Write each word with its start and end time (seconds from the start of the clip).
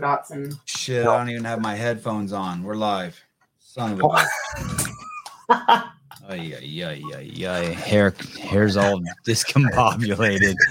polka 0.00 0.16
dots 0.16 0.30
and 0.30 0.54
Shit, 0.64 1.06
I 1.06 1.18
don't 1.18 1.30
even 1.30 1.44
have 1.44 1.60
my 1.60 1.74
headphones 1.74 2.32
on. 2.32 2.62
We're 2.62 2.74
live. 2.74 3.20
Son 3.58 3.92
of 3.92 4.00
a 4.00 4.04
oh. 4.04 4.08
bitch. 4.08 5.90
Ay, 6.28 6.54
ay, 6.54 6.84
ay, 6.84 7.02
ay, 7.16 7.46
ay. 7.46 7.64
Hair, 7.72 8.14
hair's 8.40 8.76
all 8.76 9.00
discombobulated. 9.26 10.54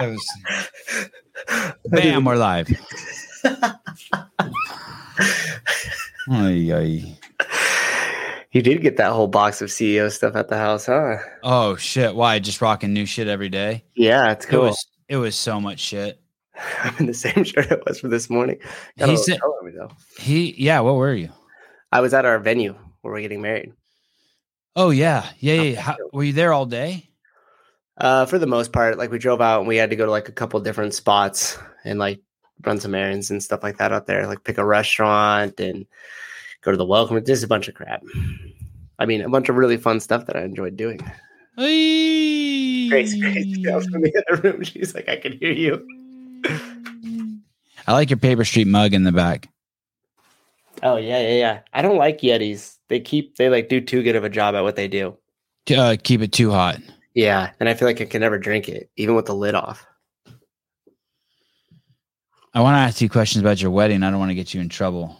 That 0.00 0.10
was, 0.10 0.26
bam, 1.86 2.24
we're 2.24 2.36
live. 2.36 2.68
Ay, 6.30 6.72
ay. 6.72 7.18
You 8.52 8.62
did 8.62 8.80
get 8.80 8.96
that 8.98 9.10
whole 9.10 9.26
box 9.26 9.60
of 9.60 9.70
CEO 9.70 10.08
stuff 10.12 10.36
at 10.36 10.46
the 10.46 10.56
house, 10.56 10.86
huh? 10.86 11.16
Oh 11.42 11.74
shit! 11.74 12.14
Why? 12.14 12.38
Just 12.38 12.62
rocking 12.62 12.92
new 12.92 13.06
shit 13.06 13.26
every 13.26 13.48
day. 13.48 13.82
Yeah, 13.96 14.30
it's 14.30 14.44
It 14.44 14.50
cool. 14.50 14.60
was 14.66 14.86
it 15.08 15.16
was 15.16 15.34
so 15.34 15.60
much 15.60 15.80
shit. 15.80 16.20
I'm 16.82 16.94
in 16.98 17.06
the 17.06 17.14
same 17.14 17.44
shirt 17.44 17.70
it 17.70 17.82
was 17.86 18.00
for 18.00 18.08
this 18.08 18.28
morning. 18.30 18.58
Got 18.98 19.08
He 19.08 19.16
said 19.16 19.40
me, 19.62 19.72
though. 19.72 19.90
he 20.18 20.54
yeah. 20.58 20.80
What 20.80 20.96
were 20.96 21.14
you? 21.14 21.30
I 21.92 22.00
was 22.00 22.12
at 22.14 22.24
our 22.24 22.38
venue 22.38 22.74
where 23.00 23.14
we're 23.14 23.20
getting 23.20 23.42
married. 23.42 23.72
Oh 24.76 24.90
yeah, 24.90 25.28
yeah, 25.38 25.54
yeah. 25.54 25.62
yeah. 25.62 25.80
How, 25.80 25.96
were 26.12 26.24
you 26.24 26.32
there 26.32 26.52
all 26.52 26.66
day? 26.66 27.08
Uh, 27.96 28.26
for 28.26 28.38
the 28.38 28.46
most 28.46 28.72
part, 28.72 28.96
like 28.96 29.10
we 29.10 29.18
drove 29.18 29.40
out 29.40 29.58
and 29.58 29.68
we 29.68 29.76
had 29.76 29.90
to 29.90 29.96
go 29.96 30.04
to 30.04 30.10
like 30.10 30.28
a 30.28 30.32
couple 30.32 30.60
different 30.60 30.94
spots 30.94 31.58
and 31.84 31.98
like 31.98 32.20
run 32.64 32.78
some 32.78 32.94
errands 32.94 33.30
and 33.30 33.42
stuff 33.42 33.62
like 33.62 33.78
that 33.78 33.92
out 33.92 34.06
there, 34.06 34.26
like 34.26 34.44
pick 34.44 34.58
a 34.58 34.64
restaurant 34.64 35.58
and 35.58 35.84
go 36.62 36.70
to 36.70 36.76
the 36.76 36.84
welcome. 36.84 37.24
Just 37.24 37.42
a 37.42 37.48
bunch 37.48 37.66
of 37.68 37.74
crap. 37.74 38.02
I 39.00 39.06
mean, 39.06 39.20
a 39.20 39.28
bunch 39.28 39.48
of 39.48 39.56
really 39.56 39.76
fun 39.76 39.98
stuff 40.00 40.26
that 40.26 40.36
I 40.36 40.42
enjoyed 40.42 40.76
doing. 40.76 41.00
Grace, 41.56 43.14
Grace 43.18 43.46
yells 43.46 43.86
from 43.86 44.02
the 44.02 44.24
other 44.30 44.40
room. 44.42 44.62
She's 44.62 44.94
like, 44.94 45.08
I 45.08 45.16
can 45.16 45.32
hear 45.38 45.52
you. 45.52 45.84
I 46.44 47.92
like 47.92 48.10
your 48.10 48.18
paper 48.18 48.44
street 48.44 48.66
mug 48.66 48.92
in 48.92 49.04
the 49.04 49.12
back. 49.12 49.48
Oh 50.82 50.96
yeah, 50.96 51.20
yeah, 51.20 51.34
yeah. 51.34 51.60
I 51.72 51.82
don't 51.82 51.96
like 51.96 52.20
Yetis. 52.20 52.76
They 52.88 53.00
keep 53.00 53.36
they 53.36 53.48
like 53.48 53.68
do 53.68 53.80
too 53.80 54.02
good 54.02 54.16
of 54.16 54.24
a 54.24 54.28
job 54.28 54.54
at 54.54 54.62
what 54.62 54.76
they 54.76 54.88
do. 54.88 55.16
Uh, 55.74 55.96
keep 56.02 56.22
it 56.22 56.32
too 56.32 56.50
hot. 56.50 56.78
Yeah, 57.14 57.50
and 57.58 57.68
I 57.68 57.74
feel 57.74 57.88
like 57.88 58.00
I 58.00 58.04
can 58.04 58.20
never 58.20 58.38
drink 58.38 58.68
it, 58.68 58.90
even 58.96 59.14
with 59.14 59.26
the 59.26 59.34
lid 59.34 59.54
off. 59.54 59.84
I 62.54 62.60
want 62.60 62.74
to 62.74 62.78
ask 62.78 63.00
you 63.00 63.08
questions 63.08 63.42
about 63.42 63.60
your 63.60 63.70
wedding. 63.70 64.02
I 64.02 64.10
don't 64.10 64.18
want 64.18 64.30
to 64.30 64.34
get 64.34 64.54
you 64.54 64.60
in 64.60 64.68
trouble. 64.68 65.16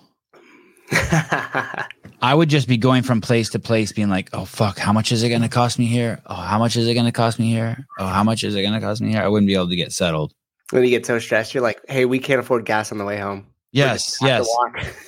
I 0.91 2.35
would 2.35 2.49
just 2.49 2.67
be 2.67 2.77
going 2.77 3.03
from 3.03 3.21
place 3.21 3.51
to 3.51 3.59
place, 3.59 3.93
being 3.93 4.09
like, 4.09 4.31
"Oh 4.33 4.45
fuck, 4.45 4.79
how 4.79 4.93
much 4.93 5.13
is 5.13 5.23
it 5.23 5.29
going 5.29 5.43
to 5.43 5.49
cost 5.49 5.79
me 5.79 5.87
here? 5.87 6.21
Oh, 6.27 6.35
how 6.35 6.59
much 6.59 6.77
is 6.77 6.87
it 6.87 6.95
going 6.95 7.07
to 7.07 7.13
cost 7.13 7.39
me 7.39 7.51
here? 7.51 7.87
Oh, 7.99 8.07
how 8.07 8.25
much 8.25 8.45
is 8.45 8.55
it 8.55 8.63
going 8.63 8.75
to 8.75 8.81
cost 8.81 9.01
me 9.01 9.11
here?" 9.11 9.23
I 9.23 9.29
wouldn't 9.29 9.47
be 9.47 9.55
able 9.55 9.69
to 9.69 9.77
get 9.77 9.93
settled. 9.93 10.35
When 10.71 10.85
you 10.85 10.91
get 10.91 11.07
so 11.07 11.19
stressed, 11.19 11.55
you're 11.55 11.63
like, 11.63 11.81
"Hey, 11.89 12.05
we 12.05 12.19
can't 12.19 12.41
afford 12.41 12.65
gas 12.65 12.93
on 12.93 12.99
the 12.99 13.05
way 13.05 13.19
home." 13.19 13.47
Yes, 13.73 14.19
yes, 14.23 14.49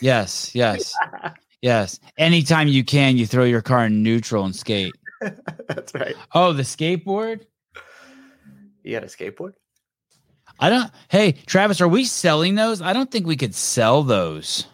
yes, 0.00 0.54
yes, 0.54 0.94
yes. 1.62 2.00
Anytime 2.18 2.68
you 2.68 2.84
can, 2.84 3.16
you 3.16 3.26
throw 3.26 3.44
your 3.44 3.62
car 3.62 3.86
in 3.86 4.02
neutral 4.02 4.44
and 4.44 4.54
skate. 4.54 4.92
That's 5.68 5.94
right. 5.94 6.14
Oh, 6.34 6.52
the 6.52 6.62
skateboard. 6.62 7.46
You 8.82 8.92
got 8.92 9.04
a 9.04 9.06
skateboard? 9.06 9.54
I 10.58 10.68
don't. 10.70 10.90
Hey, 11.08 11.32
Travis, 11.32 11.80
are 11.80 11.88
we 11.88 12.04
selling 12.04 12.54
those? 12.54 12.82
I 12.82 12.92
don't 12.92 13.10
think 13.10 13.26
we 13.26 13.36
could 13.36 13.54
sell 13.54 14.02
those. 14.02 14.66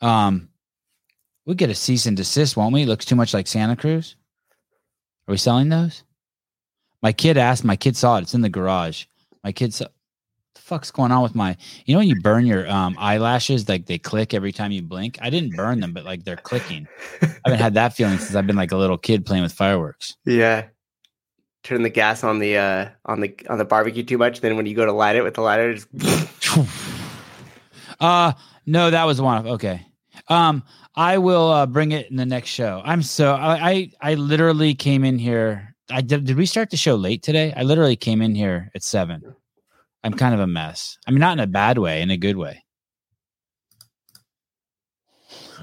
Um, 0.00 0.48
we 1.44 1.54
get 1.54 1.70
a 1.70 1.74
cease 1.74 2.06
and 2.06 2.16
desist, 2.16 2.56
won't 2.56 2.72
we? 2.72 2.86
Looks 2.86 3.04
too 3.04 3.16
much 3.16 3.34
like 3.34 3.46
Santa 3.46 3.76
Cruz. 3.76 4.16
Are 5.26 5.32
we 5.32 5.36
selling 5.36 5.68
those? 5.68 6.04
My 7.02 7.12
kid 7.12 7.36
asked. 7.36 7.64
My 7.64 7.76
kid 7.76 7.96
saw 7.96 8.18
it. 8.18 8.22
It's 8.22 8.34
in 8.34 8.42
the 8.42 8.48
garage. 8.48 9.04
My 9.44 9.52
kid 9.52 9.74
saw. 9.74 9.86
The 10.54 10.60
fuck's 10.60 10.90
going 10.90 11.12
on 11.12 11.22
with 11.22 11.34
my? 11.34 11.56
You 11.86 11.94
know 11.94 11.98
when 12.00 12.08
you 12.08 12.20
burn 12.20 12.46
your 12.46 12.68
um 12.70 12.96
eyelashes, 12.98 13.68
like 13.68 13.86
they 13.86 13.98
click 13.98 14.34
every 14.34 14.52
time 14.52 14.72
you 14.72 14.82
blink. 14.82 15.18
I 15.22 15.30
didn't 15.30 15.56
burn 15.56 15.80
them, 15.80 15.92
but 15.92 16.04
like 16.04 16.24
they're 16.24 16.36
clicking. 16.36 16.88
I 17.22 17.28
haven't 17.44 17.60
had 17.60 17.74
that 17.74 17.94
feeling 17.94 18.18
since 18.18 18.34
I've 18.34 18.46
been 18.46 18.56
like 18.56 18.72
a 18.72 18.76
little 18.76 18.98
kid 18.98 19.24
playing 19.24 19.42
with 19.42 19.52
fireworks. 19.52 20.16
Yeah. 20.24 20.66
Turn 21.64 21.82
the 21.82 21.90
gas 21.90 22.24
on 22.24 22.38
the 22.38 22.56
uh 22.56 22.88
on 23.06 23.20
the 23.20 23.34
on 23.48 23.58
the 23.58 23.64
barbecue 23.64 24.02
too 24.02 24.18
much. 24.18 24.40
Then 24.40 24.56
when 24.56 24.66
you 24.66 24.74
go 24.74 24.86
to 24.86 24.92
light 24.92 25.16
it 25.16 25.22
with 25.22 25.34
the 25.34 25.42
lighter, 25.42 25.74
just 25.74 25.88
uh 28.00 28.32
no 28.66 28.90
that 28.90 29.04
was 29.04 29.20
one 29.20 29.38
of 29.38 29.46
okay 29.46 29.84
um 30.28 30.62
i 30.94 31.18
will 31.18 31.48
uh 31.48 31.66
bring 31.66 31.92
it 31.92 32.08
in 32.10 32.16
the 32.16 32.26
next 32.26 32.50
show 32.50 32.80
i'm 32.84 33.02
so 33.02 33.34
i 33.34 33.70
i, 33.70 33.90
I 34.00 34.14
literally 34.14 34.74
came 34.74 35.04
in 35.04 35.18
here 35.18 35.67
i 35.90 36.00
did, 36.00 36.24
did 36.24 36.36
we 36.36 36.46
start 36.46 36.70
the 36.70 36.76
show 36.76 36.96
late 36.96 37.22
today? 37.22 37.52
I 37.56 37.62
literally 37.62 37.96
came 37.96 38.22
in 38.22 38.34
here 38.34 38.70
at 38.74 38.82
seven. 38.82 39.22
I'm 40.04 40.14
kind 40.14 40.34
of 40.34 40.40
a 40.40 40.46
mess. 40.46 40.98
I 41.06 41.10
mean 41.10 41.20
not 41.20 41.38
in 41.38 41.44
a 41.44 41.46
bad 41.46 41.78
way 41.78 42.02
in 42.02 42.10
a 42.10 42.16
good 42.16 42.36
way. 42.36 42.64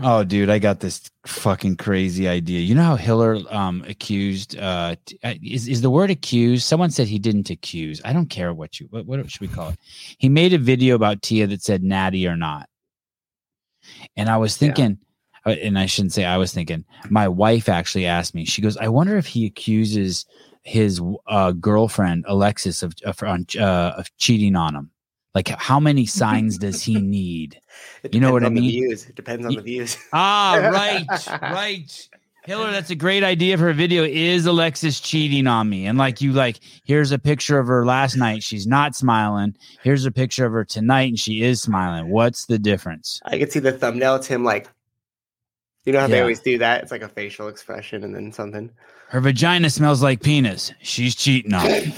Oh 0.02 0.24
dude 0.26 0.50
i 0.50 0.60
got 0.60 0.82
this 0.82 1.10
fucking 1.26 1.78
crazy 1.78 2.28
idea. 2.28 2.60
You 2.60 2.76
know 2.76 2.84
how 2.84 2.96
hiller 2.96 3.40
um 3.50 3.84
accused 3.88 4.58
uh 4.58 4.96
uh, 5.24 5.34
is, 5.42 5.68
is 5.68 5.82
the 5.82 5.90
word 5.90 6.12
accused? 6.12 6.66
Someone 6.66 6.92
said 6.92 7.08
he 7.08 7.20
didn't 7.20 7.50
accuse. 7.50 8.02
I 8.04 8.14
don't 8.14 8.30
care 8.30 8.54
what 8.54 8.80
you 8.80 8.88
what, 8.90 9.06
what 9.06 9.30
should 9.32 9.42
we 9.42 9.48
call 9.48 9.70
it? 9.70 9.80
He 10.18 10.30
made 10.30 10.54
a 10.54 10.58
video 10.58 10.96
about 10.96 11.22
tia 11.22 11.48
that 11.48 11.64
said 11.64 11.84
natty 11.84 12.28
or 12.28 12.36
not. 12.36 12.68
And 14.18 14.30
i 14.30 14.38
was 14.38 14.58
thinking 14.58 15.00
and 15.46 15.78
i 15.78 15.86
shouldn't 15.86 16.14
say 16.14 16.26
i 16.26 16.38
was 16.38 16.54
thinking 16.54 16.84
my 17.10 17.28
wife 17.28 17.70
actually 17.70 18.06
asked 18.06 18.36
me 18.36 18.46
she 18.46 18.62
goes 18.62 18.78
i 18.78 18.88
wonder 18.88 19.18
if 19.18 19.26
he 19.26 19.46
accuses 19.46 20.26
his 20.64 21.00
uh, 21.28 21.52
girlfriend 21.52 22.26
alexis 22.28 22.82
of 22.82 22.94
of, 23.06 23.22
on, 23.24 23.46
uh, 23.60 23.94
of 23.98 24.16
cheating 24.18 24.56
on 24.56 24.76
him 24.76 24.90
like 25.36 25.50
how 25.50 25.80
many 25.80 26.06
signs 26.06 26.58
does 26.58 26.82
he 26.82 26.96
need 27.02 27.60
You 28.12 28.20
know 28.20 28.32
what 28.32 28.46
I 28.46 28.50
mean? 28.50 28.72
Views. 28.72 29.06
It 29.08 29.16
depends 29.16 29.46
on 29.46 29.54
the 29.54 29.62
views. 29.62 29.98
Ah, 30.14 30.70
right, 30.74 31.06
right. 31.42 32.10
Hiller, 32.46 32.72
that's 32.72 32.92
a 32.92 32.96
great 32.96 33.24
idea 33.24 33.58
for 33.58 33.70
a 33.70 33.74
video. 33.74 34.04
Is 34.04 34.46
Alexis 34.46 35.00
cheating 35.00 35.48
on 35.48 35.68
me? 35.68 35.88
And 35.88 35.98
like 35.98 36.22
you, 36.22 36.32
like 36.32 36.60
here's 36.86 37.12
a 37.12 37.18
picture 37.18 37.58
of 37.58 37.66
her 37.68 37.86
last 37.86 38.16
night. 38.16 38.44
She's 38.44 38.68
not 38.68 38.96
smiling. 38.96 39.56
Here's 39.82 40.06
a 40.06 40.12
picture 40.12 40.46
of 40.46 40.54
her 40.54 40.64
tonight, 40.64 41.10
and 41.10 41.20
she 41.20 41.42
is 41.42 41.60
smiling. 41.62 42.12
What's 42.12 42.46
the 42.46 42.60
difference? 42.60 43.20
I 43.26 43.40
can 43.40 43.50
see 43.50 43.60
the 43.60 43.72
thumbnail. 43.72 44.16
It's 44.16 44.28
him 44.28 44.44
like, 44.44 44.70
you 45.86 45.94
know 45.94 46.00
how 46.00 46.08
they 46.08 46.20
always 46.20 46.40
do 46.40 46.58
that. 46.58 46.84
It's 46.84 46.92
like 46.92 47.04
a 47.04 47.10
facial 47.10 47.48
expression 47.48 48.04
and 48.04 48.16
then 48.16 48.32
something. 48.32 48.72
Her 49.10 49.22
vagina 49.22 49.70
smells 49.70 50.02
like 50.02 50.22
penis. 50.22 50.74
She's 50.82 51.16
cheating 51.16 51.54
on 51.54 51.66
me. 51.66 51.94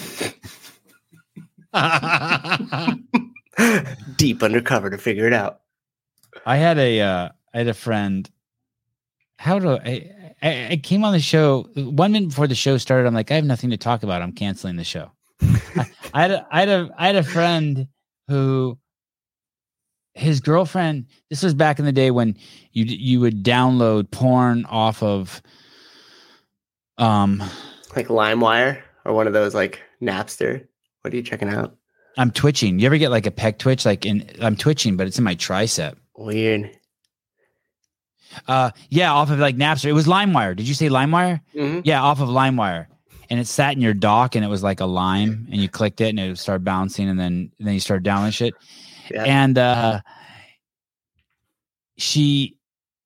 Deep 4.18 4.44
undercover 4.44 4.90
to 4.90 4.98
figure 4.98 5.26
it 5.26 5.34
out. 5.34 5.62
I 6.46 6.58
had 6.58 6.78
a, 6.78 7.00
uh, 7.00 7.30
I 7.54 7.58
had 7.58 7.68
a 7.68 7.74
friend. 7.74 8.30
How 9.38 9.60
do 9.60 9.70
I, 9.70 10.12
I? 10.42 10.68
I 10.72 10.82
came 10.84 11.06
on 11.06 11.14
the 11.14 11.20
show 11.20 11.64
one 11.76 12.12
minute 12.12 12.30
before 12.30 12.48
the 12.48 12.56
show 12.56 12.78
started. 12.78 13.08
I'm 13.08 13.14
like, 13.14 13.32
I 13.32 13.36
have 13.36 13.46
nothing 13.46 13.70
to 13.70 13.78
talk 13.78 14.04
about. 14.04 14.22
I'm 14.22 14.34
canceling 14.34 14.76
the 14.76 14.84
show. 14.84 15.12
I, 15.42 15.90
I 16.14 16.22
had 16.22 16.32
a, 16.32 16.48
I 16.52 16.60
had 16.60 16.70
a 16.70 16.90
I 16.98 17.08
had 17.08 17.16
a 17.16 17.24
friend 17.24 17.88
who 18.28 18.78
his 20.18 20.40
girlfriend 20.40 21.06
this 21.30 21.44
was 21.44 21.54
back 21.54 21.80
in 21.80 21.86
the 21.86 21.92
day 21.92 22.12
when 22.12 22.36
you 22.74 22.86
you 22.86 23.20
would 23.20 23.44
download 23.44 24.10
porn 24.12 24.66
off 24.66 25.02
of 25.04 25.42
um 26.98 27.44
Like 27.96 28.08
LimeWire 28.08 28.82
or 29.06 29.14
one 29.14 29.28
of 29.28 29.34
those 29.34 29.54
like 29.54 29.82
Napster. 30.02 30.66
What 31.02 31.14
are 31.14 31.18
you 31.18 31.24
checking 31.24 31.50
out? 31.50 31.76
I'm 32.18 32.32
twitching. 32.32 32.80
You 32.80 32.88
ever 32.88 32.98
get 32.98 33.12
like 33.12 33.28
a 33.28 33.32
pec 33.32 33.60
twitch 33.60 33.86
like 33.86 34.06
in 34.06 34.30
I'm 34.42 34.56
twitching 34.56 34.98
but 34.98 35.08
it's 35.08 35.18
in 35.18 35.24
my 35.24 35.36
tricep. 35.36 35.96
Weird. 36.16 36.72
Uh 38.48 38.72
yeah, 38.90 39.14
off 39.14 39.30
of 39.30 39.40
like 39.40 39.56
Napster. 39.56 39.86
It 39.86 39.94
was 39.94 40.08
LimeWire. 40.08 40.56
Did 40.56 40.68
you 40.68 40.74
say 40.74 40.90
LimeWire? 40.90 41.42
Mhm. 41.56 41.82
Yeah, 41.86 42.02
off 42.02 42.20
of 42.20 42.30
LimeWire. 42.30 42.88
And 43.30 43.40
it 43.40 43.48
sat 43.48 43.74
in 43.74 43.82
your 43.82 43.94
dock 43.94 44.36
and 44.36 44.44
it 44.44 44.48
was 44.48 44.64
like 44.64 44.80
a 44.80 44.86
lime 44.86 45.48
and 45.52 45.62
you 45.62 45.68
clicked 45.70 46.02
it 46.02 46.10
and 46.10 46.20
it 46.20 46.38
started 46.38 46.64
bouncing 46.64 47.10
and 47.10 47.20
then 47.20 47.52
and 47.60 47.68
then 47.68 47.74
you 47.74 47.80
started 47.80 48.04
downloading 48.04 48.32
shit. 48.32 48.54
Yeah. 49.12 49.24
and 49.24 49.58
uh 49.58 50.02
she 51.98 52.58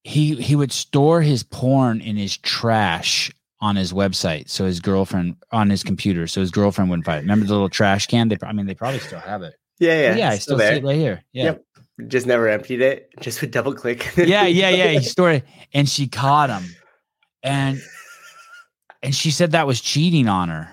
he 0.04 0.34
he 0.36 0.56
would 0.56 0.72
store 0.72 1.20
his 1.22 1.42
porn 1.42 2.00
in 2.00 2.16
his 2.16 2.36
trash 2.36 3.30
on 3.60 3.76
his 3.76 3.92
website 3.92 4.48
so 4.48 4.64
his 4.66 4.80
girlfriend 4.80 5.36
on 5.52 5.70
his 5.70 5.82
computer 5.84 6.26
so 6.26 6.40
his 6.40 6.50
girlfriend 6.50 6.90
wouldn't 6.90 7.06
find 7.06 7.18
it 7.18 7.22
remember 7.22 7.46
the 7.46 7.52
little 7.52 7.68
trash 7.68 8.06
can 8.06 8.28
they 8.28 8.36
i 8.42 8.52
mean 8.52 8.66
they 8.66 8.74
probably 8.74 8.98
still 8.98 9.20
have 9.20 9.42
it 9.42 9.54
yeah, 9.78 10.00
yeah. 10.00 10.16
yeah, 10.16 10.30
i 10.30 10.34
it's 10.34 10.42
still 10.42 10.58
see 10.58 10.64
there. 10.64 10.74
it 10.76 10.84
right 10.84 10.96
here 10.96 11.22
yeah 11.32 11.44
Yep. 11.44 11.64
Just 12.08 12.26
never 12.26 12.48
emptied 12.48 12.80
it. 12.80 13.10
Just 13.20 13.42
would 13.42 13.50
double 13.50 13.74
click. 13.74 14.10
yeah 14.16 14.46
yeah 14.46 14.70
yeah 14.70 14.88
he 14.88 15.00
stored 15.02 15.36
it 15.36 15.44
and 15.74 15.88
she 15.88 16.08
caught 16.08 16.48
him 16.50 16.64
and 17.42 17.80
and 19.02 19.14
she 19.14 19.30
said 19.30 19.52
that 19.52 19.66
was 19.66 19.80
cheating 19.80 20.26
on 20.26 20.48
her 20.48 20.70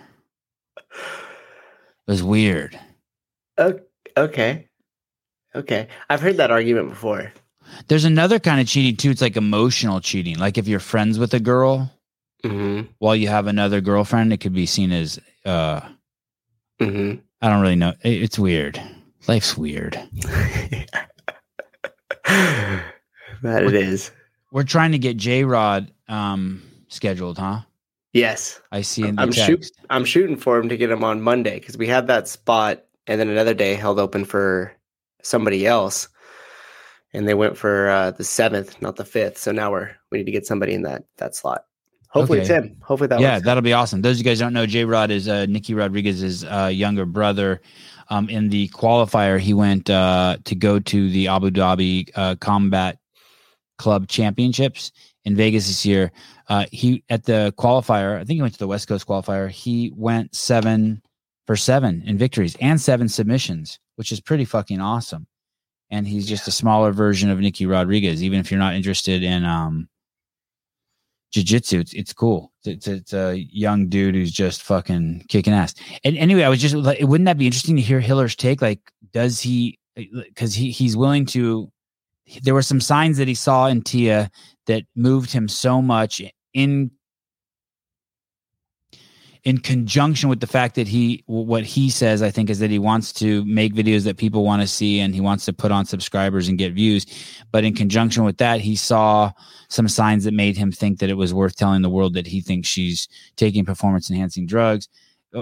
it 0.92 2.12
was 2.12 2.24
weird 2.24 2.80
okay. 4.18 4.69
Okay. 5.56 5.88
I've 6.10 6.22
heard 6.22 6.38
that 6.38 6.52
argument 6.52 6.90
before. 6.90 7.32
there's 7.88 8.06
another 8.06 8.40
kind 8.40 8.60
of 8.62 8.68
cheating 8.68 8.96
too 8.96 9.12
it's 9.12 9.22
like 9.22 9.38
emotional 9.38 10.02
cheating 10.02 10.38
like 10.40 10.58
if 10.58 10.68
you're 10.68 10.80
friends 10.80 11.20
with 11.20 11.34
a 11.36 11.40
girl 11.40 11.92
hmm 12.44 12.82
while 12.98 13.16
you 13.16 13.28
have 13.28 13.48
another 13.48 13.80
girlfriend, 13.82 14.32
it 14.34 14.38
could 14.40 14.54
be 14.54 14.66
seen 14.66 14.92
as 14.92 15.20
uh 15.46 15.82
hmm 16.80 17.16
I 17.42 17.50
don't 17.50 17.62
really 17.62 17.76
know. 17.76 17.94
It's 18.04 18.38
weird. 18.40 18.82
Life's 19.28 19.58
weird. 19.58 19.98
that 22.26 22.84
it 23.44 23.74
is. 23.74 24.12
We're 24.52 24.64
trying 24.64 24.92
to 24.92 25.00
get 25.00 25.18
J 25.18 25.44
Rod 25.46 25.92
um, 26.08 26.62
scheduled, 26.88 27.38
huh? 27.38 27.60
Yes, 28.14 28.60
I 28.72 28.82
see 28.82 29.06
in 29.06 29.16
the 29.16 29.22
I'm 29.22 29.32
shoot, 29.32 29.72
I'm 29.90 30.04
shooting 30.06 30.36
for 30.36 30.58
him 30.58 30.68
to 30.70 30.78
get 30.78 30.90
him 30.90 31.04
on 31.04 31.22
Monday 31.22 31.60
because 31.60 31.78
we 31.78 31.88
had 31.88 32.08
that 32.08 32.28
spot, 32.28 32.84
and 33.08 33.20
then 33.20 33.30
another 33.30 33.54
day 33.54 33.76
held 33.76 34.00
open 34.00 34.26
for 34.26 34.74
somebody 35.22 35.66
else, 35.68 36.08
and 37.14 37.28
they 37.28 37.34
went 37.34 37.58
for 37.58 37.90
uh, 37.90 38.12
the 38.12 38.24
seventh, 38.24 38.82
not 38.82 38.96
the 38.96 39.06
fifth. 39.06 39.38
So 39.38 39.52
now 39.52 39.72
we're 39.72 39.92
we 40.12 40.20
need 40.20 40.26
to 40.26 40.32
get 40.32 40.46
somebody 40.46 40.74
in 40.74 40.82
that 40.84 41.04
that 41.18 41.36
slot. 41.36 41.66
Hopefully 42.10 42.40
it's 42.40 42.50
Okay. 42.50 42.68
him. 42.68 42.78
Hopefully 42.82 43.08
that. 43.08 43.20
yeah, 43.20 43.38
that'll 43.40 43.62
be 43.62 43.74
awesome. 43.74 44.02
Those 44.02 44.16
of 44.16 44.18
you 44.20 44.24
guys 44.24 44.40
don't 44.40 44.54
know, 44.54 44.66
J 44.66 44.84
Rod 44.86 45.12
is 45.12 45.28
uh, 45.28 45.46
Nicky 45.48 45.76
Rodriguez's 45.76 46.44
uh, 46.44 46.72
younger 46.74 47.06
brother. 47.06 47.62
Um, 48.10 48.28
in 48.30 48.50
the 48.50 48.68
qualifier, 48.70 49.40
he 49.40 49.54
went 49.54 49.88
uh, 49.92 50.38
to 50.46 50.56
go 50.56 50.80
to 50.80 51.10
the 51.12 51.28
Abu 51.28 51.52
Dhabi 51.52 52.10
uh, 52.16 52.36
Combat 52.38 52.98
Club 53.78 54.08
Championships 54.08 54.92
in 55.26 55.36
Vegas 55.36 55.68
this 55.68 55.86
year. 55.86 56.12
Uh, 56.48 56.66
he 56.72 57.04
at 57.12 57.26
the 57.26 57.54
qualifier, 57.60 58.16
I 58.16 58.24
think 58.24 58.38
he 58.38 58.42
went 58.42 58.54
to 58.54 58.60
the 58.60 58.68
West 58.68 58.88
Coast 58.88 59.06
qualifier. 59.06 59.48
He 59.48 59.94
went 59.96 60.34
seven 60.36 61.04
for 61.50 61.56
seven 61.56 62.04
in 62.06 62.16
victories 62.16 62.56
and 62.62 62.80
seven 62.80 63.10
submissions, 63.10 63.80
which 63.96 64.12
is 64.12 64.22
pretty 64.22 64.46
fucking 64.46 64.80
awesome. 64.80 65.26
And 65.90 66.08
he's 66.08 66.28
just 66.28 66.48
a 66.48 66.52
smaller 66.52 66.92
version 66.92 67.32
of 67.32 67.40
Nicky 67.40 67.66
Rodriguez. 67.66 68.22
Even 68.22 68.40
if 68.40 68.52
you're 68.52 68.60
not 68.60 68.76
interested 68.76 69.24
in 69.24 69.44
um, 69.46 69.90
jiu-jitsu 71.34 71.80
it's, 71.80 71.94
it's 71.94 72.14
cool 72.14 72.52
it's, 72.66 72.88
it's 72.88 73.14
a 73.14 73.36
young 73.52 73.88
dude 73.88 74.14
who's 74.14 74.32
just 74.32 74.62
fucking 74.62 75.24
kicking 75.28 75.54
ass 75.54 75.76
and 76.04 76.18
anyway 76.18 76.42
i 76.42 76.50
was 76.50 76.60
just 76.60 76.74
like 76.74 77.00
wouldn't 77.02 77.28
that 77.28 77.38
be 77.38 77.46
interesting 77.46 77.76
to 77.76 77.84
hear 77.84 78.00
hiller's 78.00 78.36
take 78.36 78.64
like 78.64 78.80
does 79.14 79.40
he 79.40 79.78
because 79.96 80.56
he 80.56 80.72
he's 80.72 80.98
willing 80.98 81.28
to 81.28 81.72
there 82.42 82.56
were 82.56 82.64
some 82.64 82.82
signs 82.82 83.18
that 83.18 83.28
he 83.28 83.36
saw 83.36 83.68
in 83.68 83.84
tia 83.84 84.32
that 84.66 84.86
moved 84.96 85.32
him 85.32 85.48
so 85.48 85.84
much 85.84 86.20
in 86.56 86.90
in 89.44 89.58
conjunction 89.58 90.28
with 90.28 90.42
the 90.42 90.48
fact 90.48 90.76
that 90.76 90.88
he 90.88 91.24
what 91.28 91.64
he 91.64 91.90
says 91.90 92.22
i 92.22 92.30
think 92.30 92.50
is 92.50 92.60
that 92.60 92.70
he 92.70 92.80
wants 92.80 93.14
to 93.14 93.46
make 93.46 93.74
videos 93.74 94.04
that 94.04 94.18
people 94.18 94.44
want 94.44 94.62
to 94.62 94.68
see 94.68 95.00
and 95.00 95.16
he 95.16 95.22
wants 95.22 95.46
to 95.46 95.54
put 95.54 95.72
on 95.72 95.86
subscribers 95.86 96.48
and 96.48 96.58
get 96.58 96.74
views. 96.74 97.06
But 97.52 97.64
in 97.64 97.74
conjunction 97.74 98.26
with 98.26 98.38
that 98.38 98.60
he 98.60 98.76
saw 98.76 99.32
some 99.70 99.88
signs 99.88 100.24
that 100.26 100.34
made 100.34 100.58
him 100.58 100.72
think 100.72 101.00
that 101.00 101.10
it 101.10 101.16
was 101.16 101.34
worth 101.34 101.56
telling 101.56 101.82
the 101.82 101.90
world 101.90 102.14
that 102.16 102.28
he 102.28 102.42
thinks 102.42 102.68
she's 102.68 103.08
taking 103.38 103.66
performance 103.66 104.10
enhancing 104.10 104.46
drugs 104.46 104.90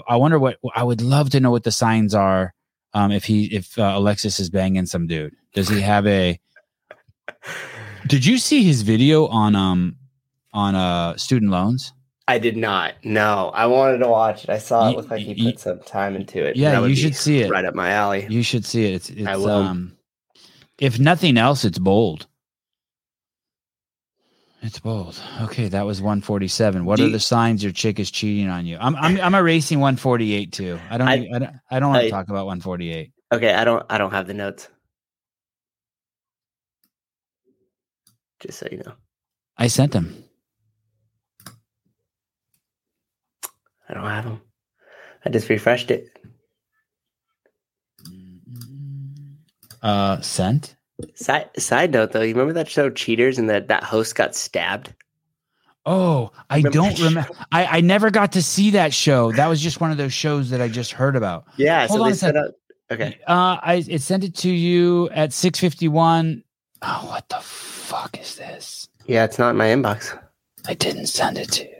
i 0.07 0.15
wonder 0.15 0.37
what 0.37 0.57
i 0.75 0.83
would 0.83 1.01
love 1.01 1.29
to 1.29 1.39
know 1.39 1.51
what 1.51 1.63
the 1.63 1.71
signs 1.71 2.13
are 2.13 2.53
um, 2.93 3.11
if 3.11 3.25
he 3.25 3.45
if 3.45 3.77
uh, 3.77 3.93
alexis 3.95 4.39
is 4.39 4.49
banging 4.49 4.85
some 4.85 5.07
dude. 5.07 5.35
Does 5.53 5.67
he 5.67 5.81
have 5.81 6.07
a 6.07 6.39
did 8.07 8.25
you 8.25 8.37
see 8.37 8.63
his 8.63 8.81
video 8.81 9.27
on 9.27 9.55
um 9.55 9.97
on 10.53 10.75
uh 10.75 11.15
student 11.17 11.51
loans 11.51 11.93
I 12.29 12.39
did 12.39 12.57
not. 12.57 12.95
No, 13.03 13.51
I 13.53 13.67
wanted 13.67 13.99
to 13.99 14.07
watch 14.09 14.43
it. 14.43 14.49
I 14.49 14.57
saw 14.57 14.89
it 14.89 14.97
looked 14.97 15.09
like 15.09 15.21
he 15.21 15.33
you- 15.33 15.51
put 15.51 15.59
some 15.61 15.79
time 15.79 16.15
into 16.15 16.43
it. 16.45 16.55
Yeah, 16.57 16.83
you 16.85 16.95
should 16.95 17.15
see 17.15 17.39
it. 17.39 17.49
Right 17.49 17.63
up 17.65 17.73
my 17.75 17.91
alley. 17.91 18.27
You 18.29 18.43
should 18.43 18.65
see 18.65 18.85
it. 18.85 18.95
It's, 18.95 19.09
it's 19.09 19.27
I 19.27 19.37
will. 19.37 19.49
um 19.49 19.97
if 20.77 20.99
nothing 20.99 21.37
else, 21.37 21.63
it's 21.65 21.79
bold. 21.79 22.27
It's 24.61 24.79
bold. 24.79 25.19
Okay, 25.43 25.69
that 25.69 25.85
was 25.85 26.01
147. 26.01 26.83
What 26.83 26.97
Do 26.97 27.03
are 27.03 27.05
you- 27.07 27.11
the 27.13 27.19
signs 27.19 27.63
your 27.63 27.71
chick 27.71 27.99
is 27.99 28.11
cheating 28.11 28.49
on 28.49 28.65
you? 28.65 28.77
I'm 28.79 28.95
I'm 28.97 29.19
I'm 29.21 29.35
erasing 29.35 29.79
148 29.79 30.51
too. 30.51 30.79
I 30.89 30.97
don't 30.97 31.07
I- 31.07 31.13
I, 31.33 31.39
don't 31.39 31.53
I 31.71 31.79
don't 31.79 31.91
want 31.91 32.03
to 32.03 32.09
talk 32.09 32.27
about 32.27 32.45
148. 32.47 33.11
Okay, 33.33 33.53
I 33.53 33.63
don't. 33.63 33.85
I 33.89 33.97
don't 33.97 34.11
have 34.11 34.27
the 34.27 34.33
notes. 34.33 34.67
Just 38.41 38.59
so 38.59 38.67
you 38.71 38.77
know, 38.79 38.93
I 39.57 39.67
sent 39.67 39.91
them. 39.93 40.23
I 43.89 43.93
don't 43.93 44.03
have 44.03 44.25
them. 44.25 44.41
I 45.25 45.29
just 45.29 45.49
refreshed 45.49 45.91
it. 45.91 46.09
Uh 49.81 50.19
sent? 50.21 50.75
Side 51.15 51.49
side 51.57 51.91
note 51.91 52.11
though, 52.11 52.21
you 52.21 52.33
remember 52.33 52.53
that 52.53 52.69
show 52.69 52.89
Cheaters 52.89 53.37
and 53.37 53.49
that 53.49 53.67
that 53.67 53.83
host 53.83 54.15
got 54.15 54.35
stabbed? 54.35 54.93
Oh, 55.85 56.31
I 56.49 56.57
Remember 56.57 56.73
don't 56.73 56.99
remember. 56.99 57.29
I, 57.51 57.77
I 57.77 57.81
never 57.81 58.11
got 58.11 58.33
to 58.33 58.43
see 58.43 58.71
that 58.71 58.93
show. 58.93 59.31
That 59.31 59.47
was 59.47 59.61
just 59.61 59.79
one 59.79 59.89
of 59.89 59.97
those 59.97 60.11
shows 60.11 60.49
that 60.49 60.59
I 60.59 60.67
just 60.67 60.91
heard 60.91 61.15
about. 61.15 61.45
Yeah. 61.55 61.87
Hold 61.87 61.99
so 61.99 62.03
on 62.03 62.09
they 62.09 62.13
a 62.13 62.15
set 62.15 62.35
up. 62.35 62.55
Okay. 62.91 63.17
Uh, 63.25 63.57
I 63.61 63.85
it 63.87 64.01
sent 64.01 64.25
it 64.25 64.35
to 64.37 64.49
you 64.49 65.09
at 65.11 65.31
six 65.31 65.59
fifty 65.59 65.87
one. 65.87 66.43
Oh, 66.81 67.07
what 67.09 67.29
the 67.29 67.39
fuck 67.39 68.19
is 68.19 68.35
this? 68.35 68.89
Yeah, 69.05 69.23
it's 69.23 69.39
not 69.39 69.51
in 69.51 69.57
my 69.57 69.67
inbox. 69.67 70.17
I 70.67 70.73
didn't 70.73 71.07
send 71.07 71.37
it 71.37 71.51
to 71.53 71.63
you. 71.63 71.76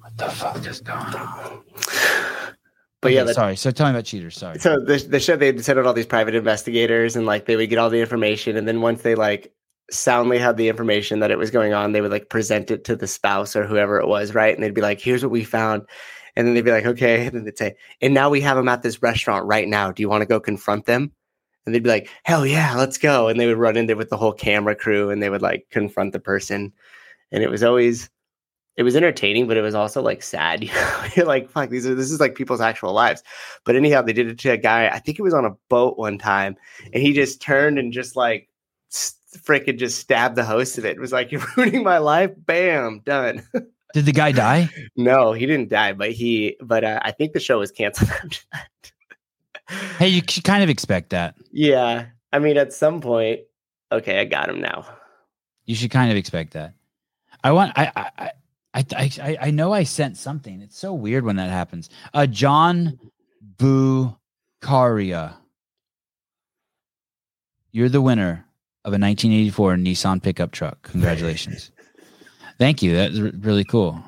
What 0.00 0.16
the 0.16 0.28
fuck 0.28 0.66
is 0.66 0.80
going 0.80 0.98
on? 0.98 1.62
But 3.00 3.12
yeah, 3.12 3.20
Okay, 3.20 3.26
that, 3.28 3.34
sorry. 3.34 3.56
So 3.56 3.70
tell 3.70 3.86
me 3.86 3.92
about 3.92 4.04
cheaters. 4.04 4.36
Sorry. 4.36 4.58
so 4.58 4.78
the 4.78 4.98
the 4.98 5.20
show 5.20 5.36
they 5.36 5.56
sent 5.58 5.78
out 5.78 5.86
all 5.86 5.94
these 5.94 6.06
private 6.06 6.34
investigators 6.34 7.16
and 7.16 7.24
like 7.26 7.46
they 7.46 7.56
would 7.56 7.70
get 7.70 7.78
all 7.78 7.88
the 7.90 8.00
information 8.00 8.56
and 8.56 8.68
then 8.68 8.80
once 8.82 9.02
they 9.02 9.14
like 9.14 9.52
soundly 9.90 10.38
had 10.38 10.56
the 10.56 10.68
information 10.68 11.18
that 11.20 11.30
it 11.30 11.38
was 11.38 11.50
going 11.50 11.72
on, 11.72 11.92
they 11.92 12.00
would 12.00 12.10
like 12.10 12.28
present 12.28 12.70
it 12.70 12.84
to 12.84 12.94
the 12.94 13.06
spouse 13.06 13.56
or 13.56 13.66
whoever 13.66 13.98
it 13.98 14.06
was, 14.06 14.34
right? 14.34 14.54
And 14.54 14.62
they'd 14.62 14.74
be 14.74 14.80
like, 14.82 15.00
"Here's 15.00 15.22
what 15.22 15.32
we 15.32 15.44
found." 15.44 15.82
And 16.36 16.46
then 16.46 16.54
they'd 16.54 16.64
be 16.64 16.70
like, 16.70 16.86
"Okay." 16.86 17.26
And 17.26 17.34
then 17.34 17.44
they'd 17.44 17.58
say, 17.58 17.74
"And 18.00 18.14
now 18.14 18.30
we 18.30 18.40
have 18.42 18.56
them 18.56 18.68
at 18.68 18.82
this 18.82 19.02
restaurant 19.02 19.46
right 19.46 19.66
now. 19.66 19.90
Do 19.90 20.02
you 20.02 20.08
want 20.08 20.22
to 20.22 20.26
go 20.26 20.38
confront 20.38 20.84
them?" 20.86 21.10
And 21.66 21.74
they'd 21.74 21.82
be 21.82 21.88
like, 21.90 22.08
"Hell 22.24 22.46
yeah, 22.46 22.74
let's 22.76 22.98
go!" 22.98 23.28
And 23.28 23.40
they 23.40 23.46
would 23.46 23.56
run 23.56 23.76
in 23.76 23.86
there 23.86 23.96
with 23.96 24.10
the 24.10 24.16
whole 24.16 24.32
camera 24.32 24.76
crew 24.76 25.10
and 25.10 25.22
they 25.22 25.30
would 25.30 25.42
like 25.42 25.66
confront 25.70 26.12
the 26.12 26.20
person. 26.20 26.72
And 27.32 27.42
it 27.42 27.50
was 27.50 27.62
always, 27.64 28.10
it 28.80 28.82
was 28.82 28.96
entertaining, 28.96 29.46
but 29.46 29.58
it 29.58 29.60
was 29.60 29.74
also 29.74 30.00
like 30.00 30.22
sad. 30.22 30.64
You 30.70 30.72
know, 30.72 31.04
you're 31.14 31.26
like, 31.26 31.50
"Fuck, 31.50 31.68
these 31.68 31.86
are 31.86 31.94
this 31.94 32.10
is 32.10 32.18
like 32.18 32.34
people's 32.34 32.62
actual 32.62 32.94
lives." 32.94 33.22
But 33.64 33.76
anyhow, 33.76 34.00
they 34.00 34.14
did 34.14 34.28
it 34.28 34.38
to 34.38 34.52
a 34.52 34.56
guy. 34.56 34.88
I 34.88 34.98
think 34.98 35.18
it 35.18 35.22
was 35.22 35.34
on 35.34 35.44
a 35.44 35.54
boat 35.68 35.98
one 35.98 36.16
time, 36.16 36.56
and 36.94 37.02
he 37.02 37.12
just 37.12 37.42
turned 37.42 37.78
and 37.78 37.92
just 37.92 38.16
like 38.16 38.48
freaking 38.90 39.78
just 39.78 39.98
stabbed 39.98 40.34
the 40.34 40.46
host 40.46 40.78
of 40.78 40.86
it. 40.86 40.96
It 40.96 41.00
was 41.00 41.12
like, 41.12 41.30
"You're 41.30 41.44
ruining 41.58 41.82
my 41.82 41.98
life." 41.98 42.30
Bam, 42.34 43.00
done. 43.04 43.46
Did 43.92 44.06
the 44.06 44.12
guy 44.12 44.32
die? 44.32 44.70
no, 44.96 45.34
he 45.34 45.44
didn't 45.44 45.68
die, 45.68 45.92
but 45.92 46.12
he. 46.12 46.56
But 46.62 46.82
uh, 46.82 47.00
I 47.02 47.10
think 47.10 47.34
the 47.34 47.40
show 47.40 47.58
was 47.58 47.70
canceled 47.70 48.08
after 48.08 48.40
that. 48.52 48.92
Hey, 49.98 50.08
you 50.08 50.22
kind 50.22 50.62
of 50.64 50.70
expect 50.70 51.10
that. 51.10 51.34
Yeah, 51.52 52.06
I 52.32 52.38
mean, 52.38 52.56
at 52.56 52.72
some 52.72 53.02
point, 53.02 53.40
okay, 53.92 54.20
I 54.20 54.24
got 54.24 54.48
him 54.48 54.62
now. 54.62 54.86
You 55.66 55.74
should 55.74 55.90
kind 55.90 56.10
of 56.10 56.16
expect 56.16 56.54
that. 56.54 56.72
I 57.44 57.52
want. 57.52 57.72
I. 57.76 58.10
I. 58.16 58.30
I 58.72 58.84
I, 58.96 59.38
I, 59.40 59.50
know 59.50 59.72
I 59.72 59.82
sent 59.82 60.16
something. 60.16 60.60
It's 60.60 60.78
so 60.78 60.94
weird 60.94 61.24
when 61.24 61.36
that 61.36 61.50
happens. 61.50 61.90
Uh, 62.14 62.26
John 62.26 62.98
Bucaria. 63.56 65.34
You're 67.72 67.88
the 67.88 68.00
winner 68.00 68.46
of 68.84 68.92
a 68.92 68.98
1984 68.98 69.76
Nissan 69.76 70.22
pickup 70.22 70.52
truck. 70.52 70.82
Congratulations. 70.82 71.70
Thank 72.58 72.82
you. 72.82 72.94
That's 72.94 73.18
r- 73.18 73.32
really 73.40 73.64
cool. 73.64 74.02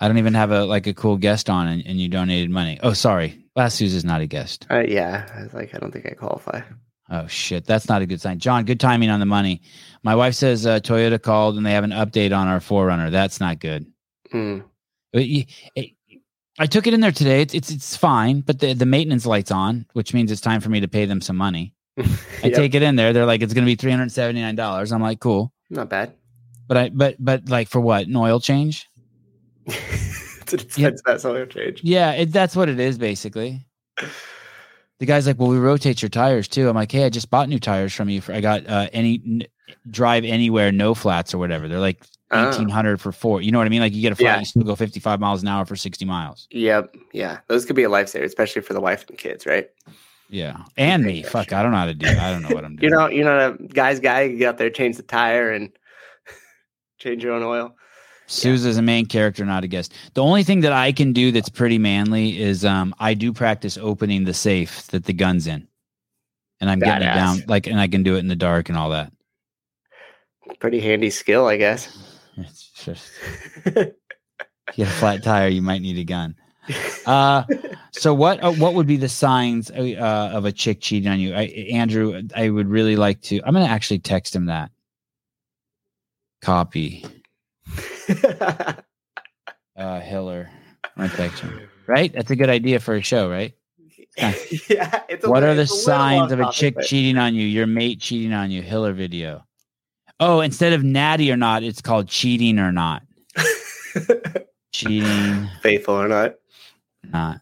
I 0.00 0.08
don't 0.08 0.18
even 0.18 0.34
have 0.34 0.50
a 0.50 0.64
like 0.64 0.86
a 0.86 0.94
cool 0.94 1.16
guest 1.16 1.48
on, 1.48 1.68
and, 1.68 1.86
and 1.86 1.98
you 2.00 2.08
donated 2.08 2.50
money. 2.50 2.78
Oh, 2.82 2.92
sorry. 2.92 3.44
Last 3.54 3.76
Suze 3.76 3.94
is 3.94 4.04
not 4.04 4.20
a 4.20 4.26
guest. 4.26 4.66
Uh, 4.70 4.84
yeah, 4.86 5.26
I 5.34 5.42
was 5.42 5.54
like, 5.54 5.74
I 5.74 5.78
don't 5.78 5.90
think 5.90 6.06
I 6.06 6.10
qualify. 6.10 6.60
Oh 7.10 7.26
shit, 7.28 7.64
that's 7.66 7.88
not 7.88 8.02
a 8.02 8.06
good 8.06 8.20
sign. 8.20 8.38
John, 8.40 8.64
good 8.64 8.80
timing 8.80 9.10
on 9.10 9.20
the 9.20 9.26
money. 9.26 9.62
My 10.02 10.14
wife 10.14 10.34
says 10.34 10.66
uh, 10.66 10.80
Toyota 10.80 11.20
called 11.22 11.56
and 11.56 11.64
they 11.64 11.72
have 11.72 11.84
an 11.84 11.90
update 11.90 12.36
on 12.36 12.48
our 12.48 12.58
4Runner. 12.58 13.10
That's 13.12 13.38
not 13.40 13.60
good. 13.60 13.86
But 14.32 14.62
y- 15.14 15.46
it- 15.74 15.92
I 16.58 16.64
took 16.66 16.86
it 16.86 16.94
in 16.94 17.00
there 17.00 17.12
today. 17.12 17.42
It's 17.42 17.52
it's 17.52 17.70
it's 17.70 17.96
fine, 17.96 18.40
but 18.40 18.60
the 18.60 18.72
the 18.72 18.86
maintenance 18.86 19.26
light's 19.26 19.50
on, 19.50 19.84
which 19.92 20.14
means 20.14 20.32
it's 20.32 20.40
time 20.40 20.62
for 20.62 20.70
me 20.70 20.80
to 20.80 20.88
pay 20.88 21.04
them 21.04 21.20
some 21.20 21.36
money. 21.36 21.74
I 21.98 22.04
Yep, 22.44 22.54
take 22.54 22.74
it 22.74 22.82
in 22.82 22.96
there. 22.96 23.12
They're 23.12 23.26
like, 23.26 23.42
it's 23.42 23.52
going 23.52 23.64
to 23.64 23.70
be 23.70 23.74
three 23.74 23.90
hundred 23.90 24.10
seventy 24.10 24.40
nine 24.40 24.56
dollars. 24.56 24.90
I'm 24.90 25.02
like, 25.02 25.20
cool. 25.20 25.52
not 25.68 25.90
bad. 25.90 26.14
But 26.66 26.76
I 26.78 26.88
but 26.88 27.16
but 27.18 27.48
like 27.50 27.68
for 27.68 27.80
what? 27.80 28.06
An 28.06 28.16
oil 28.16 28.40
change? 28.40 28.88
it's 29.66 30.52
an 30.54 30.60
Yeah. 30.76 30.90
yeah. 31.06 31.18
oil 31.26 31.44
change. 31.46 31.80
Yeah, 31.84 32.12
it, 32.12 32.32
that's 32.32 32.56
what 32.56 32.70
it 32.70 32.80
is 32.80 32.96
basically. 32.98 33.66
The 34.98 35.06
guy's 35.06 35.26
like, 35.26 35.38
"Well, 35.38 35.48
we 35.48 35.58
rotate 35.58 36.00
your 36.02 36.08
tires 36.08 36.48
too." 36.48 36.68
I'm 36.68 36.74
like, 36.74 36.90
"Hey, 36.92 37.04
I 37.04 37.08
just 37.10 37.30
bought 37.30 37.48
new 37.48 37.58
tires 37.58 37.92
from 37.92 38.08
you. 38.08 38.20
For 38.20 38.32
I 38.32 38.40
got 38.40 38.66
uh, 38.66 38.88
any 38.92 39.20
n- 39.26 39.42
drive 39.90 40.24
anywhere, 40.24 40.72
no 40.72 40.94
flats 40.94 41.34
or 41.34 41.38
whatever. 41.38 41.68
They're 41.68 41.78
like 41.78 42.02
Oh. 42.32 42.48
eighteen 42.50 42.68
hundred 42.68 43.00
for 43.00 43.12
four. 43.12 43.40
You 43.40 43.52
know 43.52 43.58
what 43.58 43.66
I 43.66 43.70
mean? 43.70 43.80
Like 43.82 43.92
you 43.94 44.02
get 44.02 44.12
a 44.12 44.16
flat, 44.16 44.24
Yeah. 44.34 44.38
you 44.40 44.44
still 44.46 44.62
go 44.64 44.74
fifty 44.74 44.98
five 44.98 45.20
miles 45.20 45.42
an 45.42 45.48
hour 45.48 45.64
for 45.64 45.76
sixty 45.76 46.04
miles. 46.04 46.48
Yep. 46.50 46.96
Yeah. 47.12 47.38
Those 47.46 47.64
could 47.64 47.76
be 47.76 47.84
a 47.84 47.88
lifesaver, 47.88 48.24
especially 48.24 48.62
for 48.62 48.72
the 48.72 48.80
wife 48.80 49.04
and 49.08 49.16
kids, 49.18 49.46
right? 49.46 49.68
Yeah, 50.28 50.56
and 50.76 51.04
me. 51.04 51.22
Fuck. 51.22 51.52
I 51.52 51.62
don't 51.62 51.70
know 51.70 51.78
how 51.78 51.86
to 51.86 51.94
do. 51.94 52.08
I 52.08 52.32
don't 52.32 52.42
know 52.42 52.48
what 52.48 52.64
I'm 52.64 52.74
doing. 52.76 52.90
you 52.90 52.96
know, 52.96 53.08
you're 53.08 53.24
not 53.24 53.60
a 53.60 53.62
guy's 53.68 54.00
guy. 54.00 54.22
You 54.22 54.38
get 54.38 54.48
out 54.48 54.58
there, 54.58 54.70
change 54.70 54.96
the 54.96 55.04
tire, 55.04 55.52
and 55.52 55.70
change 56.98 57.22
your 57.22 57.32
own 57.34 57.42
oil. 57.44 57.76
Sousa's 58.26 58.76
a 58.76 58.82
main 58.82 59.06
character, 59.06 59.44
not 59.44 59.64
a 59.64 59.68
guest. 59.68 59.92
The 60.14 60.22
only 60.22 60.42
thing 60.42 60.60
that 60.60 60.72
I 60.72 60.92
can 60.92 61.12
do 61.12 61.30
that's 61.30 61.48
pretty 61.48 61.78
manly 61.78 62.40
is 62.40 62.64
um, 62.64 62.94
I 62.98 63.14
do 63.14 63.32
practice 63.32 63.78
opening 63.78 64.24
the 64.24 64.34
safe 64.34 64.86
that 64.88 65.04
the 65.04 65.12
gun's 65.12 65.46
in, 65.46 65.66
and 66.60 66.70
I'm 66.70 66.80
getting 66.80 67.08
it 67.08 67.14
down 67.14 67.42
like, 67.46 67.66
and 67.66 67.80
I 67.80 67.88
can 67.88 68.02
do 68.02 68.16
it 68.16 68.20
in 68.20 68.28
the 68.28 68.36
dark 68.36 68.68
and 68.68 68.76
all 68.76 68.90
that. 68.90 69.12
Pretty 70.58 70.80
handy 70.80 71.10
skill, 71.10 71.46
I 71.46 71.56
guess. 71.56 71.96
It's 72.38 72.68
just 72.84 73.10
if 73.64 73.76
you 74.76 74.84
get 74.84 74.88
a 74.88 74.90
flat 74.90 75.22
tire, 75.22 75.48
you 75.48 75.62
might 75.62 75.80
need 75.80 75.96
a 75.96 76.04
gun. 76.04 76.36
Uh, 77.06 77.44
so 77.92 78.12
what 78.12 78.42
uh, 78.42 78.52
what 78.52 78.74
would 78.74 78.86
be 78.86 78.96
the 78.96 79.08
signs 79.08 79.70
uh, 79.70 80.30
of 80.34 80.44
a 80.44 80.52
chick 80.52 80.80
cheating 80.80 81.10
on 81.10 81.20
you, 81.20 81.34
I, 81.34 81.44
Andrew? 81.72 82.20
I 82.34 82.50
would 82.50 82.68
really 82.68 82.96
like 82.96 83.20
to. 83.22 83.40
I'm 83.44 83.54
gonna 83.54 83.66
actually 83.66 84.00
text 84.00 84.34
him 84.34 84.46
that. 84.46 84.70
Copy, 86.42 87.06
uh, 88.08 90.00
Hiller. 90.00 90.50
I'm 90.96 91.08
him. 91.10 91.68
Right, 91.86 92.12
that's 92.12 92.30
a 92.30 92.36
good 92.36 92.48
idea 92.48 92.80
for 92.80 92.94
a 92.94 93.02
show, 93.02 93.28
right? 93.28 93.52
yeah, 94.16 95.02
it's 95.08 95.24
a 95.24 95.28
what 95.28 95.40
little- 95.40 95.50
are 95.50 95.54
the 95.54 95.66
signs 95.66 96.32
of 96.32 96.40
a 96.40 96.50
chick 96.50 96.76
cheating 96.82 97.18
on 97.18 97.34
you? 97.34 97.46
Your 97.46 97.66
mate 97.66 98.00
cheating 98.00 98.32
on 98.32 98.50
you? 98.50 98.62
Hiller 98.62 98.92
video. 98.92 99.44
Oh, 100.18 100.40
instead 100.40 100.72
of 100.72 100.82
natty 100.82 101.30
or 101.30 101.36
not, 101.36 101.62
it's 101.62 101.82
called 101.82 102.08
cheating 102.08 102.58
or 102.58 102.72
not. 102.72 103.02
Cheating, 104.72 105.48
Faithful 105.62 105.94
or 105.94 106.08
not? 106.08 106.34
not. 107.02 107.40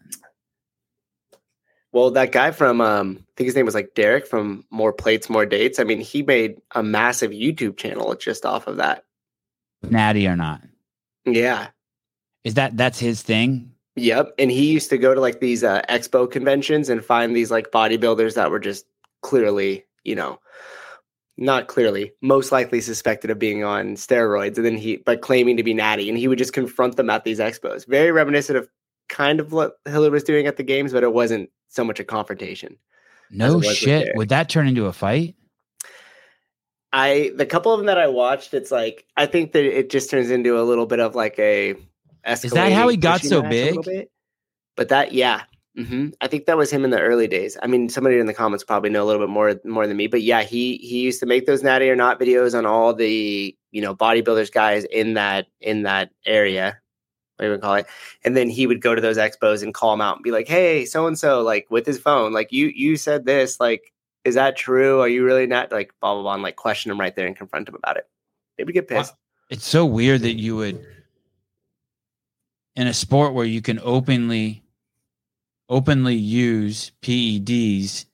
Well, 1.93 2.11
that 2.13 2.33
guy 2.33 2.51
from 2.51 2.81
um, 2.81 3.19
I 3.21 3.33
think 3.37 3.47
his 3.47 3.57
name 3.57 3.67
was 3.67 3.75
like 3.75 3.95
Derek 3.95 4.27
from 4.27 4.65
More 4.71 4.93
Plates, 4.93 5.31
More 5.31 5.47
Dates. 5.47 5.79
I 5.79 5.85
mean, 5.85 6.01
he 6.01 6.23
made 6.23 6.61
a 6.73 6.83
massive 6.83 7.31
YouTube 7.31 7.77
channel 7.77 8.15
just 8.15 8.45
off 8.45 8.67
of 8.67 8.77
that. 8.77 9.05
Natty 9.91 10.27
or 10.27 10.37
not. 10.37 10.63
Yeah. 11.25 11.69
Is 12.45 12.55
that 12.55 12.77
that's 12.77 12.99
his 12.99 13.23
thing? 13.23 13.73
Yep. 13.97 14.35
And 14.39 14.51
he 14.51 14.71
used 14.73 14.91
to 14.91 14.99
go 14.99 15.15
to 15.15 15.21
like 15.21 15.41
these 15.41 15.63
uh, 15.63 15.83
expo 15.89 16.31
conventions 16.31 16.89
and 16.89 17.05
find 17.05 17.35
these 17.35 17.51
like 17.51 17.71
bodybuilders 17.71 18.35
that 18.35 18.51
were 18.51 18.59
just 18.59 18.87
clearly, 19.23 19.85
you 20.03 20.15
know, 20.15 20.41
not 21.37 21.69
clearly, 21.69 22.13
most 22.21 22.53
likely 22.53 22.81
suspected 22.81 23.31
of 23.31 23.39
being 23.39 23.65
on 23.65 23.95
steroids. 23.95 24.57
And 24.57 24.67
then 24.67 24.77
he, 24.77 24.97
but 24.99 25.23
claiming 25.23 25.57
to 25.57 25.63
be 25.63 25.75
natty. 25.75 26.09
And 26.09 26.19
he 26.19 26.29
would 26.29 26.39
just 26.39 26.53
confront 26.53 26.97
them 26.97 27.11
at 27.11 27.25
these 27.25 27.39
expos. 27.39 27.87
Very 27.87 28.11
reminiscent 28.13 28.59
of 28.59 28.69
kind 29.09 29.41
of 29.41 29.53
what 29.53 29.75
Hiller 29.87 30.11
was 30.11 30.25
doing 30.25 30.47
at 30.47 30.57
the 30.57 30.63
games, 30.63 30.93
but 30.93 31.03
it 31.03 31.13
wasn't 31.13 31.51
so 31.69 31.85
much 31.85 32.01
a 32.01 32.05
confrontation. 32.05 32.77
No 33.31 33.53
it 33.53 33.57
was 33.57 33.67
with 33.69 33.77
shit. 33.77 34.17
Would 34.17 34.29
that 34.29 34.49
turn 34.49 34.69
into 34.69 34.87
a 34.87 34.93
fight? 34.93 35.35
I 36.95 37.33
the 37.35 37.45
couple 37.45 37.73
of 37.73 37.81
them 37.81 37.87
that 37.87 37.99
I 37.99 38.07
watched, 38.07 38.55
it's 38.55 38.71
like 38.71 39.05
I 39.17 39.27
think 39.27 39.53
that 39.53 39.65
it 39.65 39.91
just 39.91 40.11
turns 40.11 40.31
into 40.31 40.59
a 40.59 40.63
little 40.63 40.87
bit 40.87 41.01
of 41.01 41.17
like 41.17 41.37
a. 41.41 41.75
Is 42.45 42.53
that 42.53 42.73
how 42.73 42.89
he 42.89 42.97
got 42.97 43.21
so 43.21 43.43
match 43.43 43.63
a 43.63 43.67
little 43.67 43.83
big? 43.83 44.09
But 44.77 44.89
that, 44.91 45.13
yeah, 45.13 45.43
hmm 45.77 46.11
I 46.21 46.29
think 46.29 46.47
that 46.47 46.57
was 46.57 46.71
him 46.71 46.85
in 46.85 46.91
the 46.91 47.01
early 47.01 47.27
days. 47.27 47.57
I 47.63 47.67
mean, 47.67 47.89
somebody 47.89 48.19
in 48.19 48.27
the 48.27 48.35
comments 48.35 48.63
probably 48.65 48.91
know 48.91 49.03
a 49.03 49.07
little 49.07 49.21
bit 49.27 49.31
more 49.33 49.61
more 49.65 49.89
than 49.89 49.97
me, 49.97 50.07
but 50.07 50.23
yeah, 50.23 50.43
he 50.45 50.77
he 50.77 51.01
used 51.01 51.19
to 51.21 51.27
make 51.27 51.47
those 51.47 51.65
natty 51.65 51.91
or 51.91 51.97
not 51.97 52.21
videos 52.21 52.57
on 52.57 52.65
all 52.65 52.95
the 52.95 53.57
you 53.73 53.83
know 53.83 53.95
bodybuilders 53.95 54.53
guys 54.53 54.85
in 54.85 55.15
that 55.15 55.47
in 55.61 55.83
that 55.83 56.11
area. 56.27 56.79
What 57.37 57.47
do 57.47 57.53
you 57.53 57.59
call 57.59 57.75
it? 57.75 57.87
And 58.25 58.37
then 58.37 58.49
he 58.49 58.69
would 58.69 58.81
go 58.81 58.95
to 58.95 59.01
those 59.01 59.19
expos 59.19 59.65
and 59.65 59.75
call 59.75 59.91
them 59.91 60.01
out 60.01 60.17
and 60.17 60.23
be 60.23 60.31
like, 60.31 60.47
"Hey, 60.47 60.85
so 60.87 61.09
and 61.09 61.19
so," 61.19 61.43
like 61.43 61.67
with 61.71 61.87
his 61.87 61.99
phone, 61.99 62.33
like 62.33 62.53
you 62.53 62.69
you 62.69 62.97
said 62.97 63.27
this, 63.27 63.59
like 63.59 63.93
is 64.25 64.35
that 64.35 64.57
true? 64.57 65.01
Are 65.01 65.09
you 65.09 65.25
really 65.25 65.47
not 65.47 65.71
like 65.71 65.93
blah 66.01 66.15
blah 66.15 66.23
blah? 66.23 66.35
And 66.35 66.43
like 66.43 66.57
question 66.57 66.91
him 66.91 67.01
right 67.01 67.15
there 67.15 67.27
and 67.27 67.37
confront 67.37 67.69
him 67.69 67.75
about 67.75 67.97
it. 67.97 68.09
They 68.57 68.65
would 68.65 68.75
get 68.75 68.89
pissed. 68.89 69.15
It's 69.51 69.67
so 69.67 69.85
weird 69.85 70.23
that 70.23 70.35
you 70.35 70.57
would 70.57 70.85
in 72.77 72.87
a 72.87 72.95
sport 72.95 73.35
where 73.35 73.45
you 73.45 73.61
can 73.61 73.79
openly 73.83 74.63
openly 75.69 76.15
use 76.15 76.93
PEDs 77.03 78.07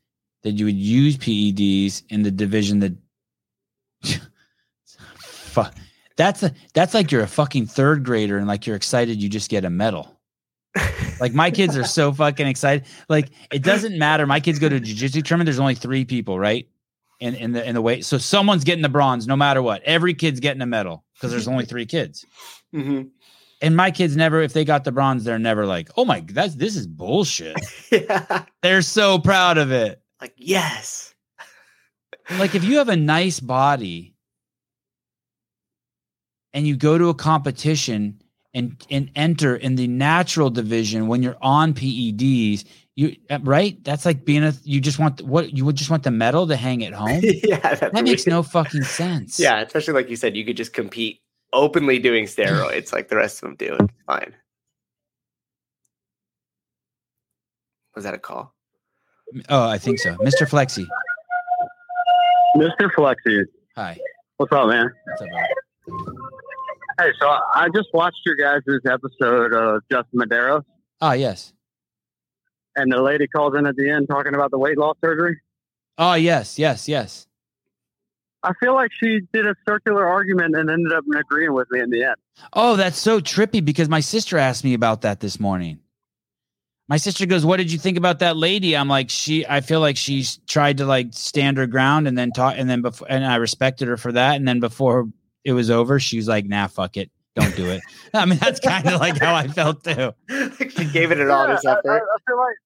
that 0.43 0.53
you 0.53 0.65
would 0.65 0.77
use 0.77 1.17
PEDs 1.17 2.03
in 2.09 2.23
the 2.23 2.31
division 2.31 2.81
that 2.81 2.93
fuck 5.19 5.75
that's 6.17 6.43
a 6.43 6.53
that's 6.75 6.95
like 6.95 7.11
you're 7.11 7.23
a 7.23 7.29
fucking 7.29 7.67
third 7.67 8.05
grader 8.05 8.37
and 8.37 8.47
like 8.47 8.67
you're 8.67 8.77
excited 8.77 9.23
you 9.23 9.29
just 9.29 9.49
get 9.49 9.65
a 9.65 9.71
medal. 9.71 10.21
Like 11.21 11.35
my 11.35 11.51
kids 11.51 11.77
are 11.77 11.85
so 11.85 12.13
fucking 12.13 12.47
excited. 12.47 12.87
Like 13.09 13.31
it 13.53 13.63
doesn't 13.63 13.99
matter. 13.99 14.27
My 14.27 14.41
kids 14.41 14.59
go 14.59 14.69
to 14.69 14.77
a 14.77 14.81
jiu-jitsu 14.81 15.23
tournament. 15.23 15.47
There's 15.47 15.61
only 15.61 15.75
three 15.75 16.05
people, 16.05 16.39
right? 16.39 16.69
In 17.21 17.35
in 17.35 17.53
the 17.53 17.67
in 17.67 17.75
the 17.75 17.83
weight. 17.83 18.05
So 18.05 18.19
someone's 18.19 18.65
getting 18.65 18.83
the 18.83 18.89
bronze 18.89 19.27
no 19.27 19.37
matter 19.37 19.63
what. 19.63 19.83
Every 19.85 20.15
kid's 20.15 20.41
getting 20.41 20.63
a 20.63 20.67
medal 20.67 21.05
because 21.15 21.31
there's 21.31 21.49
only 21.49 21.67
three 21.67 21.87
kids. 21.87 22.25
hmm 22.73 23.03
And 23.61 23.77
my 23.77 23.91
kids 23.91 24.17
never, 24.17 24.41
if 24.41 24.55
they 24.55 24.65
got 24.65 24.85
the 24.85 24.93
bronze, 24.93 25.25
they're 25.25 25.39
never 25.39 25.67
like, 25.67 25.91
oh 25.97 26.05
my, 26.07 26.25
that's 26.27 26.55
this 26.55 26.77
is 26.77 26.87
bullshit. 26.87 27.57
yeah. 27.93 28.45
they're 28.63 28.83
so 28.83 29.19
proud 29.19 29.59
of 29.59 29.71
it. 29.71 30.03
Like 30.21 30.33
yes. 30.37 31.15
Like 32.39 32.55
if 32.55 32.65
you 32.65 32.79
have 32.79 32.89
a 32.89 32.97
nice 32.97 33.41
body 33.41 34.15
and 36.55 36.67
you 36.67 36.77
go 36.77 36.97
to 36.97 37.09
a 37.09 37.15
competition 37.15 38.23
and 38.55 38.77
and 38.91 39.11
enter 39.15 39.55
in 39.57 39.77
the 39.77 39.87
natural 39.87 40.51
division 40.51 41.07
when 41.09 41.23
you're 41.23 41.37
on 41.41 41.73
PEDs, 41.75 42.65
you 42.97 43.17
uh, 43.31 43.39
right? 43.43 43.83
That's 43.85 44.05
like 44.05 44.25
being 44.25 44.43
a 44.45 44.53
you 44.65 44.81
just 44.81 44.99
want 44.99 45.23
what 45.23 45.57
you 45.57 45.65
would 45.65 45.77
just 45.77 45.91
want 45.91 46.03
the 46.03 46.11
medal 46.11 46.47
to 46.49 46.57
hang 46.57 46.85
at 46.85 46.93
home. 46.93 47.21
yeah, 47.23 47.59
that's 47.61 47.81
That 47.81 47.95
makes 48.05 48.27
weird. 48.27 48.35
no 48.35 48.43
fucking 48.43 48.83
sense. 48.85 49.39
Yeah, 49.39 49.61
especially 49.61 49.95
like 49.95 50.11
you 50.11 50.17
said, 50.17 50.37
you 50.37 50.45
could 50.45 50.57
just 50.57 50.73
compete 50.73 51.21
openly 51.53 51.99
doing 51.99 52.25
steroids 52.27 52.93
like 52.93 53.09
the 53.09 53.17
rest 53.17 53.43
of 53.43 53.49
them 53.49 53.57
do. 53.57 53.77
It's 53.81 53.93
fine. 54.07 54.35
Was 57.95 58.05
that 58.05 58.15
a 58.15 58.19
call? 58.19 58.55
Oh, 59.49 59.69
I 59.69 59.79
think 59.79 59.99
so. 59.99 60.15
Mr. 60.17 60.49
Flexi. 60.49 60.87
Mr. 62.57 62.91
Flexi, 62.93 63.45
Hi. 63.77 63.97
what's 64.39 64.53
up, 64.53 64.67
man? 64.69 64.93
What's 65.05 65.23
up, 65.23 65.29
bro? 65.87 66.29
Hey, 67.01 67.13
so 67.19 67.27
I 67.29 67.69
just 67.75 67.89
watched 67.95 68.21
your 68.27 68.35
guys' 68.37 68.61
episode 68.85 69.55
of 69.55 69.83
Justin 69.91 70.21
Medeiros, 70.21 70.65
Ah, 71.01 71.13
yes. 71.15 71.55
and 72.77 72.93
the 72.93 73.01
lady 73.01 73.27
calls 73.27 73.55
in 73.57 73.65
at 73.67 73.75
the 73.77 73.89
end 73.91 74.07
talking 74.09 74.35
about 74.35 74.51
the 74.51 74.59
weight 74.59 74.77
loss 74.77 74.97
surgery. 75.03 75.41
Oh, 75.97 76.15
yes, 76.15 76.59
yes, 76.59 76.89
yes. 76.89 77.27
I 78.43 78.53
feel 78.61 78.75
like 78.75 78.91
she 79.03 79.21
did 79.33 79.47
a 79.47 79.55
circular 79.67 80.07
argument 80.07 80.57
and 80.57 80.71
ended 80.71 80.93
up 80.93 81.05
agreeing 81.19 81.55
with 81.55 81.71
me 81.71 81.81
in 81.81 81.91
the 81.91 82.05
end. 82.05 82.17
Oh, 82.53 82.77
that's 82.77 82.99
so 82.99 83.21
trippy 83.21 83.65
because 83.65 83.89
my 83.89 84.01
sister 84.01 84.37
asked 84.37 84.65
me 84.65 84.75
about 84.75 85.03
that 85.03 85.21
this 85.21 85.41
morning. 85.41 85.79
My 86.89 86.97
sister 86.97 87.25
goes, 87.25 87.45
"What 87.47 87.59
did 87.59 87.71
you 87.71 87.79
think 87.79 87.97
about 87.99 88.19
that 88.19 88.37
lady?" 88.37 88.77
I'm 88.77 88.89
like, 88.89 89.11
"She 89.11 89.47
I 89.47 89.61
feel 89.61 89.81
like 89.81 89.97
she's 89.97 90.39
tried 90.49 90.79
to 90.79 90.87
like 90.87 91.09
stand 91.13 91.57
her 91.59 91.67
ground 91.67 92.09
and 92.09 92.17
then 92.19 92.33
talk 92.33 92.55
and 92.57 92.69
then 92.69 92.83
before 92.83 93.07
and 93.11 93.25
I 93.25 93.37
respected 93.37 93.89
her 93.89 93.97
for 93.97 94.11
that 94.13 94.37
and 94.37 94.49
then 94.49 94.59
before 94.59 95.09
it 95.45 95.53
was 95.53 95.71
over, 95.71 95.99
she 96.01 96.17
was 96.17 96.29
like, 96.29 96.45
"Nah, 96.47 96.67
fuck 96.67 96.97
it. 96.97 97.11
Don't 97.37 97.55
do 97.57 97.67
it." 97.71 97.81
I 98.15 98.25
mean, 98.27 98.39
that's 98.39 98.61
kind 98.61 98.87
of 98.87 99.01
like 99.01 99.19
how 99.19 99.35
I 99.35 99.49
felt 99.49 99.85
too. 99.85 100.13
she 100.71 100.85
gave 100.87 101.13
it 101.13 101.21
an 101.21 101.31
honest 101.31 101.65
Yeah, 101.65 101.71
I, 101.71 101.75
I, 101.75 101.79
effort. 101.79 102.09
I 102.15 102.19
feel 102.31 102.37
like 102.39 102.57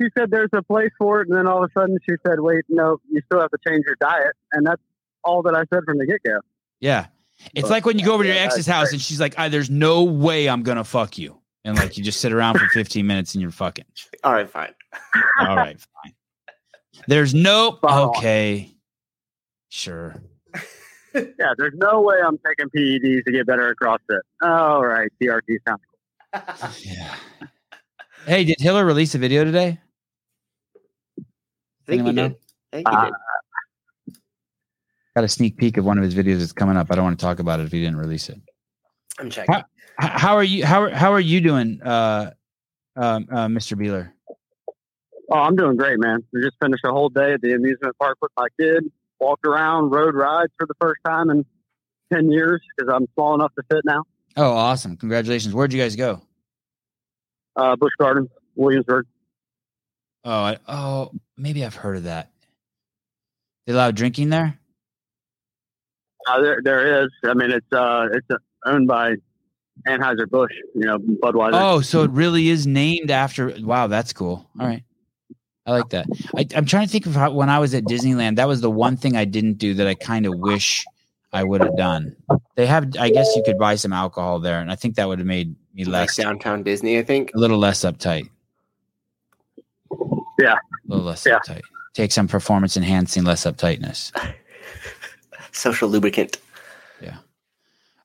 she 0.00 0.08
said 0.16 0.30
there's 0.30 0.50
a 0.54 0.62
place 0.62 0.90
for 0.98 1.20
it, 1.22 1.28
and 1.28 1.36
then 1.36 1.46
all 1.46 1.62
of 1.62 1.70
a 1.70 1.80
sudden 1.80 1.98
she 2.08 2.16
said, 2.26 2.40
"Wait, 2.40 2.64
no, 2.68 2.98
you 3.10 3.20
still 3.26 3.40
have 3.40 3.50
to 3.50 3.58
change 3.66 3.84
your 3.86 3.96
diet," 4.00 4.34
and 4.52 4.66
that's 4.66 4.82
all 5.24 5.42
that 5.42 5.54
I 5.54 5.64
said 5.72 5.82
from 5.84 5.98
the 5.98 6.06
get 6.06 6.22
go. 6.24 6.40
Yeah. 6.80 7.06
It's 7.54 7.62
But, 7.62 7.70
like 7.70 7.86
when 7.86 7.98
you 8.00 8.04
go 8.04 8.14
over 8.14 8.24
to 8.24 8.28
your 8.28 8.38
ex's 8.38 8.66
house 8.66 8.86
great. 8.86 8.94
and 8.94 9.00
she's 9.02 9.20
like, 9.20 9.38
"I 9.38 9.48
there's 9.48 9.70
no 9.70 10.02
way 10.02 10.48
I'm 10.48 10.62
going 10.64 10.78
to 10.78 10.84
fuck 10.84 11.18
you." 11.18 11.38
And 11.64 11.76
like 11.76 11.96
you 11.98 12.02
just 12.02 12.20
sit 12.20 12.32
around 12.32 12.58
for 12.58 12.66
15 12.68 13.06
minutes 13.06 13.34
and 13.34 13.42
you're 13.42 13.50
fucking. 13.50 13.84
All 14.24 14.32
right, 14.32 14.48
fine. 14.48 14.72
All 15.40 15.54
right, 15.56 15.78
fine. 15.80 16.14
There's 17.06 17.34
no 17.34 17.78
okay. 17.84 18.74
Sure. 19.68 20.16
Yeah, 21.38 21.54
there's 21.56 21.74
no 21.74 22.02
way 22.02 22.16
I'm 22.24 22.38
taking 22.46 22.68
PEDs 22.70 23.24
to 23.24 23.32
get 23.32 23.46
better 23.46 23.70
at 23.70 23.76
CrossFit. 23.82 24.20
All 24.42 24.84
right, 24.84 25.10
TRT 25.22 25.56
sounds 25.66 25.80
cool. 26.32 26.70
Yeah. 26.82 27.14
Hey, 28.26 28.44
did 28.44 28.56
Hiller 28.60 28.84
release 28.84 29.14
a 29.14 29.18
video 29.18 29.44
today? 29.44 29.78
I 31.18 31.22
think 31.86 32.02
he 32.02 32.08
Anyone 32.08 32.14
know? 32.14 32.28
did. 32.28 32.36
I 32.72 32.76
think 32.76 32.88
he 32.88 32.94
Uh, 32.96 33.04
did. 33.06 33.14
Got 35.16 35.24
a 35.24 35.28
sneak 35.28 35.56
peek 35.56 35.78
of 35.78 35.84
one 35.84 35.96
of 35.98 36.04
his 36.04 36.14
videos 36.14 36.38
that's 36.40 36.52
coming 36.52 36.76
up. 36.76 36.88
I 36.90 36.94
don't 36.96 37.04
want 37.04 37.18
to 37.18 37.24
talk 37.24 37.38
about 37.38 37.60
it 37.60 37.64
if 37.66 37.72
he 37.72 37.80
didn't 37.80 37.96
release 37.96 38.28
it. 38.28 38.38
I'm 39.18 39.30
checking. 39.30 39.54
H- 39.54 39.64
how 39.98 40.36
are 40.36 40.44
you? 40.44 40.64
How 40.64 40.82
are, 40.82 40.90
how 40.90 41.12
are 41.12 41.18
you 41.20 41.40
doing, 41.40 41.80
uh, 41.82 42.32
um, 42.96 43.26
uh, 43.32 43.46
Mr. 43.46 43.76
Beeler? 43.76 44.12
Oh, 45.30 45.34
I'm 45.38 45.56
doing 45.56 45.76
great, 45.76 45.98
man. 45.98 46.22
We 46.32 46.42
just 46.42 46.56
finished 46.62 46.84
a 46.84 46.90
whole 46.92 47.08
day 47.08 47.32
at 47.32 47.40
the 47.40 47.52
amusement 47.54 47.96
park 47.98 48.18
with 48.22 48.30
my 48.36 48.46
kid. 48.60 48.84
Walked 49.20 49.46
around, 49.46 49.90
rode 49.90 50.14
rides 50.14 50.52
for 50.58 50.66
the 50.66 50.74
first 50.80 51.00
time 51.04 51.30
in 51.30 51.44
ten 52.12 52.30
years 52.30 52.60
because 52.76 52.92
I'm 52.94 53.06
small 53.14 53.34
enough 53.34 53.52
to 53.56 53.64
fit 53.70 53.84
now. 53.84 54.04
Oh, 54.36 54.52
awesome! 54.52 54.96
Congratulations. 54.96 55.54
Where'd 55.54 55.72
you 55.72 55.80
guys 55.80 55.96
go? 55.96 56.22
Uh, 57.56 57.74
Busch 57.74 57.92
Gardens, 57.98 58.28
Williamsburg. 58.54 59.06
Oh, 60.24 60.30
I, 60.30 60.58
oh, 60.68 61.10
maybe 61.36 61.64
I've 61.64 61.74
heard 61.74 61.96
of 61.96 62.04
that. 62.04 62.30
They 63.66 63.72
allow 63.72 63.90
drinking 63.90 64.30
there? 64.30 64.58
Uh, 66.26 66.40
there, 66.40 66.60
there 66.62 67.02
is. 67.04 67.08
I 67.24 67.34
mean, 67.34 67.50
it's 67.50 67.72
uh, 67.72 68.06
it's 68.12 68.26
owned 68.64 68.86
by 68.86 69.14
Anheuser 69.86 70.28
Busch. 70.28 70.52
You 70.74 70.86
know, 70.86 70.98
Budweiser. 70.98 71.50
Oh, 71.54 71.80
so 71.80 72.02
it 72.02 72.10
really 72.12 72.48
is 72.48 72.66
named 72.66 73.10
after. 73.10 73.54
Wow, 73.60 73.88
that's 73.88 74.12
cool. 74.12 74.48
All 74.60 74.66
right. 74.66 74.84
I 75.68 75.72
like 75.72 75.90
that. 75.90 76.06
I, 76.36 76.46
I'm 76.56 76.64
trying 76.64 76.86
to 76.86 76.90
think 76.90 77.04
of 77.06 77.14
how 77.14 77.30
when 77.32 77.50
I 77.50 77.58
was 77.58 77.74
at 77.74 77.84
Disneyland, 77.84 78.36
that 78.36 78.48
was 78.48 78.62
the 78.62 78.70
one 78.70 78.96
thing 78.96 79.16
I 79.16 79.26
didn't 79.26 79.54
do 79.58 79.74
that 79.74 79.86
I 79.86 79.94
kind 79.94 80.24
of 80.24 80.34
wish 80.38 80.84
I 81.32 81.44
would 81.44 81.60
have 81.60 81.76
done. 81.76 82.16
They 82.56 82.64
have, 82.66 82.96
I 82.98 83.10
guess 83.10 83.28
you 83.36 83.42
could 83.44 83.58
buy 83.58 83.74
some 83.74 83.92
alcohol 83.92 84.38
there, 84.38 84.60
and 84.60 84.72
I 84.72 84.76
think 84.76 84.94
that 84.96 85.06
would 85.08 85.18
have 85.18 85.26
made 85.26 85.54
me 85.74 85.84
Like 85.84 86.08
less, 86.08 86.16
downtown 86.16 86.62
Disney, 86.62 86.98
I 86.98 87.02
think. 87.02 87.32
a 87.34 87.38
little 87.38 87.58
less 87.58 87.80
uptight. 87.82 88.30
Yeah. 90.38 90.54
a 90.54 90.58
little 90.86 91.04
less 91.04 91.26
Yeah. 91.26 91.38
uptight. 91.40 91.60
Take 91.94 92.12
some 92.12 92.28
performance 92.28 92.76
enhancing, 92.76 93.24
less 93.24 93.44
uptightness. 93.44 94.12
Social 95.52 95.88
lubricant. 95.88 96.38
Yeah. 97.00 97.16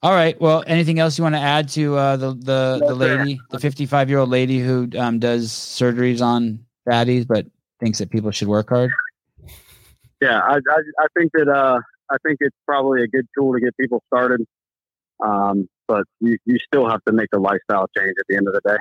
All 0.02 0.12
right. 0.14 0.40
Well, 0.42 0.64
anything 0.68 1.00
else 1.00 1.18
you 1.18 1.24
want 1.24 1.36
to 1.36 1.42
add 1.42 1.70
to 1.70 1.96
uh, 1.96 2.18
the 2.18 2.34
the 2.34 2.78
No, 2.82 2.88
the 2.90 2.96
lady, 2.96 3.40
the 3.52 3.60
55 3.60 4.10
year 4.10 4.20
old 4.20 4.30
lady 4.30 4.60
who 4.60 4.90
um, 4.98 5.20
does 5.20 5.50
surgeries 5.50 6.22
on 6.22 6.66
fatties, 6.88 7.28
but 7.28 7.46
thinks 7.84 8.00
that 8.00 8.10
people 8.10 8.32
should 8.32 8.48
work 8.48 8.70
hard? 8.70 8.92
yeah, 10.22 10.40
I, 10.40 10.56
I, 10.56 10.80
I 11.00 11.08
think 11.18 11.32
that 11.34 11.50
uh, 11.50 11.80
I 12.10 12.18
think 12.26 12.38
it's 12.40 12.56
probably 12.66 13.04
a 13.04 13.08
good 13.08 13.28
tool 13.38 13.54
to 13.54 13.60
get 13.60 13.76
people 13.78 14.02
started. 14.14 14.46
Um, 15.24 15.68
but 15.88 16.06
you, 16.22 16.38
you 16.46 16.58
still 16.66 16.90
have 16.90 17.04
to 17.06 17.14
make 17.14 17.30
a 17.34 17.40
lifestyle 17.40 17.88
change 17.98 18.16
at 18.20 18.26
the 18.30 18.38
end 18.38 18.48
of 18.48 18.54
the 18.54 18.62
day. 18.66 18.78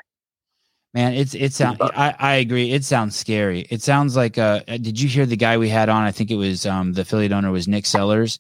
Man, 0.95 1.15
it's 1.15 1.35
it 1.35 1.55
sounds. 1.55 1.79
I 1.81 2.15
I 2.19 2.35
agree. 2.35 2.71
It 2.71 2.85
sounds 2.85 3.17
scary. 3.17 3.67
It 3.71 3.81
sounds 3.81 4.15
like. 4.15 4.37
Uh, 4.37 4.61
did 4.67 5.01
you 5.01 5.09
hear 5.09 5.25
the 5.25 5.37
guy 5.37 5.57
we 5.57 5.71
had 5.71 5.89
on? 5.89 6.03
I 6.03 6.13
think 6.13 6.31
it 6.31 6.37
was 6.37 6.67
um 6.67 6.93
the 6.93 7.01
affiliate 7.01 7.33
owner 7.33 7.51
was 7.51 7.67
Nick 7.67 7.87
Sellers, 7.87 8.39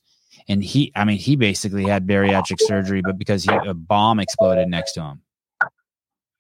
and 0.49 0.63
he. 0.63 0.93
I 0.95 1.07
mean, 1.07 1.17
he 1.17 1.35
basically 1.35 1.85
had 1.85 2.07
bariatric 2.07 2.61
surgery, 2.61 3.01
but 3.03 3.17
because 3.17 3.45
he 3.45 3.51
a 3.51 3.73
bomb 3.73 4.21
exploded 4.21 4.69
next 4.69 4.93
to 4.93 5.03
him. 5.03 5.23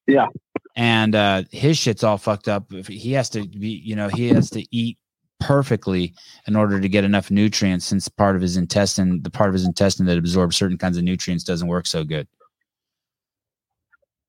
Yeah. 0.06 0.26
And 0.74 1.14
uh, 1.14 1.42
his 1.50 1.76
shit's 1.76 2.02
all 2.02 2.18
fucked 2.18 2.48
up. 2.48 2.72
He 2.72 3.12
has 3.12 3.28
to 3.30 3.46
be. 3.46 3.68
You 3.84 3.94
know, 3.94 4.08
he 4.08 4.28
has 4.28 4.48
to 4.50 4.64
eat 4.74 4.96
perfectly 5.40 6.14
in 6.46 6.56
order 6.56 6.80
to 6.80 6.88
get 6.88 7.04
enough 7.04 7.30
nutrients 7.30 7.84
since 7.84 8.08
part 8.08 8.36
of 8.36 8.42
his 8.42 8.56
intestine 8.56 9.20
the 9.22 9.30
part 9.30 9.48
of 9.48 9.54
his 9.54 9.66
intestine 9.66 10.06
that 10.06 10.16
absorbs 10.16 10.56
certain 10.56 10.78
kinds 10.78 10.96
of 10.96 11.02
nutrients 11.02 11.42
doesn't 11.42 11.66
work 11.66 11.84
so 11.84 12.04
good 12.04 12.28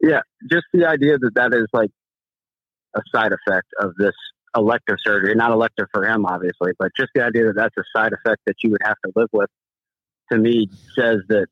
Yeah, 0.02 0.22
just 0.50 0.66
the 0.74 0.88
idea 0.88 1.20
that 1.20 1.36
that 1.36 1.54
is 1.54 1.68
like 1.72 1.92
a 2.96 3.02
side 3.14 3.32
effect 3.32 3.68
of 3.80 3.94
this 3.96 4.16
elective 4.56 4.98
surgery, 5.04 5.36
not 5.36 5.52
elective 5.52 5.88
for 5.94 6.06
him, 6.06 6.26
obviously, 6.26 6.72
but 6.78 6.92
just 6.96 7.10
the 7.16 7.24
idea 7.24 7.46
that 7.46 7.56
that's 7.56 7.76
a 7.78 7.84
side 7.96 8.14
effect 8.14 8.42
that 8.46 8.56
you 8.64 8.70
would 8.72 8.82
have 8.84 8.98
to 9.06 9.12
live 9.16 9.30
with, 9.32 9.50
to 10.32 10.38
me, 10.38 10.70
says 10.96 11.20
that 11.30 11.48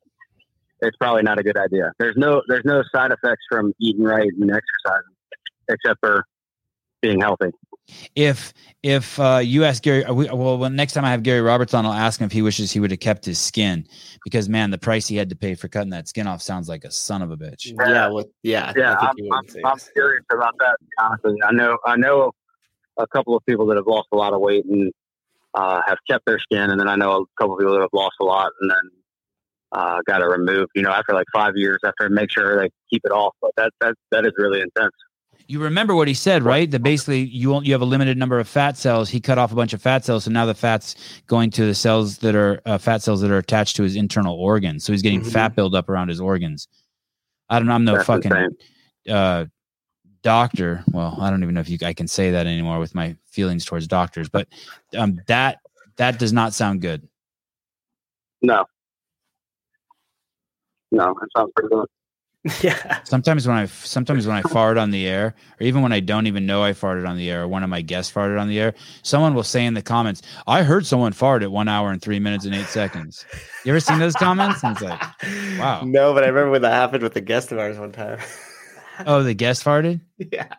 it's 0.82 0.98
probably 0.98 1.24
not 1.24 1.40
a 1.40 1.44
good 1.44 1.58
idea. 1.58 1.94
There's 2.00 2.18
no 2.18 2.42
there's 2.48 2.66
no 2.66 2.84
side 2.94 3.12
effects 3.12 3.44
from 3.50 3.74
eating 3.80 4.04
right 4.04 4.30
and 4.40 4.52
exercising, 4.52 5.16
except 5.70 6.00
for 6.02 6.26
being 7.02 7.20
healthy. 7.20 7.52
if 8.16 8.54
if 8.84 9.20
uh, 9.20 9.42
you 9.44 9.64
ask 9.64 9.84
Gary, 9.84 10.04
uh, 10.04 10.14
we, 10.14 10.26
well, 10.30 10.58
when 10.58 10.76
next 10.76 10.94
time 10.94 11.06
I 11.06 11.12
have 11.12 11.24
Gary 11.24 11.42
Roberts 11.42 11.74
on, 11.74 11.86
I'll 11.86 11.94
ask 11.94 12.20
him 12.20 12.26
if 12.26 12.32
he 12.32 12.42
wishes 12.42 12.72
he 12.72 12.80
would 12.80 12.92
have 12.92 13.00
kept 13.00 13.26
his 13.26 13.40
skin 13.40 13.88
because 14.24 14.50
man, 14.50 14.72
the 14.72 14.78
price 14.78 15.08
he 15.08 15.16
had 15.16 15.30
to 15.30 15.36
pay 15.36 15.56
for 15.56 15.68
cutting 15.68 15.92
that 15.92 16.08
skin 16.08 16.28
off 16.28 16.42
sounds 16.42 16.68
like 16.68 16.84
a 16.84 16.92
son 16.92 17.22
of 17.22 17.32
a 17.32 17.38
bitch. 17.38 17.74
Yeah, 17.78 18.08
well, 18.08 18.26
yeah. 18.44 18.74
Yeah, 18.76 18.96
I 19.00 19.12
think 19.14 19.30
I'm, 19.32 19.66
I'm, 19.66 19.72
I'm 19.74 19.80
curious 19.94 20.24
about 20.32 20.56
that. 20.60 20.78
Honestly, 21.00 21.38
I 21.44 21.52
know 21.52 21.78
I 21.86 21.96
know 21.96 22.32
a 22.98 23.08
couple 23.08 23.36
of 23.36 23.46
people 23.46 23.66
that 23.68 23.78
have 23.78 23.88
lost 23.88 24.08
a 24.12 24.18
lot 24.18 24.34
of 24.34 24.42
weight 24.42 24.66
and 24.66 24.92
uh, 25.54 25.82
have 25.86 25.98
kept 26.10 26.26
their 26.26 26.40
skin, 26.40 26.70
and 26.72 26.80
then 26.80 26.88
I 26.88 26.96
know 26.96 27.12
a 27.12 27.26
couple 27.42 27.54
of 27.54 27.60
people 27.60 27.74
that 27.74 27.82
have 27.82 27.94
lost 27.94 28.16
a 28.20 28.24
lot 28.24 28.52
and 28.62 28.72
then 28.72 28.92
uh, 29.72 30.00
got 30.06 30.20
to 30.20 30.28
remove, 30.28 30.68
You 30.76 30.82
know, 30.82 30.92
after 30.92 31.14
like 31.14 31.28
five 31.34 31.54
years, 31.56 31.80
after 31.86 32.10
make 32.10 32.32
sure 32.32 32.62
they 32.62 32.70
keep 32.90 33.02
it 33.06 33.12
off. 33.12 33.36
But 33.42 33.52
that 33.58 33.72
that 33.82 33.96
that 34.12 34.26
is 34.26 34.34
really 34.38 34.62
intense. 34.62 34.94
You 35.48 35.62
remember 35.62 35.96
what 35.96 36.08
he 36.08 36.14
said, 36.14 36.44
right? 36.44 36.70
That 36.70 36.82
basically 36.82 37.22
you 37.22 37.50
won't, 37.50 37.66
you 37.66 37.74
have 37.74 37.82
a 37.82 37.86
limited 37.86 38.18
number 38.18 38.40
of 38.40 38.48
fat 38.48 38.78
cells. 38.78 39.10
He 39.10 39.20
cut 39.20 39.38
off 39.38 39.52
a 39.52 39.56
bunch 39.56 39.74
of 39.74 39.82
fat 39.82 40.06
cells, 40.06 40.24
so 40.24 40.32
now 40.32 40.46
the 40.46 40.54
fat's 40.54 40.96
going 41.28 41.50
to 41.52 41.66
the 41.66 41.76
cells 41.76 42.20
that 42.20 42.36
are 42.36 42.62
uh, 42.66 42.78
fat 42.78 43.02
cells 43.02 43.20
that 43.22 43.32
are 43.32 43.38
attached 43.38 43.76
to 43.78 43.84
his 43.84 43.96
internal 43.98 44.36
organs. 44.36 44.86
So 44.86 44.94
he's 44.94 45.02
getting 45.02 45.22
Mhm. 45.22 45.32
fat 45.32 45.56
buildup 45.56 45.90
around 45.90 46.08
his 46.08 46.22
organs. 46.22 46.70
I 47.50 47.60
don't 47.60 47.68
know. 47.68 47.74
I'm 47.74 47.84
no 47.84 47.96
That's 47.96 48.06
fucking 48.06 48.56
uh, 49.10 49.46
doctor. 50.22 50.84
Well, 50.92 51.18
I 51.20 51.30
don't 51.30 51.44
even 51.44 51.56
know 51.56 51.62
if 51.62 51.70
you 51.70 51.80
I 51.84 51.94
can 51.94 52.08
say 52.08 52.32
that 52.32 52.48
anymore 52.48 52.80
with 52.80 52.96
my 52.96 53.18
feelings 53.26 53.66
towards 53.66 53.88
doctors, 53.88 54.30
but 54.30 54.48
um, 54.96 55.20
that 55.28 55.60
that 55.98 56.18
does 56.18 56.32
not 56.32 56.54
sound 56.54 56.82
good. 56.82 57.08
No, 58.42 58.66
no, 60.92 61.16
that 61.20 61.28
sounds 61.36 61.52
pretty 61.56 61.74
good. 61.74 61.88
yeah. 62.62 63.00
Sometimes 63.04 63.48
when 63.48 63.56
I 63.56 63.66
sometimes 63.68 64.26
when 64.26 64.36
I 64.36 64.42
fart 64.42 64.78
on 64.78 64.90
the 64.90 65.08
air, 65.08 65.36
or 65.60 65.64
even 65.64 65.84
when 65.84 65.92
I 65.92 66.00
don't 66.00 66.26
even 66.26 66.48
know 66.48 66.64
I 66.64 66.72
farted 66.72 67.08
on 67.08 67.16
the 67.16 67.30
air, 67.30 67.44
or 67.44 67.48
one 67.48 67.64
of 67.64 67.70
my 67.70 67.82
guests 67.82 68.12
farted 68.12 68.42
on 68.42 68.48
the 68.48 68.60
air, 68.60 68.74
someone 69.04 69.36
will 69.36 69.44
say 69.44 69.64
in 69.64 69.76
the 69.76 69.82
comments, 69.84 70.24
"I 70.48 70.64
heard 70.64 70.88
someone 70.88 71.14
fart 71.14 71.44
at 71.44 71.52
one 71.52 71.68
hour 71.68 71.92
and 71.92 72.02
three 72.02 72.18
minutes 72.18 72.46
and 72.46 72.56
eight 72.56 72.66
seconds." 72.66 73.26
You 73.64 73.74
ever 73.74 73.80
seen 73.80 74.00
those 74.00 74.16
comments? 74.16 74.64
And 74.64 74.76
it's 74.76 74.82
like, 74.82 75.00
wow. 75.60 75.84
No, 75.86 76.16
but 76.16 76.24
I 76.24 76.28
remember 76.28 76.50
when 76.50 76.64
that 76.64 76.74
happened 76.74 77.04
with 77.04 77.14
the 77.14 77.22
guest 77.22 77.52
of 77.52 77.60
ours 77.60 77.78
one 77.78 77.92
time. 77.92 78.18
oh, 79.06 79.22
the 79.22 79.36
guest 79.36 79.64
farted. 79.64 80.02
yeah. 80.18 80.52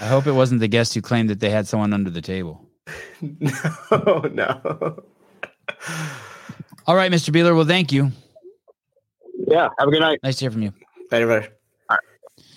I 0.00 0.06
hope 0.06 0.26
it 0.26 0.32
wasn't 0.32 0.60
the 0.60 0.68
guest 0.68 0.94
who 0.94 1.02
claimed 1.02 1.30
that 1.30 1.38
they 1.38 1.50
had 1.50 1.68
someone 1.68 1.92
under 1.92 2.10
the 2.10 2.22
table. 2.22 2.68
No, 3.20 4.24
no. 4.32 5.04
All 6.86 6.96
right, 6.96 7.12
Mr. 7.12 7.32
Beeler. 7.32 7.54
Well, 7.54 7.64
thank 7.64 7.92
you. 7.92 8.10
Yeah, 9.52 9.68
have 9.78 9.88
a 9.88 9.90
good 9.90 10.00
night. 10.00 10.18
Nice 10.22 10.36
to 10.36 10.44
hear 10.44 10.50
from 10.50 10.62
you. 10.62 10.72
Better, 11.10 11.26
better. 11.26 11.48
All 11.90 11.98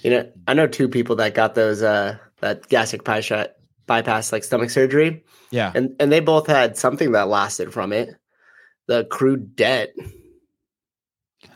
You 0.01 0.11
know, 0.11 0.31
I 0.47 0.53
know 0.53 0.65
two 0.65 0.87
people 0.87 1.15
that 1.17 1.33
got 1.35 1.53
those 1.55 1.83
uh 1.83 2.17
that 2.41 2.67
gastric 2.69 3.03
bypass 3.03 3.47
bypass 3.85 4.31
like 4.31 4.43
stomach 4.43 4.69
surgery, 4.69 5.23
Yeah. 5.51 5.71
and 5.75 5.93
and 5.99 6.11
they 6.11 6.21
both 6.21 6.47
had 6.47 6.77
something 6.77 7.11
that 7.11 7.27
lasted 7.27 7.73
from 7.73 7.91
it. 7.91 8.15
The 8.87 8.99
accrued 8.99 9.55
debt. 9.55 9.93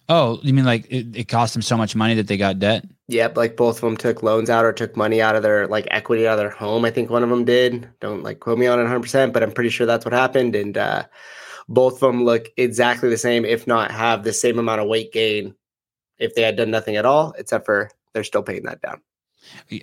Oh, 0.08 0.40
you 0.42 0.54
mean 0.54 0.66
like 0.66 0.88
it, 0.92 1.16
it 1.16 1.28
cost 1.28 1.54
them 1.54 1.62
so 1.62 1.78
much 1.78 1.96
money 1.96 2.16
that 2.16 2.28
they 2.28 2.38
got 2.38 2.60
debt? 2.60 2.84
Yep, 3.08 3.38
like 3.38 3.56
both 3.56 3.78
of 3.78 3.82
them 3.82 3.96
took 3.98 4.24
loans 4.24 4.50
out 4.50 4.66
or 4.66 4.74
took 4.74 4.98
money 4.98 5.22
out 5.22 5.36
of 5.36 5.44
their 5.44 5.68
like 5.68 5.88
equity 5.92 6.28
out 6.28 6.34
of 6.34 6.40
their 6.40 6.50
home. 6.50 6.84
I 6.86 6.92
think 6.92 7.10
one 7.10 7.24
of 7.24 7.30
them 7.30 7.46
did. 7.46 7.88
Don't 8.02 8.24
like 8.24 8.40
quote 8.40 8.58
me 8.60 8.68
on 8.68 8.80
it 8.80 8.84
100, 8.84 9.02
percent 9.02 9.34
but 9.34 9.44
I'm 9.44 9.52
pretty 9.52 9.70
sure 9.70 9.86
that's 9.88 10.06
what 10.06 10.14
happened. 10.14 10.56
And 10.56 10.78
uh, 10.78 11.04
both 11.70 11.94
of 11.94 12.00
them 12.02 12.26
look 12.26 12.50
exactly 12.58 13.10
the 13.10 13.18
same, 13.18 13.46
if 13.46 13.66
not 13.68 13.92
have 13.92 14.24
the 14.24 14.34
same 14.34 14.60
amount 14.60 14.82
of 14.82 14.88
weight 14.88 15.14
gain, 15.14 15.54
if 16.18 16.36
they 16.36 16.42
had 16.42 16.56
done 16.58 16.72
nothing 16.72 16.98
at 16.98 17.06
all, 17.06 17.34
except 17.38 17.66
for 17.66 17.90
they're 18.14 18.24
still 18.26 18.44
paying 18.44 18.64
that 18.64 18.82
down. 18.82 19.02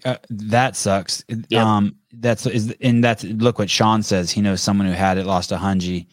Uh, 0.05 0.17
that 0.29 0.77
sucks. 0.77 1.25
Yep. 1.49 1.63
Um, 1.65 1.97
that's 2.13 2.45
is 2.47 2.75
and 2.83 3.03
that's 3.03 3.25
look 3.25 3.59
what 3.59 3.71
Sean 3.71 4.03
says. 4.03 4.31
He 4.31 4.41
knows 4.43 4.61
someone 4.61 4.87
who 4.87 4.93
had 4.93 5.17
it, 5.17 5.25
lost 5.25 5.51
a 5.53 5.57
hungy, 5.57 6.07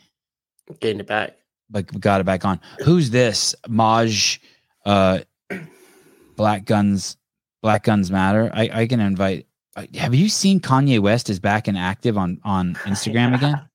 Gained 0.80 1.02
it 1.02 1.08
back. 1.08 1.36
but 1.70 2.00
got 2.00 2.22
it 2.22 2.24
back 2.26 2.46
on. 2.46 2.60
Who's 2.86 3.10
this? 3.10 3.54
Maj, 3.68 4.40
uh, 4.86 5.20
Black 6.36 6.66
Guns, 6.66 7.18
Black 7.62 7.84
Guns 7.84 8.10
Matter. 8.12 8.50
I, 8.54 8.70
I 8.74 8.88
can 8.88 9.00
invite. 9.00 9.46
uh, 9.76 9.86
Have 9.96 10.16
you 10.16 10.30
seen 10.30 10.60
Kanye 10.60 11.00
West 11.00 11.30
is 11.30 11.40
back 11.40 11.68
and 11.68 11.78
active 11.78 12.18
on 12.18 12.40
on 12.44 12.76
Instagram 12.84 13.32
Yeah. 13.32 13.36
again? 13.36 13.70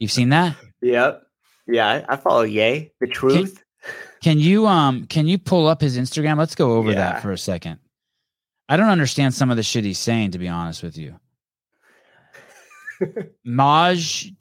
You've 0.00 0.12
seen 0.12 0.30
that? 0.30 0.56
Yep. 0.80 1.21
Yeah, 1.66 2.04
I, 2.08 2.16
follow 2.16 2.42
Yay. 2.42 2.92
The 3.00 3.06
truth. 3.06 3.62
Can 4.22 4.38
you 4.38 4.66
um 4.66 5.06
can 5.06 5.26
you 5.26 5.38
pull 5.38 5.66
up 5.66 5.80
his 5.80 5.98
Instagram? 5.98 6.38
Let's 6.38 6.54
go 6.54 6.72
over 6.72 6.90
Yeah. 6.90 6.96
that 6.96 7.22
for 7.22 7.32
a 7.32 7.38
second. 7.38 7.78
I 8.68 8.76
don't 8.76 8.88
understand 8.88 9.34
some 9.34 9.50
of 9.50 9.56
the 9.56 9.62
shit 9.62 9.84
he's 9.84 9.98
saying, 9.98 10.30
to 10.32 10.38
be 10.38 10.48
honest 10.48 10.82
with 10.82 10.96
you. 10.96 11.18
Maj 13.44 14.32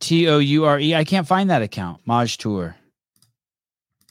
T 0.00 0.28
O 0.28 0.38
U 0.38 0.64
R 0.64 0.80
E. 0.80 0.94
I 0.94 1.04
can't 1.04 1.26
find 1.26 1.50
that 1.50 1.62
account. 1.62 2.00
Maj 2.06 2.38
Toure. 2.38 2.74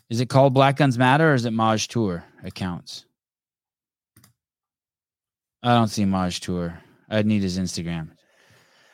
Is 0.10 0.20
it 0.20 0.30
called 0.30 0.54
Black 0.54 0.78
Guns 0.78 0.98
Matter 0.98 1.32
or 1.32 1.34
is 1.34 1.46
it 1.46 1.52
Maj 1.52 1.88
Toure 1.88 2.24
accounts? 2.44 3.06
I 5.64 5.74
don't 5.74 5.88
see 5.88 6.06
Maj 6.06 6.40
Toure. 6.42 6.78
I'd 7.10 7.26
need 7.26 7.42
his 7.42 7.58
Instagram. 7.58 8.10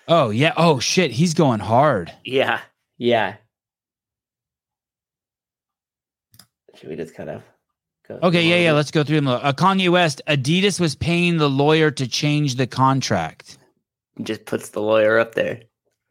Oh 0.07 0.29
yeah. 0.29 0.53
Oh 0.55 0.79
shit. 0.79 1.11
He's 1.11 1.33
going 1.33 1.59
hard. 1.59 2.11
yeah. 2.23 2.61
Yeah. 2.97 3.35
Should 6.75 6.89
we 6.89 6.95
just 6.95 7.13
kind 7.15 7.29
of 7.29 7.41
go? 8.07 8.19
Okay, 8.23 8.43
yeah, 8.43 8.57
yeah. 8.57 8.71
Let's 8.73 8.91
go 8.91 9.03
through 9.03 9.17
them. 9.17 9.27
Uh, 9.27 9.51
Kanye 9.53 9.89
West, 9.89 10.21
Adidas 10.27 10.79
was 10.79 10.95
paying 10.95 11.37
the 11.37 11.49
lawyer 11.49 11.91
to 11.91 12.07
change 12.07 12.55
the 12.55 12.67
contract. 12.67 13.57
Just 14.23 14.45
puts 14.45 14.69
the 14.69 14.81
lawyer 14.81 15.19
up 15.19 15.35
there. 15.35 15.61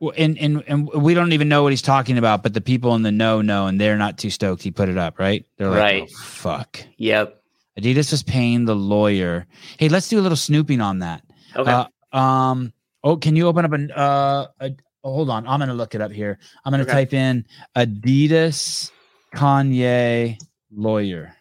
Well, 0.01 0.15
And, 0.17 0.39
and 0.39 0.65
and 0.67 0.89
we 0.89 1.13
don't 1.13 1.33
even 1.33 1.49
know 1.49 1.63
what 1.63 1.73
he's 1.73 1.83
talking 1.83 2.17
about, 2.17 2.43
but 2.43 2.55
the 2.55 2.61
people 2.63 2.95
in 2.95 3.03
the 3.03 3.13
know 3.13 3.43
know, 3.43 3.67
and 3.67 3.79
they're 3.81 3.99
not 3.99 4.17
too 4.17 4.31
stoked. 4.31 4.63
He 4.63 4.71
put 4.71 4.89
it 4.89 4.97
up, 4.97 5.19
right? 5.19 5.45
They're 5.59 5.69
like, 5.69 5.79
Right. 5.79 6.03
"Oh, 6.11 6.23
fuck. 6.23 6.81
Yep. 6.97 7.37
Adidas 7.79 8.11
was 8.11 8.23
paying 8.23 8.65
the 8.65 8.75
lawyer. 8.75 9.47
Hey, 9.79 9.89
let's 9.91 10.09
do 10.09 10.19
a 10.19 10.23
little 10.23 10.37
snooping 10.37 10.81
on 10.81 11.01
that. 11.01 11.23
Okay. 11.55 11.71
Uh, 12.13 12.17
um. 12.17 12.73
Oh, 13.05 13.17
can 13.17 13.37
you 13.37 13.47
open 13.47 13.65
up 13.65 13.73
an 13.73 13.91
uh? 13.93 14.47
A, 14.61 14.71
oh, 15.05 15.13
hold 15.13 15.31
on, 15.31 15.47
I'm 15.47 15.59
gonna 15.61 15.75
look 15.75 15.95
it 15.95 16.01
up 16.01 16.13
here. 16.13 16.39
I'm 16.65 16.71
gonna 16.71 16.83
Okay. 16.85 16.93
type 16.93 17.13
in 17.15 17.45
Adidas 17.77 18.91
Kanye 19.35 20.39
lawyer. 20.73 21.35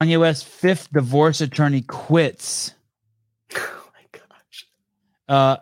Kanye 0.00 0.18
West's 0.18 0.42
fifth 0.42 0.90
divorce 0.92 1.40
attorney 1.40 1.82
quits 1.82 2.72
Oh 3.54 3.90
my 3.92 4.18
gosh. 4.18 4.66
uh, 5.28 5.56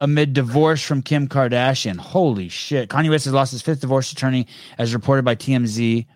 amid 0.00 0.32
divorce 0.32 0.82
from 0.82 1.02
Kim 1.02 1.28
Kardashian. 1.28 1.96
Holy 1.96 2.48
shit. 2.48 2.88
Kanye 2.88 3.10
West 3.10 3.24
has 3.26 3.34
lost 3.34 3.52
his 3.52 3.62
fifth 3.62 3.80
divorce 3.80 4.12
attorney, 4.12 4.46
as 4.78 4.94
reported 4.94 5.24
by 5.24 5.34
TMZ. 5.34 6.06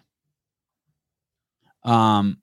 Um, 1.85 2.39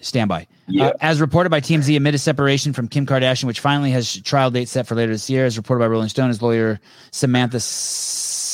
standby. 0.00 0.46
Yeah. 0.66 0.86
Uh, 0.88 0.92
as 1.00 1.20
reported 1.20 1.50
by 1.50 1.60
TMZ, 1.60 1.96
amid 1.96 2.14
a 2.14 2.18
separation 2.18 2.72
from 2.72 2.88
Kim 2.88 3.06
Kardashian, 3.06 3.44
which 3.44 3.60
finally 3.60 3.90
has 3.90 4.20
trial 4.22 4.50
date 4.50 4.68
set 4.68 4.86
for 4.86 4.94
later 4.94 5.12
this 5.12 5.28
year, 5.28 5.44
as 5.44 5.56
reported 5.56 5.80
by 5.80 5.88
Rolling 5.88 6.08
Stone, 6.08 6.28
his 6.28 6.42
lawyer 6.42 6.80
Samantha 7.10 7.60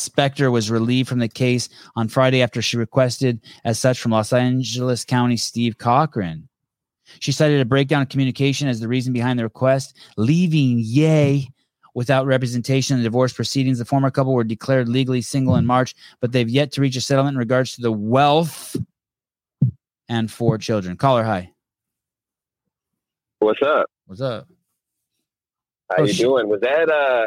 Spector 0.08 0.50
was 0.50 0.70
relieved 0.70 1.08
from 1.08 1.18
the 1.18 1.28
case 1.28 1.68
on 1.96 2.08
Friday 2.08 2.42
after 2.42 2.62
she 2.62 2.76
requested 2.76 3.40
as 3.64 3.78
such 3.78 4.00
from 4.00 4.12
Los 4.12 4.32
Angeles 4.32 5.04
County 5.04 5.36
Steve 5.36 5.78
Cochran. 5.78 6.48
She 7.18 7.32
cited 7.32 7.60
a 7.60 7.64
breakdown 7.64 8.02
of 8.02 8.08
communication 8.08 8.68
as 8.68 8.80
the 8.80 8.88
reason 8.88 9.12
behind 9.12 9.38
the 9.38 9.42
request, 9.42 9.96
leaving 10.16 10.78
Yay 10.80 11.48
without 11.94 12.26
representation 12.26 12.96
in 12.96 13.02
the 13.02 13.08
divorce 13.08 13.32
proceedings. 13.32 13.78
The 13.78 13.84
former 13.84 14.10
couple 14.10 14.32
were 14.32 14.44
declared 14.44 14.88
legally 14.88 15.20
single 15.20 15.56
in 15.56 15.66
March, 15.66 15.94
but 16.20 16.30
they've 16.32 16.48
yet 16.48 16.70
to 16.72 16.80
reach 16.80 16.94
a 16.96 17.00
settlement 17.00 17.34
in 17.34 17.38
regards 17.38 17.74
to 17.74 17.82
the 17.82 17.90
wealth 17.90 18.76
and 20.08 20.30
four 20.30 20.56
children. 20.58 20.96
Caller, 20.96 21.24
hi. 21.24 21.50
What's 23.40 23.62
up? 23.62 23.86
What's 24.06 24.20
up? 24.20 24.46
How 25.90 26.02
Oh, 26.02 26.04
you 26.04 26.12
doing? 26.14 26.48
Was 26.48 26.60
that 26.60 26.88
uh 26.88 27.26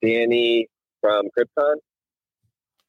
Danny 0.00 0.68
from 1.00 1.28
Krypton? 1.38 1.76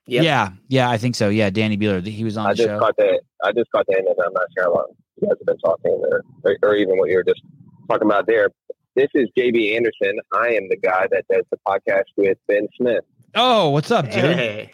Yep. 0.08 0.24
Yeah, 0.24 0.50
yeah, 0.68 0.90
I 0.90 0.98
think 0.98 1.16
so. 1.16 1.30
Yeah, 1.30 1.50
Danny 1.50 1.78
Beeler, 1.78 2.06
he 2.06 2.24
was 2.26 2.36
on 2.38 2.46
I 2.48 2.50
the 2.52 2.56
just 2.58 2.68
show. 2.70 2.80
caught 2.80 2.98
that. 2.98 3.22
I 3.44 3.52
just 3.54 3.72
caught 3.72 3.86
the 3.88 3.98
end 3.98 4.08
of 4.08 4.16
it. 4.18 4.24
I'm 4.26 4.34
not 4.34 4.48
sure 4.56 4.64
how 4.66 4.74
long 4.74 4.88
you 5.22 5.28
guys 5.28 5.38
have 5.40 5.46
been 5.46 5.58
talking, 5.60 6.04
or, 6.12 6.24
or, 6.44 6.58
or 6.62 6.76
even 6.76 6.98
what 6.98 7.10
you 7.10 7.16
were 7.16 7.24
just 7.24 7.42
talking 7.90 8.06
about 8.08 8.28
there. 8.28 8.50
This 8.96 9.08
is 9.14 9.30
JB 9.38 9.76
Anderson. 9.76 10.20
I 10.34 10.50
am 10.50 10.68
the 10.70 10.76
guy 10.78 11.08
that 11.10 11.26
does 11.32 11.44
the 11.52 11.58
podcast 11.68 12.04
with 12.18 12.38
Ben 12.48 12.68
Smith. 12.78 13.04
Oh, 13.34 13.70
what's 13.70 13.92
up, 13.92 14.06
dude? 14.06 14.14
Hey. 14.14 14.74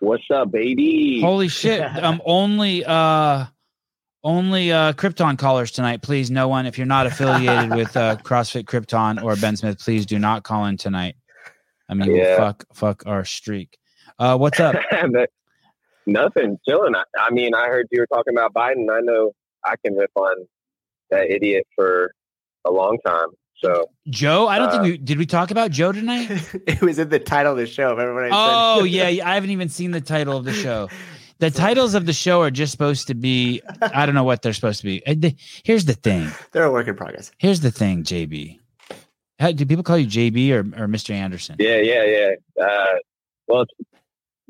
What's 0.00 0.24
up, 0.32 0.52
baby? 0.52 1.20
Holy 1.20 1.48
shit. 1.48 1.80
Um 2.02 2.22
only 2.24 2.84
uh 2.84 3.46
only 4.22 4.70
uh 4.72 4.92
Krypton 4.92 5.38
callers 5.38 5.70
tonight, 5.72 6.02
please. 6.02 6.30
No 6.30 6.46
one, 6.48 6.66
if 6.66 6.76
you're 6.78 6.86
not 6.86 7.06
affiliated 7.06 7.74
with 7.74 7.96
uh 7.96 8.16
CrossFit 8.24 8.64
Krypton 8.64 9.22
or 9.22 9.34
Ben 9.36 9.56
Smith, 9.56 9.78
please 9.80 10.06
do 10.06 10.18
not 10.18 10.44
call 10.44 10.66
in 10.66 10.76
tonight. 10.76 11.16
I 11.88 11.94
mean, 11.94 12.14
Yeah. 12.14 12.36
fuck 12.36 12.64
fuck 12.74 13.02
our 13.06 13.24
streak. 13.24 13.76
Uh 14.18 14.36
what's 14.36 14.58
up? 14.60 14.76
Nothing, 16.06 16.58
chilling. 16.66 16.94
I, 16.94 17.02
I 17.18 17.30
mean, 17.30 17.54
I 17.54 17.66
heard 17.66 17.86
you 17.90 18.00
were 18.00 18.06
talking 18.06 18.32
about 18.34 18.54
Biden. 18.54 18.90
I 18.90 19.00
know 19.00 19.32
I 19.64 19.74
can 19.84 19.94
rip 19.94 20.10
on 20.16 20.46
that 21.10 21.30
idiot 21.30 21.66
for 21.74 22.12
a 22.64 22.70
long 22.70 22.98
time. 23.06 23.28
So 23.62 23.90
Joe? 24.08 24.46
I 24.48 24.58
don't 24.58 24.68
Uh, 24.68 24.70
think 24.72 24.82
we 24.84 24.96
did 24.98 25.18
we 25.18 25.26
talk 25.26 25.50
about 25.50 25.70
Joe 25.70 25.92
tonight? 25.92 26.30
it 26.66 26.80
was 26.80 26.98
in 26.98 27.08
the 27.10 27.18
title 27.18 27.52
of 27.52 27.58
the 27.58 27.66
show. 27.66 27.90
Remember 27.90 28.14
when 28.14 28.32
I 28.32 28.36
Oh 28.76 28.80
said 28.84 28.90
yeah, 28.90 29.08
yeah, 29.08 29.28
I 29.28 29.34
haven't 29.34 29.50
even 29.50 29.68
seen 29.68 29.90
the 29.90 30.00
title 30.00 30.36
of 30.36 30.44
the 30.44 30.52
show. 30.52 30.88
The 31.40 31.52
titles 31.52 31.94
of 31.94 32.04
the 32.04 32.12
show 32.12 32.42
are 32.42 32.50
just 32.50 32.72
supposed 32.72 33.06
to 33.06 33.14
be 33.14 33.62
I 33.80 34.06
don't 34.06 34.16
know 34.16 34.24
what 34.24 34.42
they're 34.42 34.52
supposed 34.52 34.80
to 34.80 34.86
be. 34.86 35.36
Here's 35.62 35.84
the 35.84 35.92
thing. 35.92 36.32
They're 36.50 36.64
a 36.64 36.72
work 36.72 36.88
in 36.88 36.96
progress. 36.96 37.30
Here's 37.38 37.60
the 37.60 37.70
thing, 37.70 38.02
JB. 38.02 38.58
How, 39.38 39.52
do 39.52 39.64
people 39.64 39.84
call 39.84 39.98
you 39.98 40.08
JB 40.08 40.50
or, 40.50 40.58
or 40.82 40.88
Mr. 40.88 41.10
Anderson? 41.14 41.54
Yeah, 41.60 41.76
yeah, 41.76 42.02
yeah. 42.02 42.30
Uh, 42.60 42.86
well, 43.46 43.60
it's 43.62 43.72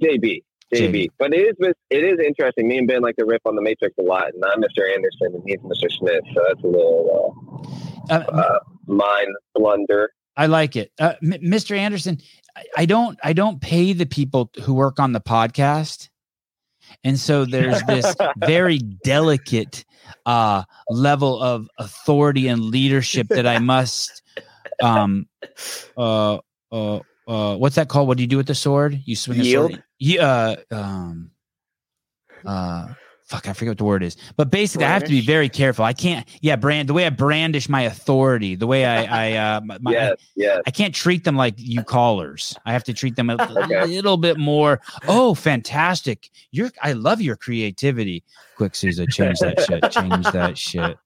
JB, 0.03 0.43
JB, 0.75 0.93
JB. 0.93 1.09
but 1.19 1.33
it 1.35 1.57
is 1.59 1.75
it 1.91 2.05
is 2.05 2.19
interesting. 2.25 2.69
Me 2.69 2.79
and 2.79 2.87
Ben 2.87 3.03
like 3.03 3.17
to 3.17 3.25
rip 3.25 3.43
on 3.47 3.57
the 3.57 3.63
Matrix 3.63 3.97
a 3.99 4.03
lot, 4.03 4.33
and 4.35 4.45
I'm 4.45 4.61
Mr. 4.61 4.93
Anderson, 4.95 5.35
and 5.35 5.43
he's 5.47 5.59
Mr. 5.61 5.91
Smith, 5.91 6.23
so 6.35 6.43
that's 6.49 6.63
a 6.63 6.67
little 6.67 7.65
Uh, 8.11 8.15
uh, 8.15 8.37
uh, 8.37 8.59
mind 8.87 9.29
blunder. 9.55 10.11
I 10.37 10.47
like 10.47 10.77
it, 10.77 10.93
uh, 11.01 11.15
M- 11.23 11.41
Mr. 11.43 11.77
Anderson. 11.77 12.19
I, 12.57 12.65
I 12.79 12.87
don't. 12.87 13.19
I 13.25 13.33
don't 13.33 13.61
pay 13.61 13.93
the 13.93 14.07
people 14.07 14.51
who 14.63 14.75
work 14.75 15.01
on 15.01 15.13
the 15.13 15.21
podcast, 15.21 16.09
and 17.03 17.19
so 17.19 17.45
there's 17.45 17.83
this 17.85 18.15
very 18.37 18.79
delicate 18.79 19.85
uh, 20.27 20.63
level 20.89 21.43
of 21.43 21.69
authority 21.79 22.47
and 22.47 22.61
leadership 22.67 23.29
that 23.29 23.47
I 23.47 23.59
must. 23.59 24.23
Um, 24.81 25.27
uh, 25.97 26.39
uh, 26.71 27.01
uh, 27.27 27.57
what's 27.57 27.75
that 27.77 27.89
called? 27.89 28.07
What 28.07 28.17
do 28.17 28.23
you 28.23 28.29
do 28.29 28.37
with 28.37 28.47
the 28.47 28.55
sword? 28.55 29.01
You 29.05 29.17
swing 29.17 29.41
a 29.41 29.43
Yield? 29.43 29.73
sword. 29.73 29.83
Yeah. 29.99 30.27
Uh, 30.27 30.57
um, 30.75 31.31
uh, 32.45 32.89
fuck, 33.29 33.47
I 33.49 33.53
forget 33.53 33.73
what 33.73 33.79
the 33.79 33.85
word 33.85 34.03
is. 34.03 34.17
But 34.37 34.51
basically, 34.51 34.87
I 34.87 34.91
have 34.91 35.05
to 35.05 35.11
be 35.11 35.21
very 35.21 35.49
careful. 35.49 35.85
I 35.85 35.93
can't. 35.93 36.27
Yeah, 36.41 36.57
brand 36.57 36.89
the 36.89 36.95
way 36.95 37.05
I 37.07 37.11
brandish 37.11 37.69
my 37.69 37.83
authority, 37.83 38.55
the 38.55 38.67
way 38.67 38.87
I, 38.87 39.33
I, 39.33 39.33
uh, 39.37 39.61
my, 39.61 39.93
yes, 39.93 40.17
yes. 40.35 40.63
I 40.67 40.71
can't 40.71 40.95
treat 40.95 41.25
them 41.25 41.37
like 41.37 41.55
you 41.57 41.83
callers. 41.83 42.57
I 42.65 42.73
have 42.73 42.85
to 42.85 42.95
treat 42.95 43.17
them 43.17 43.29
a 43.31 43.35
Okay. 43.65 43.87
little 43.87 44.17
bit 44.17 44.39
more. 44.39 44.81
Oh, 45.07 45.35
fantastic! 45.35 46.31
You're. 46.53 46.71
I 46.83 46.93
love 46.93 47.21
your 47.21 47.37
creativity. 47.37 48.25
Quick, 48.57 48.75
Caesar, 48.75 49.07
change 49.07 49.39
that 49.41 49.61
shit. 49.61 49.93
Change 49.93 50.27
that 50.33 50.59
shit. 50.59 50.99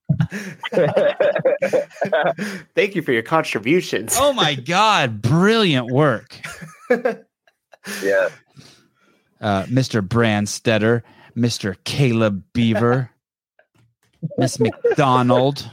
Thank 2.74 2.94
you 2.94 3.02
for 3.02 3.12
your 3.12 3.22
contributions. 3.22 4.16
Oh 4.18 4.32
my 4.32 4.54
god, 4.54 5.20
brilliant 5.20 5.90
work, 5.90 6.38
yeah. 8.02 8.28
Uh, 9.42 9.64
Mr. 9.64 10.00
Brandstetter, 10.06 11.02
Mr. 11.36 11.76
Caleb 11.84 12.42
Beaver, 12.54 13.10
Miss 14.38 14.58
McDonald, 14.60 15.68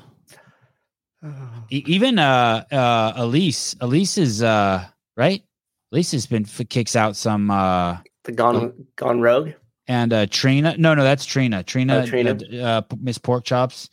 E- 1.72 1.84
even 1.86 2.18
uh, 2.20 2.64
uh, 2.72 3.14
Elise. 3.18 3.76
Elise 3.82 4.18
is 4.18 4.42
uh, 4.42 4.86
right. 5.18 5.44
Elise 5.92 6.12
has 6.14 6.26
been 6.28 6.44
f- 6.46 6.68
kicks 6.70 6.96
out 6.96 7.16
some. 7.16 7.52
uh 7.52 7.98
the 8.24 8.32
gone 8.32 8.74
gone 8.96 9.22
rogue. 9.22 9.52
and 9.88 10.14
uh 10.14 10.26
Trina. 10.28 10.76
No, 10.78 10.94
no, 10.94 11.04
that's 11.04 11.26
Trina. 11.26 11.64
Trina, 11.64 12.02
Oh, 12.04 12.06
Trina. 12.06 12.38
uh, 12.54 12.58
uh, 12.58 12.82
Miss 13.02 13.18
Pork 13.18 13.44
Chops. 13.44 13.90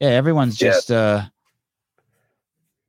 Yeah, 0.00 0.08
everyone's 0.08 0.60
Yeah. 0.60 0.70
just 0.70 0.90
uh 0.90 1.22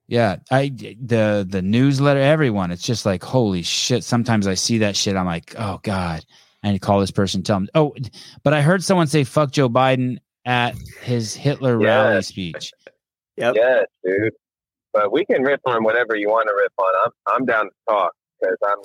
yeah, 0.08 0.38
I 0.52 0.70
the 0.70 1.46
the 1.48 1.62
newsletter, 1.62 2.20
everyone. 2.20 2.72
It's 2.72 2.84
just 2.84 3.06
like 3.06 3.24
holy 3.24 3.64
shit. 3.64 4.04
Sometimes 4.04 4.48
I 4.48 4.54
see 4.54 4.80
that 4.80 4.96
shit. 4.96 5.16
I'm 5.16 5.26
like, 5.26 5.56
oh 5.58 5.80
god, 5.84 6.24
I 6.64 6.72
need 6.72 6.80
to 6.80 6.86
call 6.86 7.00
this 7.00 7.12
person. 7.12 7.42
Tell 7.44 7.58
him. 7.58 7.70
Oh, 7.74 7.96
but 8.44 8.54
I 8.54 8.62
heard 8.62 8.84
someone 8.84 9.08
say 9.08 9.24
"fuck 9.24 9.52
Joe 9.52 9.70
Biden" 9.70 10.18
at 10.46 10.76
his 11.02 11.34
Hitler 11.34 11.78
rally 11.78 12.22
speech. 12.22 12.72
Yep. 13.38 13.56
Yes, 13.58 13.86
dude. 14.02 14.34
But 14.94 15.12
we 15.12 15.26
can 15.26 15.42
rip 15.42 15.60
on 15.66 15.84
whatever 15.84 16.16
you 16.16 16.30
want 16.30 16.48
to 16.48 16.56
rip 16.56 16.72
on. 16.78 16.94
I'm 17.04 17.36
I'm 17.36 17.46
down 17.46 17.66
to 17.66 17.72
talk 17.90 18.14
because 18.40 18.58
I'm 18.66 18.78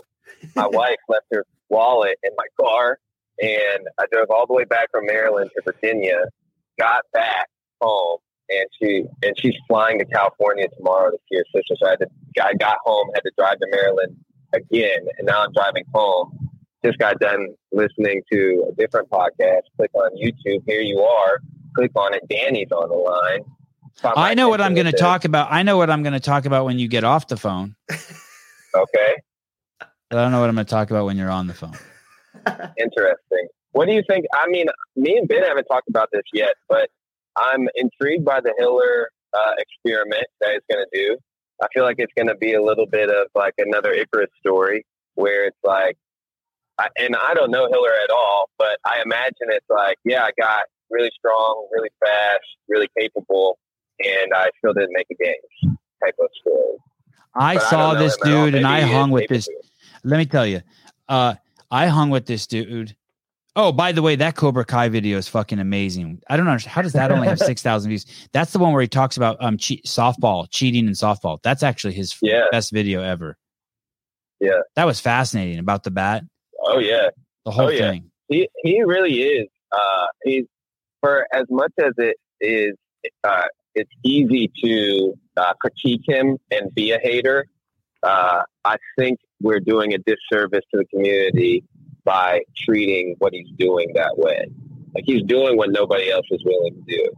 my 0.57 0.67
wife 0.77 0.97
left 1.09 1.27
her 1.31 1.47
wallet 1.69 2.19
in 2.25 2.33
my 2.37 2.47
car, 2.61 2.99
and 3.41 3.87
I 3.99 4.07
drove 4.11 4.29
all 4.31 4.49
the 4.49 4.53
way 4.53 4.65
back 4.65 4.91
from 4.91 5.07
Maryland 5.07 5.53
to 5.55 5.63
Virginia. 5.63 6.25
Got 6.81 7.05
back 7.13 7.49
home, 7.81 8.19
and 8.51 8.67
she 8.79 9.05
and 9.23 9.39
she's 9.39 9.55
flying 9.69 9.99
to 9.99 10.05
California 10.05 10.67
tomorrow 10.77 11.11
to 11.11 11.19
see 11.31 11.39
her 11.39 11.45
sister. 11.55 11.75
So 11.81 11.87
I 11.87 11.91
had 11.91 11.99
to. 12.01 12.07
I 12.43 12.55
got 12.55 12.77
home, 12.85 13.09
had 13.15 13.21
to 13.23 13.33
drive 13.37 13.59
to 13.59 13.67
Maryland 13.71 14.17
again, 14.53 15.07
and 15.19 15.27
now 15.27 15.43
I'm 15.45 15.53
driving 15.53 15.85
home. 15.95 16.49
Just 16.85 16.99
got 16.99 17.19
done 17.21 17.49
listening 17.73 18.23
to 18.33 18.67
a 18.71 18.75
different 18.75 19.11
podcast. 19.11 19.63
Click 19.77 19.91
on 19.95 20.11
YouTube. 20.17 20.63
Here 20.67 20.81
you 20.81 21.01
are. 21.03 21.41
Click 21.77 21.91
on 21.95 22.15
it. 22.15 22.23
Danny's 22.29 22.73
on 22.73 22.89
the 22.89 22.95
line. 22.95 23.45
I 24.17 24.33
know 24.35 24.49
what 24.49 24.61
I'm 24.63 24.75
going 24.75 24.87
to 24.87 24.93
talk 24.97 25.25
about. 25.27 25.49
I 25.53 25.63
know 25.63 25.77
what 25.77 25.91
I'm 25.91 26.03
going 26.03 26.15
to 26.15 26.21
talk 26.21 26.47
about 26.47 26.65
when 26.65 26.79
you 26.79 26.89
get 26.89 27.05
off 27.05 27.27
the 27.29 27.37
phone. 27.37 27.77
Okay, 28.75 29.15
But 30.09 30.19
I 30.19 30.23
don't 30.23 30.31
know 30.33 30.41
what 30.41 30.49
I'm 30.49 30.55
going 30.55 30.65
to 30.65 30.71
talk 30.71 30.91
about 30.91 31.05
when 31.05 31.17
you're 31.19 31.31
on 31.31 31.49
the 31.49 31.55
phone. 31.55 31.77
interesting. 32.79 33.49
What 33.73 33.87
do 33.87 33.93
you 33.93 34.03
think? 34.09 34.27
I 34.33 34.47
mean, 34.49 34.67
me 34.97 35.17
and 35.17 35.29
Ben 35.29 35.43
haven't 35.43 35.65
talked 35.65 35.89
about 35.89 36.09
this 36.13 36.23
yet, 36.33 36.55
but 36.69 36.89
I'm 37.37 37.69
intrigued 37.75 38.25
by 38.25 38.41
the 38.41 38.53
Hiller 38.59 39.11
uh, 39.35 39.53
experiment 39.59 40.27
that 40.41 40.51
it's 40.55 40.67
going 40.71 40.85
to 40.85 40.99
do. 40.99 41.17
I 41.63 41.67
feel 41.75 41.85
like 41.85 41.97
it's 41.99 42.13
going 42.17 42.29
to 42.29 42.35
be 42.37 42.55
a 42.55 42.63
little 42.63 42.87
bit 42.87 43.11
of 43.11 43.29
like 43.35 43.55
another 43.59 43.93
Icarus 43.93 44.31
story 44.39 44.85
where 45.15 45.47
it's 45.47 45.59
like, 45.63 45.97
I, 46.79 46.89
and 46.99 47.15
I 47.15 47.35
don't 47.35 47.51
know 47.51 47.69
Hiller 47.71 47.93
at 48.05 48.11
all, 48.11 48.49
but 48.59 48.79
I 48.85 49.03
imagine 49.05 49.49
it's 49.49 49.67
like, 49.69 49.97
yeah, 50.05 50.25
I 50.25 50.31
got 50.41 50.63
really 50.91 51.11
strong, 51.17 51.69
really 51.73 51.91
fast, 52.05 52.41
really 52.69 52.89
capable, 52.99 53.59
and 54.01 54.33
I 54.35 54.49
still 54.59 54.73
didn't 54.73 54.93
make 54.93 55.07
a 55.11 55.23
game 55.23 55.77
type 56.03 56.15
of 56.21 56.29
story. 56.41 56.79
I 57.35 57.55
But 57.57 57.63
saw 57.69 57.93
don't 57.93 58.03
this 58.03 58.15
him 58.17 58.21
at 58.29 58.35
all. 58.35 58.45
dude 58.47 58.55
and 58.57 58.67
I 58.67 58.81
hung 58.81 59.11
with 59.11 59.29
this 59.29 59.49
let 60.03 60.17
me 60.19 60.27
tell 60.27 60.47
you, 60.47 60.63
uh, 61.09 61.35
I 61.71 61.89
hung 61.89 62.11
with 62.11 62.27
this 62.27 62.47
dude. 62.47 62.97
Oh, 63.57 63.73
by 63.73 63.91
the 63.93 64.01
way, 64.03 64.15
that 64.17 64.37
Cobra 64.37 64.65
Kai 64.65 64.89
video 64.89 65.19
is 65.19 65.27
fucking 65.27 65.59
amazing. 65.59 66.23
I 66.31 66.37
don't 66.37 66.47
know 66.47 66.57
how 66.67 66.83
does 66.83 66.93
that 66.93 67.11
only 67.11 67.27
have 67.27 67.39
six 67.51 67.63
thousand 67.63 67.89
views. 67.89 68.07
That's 68.33 68.53
the 68.53 68.59
one 68.61 68.73
where 68.73 68.83
he 68.83 68.89
talks 68.89 69.17
about 69.17 69.37
um 69.41 69.57
che- 69.59 69.83
softball, 69.87 70.47
cheating 70.51 70.87
in 70.87 70.93
softball. 70.93 71.39
That's 71.43 71.63
actually 71.63 71.95
his 71.95 72.17
Yeah. 72.23 72.45
best 72.53 72.73
video 72.73 73.03
ever. 73.03 73.37
Yeah. 74.41 74.61
that 74.77 74.85
was 74.87 75.01
fascinating 75.01 75.59
about 75.59 75.83
the 75.85 75.91
bat. 75.91 76.23
Oh 76.63 76.79
yeah, 76.79 77.09
The 77.45 77.51
whole 77.51 77.67
Oh, 77.67 77.69
yeah. 77.71 77.91
thing. 77.91 78.11
he 78.29 78.49
he 78.63 78.83
really 78.83 79.21
is. 79.23 79.49
Uh, 79.73 80.07
he's 80.25 80.45
for 81.01 81.27
as 81.33 81.45
much 81.51 81.73
as 81.83 81.93
it 81.99 82.17
is. 82.41 82.75
Uh, 83.25 83.43
it's 83.75 83.91
easy 84.05 84.51
to 84.65 85.15
uh, 85.37 85.53
critique 85.61 86.03
him 86.07 86.39
and 86.51 86.75
be 86.75 86.93
a 86.93 86.99
hater. 86.99 87.47
Uh, 88.03 88.43
I 88.65 88.77
think 88.99 89.19
we're 89.43 89.61
doing 89.61 89.93
a 89.95 89.99
disservice 89.99 90.65
to 90.73 90.79
the 90.79 90.85
community 90.87 91.65
by 92.05 92.43
treating 92.57 93.15
what 93.19 93.33
he's 93.33 93.49
doing 93.59 93.93
that 93.95 94.17
way. 94.19 94.51
Like 94.95 95.05
he's 95.07 95.23
doing 95.23 95.57
what 95.57 95.71
nobody 95.71 96.11
else 96.11 96.27
is 96.31 96.43
willing 96.45 96.75
to 96.75 96.81
do. 96.97 97.11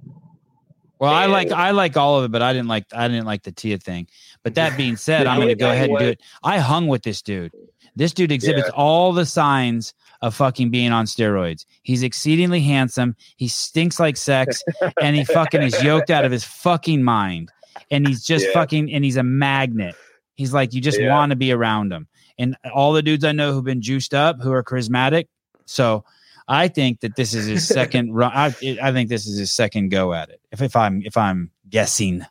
Well, 0.99 1.13
I 1.13 1.27
like 1.27 1.51
I 1.51 1.71
like 1.73 1.97
all 1.97 2.19
of 2.19 2.25
it, 2.25 2.31
but 2.31 2.43
I 2.43 2.53
didn't 2.53 2.69
like 2.69 2.85
I 2.93 3.09
didn't 3.09 3.27
like 3.27 3.43
the 3.43 3.51
Tia 3.53 3.79
thing. 3.79 4.07
But 4.45 4.55
that 4.55 4.77
being 4.77 4.97
said, 5.09 5.27
I'm 5.27 5.39
going 5.39 5.49
to 5.49 5.55
go 5.57 5.71
ahead 5.71 5.91
and 5.91 5.99
do 5.99 6.05
it. 6.07 6.21
I 6.45 6.59
hung 6.59 6.87
with 6.87 7.03
this 7.03 7.23
dude. 7.23 7.53
This 7.97 8.13
dude 8.15 8.31
exhibits 8.33 8.69
Yeah. 8.69 8.75
all 8.81 9.13
the 9.13 9.27
signs 9.27 9.95
of 10.23 10.35
fucking 10.35 10.71
being 10.71 10.93
on 10.93 11.07
steroids. 11.07 11.67
He's 11.83 12.03
exceedingly 12.05 12.61
handsome. 12.61 13.17
He 13.37 13.49
stinks 13.49 13.99
like 13.99 14.17
sex, 14.17 14.63
and 15.03 15.17
he 15.17 15.25
fucking 15.25 15.63
is 15.63 15.83
yoked 15.83 16.11
out 16.11 16.25
of 16.25 16.31
his 16.31 16.45
fucking 16.45 17.03
mind. 17.03 17.51
And 17.91 18.07
he's 18.07 18.25
just 18.25 18.47
Yeah. 18.47 18.53
fucking 18.53 18.93
and 18.93 19.05
he's 19.05 19.17
a 19.17 19.23
magnet. 19.25 19.97
He's 20.37 20.55
like 20.55 20.73
you 20.73 20.81
just 20.81 21.01
Yeah. 21.01 21.11
want 21.11 21.31
to 21.31 21.37
be 21.37 21.51
around 21.53 21.93
him. 21.93 22.07
And 22.39 22.57
all 22.75 22.93
the 22.93 23.03
dudes 23.03 23.25
I 23.25 23.33
know 23.33 23.53
who've 23.53 23.65
been 23.65 23.83
juiced 23.83 24.15
up, 24.15 24.41
who 24.41 24.53
are 24.53 24.63
charismatic. 24.63 25.27
So 25.67 26.05
I 26.49 26.69
think 26.69 27.01
that 27.01 27.17
this 27.17 27.35
is 27.35 27.47
his 27.47 27.67
second 27.67 28.15
run. 28.15 28.33
I, 28.35 28.47
I 28.83 28.93
think 28.93 29.09
this 29.09 29.27
is 29.27 29.39
his 29.39 29.53
second 29.53 29.91
go 29.91 30.13
at 30.13 30.31
it. 30.31 30.41
If 30.51 30.63
if 30.63 30.77
I'm 30.77 31.03
if 31.03 31.17
I'm 31.17 31.51
guessing, 31.69 32.21
if 32.21 32.29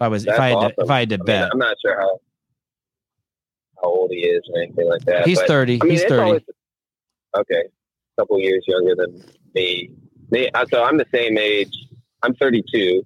I 0.00 0.08
was 0.08 0.26
if 0.26 0.38
I 0.38 0.48
had 0.48 0.60
to, 0.60 0.74
if 0.78 0.90
I 0.90 1.00
had 1.00 1.08
to 1.10 1.14
I 1.16 1.18
mean, 1.18 1.26
bet, 1.26 1.50
I'm 1.52 1.58
not 1.58 1.76
sure 1.84 2.00
how 2.00 2.18
how 3.82 3.88
old 3.88 4.10
he 4.10 4.18
is 4.18 4.42
or 4.52 4.62
anything 4.62 4.88
like 4.88 5.04
that. 5.06 5.26
he's 5.26 5.38
but- 5.38 5.48
thirty. 5.48 5.78
I 5.80 5.84
mean, 5.84 5.92
he's 5.92 6.04
thirty. 6.04 6.22
always 6.22 6.42
okay. 7.36 7.62
A 8.18 8.22
couple 8.22 8.38
years 8.38 8.64
younger 8.66 8.94
than 8.94 9.24
me. 9.54 9.90
me. 10.30 10.50
So 10.70 10.84
I'm 10.84 10.98
the 10.98 11.06
same 11.12 11.38
age. 11.38 11.72
I'm 12.22 12.34
32, 12.34 13.02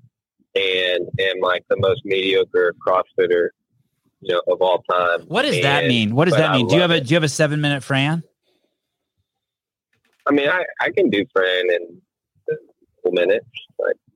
and 0.57 1.09
am 1.20 1.40
like 1.40 1.64
the 1.68 1.76
most 1.76 2.02
mediocre 2.04 2.74
CrossFitter, 2.85 3.50
you 4.24 4.34
know, 4.34 4.42
of 4.52 4.62
all 4.62 4.82
time. 4.90 5.20
what 5.28 5.42
does 5.42 5.60
that 5.62 5.87
mean? 5.87 6.14
What 6.14 6.26
does 6.26 6.37
that 6.37 6.52
mean? 6.52 6.66
Do 6.66 6.74
you 6.74 6.80
have 6.80 6.90
a 6.90 6.96
it. 6.96 7.06
do 7.06 7.10
you 7.10 7.16
have 7.16 7.24
a 7.24 7.28
seven 7.28 7.60
minute 7.60 7.82
Fran? 7.82 8.22
I 10.26 10.32
mean, 10.32 10.48
I, 10.48 10.64
I 10.80 10.90
can 10.90 11.10
do 11.10 11.24
Fran 11.32 11.70
in 11.70 12.00
a 12.48 12.54
couple 12.96 13.12
minutes, 13.12 13.46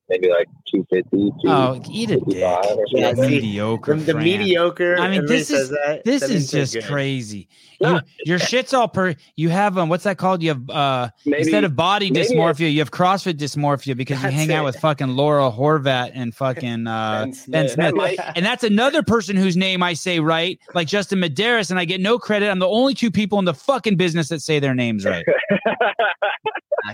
maybe 0.09 0.29
like 0.31 0.49
250. 0.71 1.33
Oh, 1.47 1.81
eat 1.91 2.11
a 2.11 2.17
dick. 2.21 2.25
255 2.25 2.89
Yeah, 2.91 3.07
like 3.09 3.17
that. 3.17 3.25
see, 3.25 3.31
Mediocre. 3.31 3.95
The, 3.97 4.13
the 4.13 4.19
mediocre. 4.19 4.99
I 4.99 5.09
mean, 5.09 5.27
this 5.27 5.51
is- 5.51 5.71
that. 5.71 6.03
This 6.05 6.23
That 6.23 6.31
is 6.31 6.51
just 6.51 6.75
good. 6.75 6.85
crazy. 6.85 7.49
No. 7.81 7.95
You, 7.95 8.01
your 8.27 8.39
shit's 8.41 8.75
all 8.75 8.89
per. 8.89 9.15
You 9.37 9.51
have 9.51 9.79
um. 9.79 9.89
What's 9.89 10.03
that 10.05 10.19
called? 10.19 10.43
You 10.43 10.49
have 10.51 10.69
uh. 10.71 11.11
Maybe, 11.25 11.43
instead 11.43 11.63
of 11.63 11.77
body 11.77 12.11
dysmorphia, 12.11 12.73
you 12.73 12.81
have 12.81 12.91
CrossFit 12.91 13.35
dysmorphia 13.35 13.97
because 13.97 14.17
you 14.19 14.23
That's 14.25 14.35
hang 14.35 14.53
out 14.53 14.65
with 14.65 14.77
fucking 14.81 15.07
Laura 15.09 15.49
Horvath 15.51 16.11
and 16.13 16.35
fucking 16.35 16.87
uh, 16.89 17.27
Ben 17.27 17.31
Ben 17.31 17.35
Smith. 17.35 17.71
Smith. 17.73 17.77
That 17.77 17.95
might- 17.95 18.19
And 18.37 18.45
that's 18.45 18.65
another 18.65 19.05
person 19.05 19.37
whose 19.37 19.57
name 19.57 19.83
I 19.85 19.93
say 19.95 20.19
right, 20.19 20.59
like 20.75 20.89
Justin 20.89 21.21
Medeiros, 21.21 21.71
and 21.71 21.79
I 21.79 21.85
get 21.85 22.01
no 22.01 22.19
credit. 22.19 22.51
I'm 22.51 22.59
the 22.59 22.67
only 22.69 22.95
two 22.95 23.13
people 23.13 23.39
in 23.39 23.45
the 23.45 23.55
fucking 23.55 23.95
business 23.97 24.29
that 24.31 24.43
say 24.43 24.59
their 24.59 24.75
names 24.75 25.05
right. 25.05 25.25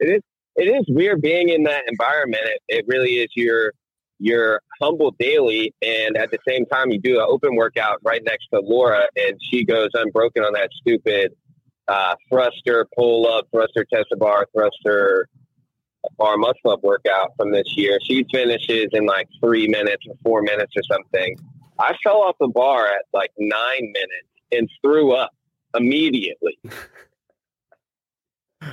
it 0.00 0.06
is 0.16 0.22
weird 0.88 1.20
being 1.20 1.48
in 1.48 1.64
that 1.64 1.84
environment. 1.86 2.42
It, 2.44 2.62
it 2.68 2.84
really 2.88 3.14
is 3.14 3.28
your 3.34 3.72
your 4.18 4.62
humble 4.80 5.14
daily, 5.18 5.74
and 5.82 6.16
at 6.16 6.30
the 6.30 6.38
same 6.48 6.64
time, 6.66 6.90
you 6.90 6.98
do 6.98 7.20
an 7.20 7.26
open 7.28 7.54
workout 7.54 7.98
right 8.02 8.22
next 8.24 8.48
to 8.54 8.60
Laura, 8.60 9.04
and 9.16 9.38
she 9.50 9.64
goes 9.64 9.90
unbroken 9.94 10.42
on 10.42 10.54
that 10.54 10.70
stupid 10.80 11.32
uh, 11.88 12.14
thruster 12.28 12.86
pull 12.96 13.26
up, 13.26 13.46
thruster 13.52 13.84
test 13.92 14.08
bar, 14.18 14.46
thruster 14.54 15.28
bar 16.18 16.36
muscle 16.36 16.70
up 16.70 16.82
workout 16.82 17.32
from 17.36 17.52
this 17.52 17.76
year. 17.76 17.98
She 18.02 18.24
finishes 18.32 18.88
in 18.92 19.06
like 19.06 19.28
three 19.40 19.68
minutes 19.68 20.04
or 20.08 20.14
four 20.22 20.42
minutes 20.42 20.72
or 20.76 20.82
something. 20.90 21.36
I 21.78 21.94
fell 22.02 22.22
off 22.22 22.36
the 22.40 22.48
bar 22.48 22.86
at 22.86 23.04
like 23.12 23.32
nine 23.38 23.80
minutes 23.80 24.28
and 24.52 24.68
threw 24.82 25.12
up 25.12 25.30
immediately. 25.74 26.58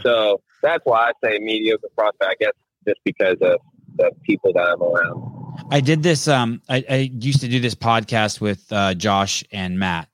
so 0.02 0.42
that's 0.64 0.82
why 0.86 1.10
I 1.10 1.12
say 1.24 1.40
mediocre 1.40 1.88
CrossFit. 1.98 2.28
I 2.28 2.34
guess 2.40 2.54
just 2.88 3.00
because 3.06 3.38
of 3.42 3.60
the 3.96 4.12
people 4.24 4.52
that 4.54 4.62
I'm 4.62 4.82
around. 4.82 5.30
I 5.70 5.80
did 5.82 6.02
this. 6.02 6.28
Um, 6.28 6.62
I, 6.70 6.84
I 6.90 6.96
used 7.20 7.42
to 7.42 7.48
do 7.48 7.60
this 7.60 7.76
podcast 7.76 8.42
with 8.42 8.66
uh, 8.72 8.96
Josh 8.96 9.44
and 9.52 9.78
Matt, 9.78 10.08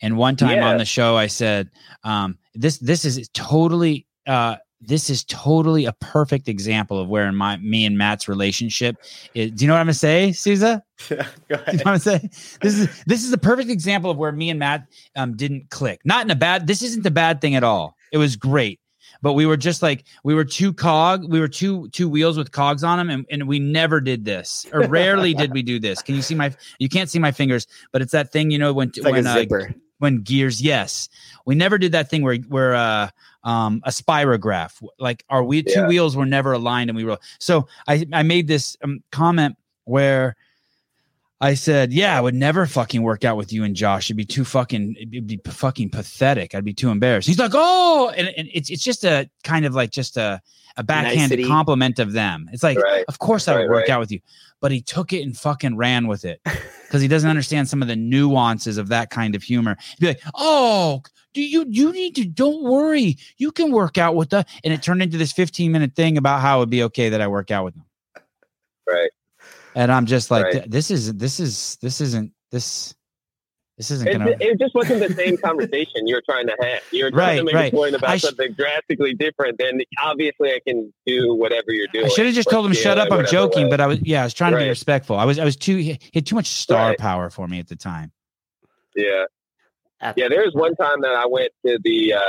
and 0.00 0.16
one 0.16 0.36
time 0.36 0.56
Yeah. 0.58 0.68
on 0.70 0.78
the 0.78 0.84
show, 0.86 1.16
I 1.16 1.26
said, 1.26 1.68
um, 2.04 2.38
"This 2.54 2.78
this 2.78 3.04
is 3.04 3.28
totally." 3.34 4.06
Uh, 4.26 4.56
this 4.82 5.08
is 5.08 5.24
totally 5.24 5.86
a 5.86 5.92
perfect 5.94 6.48
example 6.48 7.00
of 7.00 7.08
where 7.08 7.26
in 7.26 7.34
my 7.34 7.56
me 7.56 7.86
and 7.86 7.96
Matt's 7.96 8.28
relationship 8.28 8.96
is. 9.34 9.50
Do 9.52 9.64
you 9.64 9.68
know 9.68 9.74
what 9.74 9.80
I'm 9.80 9.86
gonna 9.86 9.94
say, 9.94 10.32
Souza? 10.32 10.82
Go 11.08 11.16
Do 11.16 11.24
you 11.48 11.56
ahead. 11.56 11.66
know 11.76 11.82
what 11.84 11.86
I'm 11.86 11.98
saying? 11.98 12.30
This 12.60 12.78
is 12.78 13.04
this 13.06 13.24
is 13.24 13.32
a 13.32 13.38
perfect 13.38 13.70
example 13.70 14.10
of 14.10 14.18
where 14.18 14.32
me 14.32 14.50
and 14.50 14.58
Matt 14.58 14.86
um, 15.16 15.34
didn't 15.34 15.70
click. 15.70 16.00
Not 16.04 16.24
in 16.26 16.30
a 16.30 16.34
bad. 16.36 16.66
This 16.66 16.82
isn't 16.82 17.06
a 17.06 17.10
bad 17.10 17.40
thing 17.40 17.54
at 17.54 17.64
all. 17.64 17.96
It 18.12 18.18
was 18.18 18.36
great, 18.36 18.78
but 19.22 19.34
we 19.34 19.46
were 19.46 19.56
just 19.56 19.82
like 19.82 20.04
we 20.24 20.34
were 20.34 20.44
two 20.44 20.72
cog. 20.72 21.30
We 21.30 21.40
were 21.40 21.48
two 21.48 21.88
two 21.90 22.08
wheels 22.08 22.36
with 22.36 22.52
cogs 22.52 22.84
on 22.84 22.98
them, 22.98 23.10
and, 23.10 23.26
and 23.30 23.48
we 23.48 23.58
never 23.58 24.00
did 24.00 24.24
this, 24.24 24.66
or 24.72 24.80
rarely 24.88 25.34
did 25.34 25.52
we 25.52 25.62
do 25.62 25.78
this. 25.78 26.02
Can 26.02 26.14
you 26.14 26.22
see 26.22 26.34
my? 26.34 26.54
You 26.78 26.88
can't 26.88 27.10
see 27.10 27.18
my 27.18 27.32
fingers, 27.32 27.66
but 27.92 28.02
it's 28.02 28.12
that 28.12 28.32
thing 28.32 28.50
you 28.50 28.58
know 28.58 28.72
when 28.72 28.88
It's 28.88 29.00
when 29.00 29.26
uh, 29.26 29.44
when 29.98 30.22
gears. 30.22 30.60
Yes, 30.60 31.08
we 31.44 31.54
never 31.54 31.78
did 31.78 31.92
that 31.92 32.10
thing 32.10 32.22
where 32.22 32.36
where 32.36 32.74
uh 32.74 33.10
um 33.44 33.80
a 33.84 33.90
spirograph 33.90 34.82
like 34.98 35.24
our 35.30 35.44
we 35.44 35.62
two 35.62 35.86
wheels 35.86 36.16
were 36.16 36.26
never 36.26 36.52
aligned 36.52 36.90
and 36.90 36.96
we 36.96 37.04
were 37.04 37.16
so 37.38 37.68
I 37.86 38.04
I 38.12 38.24
made 38.24 38.48
this 38.48 38.76
um, 38.82 39.04
comment 39.12 39.56
where 39.84 40.34
I 41.40 41.54
said, 41.54 41.92
"Yeah, 41.92 42.16
I 42.16 42.20
would 42.20 42.34
never 42.34 42.66
fucking 42.66 43.02
work 43.02 43.24
out 43.24 43.36
with 43.36 43.52
you 43.52 43.62
and 43.64 43.76
Josh. 43.76 44.06
It'd 44.06 44.16
be 44.16 44.24
too 44.24 44.44
fucking, 44.44 44.96
it'd 44.98 45.26
be 45.26 45.38
fucking 45.46 45.90
pathetic. 45.90 46.54
I'd 46.54 46.64
be 46.64 46.72
too 46.72 46.88
embarrassed." 46.90 47.28
He's 47.28 47.38
like, 47.38 47.52
"Oh," 47.54 48.10
and, 48.16 48.28
and 48.36 48.48
it's 48.54 48.70
it's 48.70 48.82
just 48.82 49.04
a 49.04 49.28
kind 49.44 49.66
of 49.66 49.74
like 49.74 49.90
just 49.90 50.16
a 50.16 50.40
a 50.78 50.82
backhanded 50.82 51.38
Nicety. 51.38 51.44
compliment 51.48 51.98
of 51.98 52.12
them. 52.12 52.50
It's 52.52 52.62
like, 52.62 52.78
Right. 52.78 53.02
of 53.08 53.18
course 53.18 53.48
I 53.48 53.52
would 53.54 53.60
Right, 53.60 53.68
work 53.70 53.80
right. 53.88 53.90
out 53.90 54.00
with 54.00 54.12
you, 54.12 54.20
but 54.60 54.70
he 54.72 54.82
took 54.82 55.14
it 55.14 55.22
and 55.22 55.34
fucking 55.34 55.74
ran 55.74 56.06
with 56.06 56.26
it 56.26 56.38
because 56.84 57.00
he 57.00 57.08
doesn't 57.08 57.30
understand 57.30 57.66
some 57.66 57.80
of 57.80 57.88
the 57.88 57.96
nuances 57.96 58.76
of 58.76 58.88
that 58.88 59.08
kind 59.08 59.34
of 59.34 59.42
humor. 59.42 59.76
He'd 59.98 60.00
be 60.00 60.06
like, 60.08 60.20
"Oh, 60.34 61.02
do 61.34 61.42
you 61.42 61.66
you 61.68 61.92
need 61.92 62.14
to? 62.16 62.24
Don't 62.26 62.62
worry, 62.62 63.16
you 63.38 63.52
can 63.52 63.72
work 63.72 63.98
out 63.98 64.14
with 64.16 64.30
the." 64.30 64.44
And 64.64 64.72
it 64.72 64.82
turned 64.82 65.02
into 65.02 65.18
this 65.18 65.32
fifteen 65.32 65.70
minute 65.72 65.94
thing 65.94 66.16
about 66.18 66.40
how 66.40 66.58
it'd 66.58 66.70
be 66.70 66.82
okay 66.84 67.08
that 67.10 67.20
I 67.20 67.26
work 67.28 67.50
out 67.50 67.64
with 67.64 67.74
them. 67.74 67.84
Right. 68.86 69.10
And 69.76 69.92
I'm 69.92 70.06
just 70.06 70.30
like, 70.30 70.44
Right. 70.46 70.70
this 70.70 70.90
is 70.90 71.14
this 71.14 71.38
is 71.38 71.76
this 71.82 72.00
isn't 72.00 72.32
this 72.50 72.94
this 73.76 73.90
isn't 73.90 74.08
It, 74.08 74.12
gonna. 74.12 74.30
it 74.40 74.58
just 74.58 74.74
wasn't 74.74 75.06
the 75.06 75.12
same 75.14 75.36
conversation 75.36 76.06
you 76.06 76.14
were 76.14 76.22
trying 76.26 76.46
to 76.46 76.56
have. 76.62 76.80
You 76.92 77.04
were 77.04 77.10
trying 77.10 77.28
Right, 77.28 77.36
to 77.36 77.44
make 77.44 77.54
right. 77.54 77.72
a 77.72 77.76
point 77.76 77.94
about 77.94 78.18
sh- 78.18 78.22
something 78.22 78.52
drastically 78.54 79.12
different. 79.12 79.58
Then 79.58 79.80
obviously 80.02 80.50
I 80.52 80.60
can 80.66 80.94
do 81.06 81.34
whatever 81.34 81.66
you're 81.72 81.86
doing. 81.92 82.06
I 82.06 82.08
should 82.08 82.24
have 82.24 82.34
just 82.34 82.48
told 82.48 82.64
him, 82.64 82.72
"Shut 82.72 82.96
up, 82.96 83.12
I'm 83.12 83.26
joking." 83.26 83.64
way. 83.64 83.70
But 83.70 83.82
I 83.82 83.86
was, 83.86 83.98
yeah, 84.02 84.22
I 84.22 84.24
was 84.24 84.32
trying 84.32 84.52
to 84.52 84.58
be 84.58 84.66
respectful. 84.66 85.16
I 85.18 85.26
was, 85.26 85.38
I 85.38 85.44
was 85.44 85.56
too. 85.56 85.76
He 85.76 85.98
had 86.14 86.24
too 86.26 86.36
much 86.36 86.46
star 86.46 86.88
Right. 86.88 86.98
power 86.98 87.28
for 87.28 87.46
me 87.46 87.58
at 87.60 87.68
the 87.68 87.76
time. 87.76 88.12
yeah, 88.96 89.24
yeah. 90.16 90.28
There 90.30 90.42
was 90.42 90.54
one 90.54 90.74
time 90.76 91.02
that 91.02 91.12
I 91.12 91.26
went 91.26 91.50
to 91.66 91.78
the 91.84 92.14
uh, 92.14 92.20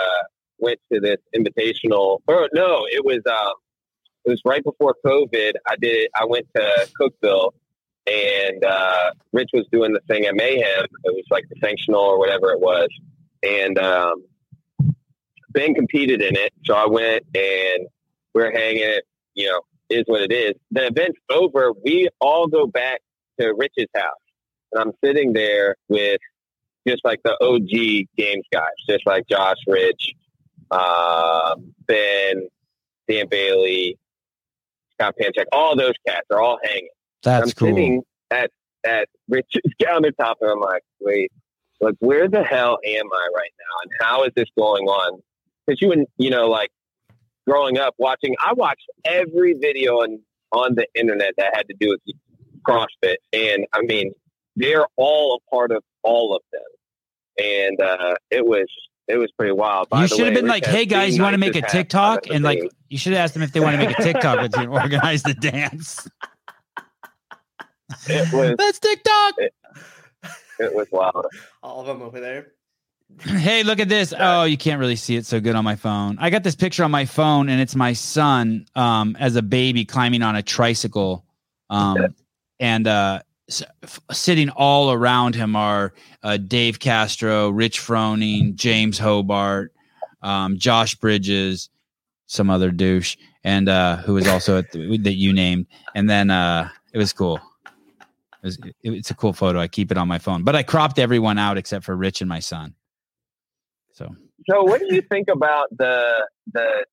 went 0.59 0.79
to 0.91 0.99
this 0.99 1.17
invitational. 1.33 2.19
Or 2.27 2.49
no, 2.53 2.85
it 2.91 3.05
was 3.05 3.21
um, 3.25 3.53
it 4.27 4.31
was 4.31 4.41
right 4.43 4.63
before 4.63 4.93
COVID. 5.05 5.53
I 5.65 5.75
did. 5.79 6.09
I 6.13 6.25
went 6.25 6.47
to 6.53 6.89
Cookeville, 6.99 7.51
and 8.05 8.63
uh, 8.63 9.11
Rich 9.31 9.51
was 9.53 9.65
doing 9.71 9.93
the 9.93 10.01
thing 10.01 10.25
at 10.25 10.35
Mayhem. 10.35 10.85
It 11.05 11.13
was 11.15 11.23
like 11.31 11.45
the 11.49 11.55
sanctional 11.61 12.01
or 12.01 12.19
whatever 12.19 12.51
it 12.51 12.59
was, 12.59 12.89
and 13.41 13.79
um, 13.79 14.25
Ben 15.51 15.73
competed 15.73 16.21
in 16.21 16.35
it. 16.35 16.51
So 16.65 16.73
I 16.73 16.87
went 16.87 17.23
and 17.33 17.87
we're 18.33 18.51
hanging 18.51 18.83
it. 18.83 19.05
You 19.33 19.47
know, 19.47 19.61
is 19.89 20.03
what 20.07 20.21
it 20.21 20.33
is. 20.33 20.53
The 20.71 20.87
event's 20.87 21.19
over. 21.31 21.71
We 21.85 22.09
all 22.19 22.47
go 22.47 22.67
back 22.67 22.99
to 23.39 23.53
Rich's 23.53 23.87
house, 23.95 24.13
and 24.73 24.81
I'm 24.83 24.91
sitting 25.01 25.31
there 25.31 25.77
with 25.87 26.19
just 26.85 27.05
like 27.05 27.21
the 27.23 27.37
OG 27.41 28.07
games 28.17 28.45
guys, 28.51 28.71
just 28.89 29.05
like 29.05 29.25
Josh, 29.29 29.57
Rich, 29.67 30.15
um, 30.69 31.73
Ben, 31.87 32.49
Dan 33.07 33.27
Bailey, 33.29 33.97
Scott 34.99 35.15
Panchik, 35.19 35.45
all 35.51 35.75
those 35.75 35.93
cats 36.07 36.25
are 36.31 36.41
all 36.41 36.59
hanging. 36.63 36.89
That's 37.23 37.47
I'm 37.47 37.51
cool. 37.51 37.67
sitting 37.69 38.03
at 38.31 38.51
at 38.85 39.07
Rich's 39.27 39.61
countertop, 39.81 40.35
and 40.41 40.51
I'm 40.51 40.59
like, 40.59 40.83
wait, 40.99 41.31
like 41.81 41.95
where 41.99 42.27
the 42.27 42.43
hell 42.43 42.79
am 42.85 43.05
I 43.11 43.27
right 43.35 43.51
now, 43.59 43.81
and 43.83 43.91
how 43.99 44.23
is 44.23 44.31
this 44.35 44.47
going 44.57 44.85
on? 44.85 45.21
Because 45.65 45.81
you 45.81 45.91
and 45.91 46.07
you 46.17 46.29
know, 46.29 46.47
like 46.47 46.69
growing 47.47 47.77
up 47.77 47.95
watching, 47.97 48.35
I 48.39 48.53
watched 48.53 48.89
every 49.05 49.53
video 49.53 49.97
on 49.97 50.19
on 50.51 50.75
the 50.75 50.87
internet 50.95 51.33
that 51.37 51.55
had 51.55 51.67
to 51.67 51.75
do 51.79 51.89
with 51.89 52.15
CrossFit, 52.67 53.17
and 53.33 53.65
I 53.73 53.81
mean, 53.81 54.13
they're 54.55 54.87
all 54.95 55.35
a 55.41 55.55
part 55.55 55.71
of 55.71 55.83
all 56.03 56.35
of 56.35 56.41
them, 56.51 57.45
and 57.45 57.81
uh, 57.81 58.15
it 58.31 58.45
was 58.45 58.67
it 59.07 59.17
was 59.17 59.31
pretty 59.31 59.53
wild. 59.53 59.89
By 59.89 60.01
you 60.03 60.07
the 60.07 60.15
should 60.15 60.25
have 60.25 60.35
been 60.35 60.47
like, 60.47 60.65
"Hey 60.65 60.85
guys, 60.85 61.15
you 61.15 61.23
want 61.23 61.33
to 61.33 61.37
make 61.37 61.55
a 61.55 61.61
TikTok?" 61.61 62.27
And 62.29 62.43
like, 62.43 62.59
seen. 62.59 62.69
you 62.89 62.97
should 62.97 63.13
have 63.13 63.21
asked 63.23 63.33
them 63.33 63.43
if 63.43 63.51
they 63.53 63.59
want 63.59 63.79
to 63.79 63.85
make 63.85 63.97
a 63.97 64.01
TikTok 64.01 64.41
with 64.41 64.55
you 64.55 64.63
and 64.63 64.71
organize 64.73 65.23
the 65.23 65.33
dance. 65.33 66.07
it 68.07 68.33
was 68.33 68.55
That's 68.57 68.79
TikTok. 68.79 69.35
it 70.59 70.73
was 70.75 70.87
wild. 70.91 71.25
All 71.63 71.81
of 71.81 71.87
them 71.87 72.01
over 72.01 72.19
there. 72.19 72.47
Hey, 73.21 73.63
look 73.63 73.79
at 73.79 73.87
this. 73.87 74.13
Oh, 74.17 74.43
you 74.43 74.57
can't 74.57 74.79
really 74.81 74.97
see 74.97 75.15
it 75.15 75.25
so 75.25 75.39
good 75.39 75.55
on 75.55 75.63
my 75.63 75.77
phone. 75.77 76.17
I 76.19 76.29
got 76.29 76.43
this 76.43 76.55
picture 76.55 76.83
on 76.83 76.91
my 76.91 77.05
phone, 77.05 77.47
and 77.47 77.61
it's 77.61 77.75
my 77.75 77.93
son 77.93 78.65
um, 78.75 79.15
as 79.17 79.37
a 79.37 79.41
baby 79.41 79.85
climbing 79.85 80.21
on 80.21 80.35
a 80.35 80.43
tricycle. 80.43 81.23
Um, 81.69 82.15
and 82.59 82.85
uh, 82.87 83.19
s- 83.19 83.23
f- 83.23 83.26
sitting 84.11 84.49
all 84.49 84.91
around 84.91 85.35
him 85.35 85.55
are 85.55 85.93
uh, 86.23 86.37
Dave 86.37 86.79
Castro, 86.79 87.49
Rich 87.49 87.79
Froning, 87.79 88.55
James 88.55 88.97
Hobart, 88.99 89.73
um, 90.21 90.57
Josh 90.57 90.95
Bridges, 90.95 91.69
some 92.25 92.49
other 92.49 92.71
douche, 92.71 93.15
and 93.43 93.69
uh, 93.69 93.97
who 93.97 94.13
was 94.15 94.27
also 94.27 94.57
at 94.57 94.71
the, 94.71 94.97
that 94.97 95.13
you 95.15 95.31
named. 95.33 95.67
And 95.95 96.09
then 96.09 96.29
uh, 96.29 96.69
it 96.93 96.97
was 96.97 97.13
cool. 97.13 97.39
It 97.65 98.43
was, 98.43 98.57
it- 98.57 98.75
it's 98.83 99.11
a 99.11 99.15
cool 99.15 99.33
photo. 99.33 99.59
I 99.59 99.67
keep 99.67 99.91
it 99.91 99.97
on 99.97 100.07
my 100.07 100.19
phone, 100.19 100.43
but 100.43 100.55
I 100.55 100.63
cropped 100.63 100.99
everyone 100.99 101.37
out 101.37 101.57
except 101.57 101.85
for 101.85 101.95
Rich 101.95 102.21
and 102.21 102.27
my 102.29 102.39
son. 102.39 102.73
So 103.93 104.13
So, 104.49 104.63
what 104.63 104.79
do 104.81 104.93
you 104.93 105.01
think 105.01 105.27
about 105.29 105.67
the 105.77 106.27
the 106.53 106.85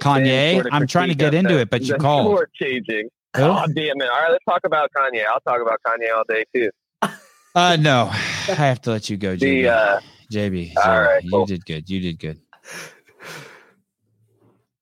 Kanye, 0.00 0.54
sort 0.54 0.66
of 0.66 0.72
I'm 0.72 0.86
trying 0.86 1.08
to 1.08 1.14
get 1.14 1.34
into 1.34 1.54
the- 1.54 1.60
it, 1.60 1.70
but 1.70 1.82
you 1.82 1.94
called. 1.96 2.38
changing? 2.60 3.08
Who? 3.36 3.42
Oh 3.42 3.64
damn 3.74 4.00
it! 4.00 4.08
All 4.08 4.20
right, 4.20 4.30
let's 4.30 4.44
talk 4.44 4.60
about 4.64 4.90
Kanye. 4.96 5.24
I'll 5.26 5.40
talk 5.40 5.60
about 5.60 5.80
Kanye 5.86 6.14
all 6.14 6.24
day 6.28 6.44
too. 6.54 6.70
Uh, 7.56 7.76
no, 7.76 8.08
I 8.10 8.54
have 8.54 8.82
to 8.82 8.90
let 8.90 9.08
you 9.08 9.16
go, 9.16 9.36
JB. 9.36 9.38
The 9.38 9.68
uh, 9.68 10.00
JB, 10.32 10.72
all 10.76 11.02
right, 11.02 11.22
you 11.22 11.30
cool. 11.30 11.46
did 11.46 11.64
good. 11.64 11.88
You 11.88 12.00
did 12.00 12.18
good. 12.18 12.40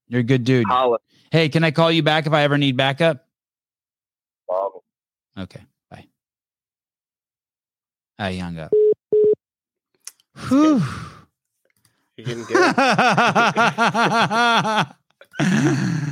You're 0.07 0.21
a 0.21 0.23
good 0.23 0.43
dude. 0.43 0.65
Holland, 0.67 0.99
Hey, 1.29 1.49
can 1.49 1.63
I 1.63 1.69
call 1.69 1.91
you 1.91 2.01
back 2.01 2.25
if 2.25 2.33
I 2.33 2.41
ever 2.41 2.57
need 2.57 2.75
backup? 2.75 3.27
Okay, 5.37 5.61
bye. 5.91 6.07
I 8.17 8.33
hung 8.37 8.57
up. 8.57 8.71
Whew. 10.47 10.81
You're 12.17 12.25
getting 12.25 12.45
good. 12.45 12.75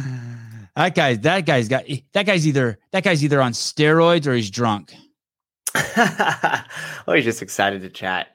that 0.75 0.95
guy's 0.95 1.19
that 1.19 1.45
guy's 1.45 1.67
got 1.67 1.85
that 2.13 2.25
guy's 2.25 2.47
either 2.47 2.79
that 2.91 3.03
guy's 3.03 3.23
either 3.23 3.41
on 3.41 3.51
steroids 3.53 4.27
or 4.27 4.33
he's 4.33 4.49
drunk. 4.49 4.93
oh, 5.75 7.13
he's 7.13 7.23
just 7.23 7.41
excited 7.41 7.81
to 7.81 7.89
chat. 7.89 8.27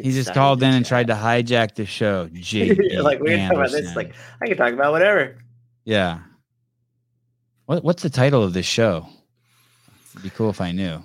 He 0.00 0.10
just 0.12 0.32
called 0.32 0.62
in 0.62 0.72
and 0.72 0.86
tried 0.86 1.08
to 1.08 1.14
hijack 1.14 1.74
the 1.74 1.84
show. 1.84 2.28
JB 2.32 3.02
like 3.02 3.20
we're 3.20 3.36
talking 3.36 3.56
about 3.58 3.70
this. 3.70 3.94
Like 3.94 4.14
I 4.40 4.46
can 4.46 4.56
talk 4.56 4.72
about 4.72 4.92
whatever. 4.92 5.36
yeah. 5.84 6.20
What 7.66 7.84
what's 7.84 8.02
the 8.02 8.10
title 8.10 8.42
of 8.42 8.52
this 8.52 8.66
show? 8.66 9.06
It'd 10.12 10.22
be 10.22 10.30
cool 10.30 10.50
if 10.50 10.60
I 10.60 10.72
knew. 10.72 11.02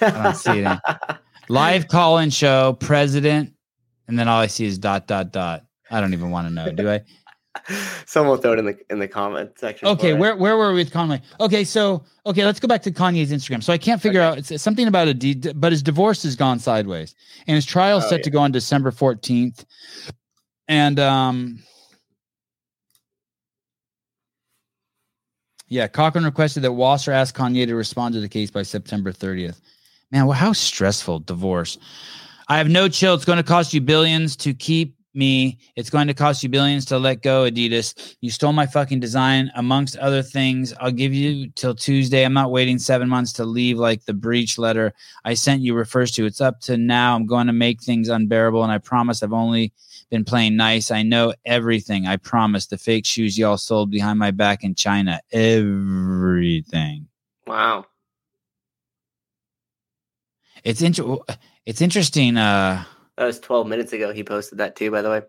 don't 0.00 0.36
see 0.36 0.60
it. 0.60 0.78
Live 1.48 1.86
call-in 1.86 2.30
show, 2.30 2.72
president, 2.80 3.52
and 4.08 4.18
then 4.18 4.26
all 4.26 4.40
I 4.40 4.48
see 4.48 4.66
is 4.66 4.78
dot 4.78 5.06
dot 5.06 5.32
dot. 5.32 5.62
I 5.90 6.00
don't 6.00 6.12
even 6.12 6.30
want 6.30 6.48
to 6.48 6.52
know. 6.52 6.72
Do 6.72 6.90
I? 6.90 7.00
Someone 8.06 8.40
throw 8.40 8.52
it 8.52 8.58
in 8.58 8.64
the 8.66 8.78
in 8.90 8.98
the 8.98 9.08
comment 9.08 9.52
section. 9.58 9.88
Okay, 9.88 10.10
for 10.10 10.16
us. 10.16 10.20
where 10.20 10.36
where 10.36 10.56
were 10.56 10.68
we 10.72 10.76
with 10.76 10.90
Kanye? 10.92 11.20
Okay, 11.40 11.64
so 11.64 12.04
okay, 12.26 12.44
let's 12.44 12.60
go 12.60 12.68
back 12.68 12.82
to 12.82 12.90
Kanye's 12.90 13.30
Instagram. 13.32 13.62
So 13.62 13.72
I 13.72 13.78
can't 13.78 14.00
figure 14.00 14.20
out 14.20 14.38
it's 14.38 14.62
something 14.62 14.86
about 14.88 15.08
a 15.08 15.14
de- 15.14 15.52
but 15.54 15.72
his 15.72 15.82
divorce 15.82 16.22
has 16.24 16.36
gone 16.36 16.58
sideways, 16.58 17.14
and 17.46 17.54
his 17.54 17.64
trial 17.66 17.98
is 17.98 18.04
Oh, 18.04 18.08
set 18.08 18.18
yeah. 18.20 18.24
to 18.24 18.30
go 18.30 18.38
on 18.40 18.52
December 18.52 18.90
fourteenth, 18.90 19.64
and 20.68 20.98
um. 20.98 21.58
Yeah, 25.68 25.88
Cochran 25.88 26.24
requested 26.24 26.62
that 26.62 26.72
Wasser 26.72 27.10
ask 27.10 27.34
Kanye 27.36 27.66
to 27.66 27.74
respond 27.74 28.14
to 28.14 28.20
the 28.20 28.28
case 28.28 28.52
by 28.52 28.62
September 28.62 29.10
30th. 29.12 29.60
Man, 30.12 30.26
well, 30.26 30.36
how 30.36 30.52
stressful 30.52 31.20
divorce. 31.20 31.76
I 32.48 32.58
have 32.58 32.68
no 32.68 32.88
chill. 32.88 33.14
It's 33.14 33.24
going 33.24 33.38
to 33.38 33.42
cost 33.42 33.74
you 33.74 33.80
billions 33.80 34.36
to 34.36 34.54
keep 34.54 34.95
me. 35.16 35.58
It's 35.74 35.90
going 35.90 36.06
to 36.06 36.14
cost 36.14 36.42
you 36.42 36.48
billions 36.48 36.84
to 36.86 36.98
let 36.98 37.22
go, 37.22 37.50
Adidas. 37.50 38.16
You 38.20 38.30
stole 38.30 38.52
my 38.52 38.66
fucking 38.66 39.00
design, 39.00 39.50
amongst 39.56 39.96
other 39.96 40.22
things. 40.22 40.74
I'll 40.80 40.92
give 40.92 41.14
you 41.14 41.48
till 41.50 41.74
Tuesday. 41.74 42.24
I'm 42.24 42.32
not 42.32 42.50
waiting 42.50 42.78
seven 42.78 43.08
months 43.08 43.32
to 43.34 43.44
leave 43.44 43.78
like 43.78 44.04
the 44.04 44.14
breach 44.14 44.58
letter 44.58 44.92
I 45.24 45.34
sent 45.34 45.62
you 45.62 45.74
refers 45.74 46.12
to. 46.12 46.26
It's 46.26 46.40
up 46.40 46.60
to 46.62 46.76
now. 46.76 47.16
I'm 47.16 47.26
going 47.26 47.46
to 47.46 47.52
make 47.52 47.82
things 47.82 48.08
unbearable, 48.08 48.62
and 48.62 48.72
I 48.72 48.78
promise 48.78 49.22
I've 49.22 49.32
only 49.32 49.72
been 50.10 50.24
playing 50.24 50.56
nice. 50.56 50.90
I 50.90 51.02
know 51.02 51.34
everything. 51.44 52.06
I 52.06 52.16
promise. 52.16 52.66
The 52.66 52.78
fake 52.78 53.06
shoes 53.06 53.38
y'all 53.38 53.56
sold 53.56 53.90
behind 53.90 54.18
my 54.18 54.30
back 54.30 54.62
in 54.62 54.74
China. 54.74 55.20
Everything. 55.32 57.08
Wow. 57.46 57.86
It's 60.64 60.82
inter- 60.82 61.18
It's 61.64 61.80
interesting. 61.80 62.36
Uh, 62.36 62.84
That 63.16 63.24
was 63.24 63.40
12 63.40 63.66
minutes 63.66 63.92
ago. 63.92 64.12
He 64.12 64.24
posted 64.24 64.58
that 64.58 64.76
too, 64.76 64.90
by 64.90 65.02
the 65.02 65.10
way. 65.10 65.22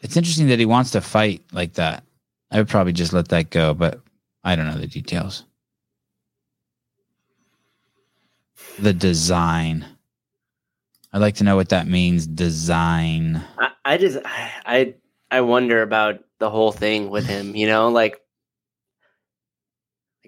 it's 0.00 0.16
interesting 0.16 0.48
that 0.48 0.58
he 0.58 0.66
wants 0.66 0.90
to 0.92 1.00
fight 1.00 1.42
like 1.52 1.74
that. 1.74 2.04
I 2.50 2.58
would 2.58 2.68
probably 2.68 2.92
just 2.92 3.12
let 3.12 3.28
that 3.28 3.50
go, 3.50 3.74
but 3.74 4.00
I 4.42 4.56
don't 4.56 4.66
know 4.66 4.78
the 4.78 4.86
details. 4.86 5.44
The 8.78 8.92
design. 8.92 9.84
I'd 11.12 11.20
like 11.20 11.36
to 11.36 11.44
know 11.44 11.56
what 11.56 11.70
that 11.70 11.86
means. 11.86 12.26
Design. 12.26 13.44
I, 13.58 13.70
I 13.84 13.96
just 13.98 14.18
I 14.24 14.94
I 15.30 15.40
wonder 15.42 15.82
about 15.82 16.20
the 16.38 16.50
whole 16.50 16.72
thing 16.72 17.10
with 17.10 17.26
him, 17.26 17.54
you 17.54 17.66
know, 17.66 17.88
like 17.88 18.20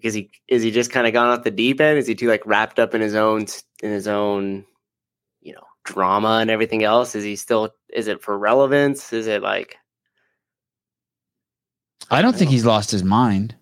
like 0.00 0.04
is 0.06 0.14
he 0.14 0.30
is 0.48 0.62
he 0.62 0.70
just 0.70 0.90
kind 0.90 1.06
of 1.06 1.12
gone 1.12 1.28
off 1.28 1.44
the 1.44 1.50
deep 1.50 1.80
end? 1.80 1.98
Is 1.98 2.06
he 2.06 2.14
too 2.14 2.28
like 2.28 2.44
wrapped 2.46 2.78
up 2.78 2.94
in 2.94 3.00
his 3.00 3.14
own 3.14 3.46
in 3.82 3.90
his 3.90 4.08
own 4.08 4.64
drama 5.84 6.38
and 6.40 6.50
everything 6.50 6.84
else? 6.84 7.14
Is 7.14 7.24
he 7.24 7.36
still 7.36 7.74
is 7.92 8.08
it 8.08 8.22
for 8.22 8.38
relevance? 8.38 9.12
Is 9.12 9.26
it 9.26 9.42
like 9.42 9.76
I 12.10 12.22
don't 12.22 12.36
think 12.36 12.50
he's 12.50 12.64
lost 12.64 12.90
his 12.90 13.04
mind. 13.04 13.54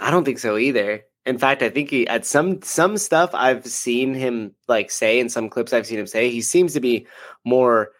I 0.00 0.10
don't 0.10 0.24
think 0.24 0.38
so 0.38 0.56
either. 0.56 1.04
In 1.24 1.38
fact, 1.38 1.62
I 1.62 1.70
think 1.70 1.90
he 1.90 2.06
at 2.06 2.26
some 2.26 2.62
some 2.62 2.98
stuff 2.98 3.30
I've 3.32 3.66
seen 3.66 4.14
him 4.14 4.54
like 4.68 4.90
say 4.90 5.18
in 5.18 5.28
some 5.28 5.48
clips 5.48 5.72
I've 5.72 5.86
seen 5.86 5.98
him 5.98 6.06
say, 6.06 6.30
he 6.30 6.42
seems 6.42 6.72
to 6.74 6.80
be 6.80 7.06
more 7.44 7.90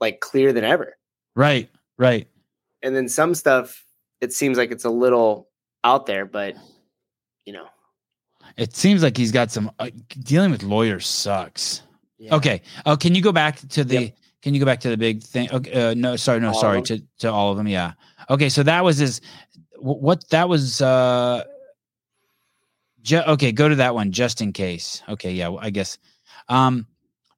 like 0.00 0.20
clear 0.20 0.52
than 0.52 0.64
ever. 0.64 0.96
Right. 1.34 1.70
Right. 1.96 2.28
And 2.82 2.94
then 2.94 3.08
some 3.08 3.34
stuff 3.34 3.84
it 4.20 4.32
seems 4.32 4.58
like 4.58 4.70
it's 4.70 4.84
a 4.84 4.90
little 4.90 5.48
out 5.84 6.06
there, 6.06 6.26
but 6.26 6.56
you 7.44 7.52
know. 7.52 7.66
It 8.56 8.74
seems 8.74 9.02
like 9.02 9.16
he's 9.16 9.32
got 9.32 9.50
some 9.50 9.70
uh, 9.78 9.90
dealing 10.20 10.50
with 10.50 10.62
lawyers 10.62 11.06
sucks. 11.06 11.82
Yeah. 12.18 12.34
Okay. 12.36 12.62
Oh, 12.86 12.96
can 12.96 13.14
you 13.14 13.22
go 13.22 13.32
back 13.32 13.56
to 13.70 13.84
the? 13.84 14.02
Yep. 14.02 14.14
Can 14.42 14.54
you 14.54 14.60
go 14.60 14.66
back 14.66 14.80
to 14.80 14.90
the 14.90 14.96
big 14.96 15.22
thing? 15.22 15.50
Okay. 15.52 15.72
Uh, 15.72 15.94
no, 15.94 16.16
sorry, 16.16 16.40
no, 16.40 16.48
All 16.48 16.60
sorry. 16.60 16.82
To 16.82 17.02
to 17.20 17.32
all 17.32 17.50
of 17.50 17.56
them. 17.56 17.66
Yeah. 17.68 17.92
Okay. 18.30 18.48
So 18.48 18.62
that 18.62 18.84
was 18.84 18.98
his. 18.98 19.20
What 19.78 20.28
that 20.30 20.48
was. 20.48 20.80
uh 20.80 21.44
ju- 23.02 23.22
Okay, 23.26 23.52
go 23.52 23.68
to 23.68 23.76
that 23.76 23.94
one 23.94 24.12
just 24.12 24.40
in 24.40 24.52
case. 24.52 25.02
Okay. 25.08 25.32
Yeah. 25.32 25.52
I 25.58 25.70
guess. 25.70 25.98
Um, 26.48 26.86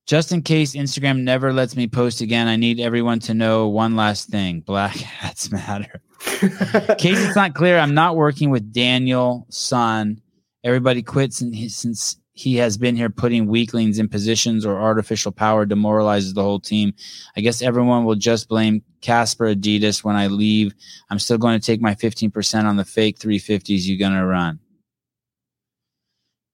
just 0.06 0.32
in 0.32 0.42
case 0.42 0.74
Instagram 0.74 1.20
never 1.22 1.52
lets 1.52 1.76
me 1.76 1.86
post 1.86 2.20
again, 2.20 2.48
I 2.48 2.56
need 2.56 2.80
everyone 2.80 3.20
to 3.20 3.34
know 3.34 3.68
one 3.68 3.96
last 3.96 4.28
thing. 4.28 4.60
Black 4.60 4.96
hats 4.96 5.50
matter. 5.52 6.00
In 6.42 6.96
case 6.96 7.18
it's 7.24 7.36
not 7.36 7.54
clear, 7.54 7.78
I'm 7.78 7.94
not 7.94 8.14
working 8.16 8.50
with 8.50 8.72
Daniel 8.74 9.46
Son. 9.48 10.20
Everybody 10.62 11.02
quits 11.02 11.40
and 11.40 11.54
he, 11.54 11.68
since 11.70 12.16
he 12.40 12.56
has 12.56 12.78
been 12.78 12.96
here 12.96 13.10
putting 13.10 13.46
weaklings 13.46 13.98
in 13.98 14.08
positions 14.08 14.64
or 14.64 14.80
artificial 14.80 15.30
power 15.30 15.66
demoralizes 15.66 16.32
the 16.32 16.42
whole 16.42 16.58
team. 16.58 16.94
I 17.36 17.42
guess 17.42 17.60
everyone 17.60 18.06
will 18.06 18.14
just 18.14 18.48
blame 18.48 18.82
Casper 19.02 19.54
Adidas 19.54 20.02
when 20.02 20.16
I 20.16 20.26
leave. 20.28 20.72
I'm 21.10 21.18
still 21.18 21.36
going 21.36 21.60
to 21.60 21.64
take 21.64 21.82
my 21.82 21.94
15% 21.94 22.64
on 22.64 22.76
the 22.76 22.84
fake 22.84 23.18
350s 23.18 23.86
you're 23.86 23.98
going 23.98 24.18
to 24.18 24.24
run. 24.24 24.58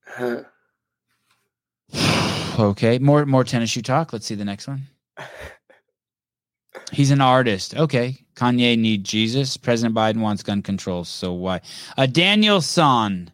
Huh. 0.05 0.43
okay, 2.59 2.99
more 2.99 3.24
more 3.24 3.45
tennis 3.45 3.70
shoe 3.70 3.82
talk. 3.82 4.12
Let's 4.12 4.26
see 4.26 4.34
the 4.34 4.45
next 4.45 4.66
one. 4.66 4.82
He's 6.91 7.12
an 7.12 7.20
artist. 7.20 7.76
Okay. 7.76 8.18
Kanye 8.34 8.76
need 8.76 9.05
Jesus. 9.05 9.57
President 9.57 9.95
Biden 9.95 10.20
wants 10.20 10.43
gun 10.43 10.62
control. 10.62 11.05
So 11.05 11.32
why? 11.32 11.61
Uh, 11.97 12.07
Daniel 12.07 12.61
Son 12.61 13.30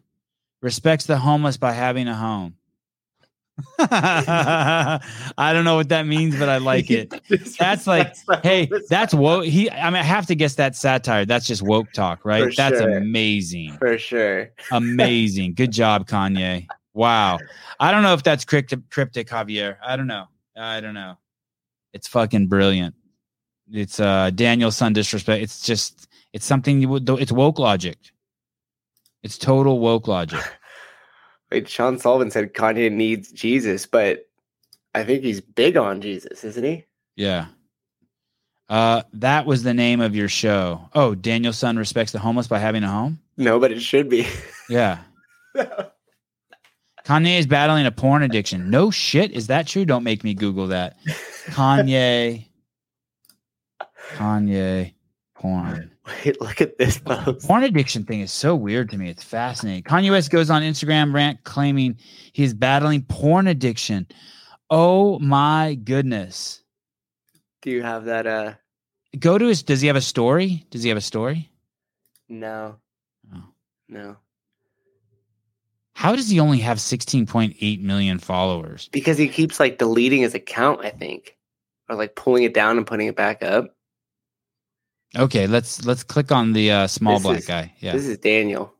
respects 0.63 1.05
the 1.05 1.17
homeless 1.17 1.57
by 1.57 1.73
having 1.73 2.07
a 2.07 2.15
home. 2.15 2.55
I 3.77 4.99
don't 5.37 5.65
know 5.65 5.75
what 5.75 5.89
that 5.89 6.07
means, 6.07 6.39
but 6.39 6.49
I 6.49 6.57
like 6.57 6.89
it. 6.89 7.13
That's 7.59 7.85
like, 7.85 8.15
hey, 8.41 8.67
that's 8.89 9.13
woke. 9.13 9.45
He, 9.45 9.69
I 9.69 9.91
mean, 9.91 9.99
I 9.99 10.03
have 10.03 10.25
to 10.27 10.35
guess 10.35 10.55
that's 10.55 10.79
satire. 10.79 11.25
That's 11.25 11.45
just 11.45 11.61
woke 11.61 11.91
talk, 11.91 12.25
right? 12.25 12.45
For 12.45 12.51
that's 12.55 12.79
sure. 12.79 12.97
amazing. 12.97 13.77
for 13.77 13.97
sure. 13.99 14.49
Amazing. 14.71 15.53
Good 15.53 15.71
job, 15.71 16.07
Kanye. 16.07 16.65
Wow. 16.93 17.37
I 17.79 17.91
don't 17.91 18.01
know 18.01 18.13
if 18.13 18.23
that's 18.23 18.43
cryptic, 18.43 18.89
cryptic 18.89 19.27
Javier. 19.27 19.77
I 19.85 19.97
don't 19.97 20.07
know. 20.07 20.25
I 20.57 20.79
don't 20.79 20.95
know. 20.95 21.17
It's 21.93 22.07
fucking 22.07 22.47
brilliant. 22.47 22.95
It's 23.71 23.99
uh 23.99 24.31
Daniel's 24.31 24.77
son 24.77 24.93
disrespect. 24.93 25.43
It's 25.43 25.61
just 25.61 26.07
it's 26.31 26.45
something 26.45 26.81
you 26.81 26.89
would. 26.89 27.07
It's 27.09 27.31
woke 27.31 27.59
logic. 27.59 27.97
It's 29.23 29.37
total 29.37 29.79
woke 29.79 30.07
logic. 30.07 30.39
Wait, 31.51 31.67
Sean 31.69 31.97
Sullivan 31.97 32.31
said 32.31 32.53
Kanye 32.53 32.91
needs 32.91 33.31
Jesus, 33.31 33.85
but 33.85 34.27
I 34.93 35.03
think 35.03 35.23
he's 35.23 35.41
big 35.41 35.77
on 35.77 36.01
Jesus, 36.01 36.43
isn't 36.43 36.63
he? 36.63 36.85
Yeah. 37.15 37.47
Uh, 38.69 39.03
that 39.13 39.45
was 39.45 39.63
the 39.63 39.73
name 39.73 40.01
of 40.01 40.15
your 40.15 40.29
show. 40.29 40.89
Oh, 40.93 41.15
Daniel's 41.15 41.57
son 41.57 41.77
respects 41.77 42.11
the 42.11 42.19
homeless 42.19 42.47
by 42.47 42.59
having 42.59 42.83
a 42.83 42.89
home. 42.89 43.19
No, 43.37 43.59
but 43.59 43.71
it 43.71 43.81
should 43.81 44.09
be. 44.09 44.27
Yeah. 44.69 44.99
Kanye 47.05 47.37
is 47.37 47.45
battling 47.45 47.85
a 47.85 47.91
porn 47.91 48.23
addiction. 48.23 48.69
No 48.69 48.91
shit. 48.91 49.31
Is 49.31 49.47
that 49.47 49.67
true? 49.67 49.83
Don't 49.83 50.05
make 50.05 50.23
me 50.23 50.33
Google 50.33 50.67
that. 50.67 50.97
Kanye. 51.47 52.45
Kanye 54.15 54.93
porn. 55.35 55.91
Wait, 56.05 56.41
look 56.41 56.59
at 56.59 56.77
this 56.77 56.97
post. 56.99 57.47
Porn 57.47 57.63
addiction 57.63 58.03
thing 58.03 58.19
is 58.21 58.31
so 58.31 58.55
weird 58.55 58.89
to 58.89 58.97
me. 58.97 59.09
It's 59.09 59.23
fascinating. 59.23 59.83
Kanye 59.83 60.11
West 60.11 60.31
goes 60.31 60.49
on 60.49 60.61
Instagram 60.61 61.13
rant 61.13 61.43
claiming 61.45 61.97
he's 62.33 62.53
battling 62.53 63.03
porn 63.03 63.47
addiction. 63.47 64.07
Oh 64.69 65.17
my 65.19 65.75
goodness. 65.83 66.61
Do 67.61 67.71
you 67.71 67.83
have 67.83 68.05
that? 68.05 68.27
Uh, 68.27 68.53
Go 69.19 69.37
to 69.37 69.45
his. 69.45 69.63
Does 69.63 69.79
he 69.79 69.87
have 69.87 69.95
a 69.95 70.01
story? 70.01 70.65
Does 70.71 70.83
he 70.83 70.89
have 70.89 70.97
a 70.97 71.01
story? 71.01 71.49
no, 72.27 72.77
Oh. 73.33 73.43
no, 73.87 74.17
How 75.95 76.15
does 76.15 76.29
he 76.29 76.39
only 76.39 76.57
have 76.59 76.79
16.8 76.79 77.81
million 77.81 78.17
followers? 78.19 78.89
because 78.91 79.17
he 79.17 79.27
keeps 79.29 79.59
like 79.59 79.77
deleting 79.77 80.21
his 80.21 80.33
account. 80.33 80.81
I 80.83 80.89
think, 80.89 81.37
or 81.87 81.95
like 81.95 82.15
pulling 82.15 82.43
it 82.43 82.53
down 82.53 82.77
and 82.77 82.87
putting 82.87 83.07
it 83.07 83.15
back 83.15 83.43
up. 83.43 83.72
Okay, 85.15 85.45
let's 85.47 85.85
let's 85.85 86.03
click 86.03 86.31
on 86.31 86.53
the 86.53 86.71
uh, 86.71 86.87
small 86.87 87.15
This 87.15 87.23
black 87.23 87.37
is- 87.39 87.45
guy. 87.45 87.73
Yeah. 87.79 87.93
This 87.93 88.07
is 88.07 88.17
Daniel. 88.17 88.73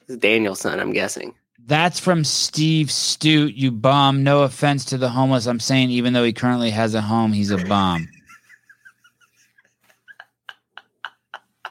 This 0.00 0.10
is 0.16 0.20
Daniel's 0.20 0.60
son. 0.60 0.78
I'm 0.80 0.92
guessing. 0.92 1.34
That's 1.64 2.00
from 2.00 2.24
Steve 2.24 2.88
Stoute, 2.88 3.56
you 3.56 3.70
bum. 3.70 4.24
No 4.24 4.42
offense 4.42 4.84
to 4.86 4.98
the 4.98 5.08
homeless. 5.08 5.46
I'm 5.46 5.60
saying 5.60 5.90
even 5.90 6.12
though 6.12 6.24
he 6.24 6.32
currently 6.32 6.70
has 6.70 6.94
a 6.94 7.00
home, 7.00 7.32
he's 7.32 7.52
a 7.52 7.58
bum. 7.58 8.08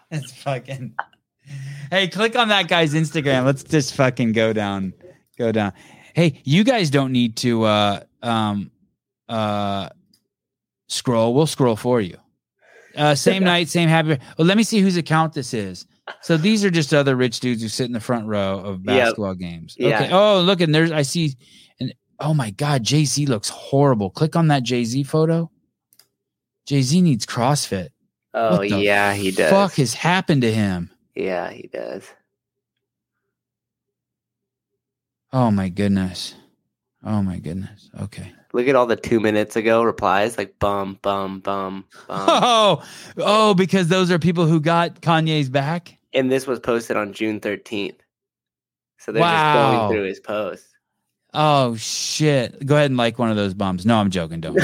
That's 0.10 0.32
fucking. 0.32 0.96
Hey, 1.90 2.08
click 2.08 2.38
on 2.38 2.48
that 2.50 2.70
guy's 2.70 2.94
Instagram. 2.94 3.46
Let's 3.46 3.64
just 3.64 3.94
fucking 3.96 4.32
go 4.32 4.54
down. 4.54 4.94
Go 5.38 5.52
down. 5.52 5.74
Hey, 6.14 6.42
you 6.46 6.64
guys 6.64 6.90
don't 6.90 7.12
need 7.12 7.36
to 7.38 7.64
uh 7.64 8.00
um 8.22 8.72
uh 9.28 9.90
scroll. 10.88 11.34
We'll 11.34 11.48
scroll 11.48 11.76
for 11.76 12.00
you. 12.02 12.18
Uh 12.96 13.16
same 13.16 13.44
night, 13.44 13.70
same 13.70 13.90
happy. 13.90 14.18
Well, 14.38 14.48
let 14.48 14.58
me 14.58 14.64
see 14.64 14.80
whose 14.80 14.98
account 14.98 15.34
this 15.34 15.54
is. 15.54 15.86
So 16.22 16.36
these 16.38 16.66
are 16.66 16.70
just 16.72 16.94
other 16.94 17.16
rich 17.16 17.40
dudes 17.40 17.62
who 17.62 17.68
sit 17.70 17.86
in 17.86 17.94
the 17.94 18.00
front 18.00 18.28
row 18.28 18.60
of 18.60 18.82
Yeah. 18.84 19.06
basketball 19.06 19.36
games. 19.36 19.76
Yeah. 19.80 20.02
Okay. 20.02 20.10
Oh, 20.12 20.42
look, 20.42 20.62
and 20.62 20.74
there's 20.74 20.92
I 20.92 21.04
see 21.04 21.36
and 21.80 21.94
oh 22.20 22.34
my 22.34 22.52
god, 22.52 22.84
Jay 22.84 23.06
Z 23.06 23.26
looks 23.28 23.50
horrible. 23.50 24.10
Click 24.10 24.36
on 24.36 24.48
that 24.50 24.64
Jay 24.64 24.84
Z 24.84 25.04
photo. 25.04 25.50
Jay 26.66 26.82
Z 26.82 27.02
needs 27.02 27.26
CrossFit. 27.26 27.90
Oh 28.34 28.62
yeah, 28.62 29.14
he 29.14 29.32
does. 29.32 29.50
Fuck 29.50 29.74
has 29.76 29.94
happened 29.94 30.42
to 30.44 30.52
him. 30.52 30.90
Yeah, 31.16 31.50
he 31.52 31.68
does. 31.72 32.04
Oh 35.34 35.52
my 35.52 35.70
goodness. 35.70 36.36
Oh 37.04 37.22
my 37.22 37.40
goodness. 37.40 37.90
Okay. 38.02 38.34
Look 38.54 38.68
at 38.68 38.76
all 38.76 38.86
the 38.86 38.96
two 38.98 39.20
minutes 39.20 39.56
ago 39.56 39.82
replies 39.84 40.38
like 40.38 40.60
bum 40.60 41.00
bum 41.02 41.40
bum 41.40 41.86
bum. 42.08 42.18
Oh, 42.28 42.84
oh, 43.18 43.54
because 43.54 43.88
those 43.88 44.12
are 44.12 44.20
people 44.20 44.46
who 44.46 44.60
got 44.60 45.02
Kanye's 45.02 45.50
back. 45.50 45.98
and 46.14 46.32
this 46.32 46.46
was 46.48 46.60
posted 46.60 46.98
on 46.98 47.14
June 47.14 47.40
13th. 47.40 47.96
So 48.98 49.12
they're 49.12 49.22
Wow. 49.22 49.32
just 49.32 49.54
going 49.90 49.92
through 49.94 50.08
his 50.08 50.20
post. 50.20 50.66
Oh 51.34 51.76
shit! 51.78 52.66
Go 52.66 52.76
ahead 52.76 52.92
and 52.92 52.98
like 52.98 53.18
one 53.18 53.30
of 53.30 53.38
those 53.38 53.54
bums. 53.54 53.86
No, 53.86 53.96
I'm 53.98 54.10
joking. 54.10 54.42
Don't. 54.42 54.58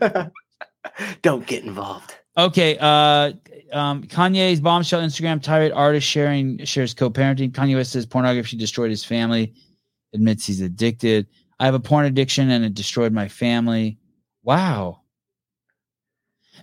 Don't. 0.00 0.32
Don't 1.22 1.46
get 1.46 1.64
involved. 1.64 2.14
Okay. 2.38 2.78
Uh, 2.80 3.32
um, 3.72 4.02
Kanye's 4.04 4.60
bombshell 4.60 5.02
Instagram 5.02 5.42
tirade 5.42 5.72
artist 5.72 6.06
sharing 6.06 6.64
shares 6.64 6.94
co-parenting. 6.94 7.52
Kanye 7.52 7.74
West 7.74 7.92
says 7.92 8.06
pornography 8.06 8.56
destroyed 8.56 8.88
his 8.90 9.04
family. 9.04 9.52
Admits 10.14 10.46
he's 10.46 10.60
addicted. 10.62 11.26
I 11.58 11.64
have 11.64 11.74
a 11.74 11.80
porn 11.80 12.06
addiction 12.06 12.50
and 12.50 12.64
it 12.64 12.74
destroyed 12.74 13.12
my 13.12 13.28
family. 13.28 13.98
Wow. 14.42 15.00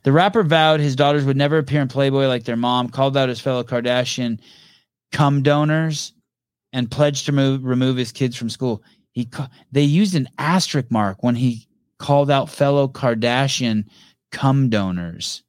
The 0.03 0.11
rapper 0.11 0.43
vowed 0.43 0.79
his 0.79 0.95
daughters 0.95 1.25
would 1.25 1.37
never 1.37 1.57
appear 1.57 1.81
in 1.81 1.87
Playboy 1.87 2.27
like 2.27 2.43
their 2.43 2.57
mom. 2.57 2.89
Called 2.89 3.15
out 3.15 3.29
his 3.29 3.39
fellow 3.39 3.63
Kardashian 3.63 4.39
cum 5.11 5.43
donors, 5.43 6.13
and 6.73 6.89
pledged 6.89 7.27
to 7.27 7.31
remove, 7.31 7.63
remove 7.63 7.95
his 7.95 8.11
kids 8.11 8.35
from 8.35 8.49
school. 8.49 8.83
He 9.11 9.29
they 9.71 9.83
used 9.83 10.15
an 10.15 10.27
asterisk 10.39 10.89
mark 10.91 11.23
when 11.23 11.35
he 11.35 11.67
called 11.99 12.31
out 12.31 12.49
fellow 12.49 12.87
Kardashian 12.87 13.85
cum 14.31 14.69
donors. 14.69 15.43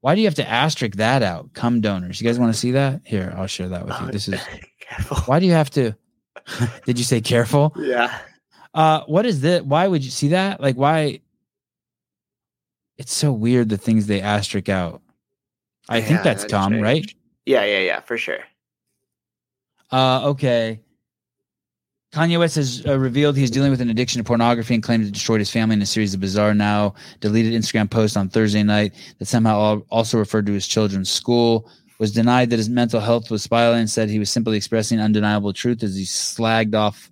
Why 0.00 0.16
do 0.16 0.20
you 0.20 0.26
have 0.26 0.34
to 0.36 0.48
asterisk 0.48 0.96
that 0.96 1.22
out? 1.22 1.52
Cum 1.52 1.80
donors. 1.80 2.20
You 2.20 2.26
guys 2.26 2.38
want 2.38 2.52
to 2.52 2.58
see 2.58 2.72
that? 2.72 3.02
Here, 3.04 3.32
I'll 3.36 3.46
share 3.46 3.68
that 3.68 3.86
with 3.86 4.00
you. 4.00 4.06
Oh, 4.08 4.10
this 4.10 4.26
is 4.26 4.40
careful. 4.80 5.18
why 5.26 5.38
do 5.38 5.46
you 5.46 5.52
have 5.52 5.70
to? 5.70 5.94
Did 6.86 6.98
you 6.98 7.04
say 7.04 7.20
careful? 7.20 7.72
Yeah. 7.76 8.16
Uh, 8.74 9.02
what 9.06 9.26
is 9.26 9.40
this? 9.40 9.62
Why 9.62 9.86
would 9.86 10.04
you 10.04 10.10
see 10.10 10.28
that? 10.28 10.60
Like, 10.60 10.76
why? 10.76 11.20
It's 12.98 13.12
so 13.12 13.32
weird 13.32 13.68
the 13.68 13.76
things 13.78 14.06
they 14.06 14.20
asterisk 14.20 14.68
out. 14.68 15.02
I 15.88 16.00
think 16.00 16.18
Yeah, 16.18 16.22
that's 16.22 16.42
that's 16.44 16.52
strange. 16.64 16.82
right? 16.82 17.14
Yeah, 17.46 17.64
yeah, 17.64 17.80
yeah, 17.80 18.00
for 18.00 18.16
sure. 18.16 18.38
Uh, 19.90 20.28
okay. 20.30 20.80
Kanye 22.14 22.38
West 22.38 22.56
has 22.56 22.84
uh, 22.86 22.98
revealed 22.98 23.36
he's 23.36 23.50
dealing 23.50 23.70
with 23.70 23.80
an 23.80 23.88
addiction 23.88 24.18
to 24.20 24.24
pornography 24.24 24.74
and 24.74 24.82
claimed 24.82 25.04
it 25.04 25.12
destroyed 25.12 25.40
his 25.40 25.50
family 25.50 25.74
in 25.74 25.82
a 25.82 25.86
series 25.86 26.12
of 26.12 26.20
bizarre, 26.20 26.54
now 26.54 26.94
deleted 27.20 27.54
Instagram 27.54 27.90
posts 27.90 28.16
on 28.18 28.28
Thursday 28.28 28.62
night 28.62 28.92
that 29.18 29.24
somehow 29.24 29.80
also 29.88 30.18
referred 30.18 30.44
to 30.46 30.52
his 30.52 30.66
children's 30.68 31.10
school. 31.10 31.68
Was 32.02 32.10
denied 32.10 32.50
that 32.50 32.56
his 32.56 32.68
mental 32.68 32.98
health 32.98 33.30
was 33.30 33.44
spiraling 33.44 33.78
and 33.78 33.88
said 33.88 34.10
he 34.10 34.18
was 34.18 34.28
simply 34.28 34.56
expressing 34.56 34.98
undeniable 34.98 35.52
truth 35.52 35.84
as 35.84 35.94
he 35.94 36.02
slagged 36.02 36.74
off 36.74 37.08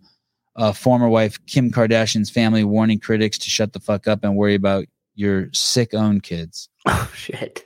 uh, 0.57 0.72
former 0.72 1.09
wife 1.09 1.38
Kim 1.47 1.70
Kardashian's 1.70 2.28
family, 2.28 2.64
warning 2.64 2.99
critics 2.99 3.38
to 3.38 3.51
shut 3.51 3.72
the 3.72 3.78
fuck 3.78 4.09
up 4.09 4.24
and 4.24 4.34
worry 4.34 4.57
about 4.57 4.86
your 5.14 5.49
sick 5.53 5.95
own 5.95 6.20
kids. 6.20 6.68
Oh 6.88 7.09
shit. 7.14 7.64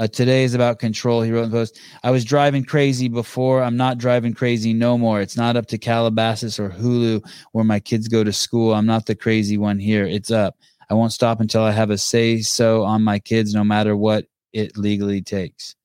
Uh, 0.00 0.08
today 0.08 0.42
is 0.42 0.52
about 0.52 0.80
control. 0.80 1.22
He 1.22 1.30
wrote 1.30 1.44
in 1.44 1.50
the 1.52 1.56
post, 1.58 1.78
I 2.02 2.10
was 2.10 2.24
driving 2.24 2.64
crazy 2.64 3.06
before. 3.06 3.62
I'm 3.62 3.76
not 3.76 3.98
driving 3.98 4.34
crazy 4.34 4.72
no 4.72 4.98
more. 4.98 5.20
It's 5.20 5.36
not 5.36 5.54
up 5.54 5.66
to 5.66 5.78
Calabasas 5.78 6.58
or 6.58 6.70
Hulu 6.70 7.24
where 7.52 7.64
my 7.64 7.78
kids 7.78 8.08
go 8.08 8.24
to 8.24 8.32
school. 8.32 8.74
I'm 8.74 8.86
not 8.86 9.06
the 9.06 9.14
crazy 9.14 9.58
one 9.58 9.78
here. 9.78 10.06
It's 10.06 10.32
up. 10.32 10.56
I 10.90 10.94
won't 10.94 11.12
stop 11.12 11.38
until 11.38 11.62
I 11.62 11.70
have 11.70 11.90
a 11.90 11.98
say 11.98 12.40
so 12.40 12.82
on 12.82 13.04
my 13.04 13.20
kids, 13.20 13.54
no 13.54 13.62
matter 13.62 13.96
what 13.96 14.24
it 14.52 14.76
legally 14.76 15.22
takes. 15.22 15.76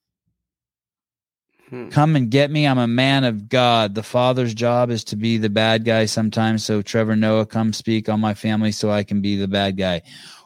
Hmm. 1.69 1.89
Come 1.89 2.15
and 2.15 2.31
get 2.31 2.49
me. 2.49 2.65
I'm 2.65 2.77
a 2.77 2.87
man 2.87 3.23
of 3.23 3.49
God. 3.49 3.93
The 3.93 4.03
father's 4.03 4.53
job 4.53 4.89
is 4.89 5.03
to 5.05 5.15
be 5.15 5.37
the 5.37 5.49
bad 5.49 5.83
guy 5.83 6.05
sometimes. 6.05 6.63
So, 6.63 6.81
Trevor 6.81 7.15
Noah, 7.15 7.45
come 7.45 7.73
speak 7.73 8.07
on 8.07 8.21
my 8.21 8.33
family 8.33 8.71
so 8.71 8.89
I 8.89 9.03
can 9.03 9.21
be 9.21 9.35
the 9.35 9.47
bad 9.47 9.75
guy. 9.77 10.01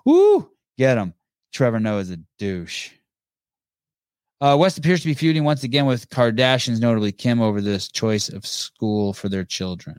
Woo! 0.06 0.50
Get 0.78 0.98
him. 0.98 1.14
Trevor 1.54 1.80
Noah 1.80 2.00
is 2.00 2.12
a 2.12 2.18
douche. 2.40 2.90
Uh, 4.40 4.58
West 4.60 4.80
appears 4.80 5.02
to 5.02 5.08
be 5.08 5.14
feuding 5.14 5.44
once 5.44 5.64
again 5.64 5.86
with 5.86 6.10
Kardashians, 6.10 6.80
notably 6.80 7.12
Kim, 7.12 7.40
over 7.40 7.62
this 7.62 7.92
choice 7.92 8.28
of 8.28 8.46
school 8.46 9.14
for 9.14 9.30
their 9.30 9.44
children. 9.44 9.98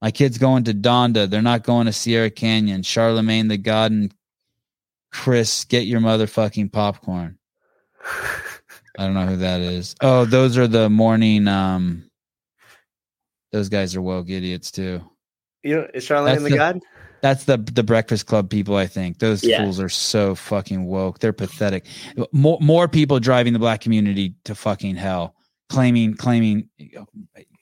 My 0.00 0.12
kids 0.12 0.38
going 0.38 0.64
to 0.64 0.74
Donda. 0.74 1.28
They're 1.28 1.42
not 1.42 1.64
going 1.64 1.86
to 1.86 1.92
Sierra 1.92 2.30
Canyon. 2.30 2.82
Charlamagne 2.82 3.48
the 3.48 3.58
God 3.58 3.90
and 3.90 4.14
Chris, 5.12 5.64
get 5.64 5.86
your 5.86 6.00
motherfucking 6.00 6.72
popcorn. 6.72 7.38
I 9.00 9.04
don't 9.04 9.14
know 9.14 9.24
who 9.24 9.36
that 9.36 9.62
is. 9.62 9.94
Oh, 10.02 10.26
those 10.26 10.58
are 10.58 10.68
the 10.68 10.90
morning. 10.90 11.48
Um, 11.48 12.04
those 13.50 13.70
guys 13.70 13.96
are 13.96 14.02
woke 14.02 14.28
idiots 14.28 14.70
too. 14.70 15.00
You 15.62 15.76
know, 15.76 15.86
is 15.94 16.04
Charlamagne 16.06 16.26
That's 16.26 16.42
the 16.44 16.50
the- 16.50 16.56
God? 16.56 16.80
That's 17.22 17.44
the 17.44 17.56
the 17.56 17.82
Breakfast 17.82 18.26
Club 18.26 18.50
people. 18.50 18.76
I 18.76 18.86
think 18.86 19.18
those 19.18 19.42
Yeah. 19.42 19.62
fools 19.62 19.80
are 19.80 19.88
so 19.88 20.34
fucking 20.34 20.84
woke. 20.84 21.18
They're 21.18 21.32
pathetic. 21.32 21.86
More 22.32 22.58
more 22.60 22.88
people 22.88 23.20
driving 23.20 23.54
the 23.54 23.58
black 23.58 23.80
community 23.80 24.34
to 24.44 24.54
fucking 24.54 24.96
hell, 24.96 25.34
claiming 25.70 26.14
claiming. 26.14 26.68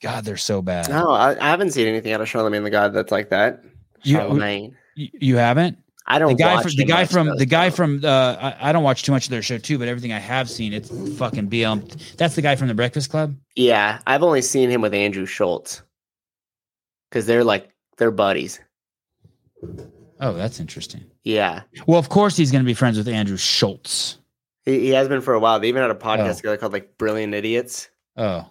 God, 0.02 0.24
they're 0.24 0.36
so 0.36 0.60
bad. 0.60 0.88
No, 0.88 1.10
I, 1.12 1.36
I 1.40 1.50
haven't 1.50 1.70
seen 1.70 1.86
anything 1.86 2.12
out 2.12 2.20
of 2.20 2.28
Charlamagne 2.28 2.64
the 2.64 2.70
God 2.70 2.92
that's 2.94 3.12
like 3.12 3.30
that. 3.30 3.62
You- 4.02 4.16
Charlamagne. 4.18 4.74
You, 4.96 5.08
you 5.14 5.36
haven't. 5.36 5.78
I 6.10 6.18
don't. 6.18 6.28
The 6.28 6.42
guy 6.42 6.54
watch 6.54 6.62
from 6.64 6.72
the 6.76 6.84
guy 6.84 7.04
from 7.04 7.36
the 7.36 7.46
guy 7.46 7.70
from 7.70 8.00
uh, 8.02 8.36
I, 8.40 8.70
I 8.70 8.72
don't 8.72 8.82
watch 8.82 9.02
too 9.02 9.12
much 9.12 9.26
of 9.26 9.30
their 9.30 9.42
show 9.42 9.58
too, 9.58 9.78
but 9.78 9.88
everything 9.88 10.12
I 10.12 10.18
have 10.18 10.48
seen, 10.48 10.72
it's 10.72 10.90
fucking 11.18 11.48
BL. 11.48 11.74
That's 12.16 12.34
the 12.34 12.40
guy 12.42 12.56
from 12.56 12.68
the 12.68 12.74
Breakfast 12.74 13.10
Club. 13.10 13.36
Yeah, 13.56 14.00
I've 14.06 14.22
only 14.22 14.40
seen 14.40 14.70
him 14.70 14.80
with 14.80 14.94
Andrew 14.94 15.26
Schulz 15.26 15.82
because 17.10 17.26
they're 17.26 17.44
like 17.44 17.68
they're 17.98 18.10
buddies. 18.10 18.58
Oh, 20.20 20.32
that's 20.32 20.60
interesting. 20.60 21.04
Yeah. 21.24 21.62
Well, 21.86 21.98
of 21.98 22.08
course 22.08 22.36
he's 22.36 22.50
going 22.50 22.64
to 22.64 22.66
be 22.66 22.74
friends 22.74 22.96
with 22.96 23.06
Andrew 23.08 23.36
Schulz. 23.36 24.18
He, 24.64 24.80
he 24.80 24.88
has 24.90 25.08
been 25.08 25.20
for 25.20 25.34
a 25.34 25.40
while. 25.40 25.60
They 25.60 25.68
even 25.68 25.82
had 25.82 25.90
a 25.90 25.94
podcast 25.94 26.30
Oh. 26.30 26.34
together 26.34 26.56
called 26.56 26.72
like 26.72 26.96
Brilliant 26.98 27.34
Idiots, 27.34 27.90
Oh, 28.16 28.46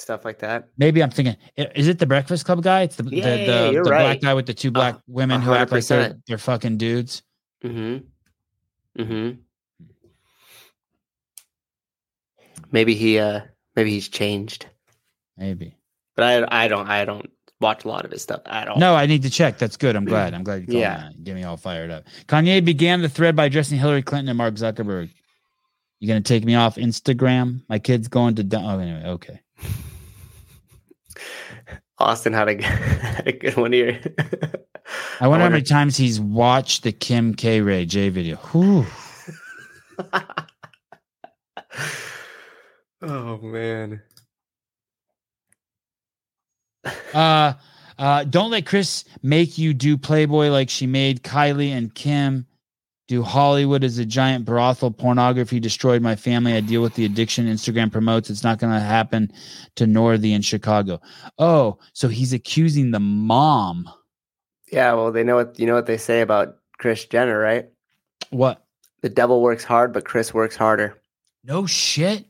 stuff 0.00 0.24
like 0.24 0.38
that. 0.40 0.68
maybe 0.76 1.02
I'm 1.02 1.10
thinking. 1.10 1.36
Is 1.56 1.88
it 1.88 1.98
the 1.98 2.06
Breakfast 2.06 2.44
Club 2.44 2.62
guy? 2.62 2.82
It's 2.82 2.96
the 2.96 3.04
Yeah, 3.04 3.24
the, 3.24 3.36
the, 3.36 3.52
yeah, 3.52 3.70
you're 3.70 3.84
black 3.84 4.20
guy 4.20 4.34
with 4.34 4.46
the 4.46 4.54
two 4.54 4.70
black 4.70 4.94
A- 4.96 5.02
women 5.06 5.40
who 5.40 5.52
act 5.54 5.72
like 5.72 5.86
they're 5.86 6.16
they're 6.26 6.38
fucking 6.38 6.76
dudes. 6.78 7.22
Mm-hmm. 7.64 9.02
Mm-hmm. 9.02 9.40
Maybe 12.70 12.94
he 12.94 13.18
uh 13.18 13.40
maybe 13.76 13.90
he's 13.90 14.08
changed. 14.08 14.66
Maybe. 15.36 15.76
But 16.16 16.24
I 16.50 16.64
I 16.64 16.68
don't 16.68 16.88
I 16.88 17.04
don't 17.04 17.30
watch 17.60 17.84
a 17.84 17.88
lot 17.88 18.04
of 18.04 18.10
his 18.10 18.22
stuff 18.22 18.42
at 18.46 18.68
all. 18.68 18.78
No, 18.78 18.94
I 18.94 19.06
need 19.06 19.22
to 19.22 19.30
check. 19.30 19.58
That's 19.58 19.76
good. 19.76 19.96
I'm 19.96 20.04
glad. 20.04 20.34
I'm 20.34 20.44
glad 20.44 20.60
you 20.62 20.66
called 20.66 20.80
Yeah. 20.80 21.10
Get 21.22 21.34
me 21.34 21.44
all 21.44 21.56
fired 21.56 21.90
up. 21.90 22.04
Kanye 22.26 22.64
began 22.64 23.02
the 23.02 23.08
thread 23.08 23.34
by 23.34 23.46
addressing 23.46 23.78
Hillary 23.78 24.02
Clinton 24.02 24.28
and 24.28 24.38
Mark 24.38 24.54
Zuckerberg. 24.54 25.10
You 26.00 26.06
gonna 26.08 26.20
take 26.20 26.44
me 26.44 26.54
off 26.54 26.76
Instagram? 26.76 27.62
My 27.68 27.78
kid's 27.78 28.08
going 28.08 28.36
to. 28.36 28.48
Oh, 28.56 28.78
anyway, 28.78 29.02
okay. 29.06 29.40
Austin 31.98 32.32
had 32.32 32.48
a, 32.48 32.62
had 32.62 33.26
a 33.26 33.32
good 33.32 33.56
one 33.56 33.72
here. 33.72 34.00
I 35.20 35.28
wonder, 35.28 35.44
how 35.44 35.50
many 35.50 35.62
times 35.68 35.96
he's 35.96 36.20
watched 36.20 36.82
the 36.82 36.92
Kim 36.92 37.34
K. 37.34 37.60
Ray 37.60 37.84
J 37.86 38.08
video. 38.08 38.36
Whew. 38.36 38.86
oh 43.02 43.38
man. 43.38 44.02
Uh, 47.12 47.54
uh, 47.98 48.24
don't 48.24 48.50
let 48.50 48.64
Kris 48.64 49.04
make 49.22 49.58
you 49.58 49.74
do 49.74 49.98
Playboy 49.98 50.50
like 50.50 50.70
she 50.70 50.86
made 50.86 51.22
Kylie 51.22 51.70
and 51.70 51.94
Kim 51.94 52.46
do 53.08 53.22
Hollywood 53.22 53.82
as 53.82 53.98
a 53.98 54.04
giant 54.04 54.44
brothel. 54.44 54.90
Pornography 54.90 55.58
destroyed 55.58 56.02
my 56.02 56.14
family. 56.14 56.52
I 56.52 56.60
deal 56.60 56.82
with 56.82 56.94
the 56.94 57.06
addiction 57.06 57.46
Instagram 57.46 57.90
promotes. 57.90 58.30
It's 58.30 58.44
not 58.44 58.58
going 58.58 58.72
to 58.72 58.80
happen 58.80 59.32
to 59.76 59.86
Northy 59.86 60.32
in 60.32 60.42
Chicago. 60.42 61.00
Oh, 61.38 61.78
so 61.94 62.08
he's 62.08 62.34
accusing 62.34 62.90
the 62.90 63.00
mom. 63.00 63.90
Yeah, 64.70 64.92
well 64.92 65.10
they 65.10 65.24
know 65.24 65.36
what 65.36 65.58
you 65.58 65.66
know 65.66 65.74
what 65.74 65.86
they 65.86 65.96
say 65.96 66.20
about 66.20 66.58
Kris 66.76 67.06
Jenner, 67.06 67.38
right? 67.38 67.66
What? 68.30 68.64
The 69.00 69.08
devil 69.08 69.40
works 69.40 69.64
hard, 69.64 69.92
but 69.92 70.04
Kris 70.04 70.34
works 70.34 70.56
harder. 70.56 71.00
No 71.44 71.66
shit. 71.66 72.26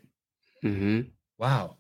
Mm-hmm. 0.63 1.09
Wow. 1.39 1.77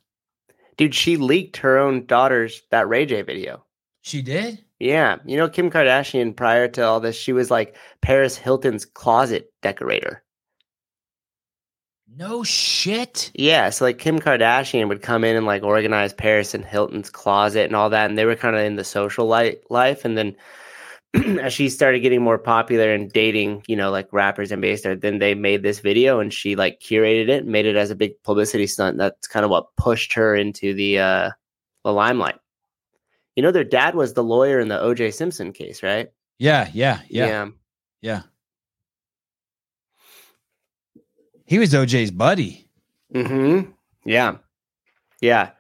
Dude, 0.76 0.94
she 0.94 1.16
leaked 1.16 1.58
her 1.58 1.78
own 1.78 2.06
daughter's 2.06 2.62
that 2.70 2.88
Ray 2.88 3.06
J 3.06 3.22
video. 3.22 3.64
She 4.02 4.22
did? 4.22 4.64
Yeah. 4.78 5.16
You 5.24 5.36
know, 5.36 5.48
Kim 5.48 5.70
Kardashian, 5.70 6.36
prior 6.36 6.68
to 6.68 6.82
all 6.82 7.00
this, 7.00 7.16
she 7.16 7.32
was 7.32 7.50
like 7.50 7.76
Paris 8.00 8.36
Hilton's 8.36 8.84
closet 8.84 9.52
decorator. 9.60 10.22
No 12.16 12.42
shit. 12.42 13.30
Yeah. 13.34 13.70
So, 13.70 13.84
like, 13.84 13.98
Kim 13.98 14.18
Kardashian 14.18 14.88
would 14.88 15.02
come 15.02 15.24
in 15.24 15.36
and 15.36 15.46
like 15.46 15.62
organize 15.62 16.12
Paris 16.12 16.54
and 16.54 16.64
Hilton's 16.64 17.10
closet 17.10 17.66
and 17.66 17.76
all 17.76 17.90
that. 17.90 18.08
And 18.08 18.16
they 18.16 18.24
were 18.24 18.36
kind 18.36 18.56
of 18.56 18.62
in 18.62 18.76
the 18.76 18.84
social 18.84 19.26
life. 19.26 20.04
And 20.04 20.16
then 20.16 20.36
as 21.40 21.52
she 21.52 21.68
started 21.68 22.00
getting 22.00 22.22
more 22.22 22.38
popular 22.38 22.92
and 22.92 23.12
dating, 23.12 23.62
you 23.66 23.76
know, 23.76 23.90
like 23.90 24.12
rappers 24.12 24.52
and 24.52 24.62
bass 24.62 24.80
stars, 24.80 25.00
then 25.00 25.18
they 25.18 25.34
made 25.34 25.62
this 25.62 25.80
video 25.80 26.20
and 26.20 26.32
she 26.32 26.56
like 26.56 26.80
curated 26.80 27.28
it 27.28 27.42
and 27.42 27.48
made 27.48 27.66
it 27.66 27.76
as 27.76 27.90
a 27.90 27.96
big 27.96 28.20
publicity 28.22 28.66
stunt. 28.66 28.96
That's 28.98 29.26
kind 29.26 29.44
of 29.44 29.50
what 29.50 29.74
pushed 29.76 30.12
her 30.14 30.34
into 30.34 30.74
the, 30.74 30.98
uh, 30.98 31.30
the 31.84 31.92
limelight. 31.92 32.36
You 33.38 33.42
know, 33.42 33.52
their 33.52 33.62
dad 33.62 33.94
was 33.94 34.14
the 34.14 34.24
lawyer 34.24 34.58
in 34.58 34.66
the 34.66 34.74
OJ 34.74 35.14
Simpson 35.14 35.52
case, 35.52 35.80
right? 35.80 36.10
Yeah, 36.40 36.68
yeah, 36.72 37.02
yeah, 37.08 37.46
yeah. 38.02 38.22
He 41.44 41.60
was 41.60 41.72
OJ's 41.72 42.10
buddy. 42.10 42.68
Mm-hmm. 43.14 43.70
Yeah. 44.04 44.38
Yeah. 45.20 45.50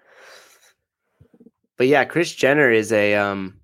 But 1.76 1.86
yeah, 1.86 2.04
Kris 2.04 2.34
Jenner 2.34 2.68
is 2.68 2.90
a 2.90 3.14
um 3.14 3.60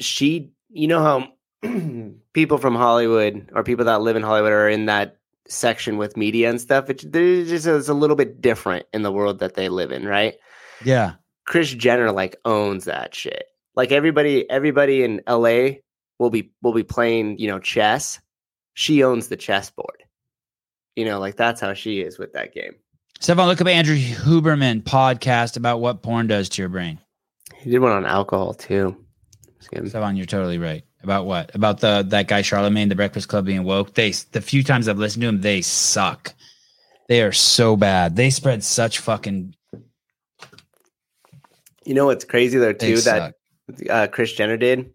she 0.00 0.50
you 0.68 0.88
know 0.88 1.00
how 1.00 1.28
people 2.32 2.58
from 2.58 2.74
Hollywood 2.74 3.48
or 3.54 3.62
people 3.62 3.84
that 3.84 4.00
live 4.00 4.16
in 4.16 4.24
Hollywood 4.24 4.50
are 4.50 4.68
in 4.68 4.86
that 4.86 5.18
section 5.46 5.98
with 5.98 6.16
media 6.16 6.50
and 6.50 6.60
stuff. 6.60 6.90
It's, 6.90 7.04
just 7.04 7.68
it's 7.68 7.88
a 7.88 7.94
little 7.94 8.16
bit 8.16 8.40
different 8.40 8.86
in 8.92 9.02
the 9.02 9.12
world 9.12 9.38
that 9.38 9.54
they 9.54 9.68
live 9.68 9.92
in, 9.92 10.04
right? 10.04 10.34
Yeah. 10.84 11.12
Kris 11.46 11.72
Jenner 11.72 12.12
like 12.12 12.36
owns 12.44 12.84
that 12.84 13.14
shit. 13.14 13.44
Like 13.74 13.92
everybody 13.92 14.48
everybody 14.50 15.02
in 15.02 15.22
LA 15.28 15.78
will 16.18 16.30
be 16.30 16.52
will 16.62 16.74
be 16.74 16.82
playing, 16.82 17.38
you 17.38 17.48
know, 17.48 17.58
chess. 17.58 18.20
She 18.74 19.02
owns 19.02 19.28
the 19.28 19.36
chessboard. 19.36 20.04
You 20.96 21.04
know, 21.04 21.18
like 21.18 21.36
that's 21.36 21.60
how 21.60 21.74
she 21.74 22.00
is 22.00 22.18
with 22.18 22.32
that 22.34 22.52
game. 22.54 22.74
Sevan, 23.20 23.46
look 23.46 23.60
up 23.60 23.66
Andrew 23.66 23.96
Huberman 23.96 24.82
podcast 24.82 25.56
about 25.56 25.80
what 25.80 26.02
porn 26.02 26.26
does 26.26 26.48
to 26.50 26.62
your 26.62 26.68
brain. 26.68 26.98
He 27.56 27.70
did 27.70 27.80
one 27.80 27.92
on 27.92 28.06
alcohol 28.06 28.54
too. 28.54 28.96
Sevan, 29.60 30.16
you're 30.16 30.26
totally 30.26 30.58
right. 30.58 30.84
About 31.02 31.26
what? 31.26 31.54
About 31.54 31.80
the 31.80 32.04
that 32.08 32.28
guy 32.28 32.42
Charlamagne, 32.42 32.88
the 32.88 32.94
Breakfast 32.94 33.28
Club 33.28 33.46
being 33.46 33.64
woke. 33.64 33.94
They 33.94 34.10
the 34.32 34.40
few 34.40 34.62
times 34.62 34.88
I've 34.88 34.98
listened 34.98 35.22
to 35.22 35.28
him, 35.28 35.40
they 35.40 35.62
suck. 35.62 36.34
They 37.08 37.22
are 37.22 37.32
so 37.32 37.76
bad. 37.76 38.16
They 38.16 38.30
spread 38.30 38.62
such 38.62 38.98
fucking. 38.98 39.54
You 41.84 41.94
know 41.94 42.06
what's 42.06 42.24
crazy 42.24 42.58
though 42.58 42.72
too 42.72 43.00
that 43.02 43.34
uh, 43.88 44.06
Kris 44.08 44.32
Jenner 44.32 44.56
did 44.56 44.92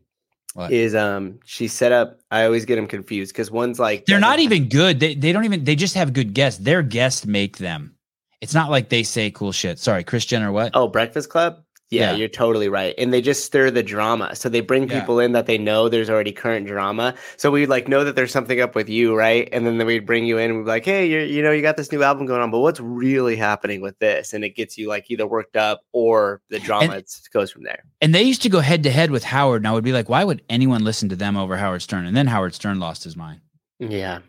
What? 0.53 0.71
is 0.71 0.95
um 0.95 1.39
she 1.45 1.67
set 1.67 1.91
up. 1.91 2.19
I 2.31 2.45
always 2.45 2.65
get 2.65 2.75
them 2.75 2.88
confused 2.88 3.33
because 3.33 3.49
one's 3.51 3.79
like 3.79 4.05
They're 4.05 4.19
not 4.19 4.39
even 4.39 4.69
good. 4.69 4.99
They 4.99 5.15
they 5.15 5.31
don't 5.31 5.45
even. 5.45 5.63
They 5.63 5.75
just 5.75 5.95
have 5.95 6.13
good 6.13 6.33
guests. 6.33 6.59
Their 6.59 6.83
guests 6.83 7.25
make 7.25 7.57
them. 7.57 7.95
It's 8.41 8.53
not 8.53 8.69
like 8.69 8.89
they 8.89 9.03
say 9.03 9.31
cool 9.31 9.51
shit. 9.51 9.79
Sorry, 9.79 10.03
Kris 10.03 10.25
Jenner. 10.25 10.51
What? 10.51 10.71
Oh, 10.73 10.88
Breakfast 10.88 11.29
Club. 11.29 11.63
Yeah, 11.95 12.11
Yeah. 12.11 12.17
you're 12.17 12.27
totally 12.27 12.69
right. 12.69 12.93
And 12.97 13.11
they 13.13 13.21
just 13.21 13.43
stir 13.45 13.71
the 13.71 13.83
drama. 13.83 14.35
So 14.35 14.49
they 14.49 14.61
bring 14.61 14.87
Yeah. 14.89 14.99
people 14.99 15.19
in 15.19 15.31
that 15.31 15.45
they 15.45 15.57
know 15.57 15.89
there's 15.89 16.09
already 16.09 16.31
current 16.31 16.67
drama. 16.67 17.15
So 17.37 17.51
we'd 17.51 17.67
like 17.69 17.87
know 17.87 18.03
that 18.03 18.15
there's 18.15 18.31
something 18.31 18.59
up 18.61 18.75
with 18.75 18.89
you, 18.89 19.15
right? 19.15 19.49
And 19.51 19.65
then 19.65 19.83
we'd 19.85 20.05
bring 20.05 20.25
you 20.25 20.37
in 20.37 20.49
and 20.51 20.59
we'd 20.59 20.65
be 20.65 20.69
like, 20.69 20.85
hey, 20.85 21.07
you're, 21.07 21.23
you 21.23 21.41
know, 21.41 21.51
you 21.51 21.61
got 21.61 21.77
this 21.77 21.91
new 21.91 22.03
album 22.03 22.25
going 22.25 22.41
on, 22.41 22.51
but 22.51 22.59
what's 22.59 22.79
really 22.79 23.35
happening 23.35 23.81
with 23.81 23.97
this? 23.99 24.33
And 24.33 24.43
it 24.43 24.55
gets 24.55 24.77
you 24.77 24.87
like 24.87 25.09
either 25.09 25.25
worked 25.27 25.55
up 25.55 25.81
or 25.93 26.41
the 26.49 26.59
drama 26.59 26.97
it's- 26.97 27.27
goes 27.33 27.51
from 27.51 27.63
there. 27.63 27.83
And 28.01 28.13
they 28.13 28.23
used 28.23 28.41
to 28.43 28.49
go 28.49 28.59
head 28.59 28.83
to 28.83 28.91
head 28.91 29.11
with 29.11 29.23
Howard. 29.23 29.61
And 29.61 29.67
I 29.67 29.71
would 29.71 29.83
be 29.83 29.93
like, 29.93 30.09
why 30.09 30.23
would 30.23 30.41
anyone 30.49 30.83
listen 30.83 31.09
to 31.09 31.15
them 31.15 31.37
over 31.37 31.57
Howard 31.57 31.81
Stern? 31.81 32.05
And 32.05 32.15
then 32.15 32.27
Howard 32.27 32.53
Stern 32.53 32.79
lost 32.79 33.03
his 33.03 33.15
mind. 33.15 33.41
Yeah. 33.79 34.19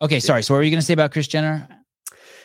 Okay, 0.00 0.18
sorry. 0.20 0.42
So 0.42 0.54
what 0.54 0.58
were 0.58 0.64
you 0.64 0.70
going 0.70 0.80
to 0.80 0.86
say 0.86 0.94
about 0.94 1.12
Kris 1.12 1.28
Jenner? 1.28 1.68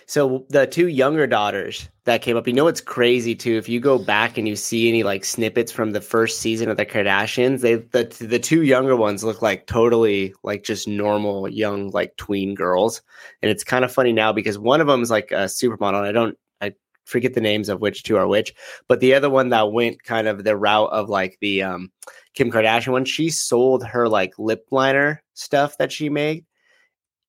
So 0.10 0.46
the 0.48 0.66
two 0.66 0.88
younger 0.88 1.28
daughters 1.28 1.90
that 2.06 2.22
came 2.22 2.38
up, 2.38 2.48
you 2.48 2.54
know 2.54 2.64
what's 2.64 2.80
crazy 2.80 3.36
too? 3.36 3.58
If 3.58 3.68
you 3.68 3.82
go 3.82 4.00
back 4.00 4.38
and 4.38 4.48
you 4.48 4.56
see 4.56 4.88
any 4.88 5.04
like 5.04 5.26
snippets 5.26 5.70
from 5.70 5.92
the 5.92 6.00
first 6.00 6.40
season 6.40 6.70
of 6.70 6.78
the 6.78 6.86
Kardashians, 6.86 7.60
they 7.60 7.76
the 7.76 8.06
the 8.26 8.40
two 8.40 8.64
younger 8.64 8.96
ones 8.96 9.26
look 9.26 9.42
like 9.42 9.68
totally 9.68 10.34
like 10.44 10.64
just 10.64 10.88
normal 10.88 11.50
young 11.50 11.90
like 11.90 12.16
tween 12.16 12.56
girls, 12.56 13.02
and 13.42 13.52
it's 13.52 13.66
kind 13.66 13.84
of 13.84 13.92
funny 13.92 14.14
now 14.14 14.32
because 14.32 14.58
one 14.58 14.80
of 14.80 14.88
them 14.88 15.02
is 15.02 15.12
like 15.12 15.32
a 15.32 15.46
supermodel. 15.46 15.98
And 15.98 16.08
I 16.08 16.12
don't 16.14 16.38
I 16.62 16.74
forget 17.04 17.34
the 17.34 17.42
names 17.42 17.68
of 17.68 17.82
which 17.82 18.04
two 18.04 18.16
are 18.16 18.28
which, 18.28 18.54
but 18.88 19.02
the 19.02 19.14
other 19.14 19.30
one 19.30 19.50
that 19.50 19.74
went 19.74 20.04
kind 20.04 20.30
of 20.30 20.46
the 20.46 20.56
route 20.56 20.90
of 20.92 21.10
like 21.10 21.38
the 21.42 21.64
um 21.64 21.92
Kim 22.34 22.50
Kardashian 22.50 22.94
one, 22.94 23.04
she 23.04 23.30
sold 23.30 23.84
her 23.84 24.08
like 24.08 24.40
lip 24.40 24.68
liner 24.72 25.22
stuff 25.34 25.78
that 25.80 25.92
she 25.92 26.08
made 26.08 26.46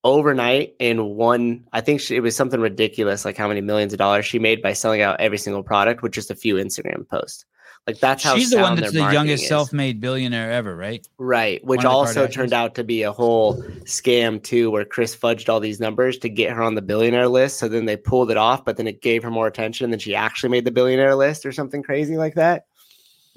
overnight 0.09 0.75
in 0.79 1.17
one 1.17 1.65
i 1.73 1.81
think 1.81 2.01
she, 2.01 2.17
it 2.17 2.21
was 2.21 2.35
something 2.35 2.61
ridiculous 2.61 3.25
like 3.25 3.37
how 3.37 3.49
many 3.49 3.61
millions 3.61 3.93
of 3.93 3.99
dollars 3.99 4.27
she 4.27 4.39
made 4.39 4.63
by 4.63 4.73
selling 4.73 5.03
out 5.03 5.21
every 5.21 5.39
single 5.39 5.63
product 5.63 6.03
with 6.03 6.13
just 6.13 6.31
a 6.31 6.35
few 6.35 6.57
instagram 6.57 7.09
posts 7.09 7.45
like 7.87 8.01
that's 8.01 8.23
how 8.23 8.37
She's 8.37 8.51
the 8.51 8.59
one 8.59 8.77
that's 8.77 8.93
the 8.93 8.99
youngest 8.99 9.45
is. 9.45 9.49
self-made 9.49 9.99
billionaire 9.99 10.51
ever, 10.53 10.77
right? 10.77 11.09
right 11.17 11.65
which 11.65 11.79
one 11.79 11.87
of 11.87 11.93
the 11.93 11.97
also 11.97 12.27
turned 12.27 12.53
out 12.53 12.75
to 12.75 12.85
be 12.85 13.03
a 13.03 13.13
whole 13.13 13.63
scam 13.85 14.43
too 14.43 14.71
where 14.71 14.85
kris 14.85 15.17
fudged 15.17 15.49
all 15.49 15.59
these 15.59 15.81
numbers 15.81 16.19
to 16.19 16.29
get 16.29 16.53
her 16.53 16.63
on 16.63 16.75
the 16.75 16.83
billionaire 16.83 17.29
list 17.29 17.59
so 17.59 17.67
then 17.67 17.87
they 17.87 17.97
pulled 17.97 18.31
it 18.31 18.37
off 18.37 18.65
but 18.65 18.77
then 18.77 18.87
it 18.87 19.01
gave 19.01 19.23
her 19.23 19.31
more 19.31 19.47
attention 19.47 19.85
and 19.85 19.93
then 19.93 20.01
she 20.01 20.15
actually 20.15 20.51
made 20.51 20.67
the 20.67 20.71
billionaire 20.71 21.15
list 21.15 21.47
or 21.47 21.53
something 21.53 21.83
crazy 21.83 22.17
like 22.19 22.35
that 22.35 22.67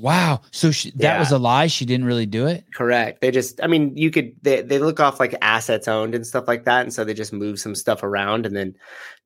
Wow. 0.01 0.41
So 0.51 0.71
she, 0.71 0.91
that 0.91 0.99
Yeah. 1.01 1.19
was 1.19 1.31
a 1.31 1.37
lie. 1.37 1.67
She 1.67 1.85
didn't 1.85 2.05
really 2.05 2.25
do 2.25 2.47
it. 2.47 2.65
Correct. 2.73 3.21
They 3.21 3.31
just, 3.31 3.61
I 3.63 3.67
mean, 3.67 3.95
you 3.95 4.09
could, 4.11 4.33
they, 4.41 4.61
they 4.61 4.79
look 4.79 4.99
off 4.99 5.19
like 5.19 5.35
assets 5.41 5.87
owned 5.87 6.15
and 6.15 6.25
stuff 6.25 6.47
like 6.47 6.65
that. 6.65 6.81
And 6.81 6.93
so 6.93 7.03
they 7.03 7.13
just 7.13 7.31
move 7.31 7.59
some 7.59 7.75
stuff 7.75 8.01
around 8.03 8.45
and 8.45 8.55
then 8.55 8.75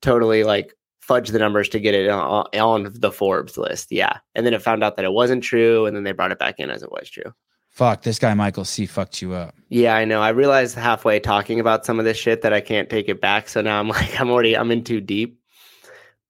totally 0.01 0.43
like 0.43 0.73
fudge 1.01 1.29
the 1.29 1.39
numbers 1.39 1.69
to 1.69 1.79
get 1.79 1.93
it 1.95 2.09
on, 2.09 2.45
on 2.53 2.91
the 2.93 3.11
Forbes 3.11 3.57
list. 3.57 3.91
Yeah. 3.91 4.17
And 4.35 4.45
then 4.45 4.53
it 4.53 4.61
found 4.61 4.83
out 4.83 4.95
that 4.97 5.05
it 5.05 5.13
wasn't 5.13 5.43
true. 5.43 5.85
And 5.85 5.95
then 5.95 6.03
they 6.03 6.11
brought 6.11 6.31
it 6.31 6.39
back 6.39 6.59
in 6.59 6.69
as 6.69 6.83
it 6.83 6.91
was 6.91 7.09
true. 7.09 7.33
Fuck, 7.69 8.03
this 8.03 8.19
guy 8.19 8.33
Michael 8.33 8.63
C 8.65 8.85
fucked 8.85 9.21
you 9.21 9.33
up. 9.33 9.53
Yeah, 9.69 9.95
I 9.95 10.05
know. 10.05 10.21
I 10.21 10.29
realized 10.29 10.75
halfway 10.75 11.19
talking 11.19 11.59
about 11.59 11.85
some 11.85 11.99
of 11.99 12.05
this 12.05 12.17
shit 12.17 12.41
that 12.41 12.53
I 12.53 12.61
can't 12.61 12.89
take 12.89 13.09
it 13.09 13.19
back. 13.21 13.49
So 13.49 13.61
now 13.61 13.79
I'm 13.79 13.87
like, 13.89 14.19
I'm 14.19 14.29
already, 14.29 14.55
I'm 14.57 14.71
in 14.71 14.83
too 14.83 15.01
deep. 15.01 15.39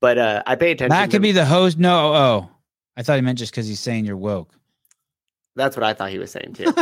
But 0.01 0.17
uh 0.17 0.43
I 0.45 0.55
pay 0.55 0.71
attention. 0.71 0.89
That 0.89 1.05
to- 1.05 1.11
could 1.11 1.21
be 1.21 1.31
the 1.31 1.45
host. 1.45 1.79
No, 1.79 2.13
oh, 2.13 2.49
I 2.97 3.03
thought 3.03 3.15
he 3.15 3.21
meant 3.21 3.39
just 3.39 3.51
because 3.51 3.67
he's 3.67 3.79
saying 3.79 4.05
you're 4.05 4.17
woke. 4.17 4.51
That's 5.55 5.77
what 5.77 5.83
I 5.83 5.93
thought 5.93 6.09
he 6.09 6.19
was 6.19 6.31
saying 6.31 6.53
too. 6.53 6.65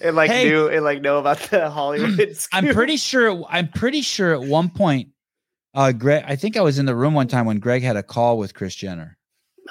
and 0.00 0.16
like 0.16 0.30
Hey. 0.30 0.48
knew 0.48 0.68
and 0.68 0.84
like 0.84 1.00
know 1.00 1.18
about 1.18 1.38
the 1.50 1.70
Hollywood. 1.70 2.36
I'm 2.52 2.68
pretty 2.68 2.96
sure. 2.96 3.44
I'm 3.48 3.68
pretty 3.68 4.02
sure 4.02 4.34
at 4.34 4.42
one 4.42 4.70
point, 4.70 5.08
uh, 5.74 5.92
Greg. 5.92 6.24
I 6.26 6.36
think 6.36 6.56
I 6.56 6.60
was 6.60 6.78
in 6.78 6.86
the 6.86 6.94
room 6.94 7.14
one 7.14 7.28
time 7.28 7.46
when 7.46 7.58
Greg 7.58 7.82
had 7.82 7.96
a 7.96 8.02
call 8.02 8.38
with 8.38 8.54
Kris 8.54 8.74
Jenner. 8.74 9.16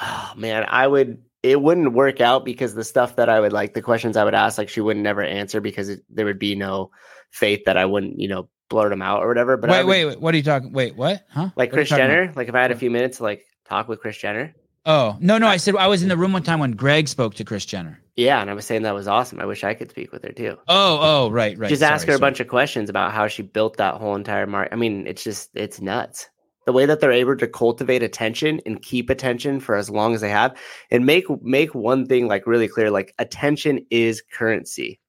Oh 0.02 0.34
man, 0.36 0.66
I 0.68 0.88
would. 0.88 1.22
It 1.42 1.62
wouldn't 1.62 1.94
work 1.94 2.22
out 2.22 2.46
because 2.46 2.74
the 2.74 2.86
stuff 2.86 3.18
that 3.18 3.28
I 3.28 3.42
would 3.42 3.52
like, 3.52 3.74
the 3.74 3.82
questions 3.82 4.16
I 4.16 4.24
would 4.24 4.34
ask, 4.34 4.58
like 4.58 4.70
she 4.70 4.80
wouldn't 4.80 5.04
never 5.04 5.22
answer 5.22 5.60
because 5.60 5.90
it, 5.90 6.00
there 6.10 6.26
would 6.26 6.40
be 6.40 6.56
no 6.56 6.90
faith 7.32 7.64
that 7.66 7.76
I 7.76 7.84
wouldn't, 7.84 8.18
you 8.18 8.30
know, 8.30 8.48
blurt 8.70 8.90
them 8.92 9.02
out 9.02 9.22
or 9.24 9.28
whatever. 9.28 9.58
But 9.58 9.70
wait, 9.70 9.84
would- 9.84 9.90
wait, 9.90 10.06
wait. 10.06 10.20
What 10.22 10.34
are 10.34 10.38
you 10.38 10.44
talking? 10.44 10.72
Wait, 10.72 10.96
what? 10.96 11.26
Huh? 11.30 11.50
like 11.56 11.72
What 11.72 11.78
Kris 11.78 11.90
talking 11.90 12.06
about? 12.06 12.14
Jenner. 12.14 12.34
Like 12.36 12.48
if 12.50 12.56
I 12.56 12.62
had 12.62 12.72
a 12.72 12.76
few 12.76 12.90
minutes 12.92 13.18
to 13.18 13.24
like 13.24 13.46
talk 13.66 13.88
with 13.88 14.00
Kris 14.00 14.18
Jenner, 14.18 14.56
Oh 14.86 15.16
no, 15.22 15.38
no. 15.38 15.48
I 15.48 15.58
said 15.58 15.76
I 15.78 15.88
was 15.88 16.04
in 16.04 16.10
the 16.10 16.18
room 16.18 16.34
one 16.34 16.44
time 16.44 16.60
when 16.60 16.72
Greg 16.74 17.08
spoke 17.08 17.36
to 17.36 17.46
Kris 17.46 17.66
Jenner. 17.66 18.00
yeah, 18.18 18.42
and 18.42 18.50
I 18.50 18.54
was 18.54 18.66
saying 18.66 18.82
that 18.82 18.94
was 18.94 19.08
awesome. 19.08 19.40
I 19.40 19.46
wish 19.46 19.64
I 19.64 19.74
could 19.74 19.90
speak 19.90 20.12
with 20.12 20.24
her 20.24 20.32
too. 20.34 20.58
Oh, 20.68 21.00
oh, 21.02 21.32
right, 21.32 21.58
right. 21.58 21.70
just 21.70 21.80
Sorry, 21.80 21.94
ask 21.94 22.06
her 22.08 22.16
a 22.16 22.20
bunch 22.20 22.42
of 22.42 22.50
questions 22.50 22.90
about 22.90 23.14
how 23.14 23.28
she 23.30 23.44
built 23.44 23.78
that 23.78 23.96
whole 23.96 24.16
entire 24.16 24.46
market. 24.46 24.74
I 24.74 24.76
mean, 24.76 25.08
it's 25.08 25.24
just 25.24 25.52
it's 25.56 25.80
nuts. 25.80 26.28
The 26.66 26.74
way 26.74 26.86
that 26.86 27.00
they're 27.00 27.12
able 27.14 27.36
to 27.38 27.48
cultivate 27.48 28.04
attention 28.04 28.60
and 28.66 28.82
keep 28.82 29.10
attention 29.10 29.60
for 29.62 29.76
as 29.76 29.90
long 29.90 30.16
as 30.16 30.22
they 30.22 30.30
have, 30.30 30.58
and 30.92 31.06
make 31.06 31.26
make 31.42 31.74
one 31.74 32.06
thing 32.06 32.28
like 32.28 32.46
really 32.46 32.68
clear: 32.68 32.92
like 32.92 33.14
attention 33.20 33.86
is 33.90 34.22
currency. 34.34 35.00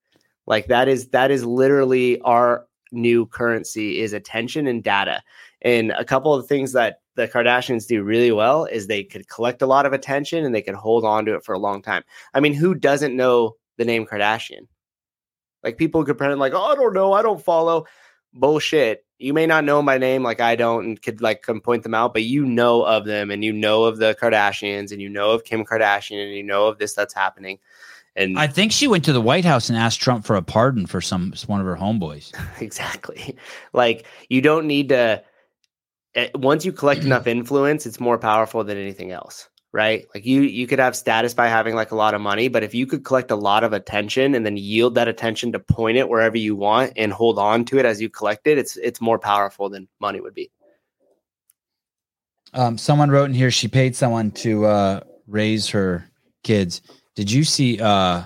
Like 0.47 0.67
that 0.69 0.87
is 0.89 1.09
that 1.09 1.31
is 1.33 1.45
literally 1.45 2.21
our 2.21 2.67
new 2.95 3.27
currency 3.27 4.01
is 4.01 4.13
attention 4.13 4.67
and 4.67 4.83
data. 4.83 5.23
And 5.63 5.93
a 5.93 6.05
couple 6.05 6.35
of 6.35 6.47
things 6.47 6.73
that 6.73 7.01
the 7.17 7.29
Kardashians 7.29 7.87
do 7.87 8.03
really 8.03 8.33
well 8.33 8.65
is 8.65 8.87
they 8.87 9.05
could 9.05 9.29
collect 9.29 9.63
a 9.63 9.67
lot 9.67 9.87
of 9.87 9.93
attention 9.93 10.45
and 10.45 10.55
they 10.55 10.63
could 10.63 10.75
hold 10.75 11.05
on 11.05 11.25
to 11.27 11.35
it 11.35 11.45
for 11.45 11.55
a 11.55 11.59
long 11.59 11.83
time. 11.83 12.03
I 12.35 12.41
mean, 12.41 12.55
who 12.55 12.75
doesn't 12.75 13.17
know 13.17 13.57
the 13.79 13.85
name 13.85 14.07
Kardashian? 14.07 14.67
Like 15.63 15.79
people 15.79 16.05
could 16.05 16.19
pretend 16.19 16.41
like, 16.41 16.53
oh, 16.55 16.63
I 16.63 16.75
don't 16.75 16.95
know, 16.95 17.13
I 17.13 17.23
don't 17.23 17.43
follow. 17.43 17.87
Bullshit. 18.35 19.05
You 19.19 19.33
may 19.33 19.47
not 19.47 19.65
know 19.65 19.81
my 19.81 19.97
name 19.97 20.25
like 20.25 20.41
I 20.41 20.57
don't 20.57 20.85
and 20.85 21.01
could 21.01 21.23
like 21.23 21.43
come 21.43 21.61
point 21.61 21.85
them 21.85 21.95
out, 21.95 22.13
but 22.13 22.25
you 22.25 22.45
know 22.45 22.83
of 22.83 23.05
them 23.05 23.31
and 23.31 23.45
you 23.45 23.53
know 23.53 23.85
of 23.85 23.99
the 23.99 24.17
Kardashians 24.21 24.91
and 24.91 25.01
you 25.01 25.09
know 25.09 25.31
of 25.31 25.45
Kim 25.45 25.65
Kardashian 25.65 26.23
and 26.23 26.35
you 26.35 26.43
know 26.43 26.67
of 26.67 26.79
this 26.79 26.95
that's 26.95 27.15
happening. 27.15 27.61
And 28.17 28.39
I 28.39 28.47
think 28.47 28.71
she 28.73 28.87
went 28.87 29.05
to 29.07 29.13
the 29.13 29.21
White 29.21 29.45
House 29.45 29.69
and 29.69 29.77
asked 29.77 30.01
Trump 30.01 30.25
for 30.25 30.37
a 30.37 30.43
pardon 30.43 30.87
for 30.87 31.01
some 31.01 31.33
one 31.47 31.61
of 31.61 31.67
her 31.67 31.77
homeboys. 31.77 32.33
exactly. 32.61 33.37
Like 33.73 34.07
you 34.29 34.41
don't 34.41 34.67
need 34.67 34.91
to 34.91 35.23
eh, 36.15 36.29
once 36.35 36.65
you 36.65 36.73
collect 36.73 37.05
enough 37.05 37.27
influence, 37.27 37.87
it's 37.87 37.99
more 37.99 38.19
powerful 38.19 38.63
than 38.63 38.79
anything 38.79 39.11
else, 39.11 39.49
right? 39.73 40.07
Like 40.15 40.25
you 40.25 40.43
you 40.43 40.69
could 40.69 40.79
have 40.79 40.95
status 40.95 41.35
by 41.35 41.49
having 41.49 41.75
like 41.75 41.91
a 41.91 41.97
lot 41.97 42.15
of 42.15 42.21
money, 42.21 42.47
but 42.47 42.63
if 42.63 42.73
you 42.73 42.87
could 42.87 43.05
collect 43.05 43.33
a 43.33 43.37
lot 43.37 43.65
of 43.65 43.73
attention 43.73 44.37
and 44.37 44.47
then 44.47 44.57
yield 44.57 44.95
that 44.95 45.09
attention 45.09 45.51
to 45.53 45.59
point 45.59 45.99
it 45.99 46.09
wherever 46.09 46.39
you 46.39 46.55
want 46.55 46.93
and 46.97 47.13
hold 47.13 47.39
on 47.41 47.65
to 47.67 47.79
it 47.79 47.85
as 47.85 48.01
you 48.01 48.09
collect 48.09 48.47
it, 48.47 48.59
it's 48.59 48.77
it's 48.77 49.01
more 49.01 49.19
powerful 49.19 49.69
than 49.69 49.89
money 50.01 50.21
would 50.21 50.35
be. 50.35 50.53
Um, 52.53 52.79
someone 52.79 53.11
wrote 53.11 53.25
in 53.25 53.35
here 53.35 53.51
she 53.51 53.67
paid 53.67 53.97
someone 53.97 54.31
to 54.31 54.67
uh, 54.67 55.01
raise 55.27 55.71
her 55.71 56.09
kids. 56.45 56.81
Did 57.17 57.31
you 57.31 57.45
see? 57.45 57.81
Uh, 57.81 58.25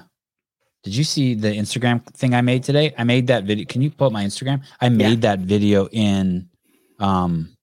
did 0.84 0.95
you 0.95 1.05
see 1.05 1.34
the 1.34 1.49
Instagram 1.49 2.05
thing 2.14 2.34
I 2.34 2.41
made 2.41 2.62
today? 2.62 2.95
I 2.97 3.05
made 3.05 3.26
that 3.26 3.45
video. 3.45 3.66
Can 3.66 3.82
you 3.82 3.91
pull 3.91 4.07
up 4.07 4.12
my 4.12 4.24
Instagram? 4.24 4.62
I 4.80 4.89
made 4.89 5.22
that 5.22 5.41
video 5.41 5.89
in. 5.89 6.49
Um, 6.99 7.55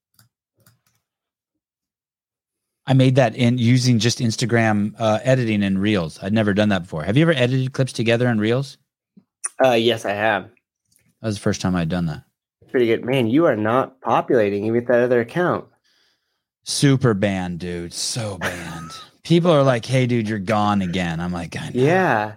I 2.86 2.92
made 2.92 3.16
that 3.16 3.34
in 3.34 3.58
using 3.58 3.98
just 3.98 4.20
Instagram 4.20 4.94
uh, 4.98 5.18
editing 5.24 5.64
and 5.64 5.80
Reels. 5.80 6.20
I'd 6.22 6.32
never 6.32 6.54
done 6.54 6.68
that 6.68 6.82
before. 6.82 7.02
Have 7.02 7.16
you 7.16 7.22
ever 7.22 7.32
edited 7.32 7.72
clips 7.72 7.92
together 7.92 8.28
in 8.28 8.38
Reels? 8.38 8.78
Uh 9.64 9.72
yes, 9.72 10.04
I 10.04 10.12
have. 10.12 10.44
That 11.20 11.28
was 11.28 11.36
the 11.36 11.40
first 11.40 11.60
time 11.60 11.74
I'd 11.74 11.88
done 11.88 12.06
that. 12.06 12.22
Pretty 12.70 12.86
good. 12.86 13.04
Man, 13.04 13.26
you 13.26 13.46
are 13.46 13.56
not 13.56 14.00
populating 14.02 14.64
even 14.64 14.74
with 14.74 14.86
that 14.88 15.00
other 15.02 15.20
account. 15.20 15.66
Super 16.64 17.14
banned, 17.14 17.60
dude. 17.60 17.92
So 17.92 18.38
banned. 18.38 18.75
People 19.26 19.50
are 19.50 19.64
like, 19.64 19.84
"Hey, 19.84 20.06
dude, 20.06 20.28
you're 20.28 20.38
gone 20.38 20.82
again." 20.82 21.18
I'm 21.18 21.32
like, 21.32 21.56
I 21.60 21.70
know. 21.70 21.82
Yeah. 21.82 22.34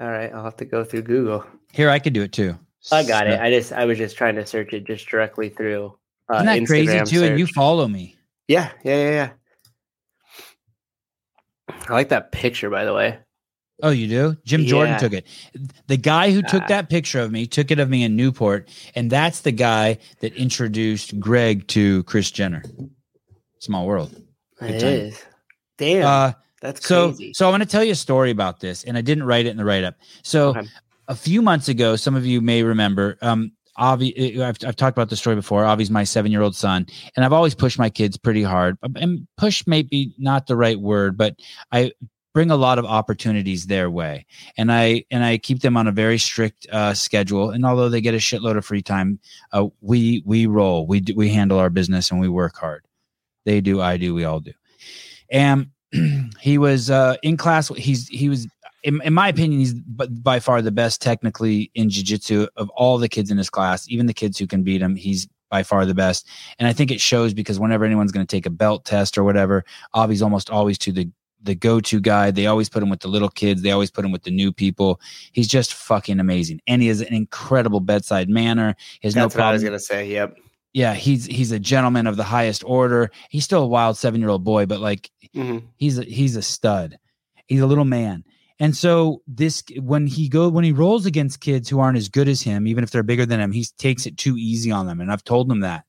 All 0.00 0.08
right, 0.08 0.32
I'll 0.32 0.44
have 0.44 0.58
to 0.58 0.64
go 0.64 0.84
through 0.84 1.02
Google. 1.02 1.44
Here, 1.72 1.90
I 1.90 1.98
could 1.98 2.12
do 2.12 2.22
it 2.22 2.30
too. 2.32 2.56
I 2.92 3.02
got 3.02 3.26
it. 3.26 3.40
I 3.40 3.50
just 3.50 3.72
I 3.72 3.84
was 3.84 3.98
just 3.98 4.16
trying 4.16 4.36
to 4.36 4.46
search 4.46 4.72
it 4.72 4.84
just 4.84 5.08
directly 5.08 5.48
through. 5.48 5.98
Uh, 6.32 6.36
Isn't 6.36 6.46
that 6.46 6.66
crazy 6.66 6.92
Instagram 6.92 7.08
too? 7.08 7.24
And 7.24 7.38
you 7.40 7.48
follow 7.48 7.88
me. 7.88 8.16
Yeah, 8.46 8.70
yeah, 8.84 8.96
yeah, 8.96 9.10
yeah. 9.10 9.30
I 11.88 11.92
like 11.92 12.10
that 12.10 12.30
picture, 12.30 12.70
by 12.70 12.84
the 12.84 12.94
way. 12.94 13.18
Oh, 13.82 13.90
you 13.90 14.06
do? 14.06 14.36
Jim 14.44 14.66
Jordan 14.66 15.00
took 15.00 15.12
it. 15.14 15.26
The 15.88 15.96
guy 15.96 16.30
who 16.30 16.42
took 16.42 16.62
Ah. 16.62 16.66
that 16.68 16.88
picture 16.88 17.18
of 17.18 17.32
me 17.32 17.46
took 17.48 17.72
it 17.72 17.80
of 17.80 17.90
me 17.90 18.04
in 18.04 18.14
Newport, 18.14 18.68
and 18.94 19.10
that's 19.10 19.40
the 19.40 19.50
guy 19.50 19.98
that 20.20 20.32
introduced 20.34 21.18
Greg 21.18 21.66
to 21.68 22.04
Kris 22.04 22.30
Jenner. 22.30 22.62
Small 23.58 23.84
world. 23.86 24.14
It 24.60 24.80
time. 24.80 24.88
is. 24.88 25.22
Damn, 25.78 26.06
Uh, 26.06 26.32
that's 26.60 26.86
so, 26.86 27.08
crazy. 27.08 27.32
so 27.34 27.46
I 27.46 27.50
want 27.50 27.62
to 27.62 27.68
tell 27.68 27.82
you 27.84 27.92
a 27.92 27.96
story 27.96 28.30
about 28.30 28.60
this, 28.60 28.84
and 28.84 28.96
I 28.96 29.00
didn't 29.00 29.24
write 29.24 29.46
it 29.46 29.50
in 29.50 29.56
the 29.56 29.64
write 29.64 29.84
up. 29.84 29.96
So, 30.22 30.50
Okay. 30.50 30.68
a 31.08 31.14
few 31.14 31.42
months 31.42 31.68
ago, 31.68 31.96
some 31.96 32.14
of 32.14 32.24
you 32.24 32.40
may 32.40 32.62
remember. 32.62 33.18
Um, 33.22 33.52
Avi, 33.76 34.40
I've, 34.40 34.56
I've 34.64 34.76
talked 34.76 34.96
about 34.96 35.10
the 35.10 35.16
story 35.16 35.34
before. 35.34 35.64
Avi's 35.66 35.90
my 35.90 36.04
seven 36.04 36.30
year 36.30 36.42
old 36.42 36.54
son, 36.54 36.86
and 37.16 37.24
I've 37.24 37.32
always 37.32 37.54
pushed 37.56 37.76
my 37.78 37.90
kids 37.90 38.16
pretty 38.16 38.44
hard. 38.44 38.78
And 38.94 39.26
push 39.36 39.66
may 39.66 39.82
be 39.82 40.14
not 40.16 40.46
the 40.46 40.56
right 40.56 40.78
word, 40.78 41.16
but 41.16 41.34
I 41.72 41.90
bring 42.32 42.50
a 42.52 42.56
lot 42.56 42.78
of 42.78 42.84
opportunities 42.84 43.66
their 43.66 43.90
way, 43.90 44.26
and 44.56 44.70
I 44.70 45.04
and 45.10 45.24
I 45.24 45.38
keep 45.38 45.60
them 45.62 45.76
on 45.76 45.88
a 45.88 45.92
very 45.92 46.18
strict 46.18 46.68
uh, 46.70 46.94
schedule. 46.94 47.50
And 47.50 47.66
although 47.66 47.88
they 47.88 48.00
get 48.00 48.14
a 48.14 48.18
shitload 48.18 48.56
of 48.56 48.64
free 48.64 48.80
time, 48.82 49.18
uh, 49.52 49.66
we 49.80 50.22
we 50.24 50.46
roll, 50.46 50.86
we 50.86 51.00
do, 51.00 51.14
we 51.16 51.28
handle 51.30 51.58
our 51.58 51.70
business, 51.70 52.12
and 52.12 52.20
we 52.20 52.28
work 52.28 52.56
hard. 52.56 52.84
They 53.44 53.60
do, 53.60 53.80
I 53.80 53.96
do, 53.96 54.14
we 54.14 54.24
all 54.24 54.40
do. 54.40 54.52
And 55.30 55.70
he 56.40 56.58
was 56.58 56.90
uh, 56.90 57.16
in 57.22 57.36
class. 57.36 57.68
He's 57.68 58.08
he 58.08 58.28
was 58.28 58.46
in, 58.82 59.00
in 59.02 59.14
my 59.14 59.28
opinion, 59.28 59.60
he's 59.60 59.74
b- 59.74 60.06
by 60.08 60.40
far 60.40 60.60
the 60.62 60.70
best 60.70 61.00
technically 61.00 61.70
in 61.74 61.88
jiu-jitsu 61.88 62.46
of 62.56 62.68
all 62.70 62.98
the 62.98 63.08
kids 63.08 63.30
in 63.30 63.38
his 63.38 63.50
class, 63.50 63.88
even 63.88 64.06
the 64.06 64.14
kids 64.14 64.38
who 64.38 64.46
can 64.46 64.62
beat 64.62 64.82
him. 64.82 64.94
He's 64.94 65.26
by 65.50 65.62
far 65.62 65.86
the 65.86 65.94
best. 65.94 66.26
And 66.58 66.68
I 66.68 66.72
think 66.72 66.90
it 66.90 67.00
shows 67.00 67.32
because 67.32 67.58
whenever 67.58 67.84
anyone's 67.84 68.12
going 68.12 68.26
to 68.26 68.36
take 68.36 68.46
a 68.46 68.50
belt 68.50 68.84
test 68.84 69.16
or 69.16 69.24
whatever, 69.24 69.64
Avi's 69.96 70.22
almost 70.22 70.50
always 70.50 70.78
to 70.78 70.92
the 70.92 71.08
the 71.42 71.54
go-to 71.54 72.00
guy. 72.00 72.30
They 72.30 72.46
always 72.46 72.70
put 72.70 72.82
him 72.82 72.88
with 72.88 73.00
the 73.00 73.08
little 73.08 73.28
kids. 73.28 73.60
They 73.60 73.70
always 73.70 73.90
put 73.90 74.04
him 74.04 74.12
with 74.12 74.22
the 74.22 74.30
new 74.30 74.50
people. 74.50 74.98
He's 75.32 75.46
just 75.46 75.74
fucking 75.74 76.18
amazing. 76.18 76.60
And 76.66 76.80
he 76.80 76.88
has 76.88 77.02
an 77.02 77.12
incredible 77.12 77.80
bedside 77.80 78.30
manner. 78.30 78.74
He 79.00 79.08
has 79.08 79.14
That's 79.14 79.34
no 79.34 79.40
what 79.42 79.48
I 79.48 79.52
was 79.52 79.62
gonna 79.62 79.78
say. 79.78 80.08
Yep. 80.08 80.38
Yeah, 80.74 80.94
he's 80.94 81.24
he's 81.24 81.52
a 81.52 81.58
gentleman 81.58 82.08
of 82.08 82.16
the 82.16 82.24
highest 82.24 82.64
order. 82.64 83.10
He's 83.30 83.44
still 83.44 83.62
a 83.62 83.66
wild 83.66 83.96
seven 83.96 84.20
year 84.20 84.28
old 84.28 84.44
boy, 84.44 84.66
but 84.66 84.80
like 84.80 85.10
hmm 85.32 85.58
he's 85.76 85.98
a, 85.98 86.02
he's 86.02 86.36
a 86.36 86.42
stud. 86.42 86.98
He's 87.46 87.60
a 87.60 87.66
little 87.66 87.84
man. 87.84 88.24
And 88.58 88.76
so 88.76 89.22
this 89.26 89.62
when 89.80 90.06
he 90.06 90.28
go 90.28 90.48
when 90.48 90.64
he 90.64 90.72
rolls 90.72 91.06
against 91.06 91.40
kids 91.40 91.68
who 91.68 91.78
aren't 91.78 91.96
as 91.96 92.08
good 92.08 92.28
as 92.28 92.42
him, 92.42 92.66
even 92.66 92.82
if 92.82 92.90
they're 92.90 93.04
bigger 93.04 93.24
than 93.24 93.40
him, 93.40 93.52
he 93.52 93.64
takes 93.78 94.04
it 94.04 94.18
too 94.18 94.36
easy 94.36 94.72
on 94.72 94.86
them. 94.86 95.00
And 95.00 95.12
I've 95.12 95.24
told 95.24 95.50
him 95.50 95.60
that. 95.60 95.84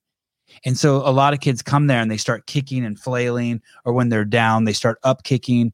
And 0.63 0.77
so 0.77 0.97
a 0.97 1.11
lot 1.11 1.33
of 1.33 1.39
kids 1.39 1.61
come 1.63 1.87
there 1.87 1.99
and 1.99 2.09
they 2.09 2.17
start 2.17 2.45
kicking 2.45 2.85
and 2.85 2.99
flailing, 2.99 3.61
or 3.83 3.93
when 3.93 4.09
they're 4.09 4.23
down, 4.23 4.65
they 4.65 4.73
start 4.73 4.99
up 5.03 5.23
kicking. 5.23 5.73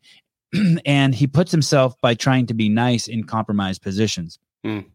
and 0.86 1.14
he 1.14 1.28
puts 1.28 1.52
himself 1.52 1.96
by 2.02 2.14
trying 2.14 2.46
to 2.48 2.54
be 2.54 2.70
nice 2.70 3.08
in 3.08 3.26
compromised 3.26 3.82
positions. 3.82 4.40
Mm. 4.66 4.86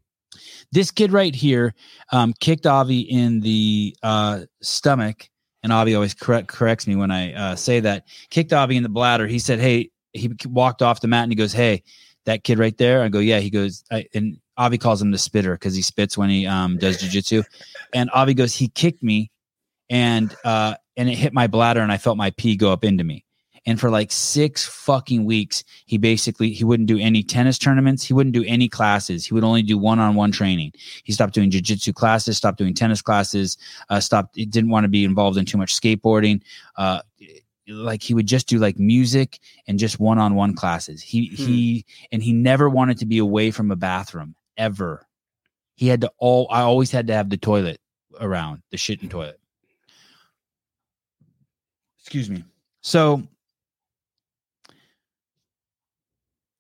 This 0.73 0.91
kid 0.91 1.13
right 1.13 1.35
here 1.35 1.75
um, 2.13 2.33
kicked 2.41 2.67
Avi 2.67 3.01
in 3.01 3.41
the 3.41 3.97
uh, 4.03 4.41
stomach, 4.63 5.29
and 5.63 5.73
Avi 5.73 5.95
always 5.95 6.15
correct, 6.15 6.49
corrects 6.49 6.87
me 6.87 6.97
when 6.97 7.11
I 7.11 7.33
uh, 7.35 7.57
say 7.57 7.81
that. 7.81 8.05
Kicked 8.31 8.53
Avi 8.53 8.77
in 8.77 8.83
the 8.83 8.89
bladder. 8.89 9.27
He 9.27 9.39
said, 9.39 9.59
"Hey," 9.59 9.91
he 10.13 10.31
walked 10.47 10.83
off 10.83 11.01
the 11.01 11.09
mat 11.09 11.25
and 11.25 11.33
he 11.33 11.37
goes, 11.37 11.53
"Hey, 11.53 11.83
that 12.25 12.45
kid 12.45 12.59
right 12.59 12.77
there." 12.79 13.03
I 13.03 13.09
go, 13.09 13.19
"Yeah." 13.19 13.41
He 13.41 13.51
goes, 13.51 13.85
I, 13.91 14.07
and 14.15 14.39
Avi 14.57 14.79
calls 14.79 15.03
him 15.03 15.11
the 15.11 15.19
spitter 15.19 15.53
because 15.55 15.75
he 15.75 15.83
spits 15.83 16.17
when 16.17 16.31
he 16.31 16.47
um, 16.47 16.79
does 16.79 17.03
jujitsu. 17.03 17.45
And 17.93 18.11
Avi 18.11 18.35
goes, 18.35 18.55
"He 18.55 18.69
kicked 18.69 19.03
me, 19.03 19.31
and 19.91 20.35
uh, 20.45 20.77
and 20.97 21.09
it 21.09 21.17
hit 21.17 21.33
my 21.33 21.47
bladder, 21.47 21.81
and 21.81 21.93
I 21.93 21.99
felt 21.99 22.17
my 22.17 22.31
pee 22.31 22.57
go 22.57 22.73
up 22.73 22.85
into 22.85 23.05
me." 23.05 23.26
And 23.67 23.81
for 23.81 23.91
like 23.91 24.13
six 24.13 24.65
fucking 24.65 25.25
weeks, 25.25 25.65
he 25.87 25.99
basically 25.99 26.51
he 26.53 26.63
wouldn't 26.65 26.89
do 26.89 26.99
any 26.99 27.23
tennis 27.23 27.59
tournaments. 27.59 28.05
He 28.05 28.15
wouldn't 28.15 28.35
do 28.35 28.45
any 28.47 28.69
classes. 28.69 29.27
He 29.27 29.35
would 29.35 29.43
only 29.45 29.63
do 29.63 29.77
one-on-one 29.77 30.31
training. 30.31 30.73
He 31.03 31.13
stopped 31.13 31.35
doing 31.35 31.51
jujitsu 31.51 31.93
classes, 31.93 32.37
stopped 32.37 32.59
doing 32.59 32.75
tennis 32.75 33.03
classes, 33.03 33.59
uh, 33.91 33.99
stopped. 34.01 34.37
He 34.37 34.47
didn't 34.47 34.71
want 34.71 34.85
to 34.85 34.89
be 34.89 35.05
involved 35.05 35.37
in 35.37 35.45
too 35.45 35.59
much 35.59 35.79
skateboarding. 35.79 36.43
Uh, 36.77 37.01
like 37.69 38.03
he 38.03 38.15
would 38.15 38.27
just 38.29 38.47
do 38.47 38.59
like 38.59 38.79
music 38.79 39.41
and 39.67 39.79
just 39.79 39.99
one-on-one 39.99 40.55
classes. 40.55 41.03
He 41.03 41.29
Hmm. 41.31 41.35
he 41.35 41.85
and 42.13 42.23
he 42.23 42.33
never 42.33 42.69
wanted 42.71 42.99
to 42.99 43.07
be 43.07 43.19
away 43.19 43.51
from 43.51 43.73
a 43.73 43.77
bathroom 43.77 44.37
ever. 44.57 45.07
He 45.75 45.89
had 45.89 46.01
to 46.03 46.13
all. 46.19 46.47
I 46.51 46.61
always 46.61 46.93
had 46.93 47.09
to 47.09 47.15
have 47.15 47.29
the 47.29 47.37
toilet 47.37 47.81
around 48.21 48.63
the 48.71 48.77
shit 48.77 49.03
and 49.03 49.11
toilet. 49.11 49.41
Excuse 51.99 52.31
me. 52.31 52.45
So 52.83 53.27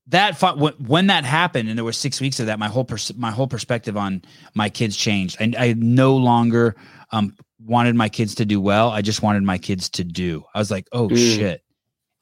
that 0.09 0.41
when, 0.57 0.73
when 0.75 1.07
that 1.09 1.25
happened 1.25 1.69
and 1.69 1.77
there 1.77 1.85
were 1.85 1.93
six 1.93 2.21
weeks 2.21 2.39
of 2.41 2.47
that 2.47 2.59
my 2.59 2.69
whole 2.69 2.85
pers- 2.85 3.15
my 3.17 3.31
whole 3.31 3.49
perspective 3.49 3.97
on 3.97 4.23
my 4.55 4.69
kids 4.69 4.97
changed. 4.97 5.37
And 5.41 5.57
i 5.57 5.73
no 5.77 6.17
longer 6.17 6.77
um 7.13 7.35
wanted 7.59 7.95
my 7.97 8.09
kids 8.09 8.35
to 8.37 8.45
do 8.45 8.61
well. 8.61 8.91
I 8.91 9.03
just 9.03 9.23
wanted 9.23 9.43
my 9.43 9.59
kids 9.59 9.89
to 9.91 10.05
do. 10.05 10.45
I 10.55 10.59
was 10.59 10.71
like 10.71 10.87
oh 10.93 11.09
Mm. 11.09 11.17
shit. 11.37 11.63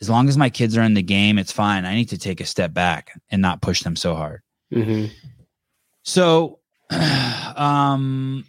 As 0.01 0.09
long 0.11 0.29
as 0.29 0.37
my 0.37 0.51
kids 0.51 0.77
are 0.77 0.83
in 0.83 0.95
the 0.95 1.03
game 1.03 1.39
it's 1.39 1.53
fine. 1.53 1.85
I 1.85 1.95
need 1.95 2.09
to 2.11 2.19
take 2.19 2.41
a 2.41 2.47
step 2.47 2.73
back 2.73 3.11
and 3.31 3.43
not 3.43 3.61
push 3.63 3.83
them 3.83 3.97
so 3.97 4.15
hard. 4.15 4.41
Mhm. 4.73 5.11
so 6.03 6.61
um 7.57 8.45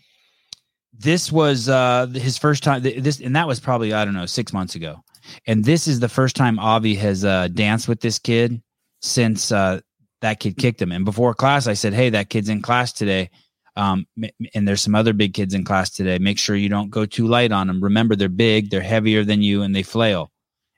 this 0.97 1.31
was 1.31 1.67
uh 1.69 2.07
his 2.13 2.37
first 2.37 2.63
time 2.63 2.81
this 2.81 3.19
and 3.19 3.35
that 3.35 3.47
was 3.47 3.59
probably 3.59 3.93
i 3.93 4.05
don't 4.05 4.13
know 4.13 4.25
6 4.25 4.53
months 4.53 4.75
ago. 4.75 5.03
And 5.47 5.65
this 5.65 5.87
is 5.87 5.99
the 5.99 6.07
first 6.09 6.35
time 6.35 6.57
avi 6.59 6.95
has 6.95 7.25
uh 7.25 7.49
danced 7.49 7.87
with 7.89 7.99
this 7.99 8.17
kid 8.19 8.61
since 9.05 9.51
uh 9.51 9.79
that 10.21 10.39
kid 10.39 10.57
kicked 10.57 10.81
him 10.81 10.91
and 10.91 11.05
before 11.05 11.33
class 11.33 11.67
i 11.67 11.73
said 11.73 11.93
hey 11.93 12.09
that 12.09 12.29
kid's 12.29 12.49
in 12.49 12.61
class 12.61 12.91
today 12.91 13.29
um 13.75 14.05
and 14.53 14.67
there's 14.67 14.81
some 14.81 14.95
other 14.95 15.13
big 15.13 15.33
kids 15.33 15.53
in 15.53 15.63
class 15.63 15.89
today 15.89 16.17
make 16.17 16.39
sure 16.39 16.55
you 16.55 16.69
don't 16.69 16.89
go 16.89 17.05
too 17.05 17.27
light 17.27 17.51
on 17.51 17.67
them 17.67 17.83
remember 17.83 18.15
they're 18.15 18.29
big 18.29 18.69
they're 18.69 18.81
heavier 18.81 19.23
than 19.23 19.41
you 19.41 19.61
and 19.61 19.75
they 19.75 19.83
flail 19.83 20.31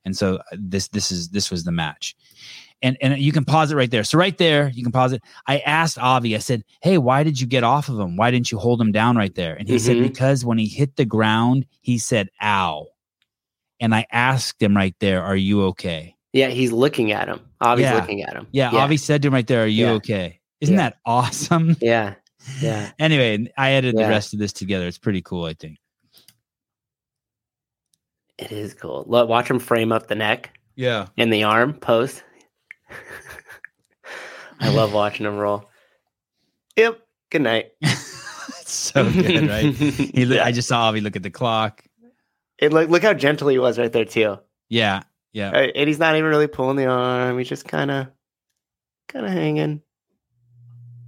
and 0.06 0.16
so 0.18 0.36
uh, 0.36 0.42
this 0.58 0.88
this 0.90 1.12
is 1.12 1.30
this 1.30 1.50
was 1.50 1.64
the 1.64 1.72
match 1.72 2.16
and 2.82 2.98
and 3.02 3.18
you 3.18 3.32
can 3.32 3.46
pause 3.46 3.72
it 3.72 3.76
right 3.76 3.92
there 3.92 4.04
so 4.04 4.18
right 4.18 4.38
there 4.38 4.70
you 4.74 4.84
can 4.84 4.92
pause 4.92 5.14
it 5.14 5.22
I 5.48 5.60
asked 5.60 5.98
Avi, 5.98 6.36
I 6.36 6.40
said, 6.40 6.64
Hey, 6.82 6.98
why 6.98 7.24
did 7.24 7.40
you 7.40 7.48
get 7.48 7.64
off 7.64 7.90
of 7.90 8.00
him? 8.00 8.18
Why 8.18 8.32
didn't 8.32 8.52
you 8.52 8.58
hold 8.58 8.82
him 8.82 8.92
down 8.92 9.16
right 9.16 9.34
there? 9.34 9.56
And 9.56 9.68
he 9.68 9.80
said, 9.80 9.98
Mhm. 9.98 10.04
Because 10.04 10.44
when 10.46 10.58
he 10.58 10.68
hit 10.68 10.98
the 10.98 11.06
ground, 11.06 11.66
he 11.82 11.98
said, 11.98 12.30
Ow. 12.44 12.88
And 13.80 13.96
I 13.96 14.06
asked 14.12 14.62
him 14.62 14.76
right 14.76 14.96
there, 15.00 15.24
Are 15.24 15.36
you 15.36 15.64
okay? 15.68 16.17
Yeah, 16.38 16.50
he's 16.50 16.72
looking 16.72 17.12
at 17.12 17.28
him. 17.28 17.40
Avi's 17.64 17.82
Yeah. 17.82 17.96
looking 17.96 18.22
at 18.22 18.34
him. 18.36 18.46
Yeah, 18.52 18.72
Yeah. 18.72 18.80
Avi 18.84 18.98
said 18.98 19.22
to 19.24 19.28
him 19.30 19.34
right 19.34 19.48
there, 19.48 19.64
Are 19.64 19.68
you 19.68 19.86
Yeah. 19.88 19.92
okay? 19.94 20.40
Isn't 20.62 20.76
Yeah. 20.76 20.82
that 20.90 20.98
awesome? 21.06 21.76
Yeah. 21.82 22.14
Yeah. 22.62 22.92
anyway, 23.00 23.52
I 23.58 23.72
edited 23.72 23.98
the 23.98 24.08
rest 24.08 24.34
of 24.34 24.40
this 24.40 24.54
together. 24.54 24.86
It's 24.88 25.00
pretty 25.00 25.22
cool, 25.24 25.46
I 25.46 25.54
think. 25.54 25.80
It 28.38 28.52
is 28.52 28.74
cool. 28.76 29.04
Look, 29.08 29.28
watch 29.28 29.50
him 29.50 29.58
frame 29.60 29.92
up 29.92 30.08
the 30.08 30.16
neck 30.16 30.52
Yeah. 30.76 31.08
and 31.18 31.34
the 31.34 31.44
arm 31.44 31.74
post. 31.74 32.24
I 34.60 34.70
love 34.70 34.94
watching 34.94 35.26
him 35.26 35.38
roll. 35.38 35.70
Yep. 36.76 37.00
Good 37.32 37.42
night. 37.42 37.72
so 38.64 39.10
good, 39.12 39.50
right? 39.50 39.74
He. 39.74 40.40
I 40.40 40.52
just 40.52 40.68
saw 40.68 40.84
Avi 40.88 41.02
look 41.02 41.16
at 41.16 41.24
the 41.24 41.32
clock. 41.32 41.84
And 42.62 42.74
look, 42.74 42.90
look 42.90 43.02
how 43.04 43.14
gentle 43.14 43.48
he 43.50 43.60
was 43.60 43.78
right 43.80 43.92
there 43.92 44.06
too. 44.06 44.38
Yeah. 44.70 45.04
Yeah. 45.38 45.52
And 45.52 45.88
he's 45.88 46.00
not 46.00 46.16
even 46.16 46.28
really 46.28 46.48
pulling 46.48 46.78
the 46.78 46.88
arm. 46.88 47.38
He's 47.38 47.48
just 47.48 47.68
kind 47.68 47.92
of, 47.92 48.08
kind 49.08 49.24
of 49.24 49.32
hanging. 49.32 49.84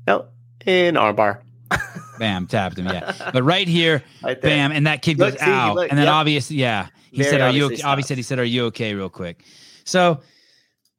Nope. 0.05 0.31
In 0.67 0.93
armbar. 0.93 1.41
Bam, 2.19 2.45
tapped 2.45 2.77
him. 2.77 2.85
Yeah. 2.85 3.11
But 3.33 3.41
right 3.41 3.67
here, 3.67 4.03
right 4.23 4.39
bam, 4.39 4.71
and 4.71 4.85
that 4.85 5.01
kid 5.01 5.17
goes 5.17 5.31
Look, 5.31 5.39
see, 5.39 5.45
out, 5.49 5.75
look- 5.75 5.89
and 5.89 5.97
then 5.97 6.05
yep. 6.05 6.13
obvious, 6.13 6.51
yeah, 6.51 6.89
he 7.11 7.17
Very 7.23 7.29
said, 7.29 7.41
"Are 7.41 7.49
you?" 7.49 7.65
obviously 7.65 7.85
Okay? 7.85 8.01
Said, 8.01 8.17
"He 8.17 8.23
said, 8.23 8.39
are 8.39 8.43
you 8.43 8.65
okay?" 8.65 8.93
Real 8.93 9.09
quick. 9.09 9.43
So, 9.83 10.19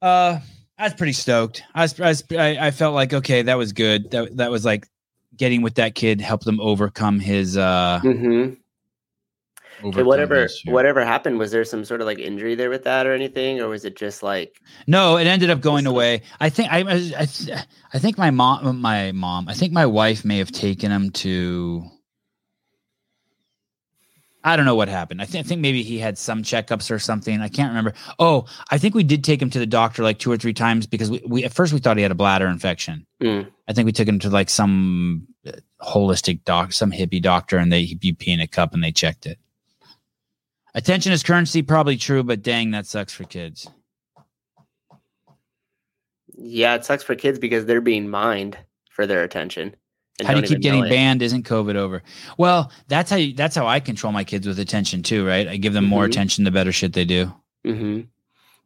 uh, 0.01 0.39
I 0.77 0.83
was 0.83 0.93
pretty 0.95 1.13
stoked. 1.13 1.63
I 1.75 1.83
was, 1.83 1.99
I, 1.99 2.07
was, 2.07 2.23
I, 2.31 2.57
I 2.67 2.71
felt 2.71 2.95
like 2.95 3.13
okay, 3.13 3.43
that 3.43 3.57
was 3.57 3.71
good. 3.73 4.11
That 4.11 4.37
that 4.37 4.49
was 4.51 4.65
like 4.65 4.87
getting 5.37 5.61
with 5.61 5.75
that 5.75 5.93
kid 5.95 6.19
helped 6.21 6.47
him 6.47 6.59
overcome 6.59 7.19
his 7.19 7.55
uh 7.55 7.99
Mm-hmm. 8.03 8.53
Overcome 9.83 10.05
whatever, 10.05 10.47
whatever 10.65 11.05
happened, 11.05 11.37
was 11.37 11.51
there 11.51 11.63
some 11.63 11.85
sort 11.85 12.01
of 12.01 12.07
like 12.07 12.19
injury 12.19 12.55
there 12.55 12.69
with 12.69 12.83
that 12.83 13.05
or 13.07 13.13
anything, 13.13 13.59
or 13.59 13.67
was 13.67 13.85
it 13.85 13.95
just 13.95 14.23
like 14.23 14.61
No, 14.87 15.17
it 15.17 15.27
ended 15.27 15.49
up 15.49 15.61
going 15.61 15.85
away. 15.85 16.21
I 16.39 16.49
think 16.49 16.71
I, 16.71 16.79
I, 16.79 17.27
I 17.93 17.99
think 17.99 18.17
my 18.17 18.31
mom, 18.31 18.81
my 18.81 19.11
mom, 19.11 19.47
I 19.47 19.53
think 19.53 19.73
my 19.73 19.85
wife 19.85 20.25
may 20.25 20.37
have 20.37 20.51
taken 20.51 20.91
him 20.91 21.11
to. 21.11 21.83
I 24.43 24.55
don't 24.55 24.65
know 24.65 24.75
what 24.75 24.87
happened. 24.87 25.21
I 25.21 25.25
think 25.25 25.45
I 25.45 25.47
think 25.47 25.61
maybe 25.61 25.83
he 25.83 25.99
had 25.99 26.17
some 26.17 26.41
checkups 26.41 26.89
or 26.89 26.97
something. 26.97 27.41
I 27.41 27.47
can't 27.47 27.69
remember. 27.69 27.93
Oh, 28.17 28.45
I 28.71 28.79
think 28.79 28.95
we 28.95 29.03
did 29.03 29.23
take 29.23 29.41
him 29.41 29.51
to 29.51 29.59
the 29.59 29.67
doctor 29.67 30.01
like 30.03 30.17
two 30.17 30.31
or 30.31 30.37
three 30.37 30.53
times 30.53 30.87
because 30.87 31.11
we, 31.11 31.21
we 31.27 31.43
at 31.43 31.53
first 31.53 31.73
we 31.73 31.79
thought 31.79 31.97
he 31.97 32.03
had 32.03 32.11
a 32.11 32.15
bladder 32.15 32.47
infection. 32.47 33.05
Mm. 33.21 33.51
I 33.67 33.73
think 33.73 33.85
we 33.85 33.91
took 33.91 34.07
him 34.07 34.19
to 34.19 34.29
like 34.29 34.49
some 34.49 35.27
uh, 35.45 35.51
holistic 35.81 36.43
doc, 36.43 36.73
some 36.73 36.91
hippie 36.91 37.21
doctor, 37.21 37.57
and 37.57 37.71
they 37.71 37.83
he'd 37.83 38.17
pee 38.17 38.31
in 38.31 38.39
a 38.39 38.47
cup 38.47 38.73
and 38.73 38.83
they 38.83 38.91
checked 38.91 39.27
it. 39.27 39.37
Attention 40.73 41.11
is 41.11 41.23
currency, 41.23 41.61
probably 41.61 41.97
true, 41.97 42.23
but 42.23 42.41
dang, 42.41 42.71
that 42.71 42.85
sucks 42.85 43.13
for 43.13 43.23
kids. 43.25 43.67
Yeah, 46.33 46.75
it 46.75 46.85
sucks 46.85 47.03
for 47.03 47.15
kids 47.15 47.39
because 47.39 47.65
they're 47.65 47.81
being 47.81 48.09
mined 48.09 48.57
for 48.89 49.05
their 49.05 49.23
attention. 49.23 49.75
and 50.19 50.27
how 50.27 50.33
do 50.35 50.41
you 50.41 50.47
keep 50.47 50.61
getting 50.61 50.83
banned? 50.87 51.21
Isn't 51.23 51.43
COVID 51.47 51.75
over? 51.75 52.03
Well, 52.37 52.71
that's 52.87 53.09
how 53.09 53.15
you, 53.17 53.33
that's 53.33 53.55
how 53.55 53.65
I 53.65 53.79
control 53.79 54.13
my 54.13 54.23
kids 54.23 54.45
with 54.45 54.59
attention 54.59 55.01
too, 55.03 55.25
right? 55.25 55.47
I 55.47 55.57
give 55.57 55.73
them 55.73 55.85
more 55.85 56.03
Mhm. 56.03 56.09
attention, 56.09 56.43
the 56.43 56.51
better 56.51 56.71
shit 56.71 56.93
they 56.93 57.05
do. 57.05 57.33
hmm 57.65 58.01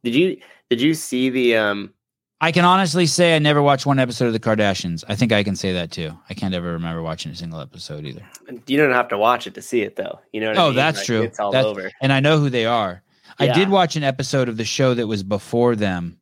Did 0.04 0.16
you 0.16 0.38
did 0.70 0.82
you 0.82 0.94
see 0.94 1.30
the 1.30 1.56
um 1.56 1.94
I 2.42 2.52
can 2.52 2.66
honestly 2.66 3.06
say 3.06 3.36
I 3.36 3.40
never 3.40 3.62
watched 3.62 3.86
one 3.86 3.98
episode 3.98 4.28
of 4.28 4.34
the 4.34 4.40
Kardashians. 4.40 5.04
I 5.08 5.16
think 5.16 5.32
I 5.32 5.44
can 5.44 5.56
say 5.56 5.74
that 5.74 5.92
too. 5.92 6.12
I 6.30 6.34
can't 6.34 6.54
ever 6.54 6.74
remember 6.74 7.02
watching 7.02 7.32
a 7.32 7.36
single 7.36 7.62
episode 7.62 8.06
either. 8.06 8.22
you 8.68 8.78
don't 8.78 8.92
have 8.92 9.08
to 9.10 9.18
watch 9.18 9.48
it 9.48 9.54
to 9.56 9.62
see 9.62 9.82
it 9.82 9.96
though. 9.96 10.20
You 10.34 10.42
know 10.42 10.50
what 10.50 10.58
I 10.58 10.62
Oh, 10.64 10.68
mean? 10.68 10.76
that's 10.76 10.98
Like, 11.00 11.06
true. 11.06 11.22
It's 11.24 11.40
all 11.40 11.52
That's- 11.52 11.66
over. 11.70 11.90
And 12.02 12.12
I 12.12 12.20
know 12.20 12.38
who 12.38 12.50
they 12.50 12.66
are. 12.66 13.02
I 13.40 13.48
did 13.48 13.70
watch 13.70 13.96
an 13.96 14.04
episode 14.04 14.48
of 14.50 14.58
the 14.58 14.64
show 14.66 14.94
that 14.94 15.08
was 15.08 15.24
before 15.24 15.76
them. 15.76 16.20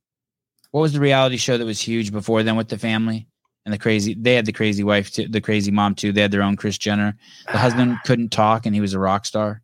What 0.72 0.82
was 0.82 0.94
the 0.94 1.00
reality 1.00 1.38
show 1.38 1.58
that 1.58 1.66
was 1.66 1.80
huge 1.80 2.12
before 2.12 2.42
them 2.44 2.56
with 2.56 2.70
the 2.70 2.78
family? 2.80 3.28
And 3.66 3.74
the 3.74 3.78
crazy, 3.80 4.14
they 4.16 4.34
had 4.36 4.46
the 4.46 4.52
crazy 4.52 4.84
wife, 4.84 5.12
too, 5.12 5.28
the 5.28 5.40
crazy 5.42 5.72
mom 5.72 5.96
too. 5.96 6.12
They 6.12 6.22
had 6.22 6.32
their 6.32 6.42
own 6.44 6.58
Kris 6.58 6.78
Jenner. 6.78 7.16
The 7.52 7.58
husband 7.58 7.98
couldn't 8.06 8.30
talk, 8.30 8.66
and 8.66 8.76
he 8.76 8.82
was 8.82 8.94
a 8.94 9.00
rock 9.00 9.26
star. 9.26 9.62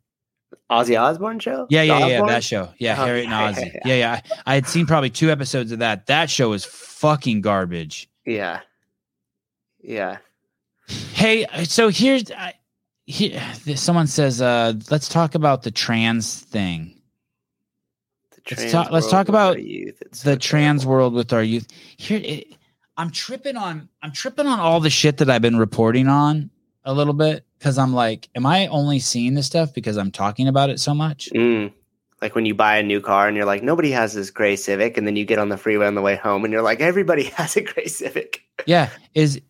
Ozzy 0.70 1.00
Osbourne 1.00 1.38
show? 1.40 1.66
Yeah, 1.68 1.82
yeah, 1.82 2.06
yeah, 2.06 2.24
that 2.26 2.44
show. 2.44 2.68
Yeah, 2.78 2.92
Oh, 2.92 3.04
Harriet 3.04 3.24
and 3.26 3.32
yeah, 3.32 3.52
Ozzy. 3.62 3.72
yeah, 3.74 3.80
Yeah, 3.84 3.94
yeah. 3.94 4.20
I, 4.46 4.52
I 4.52 4.54
had 4.54 4.66
seen 4.68 4.86
probably 4.86 5.10
two 5.10 5.30
episodes 5.30 5.72
of 5.72 5.80
that. 5.80 6.06
That 6.06 6.30
show 6.30 6.50
was 6.50 6.64
fucking 6.64 7.40
garbage. 7.40 8.08
Yeah. 8.24 8.60
Yeah. 9.82 10.18
Hey, 11.12 11.46
so 11.64 11.88
here's 11.88 12.30
I, 12.30 12.54
here, 13.06 13.40
someone 13.74 14.06
says, 14.06 14.40
uh, 14.40 14.74
let's 14.90 15.08
talk 15.08 15.34
about 15.34 15.62
the 15.64 15.70
trans 15.70 16.40
thing. 16.40 16.94
The 18.30 18.56
Let's 18.56 18.72
talk- 18.72 18.90
let's 18.90 19.10
talk 19.10 19.28
about 19.28 19.62
youth. 19.62 19.98
The 20.10 20.16
so 20.16 20.36
trans 20.36 20.82
terrible. 20.82 20.92
world 20.96 21.14
with 21.14 21.32
our 21.32 21.42
youth. 21.42 21.66
Here, 21.96 22.20
it, 22.22 22.54
I'm 22.96 23.10
tripping 23.10 23.56
on. 23.56 23.88
I'm 24.02 24.12
tripping 24.12 24.46
on 24.46 24.58
all 24.60 24.80
the 24.80 24.90
shit 24.90 25.16
that 25.18 25.30
I've 25.30 25.42
been 25.42 25.56
reporting 25.58 26.08
on 26.08 26.50
a 26.90 26.92
little 26.92 27.14
bit 27.14 27.46
because 27.58 27.78
I'm 27.78 27.94
like, 27.94 28.28
am 28.34 28.44
I 28.44 28.66
only 28.66 28.98
seeing 28.98 29.34
this 29.34 29.46
stuff 29.46 29.72
because 29.72 29.96
I'm 29.96 30.10
talking 30.10 30.48
about 30.48 30.70
it 30.70 30.80
so 30.80 30.92
much? 30.92 31.28
Mm. 31.32 31.72
Like 32.20 32.34
when 32.34 32.44
you 32.44 32.54
buy 32.54 32.78
a 32.78 32.82
new 32.82 33.00
car 33.00 33.28
and 33.28 33.36
you're 33.36 33.46
like, 33.46 33.62
nobody 33.62 33.92
has 33.92 34.12
this 34.12 34.30
gray 34.30 34.56
Civic, 34.56 34.98
and 34.98 35.06
then 35.06 35.14
you 35.16 35.24
get 35.24 35.38
on 35.38 35.48
the 35.48 35.56
freeway 35.56 35.86
on 35.86 35.94
the 35.94 36.02
way 36.02 36.16
home 36.16 36.44
and 36.44 36.52
you're 36.52 36.62
like, 36.62 36.80
everybody 36.80 37.24
has 37.36 37.56
a 37.56 37.62
gray 37.62 37.86
Civic. 37.86 38.42
Yeah, 38.66 38.90
is 39.14 39.40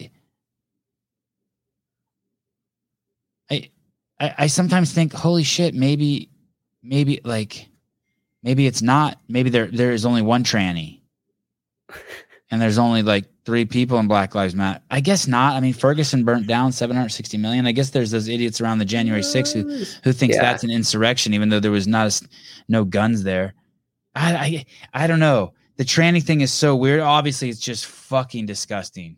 I, 3.51 3.71
I 4.21 4.35
I 4.39 4.47
sometimes 4.47 4.93
think, 4.93 5.13
holy 5.15 5.43
shit, 5.43 5.75
maybe 5.75 6.29
maybe 6.83 7.21
like 7.25 7.67
maybe 8.43 8.67
it's 8.67 8.83
not. 8.83 9.19
Maybe 9.29 9.49
there 9.51 9.67
there 9.67 9.93
is 9.93 10.05
only 10.05 10.23
one 10.23 10.45
tranny, 10.45 11.00
and 12.51 12.61
there's 12.61 12.79
only 12.79 13.03
like 13.03 13.27
three 13.45 13.65
people 13.65 13.99
in 13.99 14.09
Black 14.09 14.35
Lives 14.35 14.55
Matter. 14.55 14.81
I 14.91 15.01
guess 15.01 15.27
not. 15.27 15.55
I 15.55 15.61
mean, 15.61 15.73
Ferguson 15.73 16.25
burnt 16.25 16.47
down 16.47 16.73
760 16.73 17.39
million. 17.39 17.67
I 17.67 17.73
guess 17.73 17.91
there's 17.91 18.11
those 18.11 18.29
idiots 18.29 18.61
around 18.61 18.79
the 18.79 18.85
January 18.85 19.23
6th 19.23 19.53
who 19.55 19.85
who 20.05 20.13
thinks 20.13 20.37
Yeah. 20.37 20.43
that's 20.43 20.65
an 20.65 20.71
insurrection, 20.71 21.35
even 21.35 21.49
though 21.49 21.61
there 21.61 21.71
was 21.71 21.87
not 21.87 22.05
a 22.05 22.07
s 22.09 22.23
no 22.69 22.85
guns 22.85 23.23
there. 23.23 23.55
I, 24.15 24.65
I 24.93 25.05
I 25.05 25.07
don't 25.07 25.21
know. 25.21 25.53
The 25.77 25.85
tranny 25.85 26.23
thing 26.23 26.41
is 26.43 26.53
so 26.53 26.77
weird. 26.77 27.01
Obviously, 27.01 27.49
it's 27.49 27.61
just 27.61 27.87
fucking 27.87 28.47
disgusting. 28.47 29.17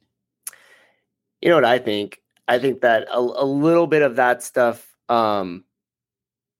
You 1.40 1.48
know 1.48 1.56
what 1.56 1.64
I 1.64 1.78
think? 1.78 2.20
I 2.46 2.58
think 2.58 2.82
that 2.82 3.08
a, 3.10 3.18
a 3.18 3.44
little 3.44 3.86
bit 3.88 4.02
of 4.02 4.16
that 4.16 4.42
stuff, 4.42 4.86
um, 5.08 5.64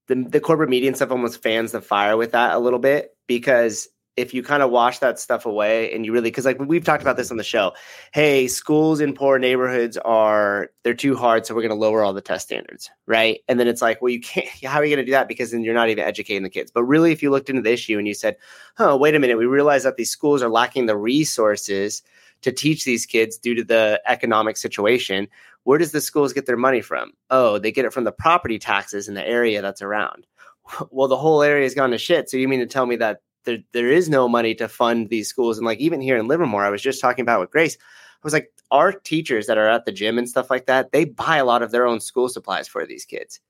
the 0.08 0.16
the 0.16 0.40
corporate 0.40 0.70
media 0.70 0.88
and 0.88 0.96
stuff 0.96 1.10
almost 1.10 1.42
fans 1.42 1.72
the 1.72 1.80
fire 1.80 2.16
with 2.16 2.32
that 2.32 2.54
a 2.54 2.58
little 2.58 2.78
bit 2.80 3.16
because 3.28 3.88
if 4.16 4.34
you 4.34 4.42
kind 4.42 4.62
of 4.62 4.70
wash 4.70 4.98
that 4.98 5.18
stuff 5.18 5.46
away 5.46 5.92
and 5.94 6.04
you 6.04 6.12
really 6.12 6.28
because 6.30 6.44
like 6.44 6.58
we've 6.58 6.84
talked 6.84 7.02
about 7.02 7.16
this 7.16 7.30
on 7.30 7.38
the 7.38 7.44
show, 7.44 7.72
hey, 8.12 8.46
schools 8.46 9.00
in 9.00 9.14
poor 9.14 9.38
neighborhoods 9.38 9.96
are 9.98 10.70
they're 10.82 10.94
too 10.94 11.16
hard, 11.16 11.46
so 11.46 11.54
we're 11.54 11.62
going 11.62 11.70
to 11.70 11.74
lower 11.74 12.02
all 12.02 12.12
the 12.12 12.20
test 12.20 12.46
standards, 12.48 12.90
right? 13.06 13.40
And 13.48 13.58
then 13.58 13.68
it's 13.68 13.80
like, 13.80 14.02
well, 14.02 14.12
you 14.12 14.20
can't. 14.20 14.46
How 14.64 14.78
are 14.78 14.84
you 14.84 14.94
going 14.94 15.04
to 15.04 15.10
do 15.10 15.12
that? 15.12 15.28
Because 15.28 15.50
then 15.50 15.64
you're 15.64 15.74
not 15.74 15.88
even 15.88 16.04
educating 16.04 16.42
the 16.42 16.50
kids. 16.50 16.70
But 16.70 16.84
really, 16.84 17.12
if 17.12 17.22
you 17.22 17.30
looked 17.30 17.48
into 17.48 17.62
the 17.62 17.72
issue 17.72 17.98
and 17.98 18.06
you 18.06 18.14
said, 18.14 18.36
oh, 18.78 18.96
wait 18.96 19.14
a 19.14 19.18
minute, 19.18 19.38
we 19.38 19.46
realize 19.46 19.84
that 19.84 19.96
these 19.96 20.10
schools 20.10 20.42
are 20.42 20.50
lacking 20.50 20.86
the 20.86 20.96
resources 20.96 22.02
to 22.42 22.52
teach 22.52 22.84
these 22.84 23.06
kids 23.06 23.38
due 23.38 23.54
to 23.54 23.64
the 23.64 24.00
economic 24.06 24.56
situation. 24.56 25.28
Where 25.64 25.78
does 25.78 25.92
the 25.92 26.00
schools 26.00 26.32
get 26.32 26.46
their 26.46 26.56
money 26.56 26.80
from? 26.80 27.12
Oh, 27.30 27.58
they 27.58 27.72
get 27.72 27.84
it 27.84 27.92
from 27.92 28.04
the 28.04 28.12
property 28.12 28.58
taxes 28.58 29.08
in 29.08 29.14
the 29.14 29.26
area 29.26 29.62
that's 29.62 29.82
around. 29.82 30.26
Well, 30.90 31.08
the 31.08 31.16
whole 31.16 31.42
area 31.42 31.64
has 31.64 31.74
gone 31.74 31.90
to 31.90 31.98
shit. 31.98 32.30
So 32.30 32.36
you 32.36 32.46
mean 32.46 32.60
to 32.60 32.66
tell 32.66 32.86
me 32.86 32.94
that 32.96 33.20
there 33.44 33.58
there 33.72 33.90
is 33.90 34.08
no 34.08 34.28
money 34.28 34.54
to 34.56 34.68
fund 34.68 35.08
these 35.08 35.28
schools. 35.28 35.58
And 35.58 35.66
like 35.66 35.78
even 35.78 36.00
here 36.00 36.16
in 36.16 36.28
Livermore, 36.28 36.64
I 36.64 36.70
was 36.70 36.82
just 36.82 37.00
talking 37.00 37.22
about 37.22 37.40
with 37.40 37.50
Grace. 37.50 37.76
I 37.76 38.24
was 38.24 38.32
like, 38.32 38.52
our 38.70 38.92
teachers 38.92 39.46
that 39.46 39.58
are 39.58 39.68
at 39.68 39.84
the 39.84 39.92
gym 39.92 40.18
and 40.18 40.28
stuff 40.28 40.50
like 40.50 40.66
that, 40.66 40.92
they 40.92 41.04
buy 41.04 41.38
a 41.38 41.44
lot 41.44 41.62
of 41.62 41.72
their 41.72 41.86
own 41.86 42.00
school 42.00 42.28
supplies 42.28 42.68
for 42.68 42.86
these 42.86 43.04
kids. 43.04 43.40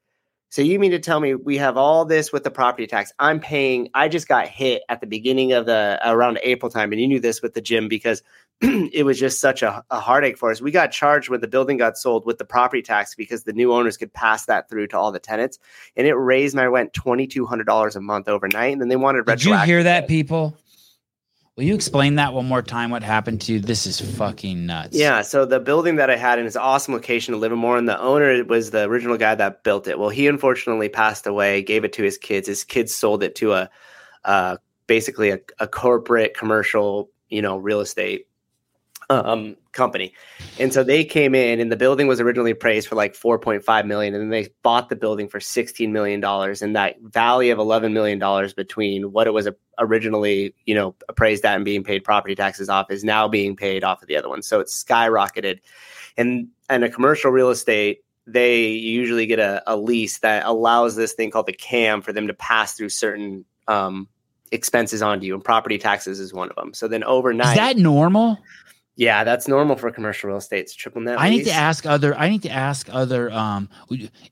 So 0.52 0.60
you 0.60 0.78
mean 0.78 0.90
to 0.90 0.98
tell 0.98 1.20
me 1.20 1.34
we 1.34 1.56
have 1.56 1.78
all 1.78 2.04
this 2.04 2.30
with 2.30 2.44
the 2.44 2.50
property 2.50 2.86
tax? 2.86 3.10
I'm 3.18 3.40
paying. 3.40 3.88
I 3.94 4.08
just 4.08 4.28
got 4.28 4.46
hit 4.48 4.82
at 4.90 5.00
the 5.00 5.06
beginning 5.06 5.52
of 5.52 5.64
the 5.64 5.98
around 6.04 6.38
April 6.42 6.70
time, 6.70 6.92
and 6.92 7.00
you 7.00 7.08
knew 7.08 7.20
this 7.20 7.40
with 7.40 7.54
the 7.54 7.62
gym 7.62 7.88
because 7.88 8.22
it 8.92 9.04
was 9.04 9.18
just 9.18 9.40
such 9.40 9.60
a, 9.62 9.84
a, 9.90 9.98
heartache 9.98 10.38
for 10.38 10.52
us. 10.52 10.60
We 10.60 10.70
got 10.70 10.92
charged 10.92 11.28
when 11.28 11.40
the 11.40 11.48
building 11.48 11.78
got 11.78 11.98
sold 11.98 12.24
with 12.24 12.38
the 12.38 12.44
property 12.44 12.80
tax 12.80 13.12
because 13.12 13.42
the 13.42 13.52
new 13.52 13.72
owners 13.72 13.96
could 13.96 14.12
pass 14.12 14.46
that 14.46 14.68
through 14.68 14.86
to 14.88 14.98
all 14.98 15.10
the 15.10 15.18
tenants, 15.18 15.58
and 15.96 16.06
it 16.06 16.14
raised 16.14 16.54
my 16.54 16.66
rent 16.66 16.92
twenty 16.92 17.26
two 17.26 17.44
hundred 17.44 17.66
dollars 17.66 17.96
a 17.96 18.00
month 18.00 18.28
overnight. 18.28 18.72
And 18.72 18.80
then 18.80 18.88
they 18.88 18.94
wanted. 18.94 19.26
Did 19.26 19.44
you 19.44 19.56
hear 19.58 19.82
that, 19.82 20.06
people? 20.06 20.56
Will 21.56 21.64
you 21.64 21.74
explain 21.74 22.14
that 22.14 22.32
one 22.34 22.46
more 22.46 22.62
time? 22.62 22.90
What 22.90 23.02
happened 23.02 23.40
to 23.42 23.54
you? 23.54 23.58
This 23.58 23.84
is 23.84 24.00
fucking 24.00 24.64
nuts. 24.64 24.96
Yeah. 24.96 25.22
So 25.22 25.44
the 25.44 25.58
building 25.58 25.96
that 25.96 26.08
I 26.08 26.16
had 26.16 26.38
in 26.38 26.44
this 26.44 26.56
awesome 26.56 26.94
location 26.94 27.32
to 27.32 27.38
live 27.38 27.50
in 27.50 27.58
Livermore, 27.58 27.78
and 27.78 27.88
the 27.88 28.00
owner 28.00 28.44
was 28.44 28.70
the 28.70 28.84
original 28.84 29.18
guy 29.18 29.34
that 29.34 29.64
built 29.64 29.88
it. 29.88 29.98
Well, 29.98 30.08
he 30.08 30.28
unfortunately 30.28 30.88
passed 30.88 31.26
away, 31.26 31.62
gave 31.62 31.84
it 31.84 31.92
to 31.94 32.02
his 32.04 32.16
kids. 32.16 32.46
His 32.46 32.62
kids 32.62 32.94
sold 32.94 33.24
it 33.24 33.34
to 33.36 33.54
a, 33.54 33.70
uh, 34.24 34.56
basically 34.86 35.30
a, 35.30 35.40
a 35.58 35.66
corporate 35.66 36.34
commercial, 36.34 37.10
you 37.28 37.42
know, 37.42 37.58
real 37.58 37.80
estate 37.80 38.28
um, 39.12 39.56
company. 39.72 40.12
And 40.58 40.72
so 40.72 40.84
they 40.84 41.04
came 41.04 41.34
in 41.34 41.60
and 41.60 41.70
the 41.70 41.76
building 41.76 42.06
was 42.06 42.20
originally 42.20 42.50
appraised 42.50 42.88
for 42.88 42.94
like 42.94 43.14
4.5 43.14 43.86
million 43.86 44.14
and 44.14 44.22
then 44.22 44.30
they 44.30 44.48
bought 44.62 44.88
the 44.88 44.96
building 44.96 45.28
for 45.28 45.40
16 45.40 45.92
million 45.92 46.20
dollars 46.20 46.62
and 46.62 46.76
that 46.76 47.00
valley 47.00 47.50
of 47.50 47.58
11 47.58 47.92
million 47.92 48.18
dollars 48.18 48.52
between 48.52 49.12
what 49.12 49.26
it 49.26 49.32
was 49.32 49.48
originally, 49.78 50.54
you 50.66 50.74
know, 50.74 50.94
appraised 51.08 51.44
at 51.44 51.56
and 51.56 51.64
being 51.64 51.84
paid 51.84 52.04
property 52.04 52.34
taxes 52.34 52.68
off 52.68 52.90
is 52.90 53.04
now 53.04 53.28
being 53.28 53.56
paid 53.56 53.84
off 53.84 54.02
of 54.02 54.08
the 54.08 54.16
other 54.16 54.28
one. 54.28 54.42
So 54.42 54.60
it's 54.60 54.82
skyrocketed. 54.82 55.60
And 56.16 56.48
and 56.68 56.84
a 56.84 56.90
commercial 56.90 57.30
real 57.30 57.50
estate 57.50 58.02
they 58.26 58.68
usually 58.68 59.26
get 59.26 59.40
a, 59.40 59.62
a 59.66 59.76
lease 59.76 60.20
that 60.20 60.44
allows 60.46 60.94
this 60.94 61.12
thing 61.12 61.30
called 61.30 61.46
the 61.46 61.52
cam 61.52 62.02
for 62.02 62.12
them 62.12 62.28
to 62.28 62.34
pass 62.34 62.74
through 62.74 62.88
certain 62.88 63.44
um, 63.66 64.08
expenses 64.52 65.02
onto 65.02 65.26
you 65.26 65.34
and 65.34 65.42
property 65.42 65.78
taxes 65.78 66.20
is 66.20 66.32
one 66.32 66.48
of 66.50 66.56
them. 66.56 66.74
So 66.74 66.86
then 66.86 67.02
overnight 67.02 67.48
Is 67.48 67.56
that 67.56 67.76
normal? 67.78 68.38
Yeah, 68.96 69.24
that's 69.24 69.48
normal 69.48 69.76
for 69.76 69.90
commercial 69.90 70.28
real 70.28 70.36
estate. 70.36 70.60
It's 70.60 70.74
triple 70.74 71.00
net. 71.00 71.18
I 71.18 71.30
need 71.30 71.44
to 71.44 71.52
ask 71.52 71.86
other. 71.86 72.14
I 72.14 72.28
need 72.28 72.42
to 72.42 72.50
ask 72.50 72.88
other. 72.92 73.32
Um, 73.32 73.68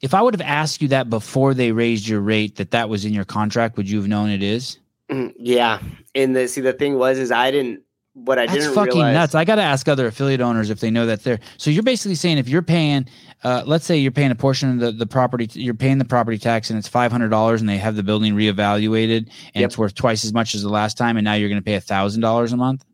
if 0.02 0.12
I 0.12 0.20
would 0.20 0.34
have 0.34 0.46
asked 0.46 0.82
you 0.82 0.88
that 0.88 1.08
before 1.08 1.54
they 1.54 1.72
raised 1.72 2.06
your 2.06 2.20
rate, 2.20 2.56
that 2.56 2.70
that 2.72 2.88
was 2.88 3.04
in 3.04 3.14
your 3.14 3.24
contract, 3.24 3.76
would 3.78 3.88
you 3.88 3.98
have 3.98 4.08
known 4.08 4.28
it 4.28 4.42
is? 4.42 4.78
Mm, 5.10 5.32
yeah, 5.38 5.80
and 6.14 6.36
the 6.36 6.46
see 6.46 6.60
the 6.60 6.74
thing 6.74 6.98
was 6.98 7.18
is 7.18 7.32
I 7.32 7.50
didn't. 7.50 7.82
What 8.14 8.38
I 8.38 8.46
That's 8.46 8.58
didn't 8.58 8.74
fucking 8.74 8.92
realize, 8.92 9.14
nuts. 9.14 9.34
I 9.36 9.44
got 9.44 9.54
to 9.54 9.62
ask 9.62 9.88
other 9.88 10.06
affiliate 10.08 10.40
owners 10.40 10.68
if 10.68 10.80
they 10.80 10.90
know 10.90 11.06
that 11.06 11.22
they're. 11.22 11.38
So 11.58 11.70
you're 11.70 11.84
basically 11.84 12.16
saying 12.16 12.38
if 12.38 12.48
you're 12.48 12.60
paying, 12.60 13.06
uh, 13.44 13.62
let's 13.66 13.86
say 13.86 13.96
you're 13.96 14.10
paying 14.10 14.32
a 14.32 14.34
portion 14.34 14.68
of 14.68 14.80
the, 14.80 14.92
the 14.92 15.06
property, 15.06 15.48
you're 15.52 15.74
paying 15.74 15.98
the 15.98 16.04
property 16.04 16.36
tax 16.36 16.70
and 16.70 16.78
it's 16.78 16.88
five 16.88 17.12
hundred 17.12 17.28
dollars, 17.28 17.60
and 17.60 17.68
they 17.68 17.78
have 17.78 17.94
the 17.94 18.02
building 18.02 18.34
reevaluated 18.34 19.18
and 19.54 19.62
yep. 19.62 19.68
it's 19.68 19.78
worth 19.78 19.94
twice 19.94 20.24
as 20.24 20.34
much 20.34 20.56
as 20.56 20.62
the 20.62 20.68
last 20.68 20.98
time, 20.98 21.16
and 21.16 21.24
now 21.24 21.34
you're 21.34 21.48
going 21.48 21.60
to 21.60 21.64
pay 21.64 21.76
a 21.76 21.80
thousand 21.80 22.20
dollars 22.20 22.52
a 22.52 22.56
month. 22.56 22.84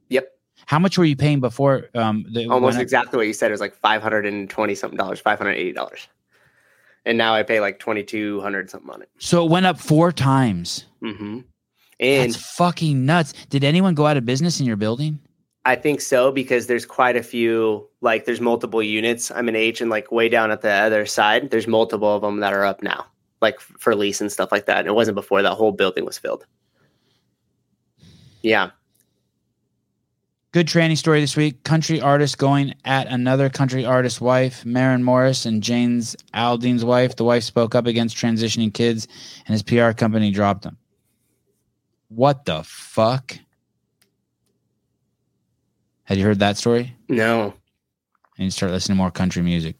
How 0.67 0.81
much 0.81 0.99
were 0.99 1.05
you 1.05 1.17
paying 1.17 1.41
before? 1.41 1.89
Um, 1.95 2.27
the, 2.33 2.49
Almost 2.49 2.79
exactly 2.79 3.17
what 3.17 3.27
you 3.27 3.33
said. 3.33 3.51
It 3.51 3.55
was 3.55 3.61
like 3.61 3.75
five 3.75 4.03
hundred 4.03 4.27
and 4.27 4.51
twenty 4.51 4.75
something 4.75 4.99
dollars, 4.99 5.21
five 5.21 5.39
hundred 5.39 5.53
eighty 5.53 5.73
dollars, 5.73 6.09
and 7.05 7.17
now 7.17 7.35
I 7.35 7.45
pay 7.45 7.61
like 7.61 7.79
twenty 7.79 8.03
two 8.03 8.41
hundred 8.41 8.69
something 8.69 8.91
on 8.91 9.01
it. 9.03 9.09
So 9.19 9.45
it 9.45 9.51
went 9.51 9.67
up 9.67 9.79
four 9.79 10.12
times. 10.12 10.85
Mm-hmm. 11.03 11.41
And 11.99 12.35
that's 12.35 12.57
fucking 12.57 13.07
nuts. 13.07 13.33
Did 13.49 13.64
anyone 13.64 13.95
go 13.95 14.07
out 14.07 14.17
of 14.17 14.27
business 14.27 14.61
in 14.61 14.67
your 14.67 14.77
building? 14.77 15.19
I 15.64 15.75
think 15.77 16.01
so 16.01 16.31
because 16.31 16.67
there's 16.67 16.85
quite 16.85 17.17
a 17.17 17.23
few. 17.23 17.89
Like 18.01 18.25
there's 18.25 18.41
multiple 18.41 18.83
units. 18.83 19.31
I'm 19.31 19.49
an 19.49 19.57
H, 19.57 19.81
and 19.81 19.89
like 19.89 20.11
way 20.11 20.29
down 20.29 20.51
at 20.51 20.62
the 20.62 20.71
other 20.71 21.07
side, 21.07 21.51
there's 21.51 21.69
multiple 21.69 22.14
of 22.14 22.23
them 22.23 22.41
that 22.41 22.53
are 22.53 22.64
up 22.64 22.83
now, 22.83 23.07
like 23.41 23.61
for 23.61 23.95
lease 23.95 24.21
and 24.21 24.33
stuff 24.33 24.51
like 24.51 24.67
that. 24.67 24.81
And 24.81 24.89
it 24.89 24.95
wasn't 24.95 25.14
before 25.14 25.43
that 25.43 25.55
whole 25.55 25.73
building 25.73 26.05
was 26.05 26.19
filled. 26.19 26.45
Yeah. 28.43 28.71
Good 30.57 30.69
tranny 30.69 30.97
story 30.97 31.21
this 31.21 31.37
week. 31.37 31.65
Country 31.65 32.01
artist 32.01 32.39
going 32.39 32.73
at 32.83 33.09
another 33.09 33.51
country 33.51 33.85
artist's 33.85 34.23
wife, 34.23 34.65
Maren 34.65 35.05
Morris, 35.05 35.45
and 35.45 35.63
Jason 35.63 36.19
Aldean's 36.33 36.83
wife. 36.83 37.15
The 37.15 37.25
wife 37.25 37.43
spoke 37.43 37.75
up 37.75 37.85
against 37.85 38.17
transitioning 38.17 38.73
kids, 38.73 39.07
and 39.47 39.53
his 39.53 39.63
PR 39.63 39.91
company 39.91 40.31
dropped 40.31 40.65
him. 40.65 40.79
What 42.09 42.47
the 42.47 42.63
fuck? 42.65 43.39
Had 46.05 46.17
you 46.17 46.25
heard 46.25 46.39
that 46.39 46.57
story? 46.57 46.97
No. 47.07 47.53
And 48.39 48.47
you 48.47 48.51
start 48.51 48.73
listening 48.73 48.97
to 48.97 49.03
more 49.03 49.11
country 49.11 49.43
music. 49.43 49.77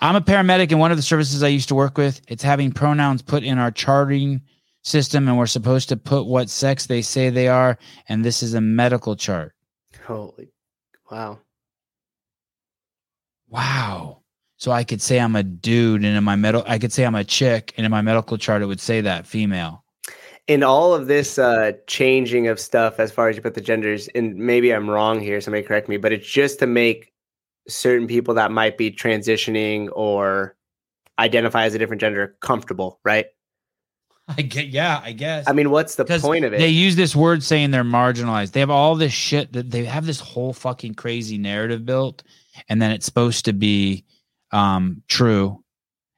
I'm 0.00 0.14
a 0.14 0.20
paramedic, 0.20 0.70
and 0.70 0.78
one 0.78 0.92
of 0.92 0.96
the 0.96 1.02
services 1.02 1.42
I 1.42 1.48
used 1.48 1.70
to 1.70 1.74
work 1.74 1.98
with, 1.98 2.20
it's 2.28 2.44
having 2.44 2.70
pronouns 2.70 3.22
put 3.22 3.42
in 3.42 3.58
our 3.58 3.72
charting 3.72 4.42
system 4.82 5.28
and 5.28 5.36
we're 5.36 5.46
supposed 5.46 5.88
to 5.88 5.96
put 5.96 6.26
what 6.26 6.48
sex 6.48 6.86
they 6.86 7.02
say 7.02 7.30
they 7.30 7.48
are 7.48 7.78
and 8.08 8.24
this 8.24 8.42
is 8.42 8.54
a 8.54 8.60
medical 8.60 9.16
chart. 9.16 9.54
Holy 10.06 10.52
wow. 11.10 11.38
Wow. 13.48 14.22
So 14.56 14.70
i 14.70 14.84
could 14.84 15.02
say 15.02 15.18
i'm 15.18 15.36
a 15.36 15.42
dude 15.42 16.04
and 16.04 16.16
in 16.16 16.24
my 16.24 16.36
medical 16.36 16.70
i 16.70 16.78
could 16.78 16.92
say 16.92 17.04
i'm 17.04 17.14
a 17.14 17.24
chick 17.24 17.72
and 17.76 17.84
in 17.84 17.90
my 17.90 18.02
medical 18.02 18.38
chart 18.38 18.62
it 18.62 18.66
would 18.66 18.80
say 18.80 19.00
that 19.00 19.26
female. 19.26 19.84
In 20.46 20.64
all 20.64 20.94
of 20.94 21.06
this 21.06 21.38
uh, 21.38 21.72
changing 21.86 22.48
of 22.48 22.58
stuff 22.58 22.98
as 22.98 23.12
far 23.12 23.28
as 23.28 23.36
you 23.36 23.42
put 23.42 23.54
the 23.54 23.60
genders 23.60 24.08
and 24.14 24.36
maybe 24.36 24.72
i'm 24.72 24.88
wrong 24.88 25.20
here 25.20 25.40
somebody 25.40 25.62
correct 25.62 25.88
me 25.88 25.96
but 25.96 26.12
it's 26.12 26.28
just 26.28 26.58
to 26.60 26.66
make 26.66 27.12
certain 27.68 28.06
people 28.06 28.34
that 28.34 28.50
might 28.50 28.76
be 28.76 28.90
transitioning 28.90 29.88
or 29.92 30.56
identify 31.18 31.64
as 31.64 31.74
a 31.74 31.78
different 31.78 32.00
gender 32.00 32.36
comfortable 32.40 32.98
right 33.04 33.26
I 34.38 34.42
get, 34.42 34.68
yeah, 34.68 35.00
I 35.02 35.12
guess. 35.12 35.48
I 35.48 35.52
mean, 35.52 35.70
what's 35.70 35.96
the 35.96 36.04
point 36.04 36.44
of 36.44 36.52
it? 36.52 36.58
They 36.58 36.68
use 36.68 36.96
this 36.96 37.14
word 37.16 37.42
saying 37.42 37.70
they're 37.70 37.84
marginalized. 37.84 38.52
They 38.52 38.60
have 38.60 38.70
all 38.70 38.94
this 38.94 39.12
shit 39.12 39.52
that 39.52 39.70
they 39.70 39.84
have 39.84 40.06
this 40.06 40.20
whole 40.20 40.52
fucking 40.52 40.94
crazy 40.94 41.38
narrative 41.38 41.84
built, 41.84 42.22
and 42.68 42.80
then 42.80 42.90
it's 42.90 43.06
supposed 43.06 43.46
to 43.46 43.52
be 43.52 44.04
um, 44.52 45.02
true, 45.08 45.62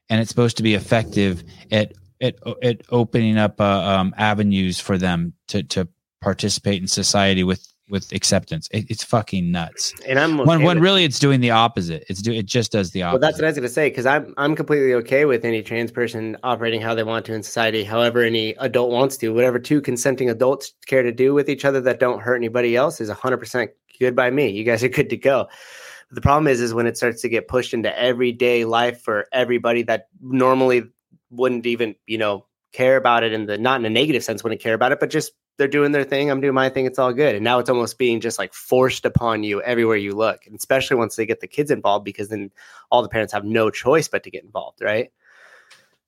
and 0.08 0.20
it's 0.20 0.30
supposed 0.30 0.58
to 0.58 0.62
be 0.62 0.74
effective 0.74 1.44
at 1.70 1.92
at 2.20 2.36
at 2.62 2.82
opening 2.90 3.38
up 3.38 3.60
uh, 3.60 3.64
um, 3.64 4.14
avenues 4.16 4.78
for 4.80 4.98
them 4.98 5.32
to 5.48 5.62
to 5.64 5.88
participate 6.20 6.80
in 6.80 6.86
society 6.86 7.44
with 7.44 7.71
with 7.93 8.11
acceptance. 8.12 8.66
It, 8.72 8.90
it's 8.90 9.05
fucking 9.05 9.53
nuts. 9.53 9.95
And 10.09 10.18
I'm 10.18 10.40
okay 10.40 10.49
when 10.49 10.62
when 10.64 10.80
really 10.80 11.05
it's 11.05 11.20
doing 11.20 11.40
the 11.40 11.51
opposite. 11.51 12.05
It's 12.09 12.20
do 12.20 12.32
it 12.32 12.47
just 12.47 12.72
does 12.72 12.90
the 12.90 13.03
opposite. 13.03 13.20
Well, 13.20 13.30
that's 13.30 13.38
what 13.38 13.45
I 13.45 13.49
was 13.49 13.57
going 13.59 13.68
to 13.68 13.72
say 13.72 13.90
because 13.90 14.07
I'm 14.07 14.34
I'm 14.38 14.57
completely 14.57 14.95
okay 14.95 15.26
with 15.26 15.45
any 15.45 15.62
trans 15.62 15.93
person 15.93 16.36
operating 16.43 16.80
how 16.80 16.97
they 16.97 17.05
want 17.05 17.26
to 17.26 17.34
in 17.34 17.43
society, 17.45 17.84
however 17.84 18.22
any 18.22 18.55
adult 18.55 18.90
wants 18.90 19.16
to. 19.18 19.28
Whatever 19.28 19.61
two 19.61 19.80
consenting 19.80 20.30
adults 20.30 20.72
care 20.86 21.03
to 21.03 21.12
do 21.12 21.34
with 21.34 21.49
each 21.49 21.64
other 21.64 21.80
that 21.82 22.01
don't 22.01 22.20
hurt 22.20 22.36
anybody 22.36 22.74
else 22.74 23.01
is 23.01 23.09
100 23.09 23.36
percent 23.36 23.70
good 24.01 24.16
by 24.16 24.30
me. 24.30 24.49
You 24.49 24.64
guys 24.64 24.82
are 24.82 24.88
good 24.88 25.11
to 25.11 25.16
go. 25.16 25.49
The 26.11 26.20
problem 26.20 26.49
is, 26.49 26.61
is 26.61 26.74
when 26.74 26.86
it 26.86 26.97
starts 26.97 27.22
to 27.22 27.28
get 27.28 27.49
pushed 27.49 27.72
into 27.72 27.97
everyday 27.99 28.64
life 28.64 29.01
for 29.01 29.28
everybody 29.32 29.82
that 29.84 30.09
normally 30.20 30.84
wouldn't 31.30 31.64
even, 31.64 31.95
you 32.07 32.18
know, 32.18 32.47
care 32.72 32.97
about 32.97 33.22
it 33.22 33.32
in 33.32 33.47
the 33.47 33.59
not 33.59 33.80
in 33.80 33.86
a 33.86 33.90
negative 33.90 34.24
sense, 34.24 34.43
wouldn't 34.43 34.61
care 34.61 34.74
about 34.74 34.93
it, 34.93 35.01
but 35.01 35.11
just 35.11 35.32
they're 35.62 35.68
doing 35.68 35.92
their 35.92 36.02
thing. 36.02 36.28
I'm 36.28 36.40
doing 36.40 36.54
my 36.54 36.68
thing. 36.68 36.86
It's 36.86 36.98
all 36.98 37.12
good. 37.12 37.36
And 37.36 37.44
now 37.44 37.60
it's 37.60 37.70
almost 37.70 37.96
being 37.96 38.20
just 38.20 38.36
like 38.36 38.52
forced 38.52 39.04
upon 39.04 39.44
you 39.44 39.62
everywhere 39.62 39.96
you 39.96 40.12
look, 40.12 40.44
and 40.44 40.56
especially 40.56 40.96
once 40.96 41.14
they 41.14 41.24
get 41.24 41.38
the 41.38 41.46
kids 41.46 41.70
involved, 41.70 42.04
because 42.04 42.30
then 42.30 42.50
all 42.90 43.00
the 43.00 43.08
parents 43.08 43.32
have 43.32 43.44
no 43.44 43.70
choice 43.70 44.08
but 44.08 44.24
to 44.24 44.30
get 44.30 44.42
involved, 44.42 44.82
right? 44.82 45.12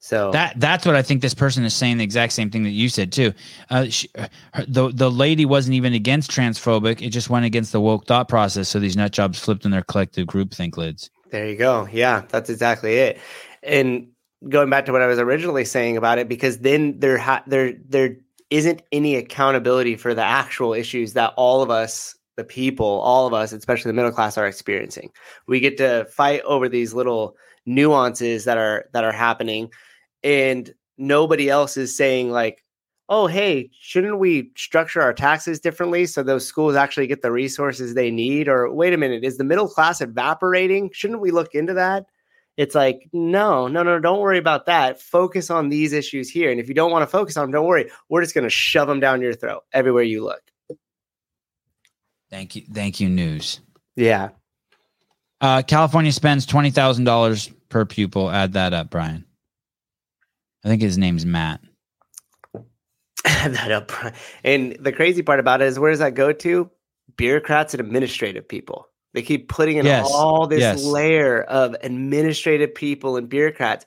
So 0.00 0.32
that 0.32 0.58
that's 0.58 0.84
what 0.84 0.96
I 0.96 1.02
think 1.02 1.22
this 1.22 1.34
person 1.34 1.64
is 1.64 1.72
saying. 1.72 1.98
The 1.98 2.04
exact 2.04 2.32
same 2.32 2.50
thing 2.50 2.64
that 2.64 2.70
you 2.70 2.88
said 2.88 3.12
too. 3.12 3.32
Uh, 3.70 3.84
she, 3.84 4.10
her, 4.16 4.28
the 4.66 4.90
the 4.92 5.08
lady 5.08 5.46
wasn't 5.46 5.74
even 5.76 5.94
against 5.94 6.32
transphobic. 6.32 7.00
It 7.00 7.10
just 7.10 7.30
went 7.30 7.46
against 7.46 7.70
the 7.70 7.80
woke 7.80 8.08
thought 8.08 8.28
process. 8.28 8.68
So 8.68 8.80
these 8.80 8.96
nut 8.96 9.12
jobs 9.12 9.38
flipped 9.38 9.64
in 9.64 9.70
their 9.70 9.84
collective 9.84 10.26
group 10.26 10.52
think 10.52 10.76
lids. 10.76 11.10
There 11.30 11.48
you 11.48 11.56
go. 11.56 11.86
Yeah, 11.92 12.24
that's 12.28 12.50
exactly 12.50 12.96
it. 12.96 13.20
And 13.62 14.08
going 14.48 14.68
back 14.68 14.86
to 14.86 14.92
what 14.92 15.00
I 15.00 15.06
was 15.06 15.20
originally 15.20 15.64
saying 15.64 15.96
about 15.96 16.18
it, 16.18 16.28
because 16.28 16.58
then 16.58 16.98
there 16.98 17.18
ha- 17.18 17.44
there 17.46 17.74
there 17.88 18.16
isn't 18.50 18.82
any 18.92 19.16
accountability 19.16 19.96
for 19.96 20.14
the 20.14 20.22
actual 20.22 20.74
issues 20.74 21.12
that 21.14 21.32
all 21.36 21.62
of 21.62 21.70
us 21.70 22.16
the 22.36 22.44
people 22.44 22.86
all 22.86 23.28
of 23.28 23.32
us 23.32 23.52
especially 23.52 23.88
the 23.88 23.94
middle 23.94 24.12
class 24.12 24.36
are 24.36 24.46
experiencing. 24.46 25.10
We 25.46 25.60
get 25.60 25.76
to 25.78 26.04
fight 26.06 26.42
over 26.42 26.68
these 26.68 26.94
little 26.94 27.36
nuances 27.66 28.44
that 28.44 28.58
are 28.58 28.86
that 28.92 29.04
are 29.04 29.12
happening 29.12 29.70
and 30.22 30.72
nobody 30.98 31.48
else 31.48 31.76
is 31.76 31.96
saying 31.96 32.30
like 32.30 32.64
oh 33.08 33.26
hey 33.26 33.70
shouldn't 33.78 34.18
we 34.18 34.50
structure 34.56 35.00
our 35.00 35.12
taxes 35.12 35.60
differently 35.60 36.06
so 36.06 36.22
those 36.22 36.46
schools 36.46 36.74
actually 36.74 37.06
get 37.06 37.22
the 37.22 37.32
resources 37.32 37.94
they 37.94 38.10
need? 38.10 38.48
Or 38.48 38.72
wait 38.72 38.92
a 38.92 38.98
minute 38.98 39.24
is 39.24 39.38
the 39.38 39.44
middle 39.44 39.68
class 39.68 40.00
evaporating? 40.00 40.90
Shouldn't 40.92 41.20
we 41.20 41.30
look 41.30 41.54
into 41.54 41.74
that 41.74 42.06
It's 42.56 42.74
like, 42.74 43.08
no, 43.12 43.66
no, 43.66 43.82
no, 43.82 43.98
don't 43.98 44.20
worry 44.20 44.38
about 44.38 44.66
that. 44.66 45.00
Focus 45.00 45.50
on 45.50 45.70
these 45.70 45.92
issues 45.92 46.30
here. 46.30 46.50
And 46.50 46.60
if 46.60 46.68
you 46.68 46.74
don't 46.74 46.92
want 46.92 47.02
to 47.02 47.06
focus 47.06 47.36
on 47.36 47.44
them, 47.44 47.52
don't 47.52 47.66
worry. 47.66 47.90
We're 48.08 48.22
just 48.22 48.34
going 48.34 48.44
to 48.44 48.50
shove 48.50 48.86
them 48.86 49.00
down 49.00 49.20
your 49.20 49.34
throat 49.34 49.64
everywhere 49.72 50.04
you 50.04 50.22
look. 50.22 50.40
Thank 52.30 52.56
you. 52.56 52.62
Thank 52.72 53.00
you, 53.00 53.08
news. 53.08 53.60
Yeah. 53.96 54.30
Uh, 55.40 55.62
California 55.62 56.10
spends 56.10 56.46
twenty 56.46 56.70
thousand 56.70 57.04
dollars 57.04 57.50
per 57.68 57.84
pupil. 57.84 58.30
Add 58.30 58.54
that 58.54 58.72
up, 58.72 58.90
Brian. 58.90 59.24
I 60.64 60.68
think 60.68 60.80
his 60.80 60.96
name's 60.96 61.26
Matt. 61.26 61.60
Add 63.24 63.54
that 63.54 63.70
up. 63.70 63.92
And 64.42 64.76
the 64.80 64.92
crazy 64.92 65.22
part 65.22 65.40
about 65.40 65.60
it 65.60 65.66
is 65.68 65.78
where 65.78 65.90
does 65.90 66.00
that 66.00 66.14
go 66.14 66.32
to? 66.32 66.70
Bureaucrats 67.16 67.74
and 67.74 67.80
administrative 67.80 68.48
people. 68.48 68.88
They 69.14 69.22
keep 69.22 69.48
putting 69.48 69.78
in 69.78 69.86
Yes, 69.86 70.10
all 70.12 70.46
this 70.46 70.60
yes. 70.60 70.84
layer 70.84 71.42
of 71.44 71.74
administrative 71.82 72.74
people 72.74 73.16
and 73.16 73.28
bureaucrats. 73.28 73.86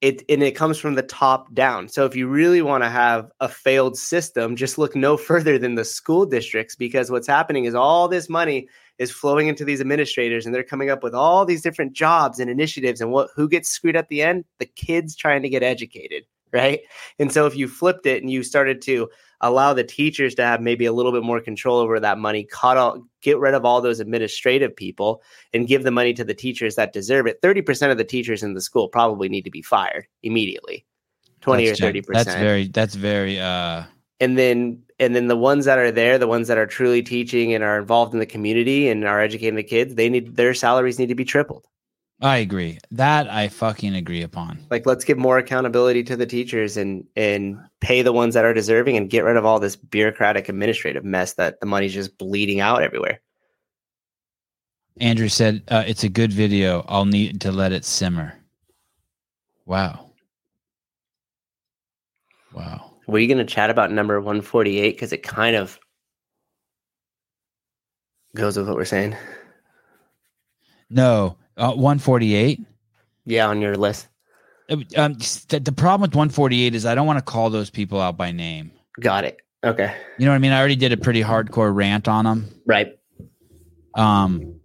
It 0.00 0.24
and 0.28 0.42
it 0.42 0.52
comes 0.56 0.78
from 0.78 0.96
the 0.96 1.02
top 1.02 1.54
down. 1.54 1.86
So 1.88 2.04
if 2.06 2.16
you 2.16 2.26
really 2.26 2.60
want 2.60 2.82
to 2.82 2.90
have 2.90 3.30
a 3.38 3.48
failed 3.48 3.96
system, 3.96 4.56
just 4.56 4.78
look 4.78 4.96
no 4.96 5.16
further 5.28 5.58
than 5.58 5.76
the 5.76 5.84
school 5.84 6.26
districts 6.26 6.74
because 6.74 7.10
what's 7.10 7.28
happening 7.28 7.66
is 7.66 7.74
all 7.76 8.08
this 8.08 8.28
money 8.28 8.66
is 8.98 9.12
flowing 9.12 9.46
into 9.46 9.64
these 9.64 9.80
administrators 9.80 10.44
and 10.44 10.54
they're 10.54 10.64
coming 10.64 10.90
up 10.90 11.02
with 11.04 11.14
all 11.14 11.44
these 11.44 11.62
different 11.62 11.92
jobs 11.92 12.40
and 12.40 12.50
initiatives 12.50 13.00
and 13.00 13.12
what 13.12 13.28
who 13.36 13.48
gets 13.48 13.68
screwed 13.68 13.94
at 13.94 14.08
the 14.08 14.22
end? 14.22 14.44
The 14.58 14.66
kids 14.66 15.14
trying 15.14 15.42
to 15.42 15.48
get 15.48 15.62
educated, 15.62 16.24
right? 16.52 16.80
And 17.18 17.32
so 17.32 17.46
if 17.46 17.56
you 17.56 17.68
flipped 17.68 18.06
it 18.06 18.22
and 18.22 18.30
you 18.30 18.42
started 18.42 18.82
to 18.82 19.08
allow 19.40 19.74
the 19.74 19.84
teachers 19.84 20.34
to 20.36 20.44
have 20.44 20.60
maybe 20.60 20.84
a 20.84 20.92
little 20.92 21.12
bit 21.12 21.24
more 21.24 21.40
control 21.40 21.78
over 21.78 21.98
that 21.98 22.18
money, 22.18 22.44
cut 22.44 22.76
all, 22.76 23.02
get 23.20 23.38
rid 23.38 23.54
of 23.54 23.64
all 23.64 23.80
those 23.80 24.00
administrative 24.00 24.74
people 24.74 25.22
and 25.52 25.66
give 25.66 25.82
the 25.82 25.90
money 25.90 26.14
to 26.14 26.24
the 26.24 26.34
teachers 26.34 26.76
that 26.76 26.92
deserve 26.92 27.26
it. 27.26 27.40
30% 27.42 27.90
of 27.90 27.98
the 27.98 28.04
teachers 28.04 28.42
in 28.42 28.54
the 28.54 28.60
school 28.60 28.88
probably 28.88 29.28
need 29.28 29.44
to 29.44 29.50
be 29.50 29.62
fired 29.62 30.06
immediately. 30.22 30.84
20 31.40 31.66
That's 31.66 31.80
or 31.80 31.92
30%. 31.92 32.04
That's 32.12 32.34
very. 32.34 32.68
That's 32.68 32.94
very. 32.94 33.40
Uh, 33.40 33.84
and 34.20 34.38
then 34.38 34.82
and 35.00 35.16
then 35.16 35.26
the 35.26 35.36
ones 35.36 35.64
that 35.64 35.78
are 35.78 35.90
there, 35.90 36.16
the 36.16 36.28
ones 36.28 36.46
that 36.46 36.56
are 36.58 36.66
truly 36.66 37.02
teaching 37.02 37.52
and 37.52 37.64
are 37.64 37.80
involved 37.80 38.14
in 38.14 38.20
the 38.20 38.26
community 38.26 38.88
and 38.88 39.04
are 39.04 39.20
educating 39.20 39.56
the 39.56 39.64
kids, 39.64 39.96
they 39.96 40.08
need 40.08 40.36
their 40.36 40.54
salaries 40.54 41.00
need 41.00 41.08
to 41.08 41.16
be 41.16 41.24
tripled. 41.24 41.66
I 42.22 42.36
agree. 42.36 42.78
That 42.92 43.28
I 43.28 43.48
fucking 43.48 43.96
agree 43.96 44.22
upon. 44.22 44.64
Like 44.70 44.86
let's 44.86 45.04
give 45.04 45.18
more 45.18 45.38
accountability 45.38 46.04
to 46.04 46.16
the 46.16 46.24
teachers 46.24 46.76
and 46.76 47.04
and 47.16 47.58
pay 47.80 48.02
the 48.02 48.12
ones 48.12 48.34
that 48.34 48.44
are 48.44 48.54
deserving 48.54 48.96
and 48.96 49.10
get 49.10 49.24
rid 49.24 49.36
of 49.36 49.44
all 49.44 49.58
this 49.58 49.74
bureaucratic 49.74 50.48
administrative 50.48 51.04
mess 51.04 51.34
that 51.34 51.58
the 51.58 51.66
money's 51.66 51.92
just 51.92 52.16
bleeding 52.18 52.60
out 52.60 52.82
everywhere. 52.82 53.20
Andrew 55.00 55.28
said 55.28 55.64
uh, 55.68 55.82
it's 55.84 56.04
a 56.04 56.08
good 56.08 56.32
video. 56.32 56.84
I'll 56.88 57.06
need 57.06 57.40
to 57.40 57.50
let 57.50 57.72
it 57.72 57.84
simmer. 57.84 58.34
Wow. 59.66 60.12
Wow. 62.52 62.92
Were 63.08 63.18
you 63.18 63.26
going 63.26 63.44
to 63.44 63.44
chat 63.44 63.70
about 63.70 63.90
number 63.90 64.20
148 64.20 64.94
because 64.94 65.12
it 65.12 65.24
kind 65.24 65.56
of 65.56 65.80
goes 68.36 68.56
with 68.56 68.68
what 68.68 68.76
we're 68.76 68.84
saying? 68.84 69.16
No, 70.88 71.36
uh, 71.56 71.72
148. 71.72 72.60
Yeah, 73.24 73.48
on 73.48 73.60
your 73.60 73.76
list. 73.76 74.08
Uh, 74.70 74.76
Um, 74.96 75.14
the, 75.48 75.60
the 75.62 75.72
problem 75.72 76.02
with 76.02 76.14
148 76.14 76.74
is 76.74 76.86
I 76.86 76.94
don't 76.94 77.06
want 77.06 77.18
to 77.18 77.24
call 77.24 77.50
those 77.50 77.70
people 77.70 78.00
out 78.00 78.16
by 78.16 78.32
name. 78.32 78.72
Got 79.00 79.24
it. 79.24 79.38
Okay. 79.64 79.94
You 80.18 80.24
know 80.26 80.32
what 80.32 80.36
I 80.36 80.40
mean? 80.40 80.52
I 80.52 80.58
already 80.58 80.76
did 80.76 80.92
a 80.92 80.96
pretty 80.96 81.22
hardcore 81.22 81.74
rant 81.74 82.08
on 82.08 82.24
them. 82.24 82.48
Right. 82.66 82.98
Um, 83.94 84.56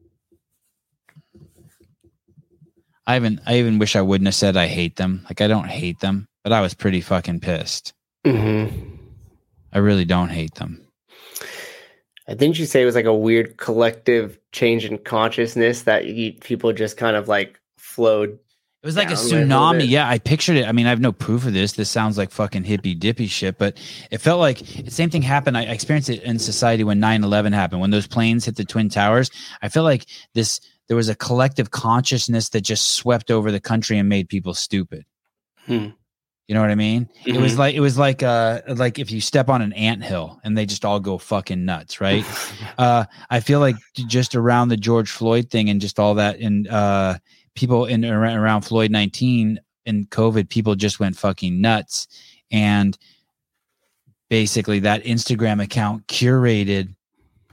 I 3.05 3.15
even 3.15 3.39
I 3.45 3.59
even 3.59 3.79
wish 3.79 3.95
I 3.95 4.01
wouldn't 4.01 4.27
have 4.27 4.35
said 4.35 4.57
I 4.57 4.67
hate 4.67 4.95
them. 4.95 5.21
Like 5.25 5.39
I 5.41 5.47
don't 5.47 5.67
hate 5.67 5.99
them, 5.99 6.27
but 6.43 6.51
I 6.51 6.61
was 6.61 6.73
pretty 6.73 7.01
fucking 7.01 7.41
pissed. 7.41 7.93
Mm-hmm. 8.25 8.95
I 9.71 9.77
really 9.77 10.05
don't 10.05 10.29
hate 10.29 10.55
them. 10.55 10.86
I 12.27 12.35
think 12.35 12.59
you 12.59 12.65
say 12.65 12.81
it 12.81 12.85
was 12.85 12.95
like 12.95 13.05
a 13.05 13.13
weird 13.13 13.57
collective 13.57 14.37
change 14.51 14.85
in 14.85 14.97
consciousness 14.97 15.83
that 15.83 16.05
you, 16.05 16.33
people 16.33 16.73
just 16.73 16.97
kind 16.97 17.15
of 17.15 17.27
like 17.27 17.59
flowed. 17.77 18.31
It 18.83 18.85
was 18.85 18.97
like 18.97 19.09
a 19.09 19.13
a 19.13 19.15
tsunami. 19.15 19.79
bit. 19.79 19.89
Yeah, 19.89 20.07
I 20.07 20.19
pictured 20.19 20.57
it. 20.57 20.67
I 20.67 20.71
mean, 20.71 20.85
I 20.85 20.89
have 20.89 20.99
no 20.99 21.11
proof 21.11 21.45
of 21.45 21.53
this. 21.53 21.73
This 21.73 21.89
sounds 21.89 22.17
like 22.17 22.31
fucking 22.31 22.63
hippy 22.63 22.93
dippy 22.93 23.27
shit, 23.27 23.57
but 23.57 23.77
it 24.11 24.19
felt 24.19 24.39
like 24.39 24.59
the 24.59 24.91
same 24.91 25.09
thing 25.09 25.21
happened. 25.21 25.57
I 25.57 25.63
experienced 25.63 26.09
it 26.09 26.21
in 26.23 26.37
society 26.37 26.83
when 26.83 26.99
9 26.99 27.23
11 27.23 27.53
happened. 27.53 27.81
When 27.81 27.91
those 27.91 28.07
planes 28.07 28.45
hit 28.45 28.55
the 28.55 28.65
Twin 28.65 28.89
Towers, 28.89 29.31
I 29.61 29.69
felt 29.69 29.85
like 29.85 30.05
this, 30.33 30.59
there 30.87 30.97
was 30.97 31.09
a 31.09 31.15
collective 31.15 31.71
consciousness 31.71 32.49
that 32.49 32.61
just 32.61 32.89
swept 32.89 33.31
over 33.31 33.51
the 33.51 33.59
country 33.59 33.97
and 33.97 34.09
made 34.09 34.29
people 34.29 34.53
stupid. 34.53 35.05
Hmm. 35.65 35.87
You 36.47 36.55
know 36.55 36.61
what 36.61 36.69
I 36.71 36.75
mean? 36.75 37.09
It 37.25 37.37
was 37.41 37.55
Mhm. 37.55 37.57
like, 37.57 37.75
it 37.75 37.81
was 37.81 37.97
like, 37.97 38.23
uh, 38.23 38.61
like 38.69 38.99
if 38.99 39.11
you 39.11 39.19
step 39.19 39.49
on 39.49 39.61
an 39.61 39.73
anthill 39.73 40.39
and 40.45 40.57
they 40.57 40.65
just 40.65 40.85
all 40.85 40.99
go 41.01 41.17
fucking 41.17 41.65
nuts, 41.65 41.99
right? 41.99 42.23
uh, 42.77 43.03
I 43.29 43.41
feel 43.41 43.59
like 43.59 43.75
just 44.07 44.33
around 44.33 44.69
the 44.69 44.77
George 44.77 45.09
Floyd 45.11 45.49
thing 45.49 45.69
and 45.69 45.81
just 45.81 45.99
all 45.99 46.15
that, 46.15 46.39
and 46.39 46.67
uh, 46.69 47.17
people 47.53 47.85
in 47.85 48.05
around, 48.05 48.61
Floyd 48.61 48.91
nineteen 48.91 49.59
and 49.85 50.09
COVID, 50.09 50.47
people 50.49 50.75
just 50.75 50.99
went 51.01 51.17
fucking 51.17 51.59
nuts, 51.59 52.07
and 52.49 52.97
basically 54.29 54.79
that 54.79 55.03
Instagram 55.03 55.61
account 55.61 56.07
curated. 56.07 56.93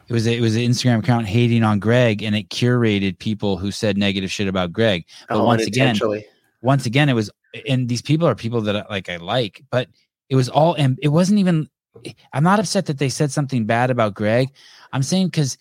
It 0.07 0.12
was 0.12 0.26
a, 0.26 0.36
it 0.36 0.40
was 0.40 0.55
an 0.55 0.62
Instagram 0.62 0.99
account 1.01 1.26
hating 1.26 1.64
on 1.64 1.78
Greg, 1.80 2.22
and 2.22 2.36
it 2.36 2.49
curated 2.51 3.18
people 3.18 3.57
who 3.57 3.70
said 3.70 3.97
negative 3.97 4.30
shit 4.30 4.49
about 4.49 4.72
Greg. 4.72 5.05
But 5.28 5.38
Oh, 5.38 5.45
once 5.45 5.66
again, 5.66 5.99
once 6.62 6.86
again, 6.86 7.09
it 7.09 7.14
was, 7.14 7.30
and 7.68 7.88
these 7.88 8.02
people 8.02 8.26
are 8.26 8.34
people 8.34 8.61
that 8.62 8.76
I, 8.76 8.84
like 8.90 9.09
I 9.09 9.16
like, 9.16 9.62
but 9.70 9.88
it 10.28 10.36
was 10.36 10.48
all, 10.48 10.74
and 10.74 10.98
it 11.02 11.09
wasn't 11.09 11.38
even. 11.38 11.68
I'm 12.32 12.42
not 12.42 12.59
upset 12.59 12.86
that 12.86 12.98
they 12.98 13.09
said 13.09 13.30
something 13.30 13.66
bad 13.66 13.90
about 13.90 14.14
Greg. 14.14 14.48
I'm 14.92 15.05
saying 15.05 15.28
because 15.28 15.57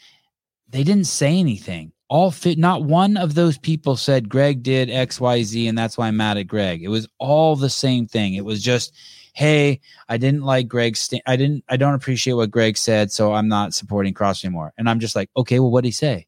they 0.67 0.83
didn't 0.83 1.05
say 1.05 1.37
anything. 1.37 1.91
All 2.09 2.31
fit, 2.31 2.57
not 2.57 2.83
one 2.83 3.17
of 3.17 3.35
those 3.35 3.57
people 3.57 3.95
said 3.95 4.29
Greg 4.29 4.63
did 4.63 4.89
X, 4.89 5.21
Y, 5.21 5.43
Z, 5.43 5.67
and 5.67 5.77
that's 5.77 5.97
why 5.97 6.07
I'm 6.07 6.17
mad 6.17 6.37
at 6.37 6.47
Greg. 6.47 6.83
It 6.83 6.89
was 6.89 7.07
all 7.19 7.55
the 7.55 7.69
same 7.69 8.07
thing. 8.07 8.33
It 8.33 8.45
was 8.45 8.61
just, 8.61 8.93
hey, 9.33 9.79
I 10.09 10.17
didn't 10.17 10.41
like 10.41 10.67
Greg's. 10.67 10.99
Sta- 10.99 11.21
I 11.25 11.35
didn't. 11.35 11.63
I 11.69 11.77
don't 11.77 11.93
appreciate 11.93 12.33
what 12.33 12.51
Greg 12.51 12.77
said, 12.77 13.11
so 13.11 13.33
I'm 13.33 13.47
not 13.47 13.73
supporting 13.73 14.13
Cross 14.13 14.43
anymore. 14.43 14.73
And 14.77 14.89
I'm 14.89 14.99
just 14.99 15.15
like, 15.15 15.29
okay, 15.37 15.59
well, 15.59 15.71
what 15.71 15.81
did 15.81 15.89
he 15.89 15.93
say? 15.93 16.27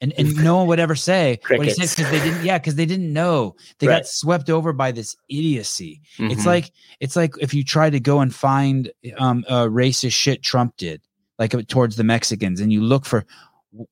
And 0.00 0.12
and 0.18 0.36
no 0.36 0.56
one 0.58 0.66
would 0.66 0.78
ever 0.80 0.94
say 0.94 1.38
what 1.48 1.62
he 1.66 1.70
said 1.70 1.88
because 1.96 2.10
they 2.10 2.18
didn't. 2.20 2.44
Yeah, 2.44 2.58
because 2.58 2.74
they 2.74 2.84
didn't 2.84 3.12
know. 3.12 3.56
They 3.78 3.86
Right. 3.86 3.96
got 4.00 4.06
swept 4.06 4.50
over 4.50 4.72
by 4.74 4.92
this 4.92 5.16
idiocy. 5.30 6.02
It's 6.18 6.42
Mhm. 6.42 6.46
like 6.46 6.70
it's 7.00 7.16
like 7.16 7.32
if 7.40 7.54
you 7.54 7.64
try 7.64 7.88
to 7.88 7.98
go 7.98 8.20
and 8.20 8.34
find 8.34 8.90
um 9.16 9.44
uh, 9.48 9.64
racist 9.64 10.12
shit 10.14 10.42
Trump 10.42 10.76
did, 10.76 11.00
like 11.38 11.54
uh, 11.54 11.62
towards 11.66 11.96
the 11.96 12.04
Mexicans, 12.04 12.60
and 12.60 12.70
you 12.72 12.82
look 12.82 13.06
for 13.06 13.24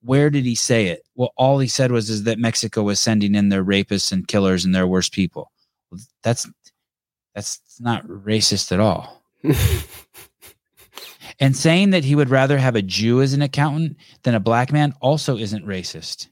where 0.02 0.28
did 0.30 0.44
he 0.44 0.55
say 0.55 0.86
it? 0.88 1.07
Well, 1.14 1.32
all 1.36 1.59
he 1.59 1.68
said 1.68 1.90
was 1.90 2.11
is 2.11 2.24
that 2.24 2.38
Mexico 2.38 2.82
was 2.82 3.00
sending 3.00 3.34
in 3.34 3.48
their 3.48 3.64
rapists 3.64 4.12
and 4.12 4.28
killers 4.28 4.64
and 4.66 4.74
their 4.74 4.86
worst 4.86 5.12
people. 5.12 5.52
Well, 5.90 6.00
That's 6.22 6.46
that's 7.34 7.61
not 7.80 8.07
racist 8.07 8.72
at 8.72 8.80
all. 8.80 9.22
And 11.41 11.57
saying 11.57 11.91
that 11.91 12.05
he 12.05 12.14
would 12.14 12.30
rather 12.30 12.59
have 12.59 12.76
a 12.76 12.82
Jew 12.82 13.20
as 13.20 13.32
an 13.32 13.43
accountant 13.43 13.97
than 14.22 14.35
a 14.35 14.41
black 14.41 14.72
man 14.72 14.95
also 15.01 15.37
isn't 15.37 15.66
racist. 15.66 16.28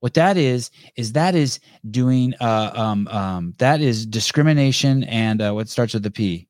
What 0.00 0.14
that 0.14 0.36
is 0.36 0.70
is 0.96 1.12
that 1.14 1.34
is 1.34 1.58
doing 1.90 2.34
uh, 2.40 2.70
um, 2.74 3.08
um, 3.08 3.54
that 3.58 3.80
is 3.80 4.04
discrimination 4.06 5.04
and 5.04 5.40
uh, 5.40 5.52
what 5.52 5.68
starts 5.68 5.94
with 5.94 6.02
the 6.02 6.10
P 6.10 6.46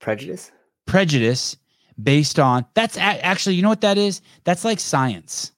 prejudice. 0.00 0.50
prejudice 0.86 1.56
based 2.02 2.38
on 2.38 2.66
that's 2.74 2.96
a- 2.96 3.00
actually 3.00 3.54
you 3.54 3.62
know 3.62 3.68
what 3.68 3.80
that 3.80 3.96
is 3.96 4.20
that's 4.44 4.64
like 4.64 4.80
science 4.80 5.52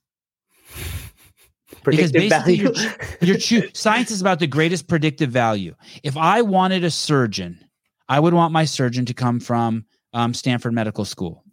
Because 1.84 2.12
Predictive 2.12 2.12
basically 2.30 2.56
value. 2.66 2.90
Your 3.22 3.36
choo- 3.38 3.70
science 3.72 4.10
is 4.10 4.20
about 4.20 4.38
the 4.38 4.46
greatest 4.46 4.88
predictive 4.88 5.30
value. 5.30 5.74
If 6.02 6.16
I 6.16 6.42
wanted 6.42 6.84
a 6.84 6.90
surgeon, 6.90 7.64
I 8.08 8.20
would 8.20 8.34
want 8.34 8.52
my 8.52 8.64
surgeon 8.64 9.04
to 9.06 9.14
come 9.14 9.40
from 9.40 9.84
um, 10.12 10.34
Stanford 10.34 10.72
Medical 10.74 11.04
School, 11.04 11.44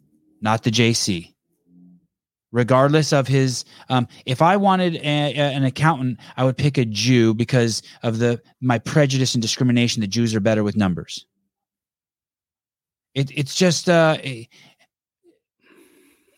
not 0.42 0.64
the 0.64 0.72
JC. 0.72 1.34
Regardless 2.52 3.12
of 3.12 3.28
his, 3.28 3.66
um, 3.90 4.08
if 4.26 4.42
I 4.42 4.56
wanted 4.56 4.96
a, 4.96 5.00
a- 5.00 5.36
an 5.36 5.66
accountant, 5.66 6.20
I 6.38 6.46
would 6.46 6.58
pick 6.58 6.78
a 6.78 6.86
Jew 6.86 7.34
because 7.34 7.82
of 8.02 8.18
the 8.20 8.42
my 8.62 8.80
prejudice 8.80 9.36
and 9.36 9.42
discrimination. 9.42 10.00
The 10.00 10.08
Jews 10.08 10.34
are 10.34 10.40
better 10.40 10.64
with 10.64 10.78
numbers. 10.78 11.26
It, 13.14 13.30
it's 13.38 13.56
just, 13.56 13.90
uh, 13.90 14.18
it- 14.24 14.48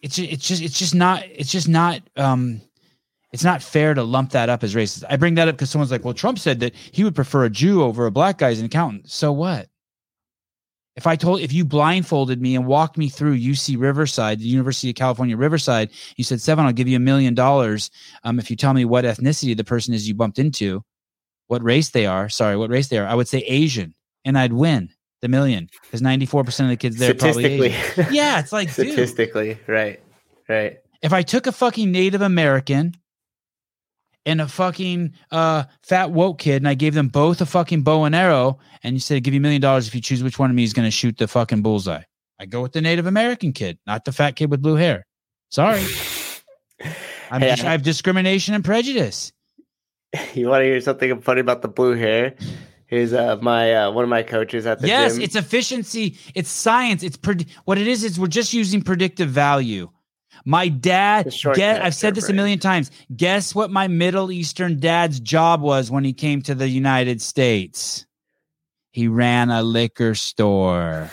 it's 0.02 0.18
it's 0.20 0.48
just 0.48 0.62
it's 0.62 0.78
just 0.78 0.96
not 0.96 1.24
it's 1.26 1.52
just 1.52 1.68
not 1.68 2.02
um, 2.16 2.62
it's 3.32 3.44
not 3.44 3.62
fair 3.64 3.94
to 3.94 4.04
lump 4.04 4.32
that 4.32 4.48
up 4.50 4.64
as 4.64 4.74
racist. 4.76 5.04
I 5.10 5.18
bring 5.18 5.36
that 5.36 5.48
up 5.48 5.56
because 5.56 5.70
someone's 5.70 5.92
like, 5.92 6.06
well, 6.06 6.14
Trump 6.14 6.40
said 6.40 6.60
that 6.62 6.74
he 6.92 7.04
would 7.04 7.16
prefer 7.16 7.46
a 7.46 7.50
Jew 7.50 7.84
over 7.84 8.06
a 8.06 8.12
black 8.12 8.38
guy 8.38 8.52
as 8.52 8.60
an 8.60 8.66
accountant. 8.68 9.10
So 9.12 9.32
what? 9.34 9.68
If 10.98 11.06
I 11.06 11.16
told, 11.16 11.42
if 11.42 11.54
you 11.54 11.64
blindfolded 11.64 12.42
me 12.42 12.56
and 12.56 12.66
walked 12.66 12.98
me 12.98 13.08
through 13.08 13.38
UC 13.38 13.80
Riverside, 13.80 14.40
the 14.40 14.46
University 14.46 14.90
of 14.90 14.96
California 14.96 15.38
Riverside, 15.38 15.92
you 16.16 16.24
said, 16.24 16.40
Sevan, 16.40 16.66
I'll 16.66 16.74
give 16.74 16.88
you 16.88 16.98
a 16.98 17.00
million 17.00 17.36
dollars 17.36 17.92
um, 18.24 18.40
if 18.40 18.50
you 18.50 18.56
tell 18.56 18.74
me 18.74 18.84
what 18.84 19.06
ethnicity 19.06 19.56
the 19.56 19.64
person 19.64 19.94
is 19.94 20.08
you 20.08 20.16
bumped 20.16 20.40
into, 20.40 20.84
what 21.48 21.64
race 21.64 21.90
they 21.90 22.08
are. 22.08 22.30
Sorry, 22.30 22.58
what 22.58 22.72
race 22.72 22.88
they 22.88 22.98
are. 22.98 23.06
I 23.06 23.14
would 23.14 23.28
say 23.28 23.40
Asian, 23.40 23.94
and 24.26 24.40
I'd 24.40 24.54
win 24.54 24.90
the 25.22 25.28
million 25.28 25.70
because 25.84 26.02
94% 26.02 26.62
of 26.62 26.70
the 26.70 26.78
kids 26.78 26.98
there 26.98 27.12
are 27.12 27.14
probably 27.14 27.44
Statistically, 27.44 28.02
Asian. 28.02 28.14
Yeah, 28.16 28.40
it's 28.40 28.52
like, 28.52 28.68
dude, 28.76 28.88
statistically, 28.88 29.60
right, 29.68 30.02
right. 30.50 30.80
if 31.04 31.14
I 31.14 31.22
took 31.22 31.46
a 31.46 31.52
fucking 31.52 31.92
Native 31.92 32.24
American 32.24 32.96
and 34.28 34.42
a 34.42 34.48
fucking 34.48 35.14
uh, 35.32 35.64
fat 35.82 36.12
woke 36.12 36.38
kid 36.38 36.58
and 36.58 36.68
I 36.68 36.74
gave 36.76 36.94
them 36.94 37.08
both 37.08 37.42
a 37.42 37.46
fucking 37.46 37.82
bow 37.82 38.04
and 38.04 38.14
arrow 38.14 38.60
and 38.84 38.94
you 38.94 39.00
said, 39.00 39.24
give 39.24 39.34
you 39.34 39.40
a 39.40 39.42
million 39.42 39.62
dollars 39.62 39.88
if 39.88 39.96
you 39.96 40.02
choose 40.02 40.22
which 40.22 40.38
one 40.38 40.50
of 40.52 40.56
me 40.56 40.64
is 40.64 40.74
going 40.74 40.86
to 40.86 40.92
shoot 40.92 41.18
the 41.18 41.28
fucking 41.28 41.62
bullseye, 41.64 42.04
I 42.40 42.46
go 42.46 42.62
with 42.62 42.74
the 42.74 42.82
Native 42.82 43.08
American 43.08 43.54
kid, 43.54 43.80
not 43.88 44.06
the 44.06 44.12
fat 44.12 44.36
kid 44.36 44.52
with 44.52 44.62
blue 44.62 44.76
hair. 44.76 45.08
Sorry. 45.50 45.82
I'm 47.32 47.42
Hey, 47.42 47.50
just, 47.50 47.64
I 47.64 47.72
have 47.72 47.82
discrimination 47.82 48.54
and 48.54 48.64
prejudice. 48.64 49.32
You 50.34 50.48
want 50.48 50.62
to 50.62 50.66
hear 50.66 50.80
something 50.82 51.20
funny 51.22 51.42
about 51.42 51.62
the 51.62 51.68
blue 51.68 51.94
hair? 51.96 52.34
Here's 52.86 53.12
uh, 53.12 53.38
my 53.42 53.74
uh, 53.76 53.92
one 53.92 54.04
of 54.06 54.10
my 54.10 54.24
coaches 54.24 54.66
at 54.66 54.80
the 54.80 54.88
yes, 54.88 55.16
gym. 55.16 55.22
it's 55.24 55.36
efficiency. 55.36 56.18
It's 56.34 56.50
science. 56.50 57.04
It's 57.04 57.18
pred- 57.18 57.48
what 57.66 57.78
it 57.78 57.88
is. 57.88 58.06
Is 58.06 58.18
we're 58.18 58.28
just 58.28 58.54
using 58.54 58.82
predictive 58.82 59.30
value. 59.30 59.90
My 60.46 60.68
dad, 60.68 61.34
get, 61.56 61.84
I've 61.84 61.96
said 61.96 62.16
this 62.16 62.30
a 62.30 62.34
million 62.34 62.60
times. 62.60 62.92
Guess 63.16 63.54
what 63.56 63.72
my 63.72 63.88
Middle 63.88 64.32
Eastern 64.32 64.80
dad's 64.80 65.20
job 65.20 65.62
was 65.62 65.92
when 65.92 66.04
he 66.04 66.14
came 66.14 66.42
to 66.44 66.56
the 66.56 66.68
United 66.68 67.22
States? 67.22 68.06
He 68.92 69.08
ran 69.08 69.50
a 69.50 69.62
liquor 69.62 70.16
store. 70.16 71.10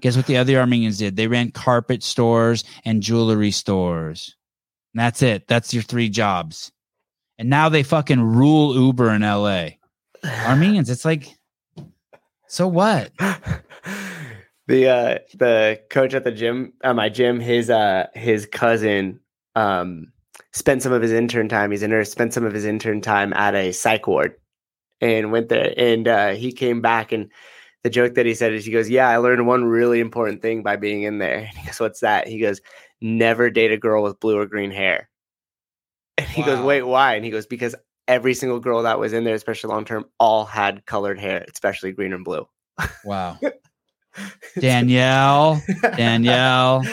Guess 0.00 0.16
what 0.16 0.26
the 0.26 0.36
other 0.36 0.58
Armenians 0.58 0.98
did? 0.98 1.16
They 1.16 1.26
ran 1.26 1.50
carpet 1.50 2.02
stores 2.02 2.64
and 2.84 3.02
jewelry 3.02 3.50
stores. 3.50 4.36
And 4.94 5.00
that's 5.00 5.22
it. 5.22 5.46
That's 5.48 5.74
your 5.74 5.82
three 5.82 6.08
jobs. 6.08 6.72
And 7.38 7.48
now 7.50 7.68
they 7.68 7.82
fucking 7.82 8.20
rule 8.20 8.74
Uber 8.74 9.10
in 9.10 9.22
LA. 9.22 9.68
Armenians, 10.24 10.90
it's 10.90 11.04
like, 11.04 11.38
so 12.48 12.66
what? 12.66 13.12
the 14.68 14.86
uh 14.86 15.18
the 15.34 15.80
coach 15.90 16.14
at 16.14 16.24
the 16.24 16.30
gym 16.30 16.72
at 16.84 16.94
my 16.94 17.08
gym 17.08 17.40
his 17.40 17.70
uh 17.70 18.06
his 18.14 18.46
cousin 18.46 19.18
um 19.56 20.12
spent 20.52 20.82
some 20.82 20.92
of 20.92 21.02
his 21.02 21.10
intern 21.10 21.48
time 21.48 21.70
he's 21.70 21.82
a 21.82 21.88
nurse 21.88 22.10
spent 22.10 22.32
some 22.32 22.44
of 22.44 22.52
his 22.52 22.64
intern 22.64 23.00
time 23.00 23.32
at 23.32 23.54
a 23.54 23.72
psych 23.72 24.06
ward 24.06 24.34
and 25.00 25.32
went 25.32 25.48
there 25.48 25.74
and 25.76 26.06
uh 26.06 26.30
he 26.30 26.52
came 26.52 26.80
back 26.80 27.10
and 27.10 27.30
the 27.82 27.90
joke 27.90 28.14
that 28.14 28.26
he 28.26 28.34
said 28.34 28.52
is 28.52 28.64
he 28.64 28.72
goes 28.72 28.90
yeah 28.90 29.08
i 29.08 29.16
learned 29.16 29.46
one 29.46 29.64
really 29.64 30.00
important 30.00 30.42
thing 30.42 30.62
by 30.62 30.76
being 30.76 31.02
in 31.02 31.18
there. 31.18 31.38
And 31.48 31.58
he 31.58 31.66
goes 31.66 31.80
what's 31.80 32.00
that? 32.00 32.28
He 32.28 32.38
goes 32.38 32.60
never 33.00 33.50
date 33.50 33.72
a 33.72 33.78
girl 33.78 34.02
with 34.02 34.20
blue 34.20 34.38
or 34.38 34.46
green 34.46 34.70
hair. 34.70 35.08
And 36.18 36.26
he 36.26 36.42
goes 36.42 36.60
wait 36.60 36.82
why? 36.82 37.14
And 37.14 37.24
he 37.24 37.30
goes 37.30 37.46
because 37.46 37.74
every 38.06 38.34
single 38.34 38.60
girl 38.60 38.82
that 38.82 38.98
was 38.98 39.12
in 39.12 39.24
there 39.24 39.34
especially 39.34 39.68
long 39.72 39.84
term 39.84 40.04
all 40.18 40.44
had 40.44 40.84
colored 40.84 41.18
hair 41.18 41.46
especially 41.50 41.92
green 41.92 42.12
and 42.12 42.24
blue. 42.24 42.46
Wow. 43.04 43.38
Danielle, 44.60 45.62
Danielle. 45.96 46.84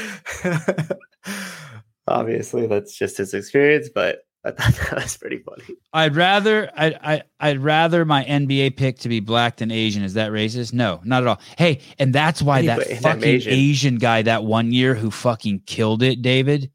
Obviously, 2.07 2.67
that's 2.67 2.95
just 2.97 3.17
his 3.17 3.33
experience, 3.33 3.89
but 3.93 4.19
I 4.43 4.51
thought 4.51 4.75
that 4.91 5.01
was 5.03 5.17
pretty 5.17 5.39
funny. 5.39 5.63
I'd 5.91 6.15
rather 6.15 6.69
I 6.77 6.93
I 7.03 7.23
I'd 7.39 7.59
rather 7.59 8.05
my 8.05 8.23
NBA 8.25 8.77
pick 8.77 8.99
to 8.99 9.09
be 9.09 9.19
black 9.19 9.57
than 9.57 9.71
Asian. 9.71 10.03
Is 10.03 10.13
that 10.13 10.31
racist? 10.31 10.71
No, 10.71 11.01
not 11.03 11.23
at 11.23 11.27
all. 11.27 11.41
Hey, 11.57 11.79
and 11.97 12.13
that's 12.13 12.43
why 12.43 12.59
Anyway, 12.59 12.75
that 12.89 13.01
fucking 13.01 13.23
Asian. 13.23 13.53
Asian. 13.53 13.95
guy 13.97 14.21
that 14.21 14.43
one 14.43 14.71
year 14.71 14.93
who 14.93 15.09
fucking 15.09 15.63
killed 15.65 16.03
it, 16.03 16.21
David. 16.21 16.69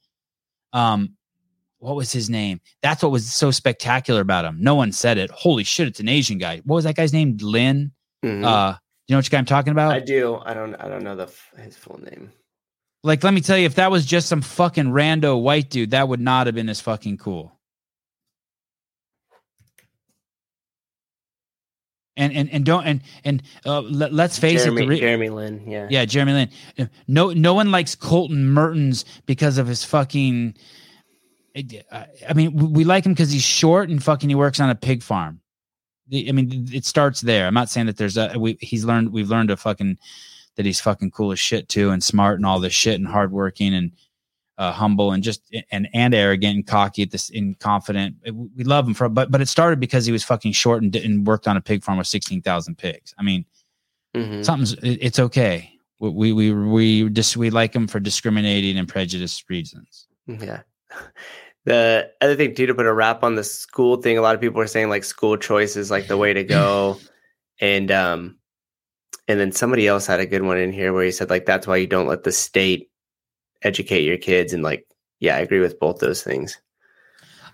Um, 0.73 1.15
what 1.79 1.95
was 1.95 2.11
his 2.13 2.29
name? 2.29 2.61
That's 2.83 3.01
what 3.03 3.13
was 3.13 3.31
so 3.33 3.53
spectacular 3.53 4.21
about 4.21 4.45
him. 4.45 4.59
No 4.61 4.75
one 4.75 4.91
said 4.91 5.17
it. 5.17 5.31
Holy 5.31 5.63
shit, 5.65 5.87
it's 5.87 6.01
an 6.01 6.09
Asian 6.09 6.39
guy. 6.39 6.61
What 6.65 6.75
was 6.77 6.85
that 6.85 6.97
guy's 6.97 7.13
name? 7.13 7.37
Lin. 7.41 7.93
Mhm. 8.25 8.45
Uh, 8.45 8.77
you 9.11 9.15
know 9.15 9.19
which 9.19 9.31
guy 9.33 9.39
I'm 9.39 9.45
talking 9.45 9.73
about? 9.73 9.93
I 9.93 9.99
do. 9.99 10.41
I 10.45 10.55
don't. 10.55 10.77
I 10.77 10.89
don't 10.89 11.03
know 11.03 11.17
the 11.17 11.29
his 11.61 11.77
full 11.77 12.01
name. 12.01 12.31
Like, 13.03 13.25
let 13.25 13.35
me 13.35 13.41
tell 13.41 13.59
you, 13.59 13.67
if 13.67 13.75
that 13.75 13.91
was 13.91 14.07
just 14.07 14.29
some 14.29 14.41
fucking 14.41 14.85
rando 14.85 15.43
white 15.43 15.69
dude, 15.69 15.91
that 15.91 16.07
would 16.07 16.21
not 16.21 16.47
have 16.47 16.55
been 16.55 16.69
as 16.69 16.81
fucking 16.81 17.19
cool. 17.19 17.59
And 22.17 22.33
and 22.33 22.51
and 22.51 22.65
don't 22.65 22.85
and 22.87 23.01
and 23.25 23.43
uh, 23.67 23.81
let, 23.81 24.13
us 24.13 24.39
face 24.39 24.63
Jeremy, 24.63 24.85
it. 24.85 24.89
Re- 24.89 25.01
Jeremy 25.01 25.29
Lin. 25.31 25.65
Yeah. 25.67 25.89
yeah, 25.91 26.05
Jeremy 26.05 26.33
Lin. 26.33 26.49
Uh, 26.79 26.85
No, 27.09 27.33
no 27.33 27.55
one 27.55 27.73
likes 27.73 27.97
Colton 27.97 28.45
Mertens 28.47 29.05
because 29.27 29.59
of 29.59 29.67
his 29.67 29.83
fucking. 29.83 30.55
I 31.57 32.33
mean, 32.33 32.73
we 32.73 32.85
like 32.85 33.05
him 33.05 33.13
because 33.13 33.33
he's 33.33 33.43
short 33.43 33.89
and 33.89 34.01
fucking 34.01 34.29
he 34.29 34.37
works 34.37 34.61
on 34.61 34.71
a 34.71 34.77
pig 34.77 35.03
farm. 35.03 35.41
The- 36.11 36.29
I 36.29 36.33
mean, 36.33 36.69
it 36.73 36.85
starts 36.85 37.21
there. 37.23 37.47
I'm 37.47 37.55
not 37.55 37.71
saying 37.71 37.87
that 37.87 37.97
there's 37.97 38.17
a 38.19 38.35
we, 38.39 38.59
he's 38.61 38.85
learned 38.85 39.13
we've 39.13 39.31
learned 39.31 39.49
to 39.49 39.57
fucking 39.57 39.97
that 40.57 40.67
he's 40.67 40.81
fucking 40.81 41.13
cool 41.13 41.33
as 41.33 41.39
shit 41.41 41.69
too 41.69 41.91
and 41.91 42.03
smart 42.03 42.37
and 42.39 42.45
all 42.45 42.61
this 42.61 42.73
shit 42.75 42.97
and 42.97 43.07
hardworking 43.09 43.73
and 43.75 43.93
uh, 44.59 44.73
humble 44.73 45.13
and 45.13 45.23
just 45.23 45.43
and 45.71 45.89
and 45.95 46.15
arrogant 46.15 46.55
and 46.57 46.67
cocky 46.67 47.03
at 47.03 47.11
this 47.11 47.31
and 47.31 47.59
confident. 47.61 48.17
We 48.57 48.65
love 48.65 48.87
him 48.87 48.93
for 48.95 49.09
but 49.09 49.31
but 49.31 49.41
it 49.41 49.49
started 49.49 49.81
because 49.81 50.05
he 50.05 50.13
was 50.13 50.23
fucking 50.25 50.53
short 50.53 50.83
and, 50.83 50.95
and 50.97 51.27
worked 51.27 51.49
on 51.49 51.57
a 51.57 51.61
pig 51.63 51.83
farm 51.83 51.97
with 51.97 52.07
sixteen 52.09 52.43
thousand 52.43 52.77
pigs. 52.77 53.15
I 53.19 53.23
mean, 53.23 53.47
Mhm. 54.15 54.45
something's 54.45 54.75
it- 54.75 54.99
it's 55.01 55.19
okay. 55.19 55.73
We 56.01 56.33
we 56.33 56.53
we 56.53 57.09
just 57.11 57.37
we 57.37 57.49
like 57.51 57.75
him 57.75 57.87
for 57.87 58.01
discriminating 58.01 58.77
and 58.77 58.89
prejudiced 58.89 59.49
reasons. 59.49 60.09
Yeah. 60.27 60.61
The 61.65 62.11
other 62.21 62.37
thing 62.37 62.55
too 62.55 62.67
to 62.67 62.75
put 62.75 62.87
a 62.87 62.93
wrap 62.93 63.23
on 63.23 63.35
the 63.35 63.45
school 63.45 63.97
thing, 63.97 64.17
a 64.17 64.23
lot 64.23 64.35
of 64.35 64.41
people 64.41 64.61
are 64.61 64.67
saying 64.67 64.89
like 64.89 65.05
school 65.05 65.37
choice 65.37 65.77
is 65.77 65.91
like 65.91 66.07
the 66.07 66.17
way 66.17 66.33
to 66.33 66.45
go. 66.45 66.99
and 67.61 67.91
um 67.91 68.39
and 69.29 69.39
then 69.39 69.53
somebody 69.53 69.87
else 69.87 70.07
had 70.07 70.19
a 70.19 70.27
good 70.27 70.43
one 70.43 70.59
in 70.59 70.73
here 70.73 70.93
where 70.93 71.05
he 71.05 71.11
said 71.11 71.31
like 71.31 71.47
that's 71.47 71.67
why 71.67 71.77
you 71.77 71.87
don't 71.87 72.09
let 72.09 72.25
the 72.25 72.33
state 72.33 72.91
educate 73.63 74.03
your 74.03 74.17
kids 74.17 74.53
and 74.53 74.63
like 74.63 74.87
yeah, 75.21 75.37
I 75.37 75.41
agree 75.41 75.61
with 75.61 75.79
both 75.79 75.99
those 75.99 76.23
things. 76.23 76.59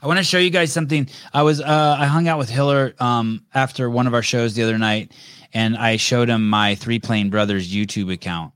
I 0.01 0.07
want 0.07 0.19
to 0.19 0.25
show 0.25 0.39
you 0.39 0.51
guys 0.51 0.73
something. 0.73 1.09
I 1.35 1.43
was 1.43 1.61
uh, 1.61 1.97
I 1.99 2.07
hung 2.07 2.29
out 2.29 2.39
with 2.39 2.49
Hiller 2.49 2.95
um, 3.01 3.45
after 3.55 3.91
one 3.91 4.07
of 4.07 4.15
our 4.15 4.23
shows 4.23 4.55
the 4.55 4.63
other 4.63 4.79
night, 4.79 5.13
and 5.53 5.77
I 5.77 5.97
showed 5.97 6.29
him 6.29 6.49
my 6.49 6.75
Three 6.77 6.99
Plane 6.99 7.29
Brothers 7.29 7.73
YouTube 7.73 8.13
account, 8.13 8.53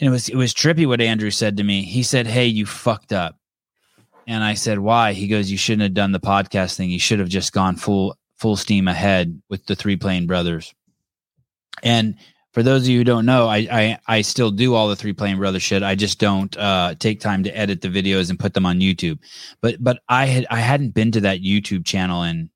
and 0.00 0.08
it 0.08 0.10
was 0.10 0.28
it 0.28 0.36
was 0.36 0.52
trippy 0.52 0.86
what 0.86 1.00
Andrew 1.00 1.30
said 1.30 1.56
to 1.58 1.62
me. 1.62 1.82
He 1.82 2.02
said, 2.02 2.26
"Hey, 2.26 2.46
you 2.46 2.66
fucked 2.66 3.12
up," 3.12 3.38
and 4.26 4.42
I 4.44 4.54
said, 4.54 4.78
"Why?" 4.78 5.12
He 5.12 5.26
goes, 5.28 5.50
"You 5.50 5.58
shouldn't 5.58 5.82
have 5.82 5.94
done 5.94 6.12
the 6.12 6.20
podcast 6.20 6.76
thing. 6.76 6.90
You 6.90 6.98
should 6.98 7.18
have 7.18 7.28
just 7.28 7.52
gone 7.52 7.76
full 7.76 8.16
full 8.36 8.56
steam 8.56 8.88
ahead 8.88 9.40
with 9.48 9.66
the 9.66 9.76
Three 9.76 9.96
Plane 9.96 10.26
Brothers." 10.26 10.74
And 11.82 12.16
for 12.52 12.62
those 12.62 12.82
of 12.82 12.88
you 12.88 12.98
who 12.98 13.04
don't 13.04 13.26
know, 13.26 13.46
I 13.48 13.56
I, 13.70 13.98
I 14.06 14.22
still 14.22 14.50
do 14.50 14.74
all 14.74 14.88
the 14.88 14.96
Three 14.96 15.12
Plane 15.12 15.36
Brothers 15.38 15.62
shit. 15.62 15.82
I 15.82 15.94
just 15.94 16.18
don't 16.18 16.56
uh, 16.56 16.94
take 16.98 17.20
time 17.20 17.42
to 17.44 17.56
edit 17.56 17.80
the 17.82 17.88
videos 17.88 18.30
and 18.30 18.38
put 18.38 18.54
them 18.54 18.66
on 18.66 18.80
YouTube 18.80 19.18
but 19.60 19.76
but 19.82 20.00
I 20.08 20.26
had 20.26 20.46
I 20.50 20.60
hadn't 20.60 20.90
been 20.94 21.12
to 21.12 21.20
that 21.20 21.40
YouTube 21.42 21.84
channel 21.84 22.22
in 22.22 22.50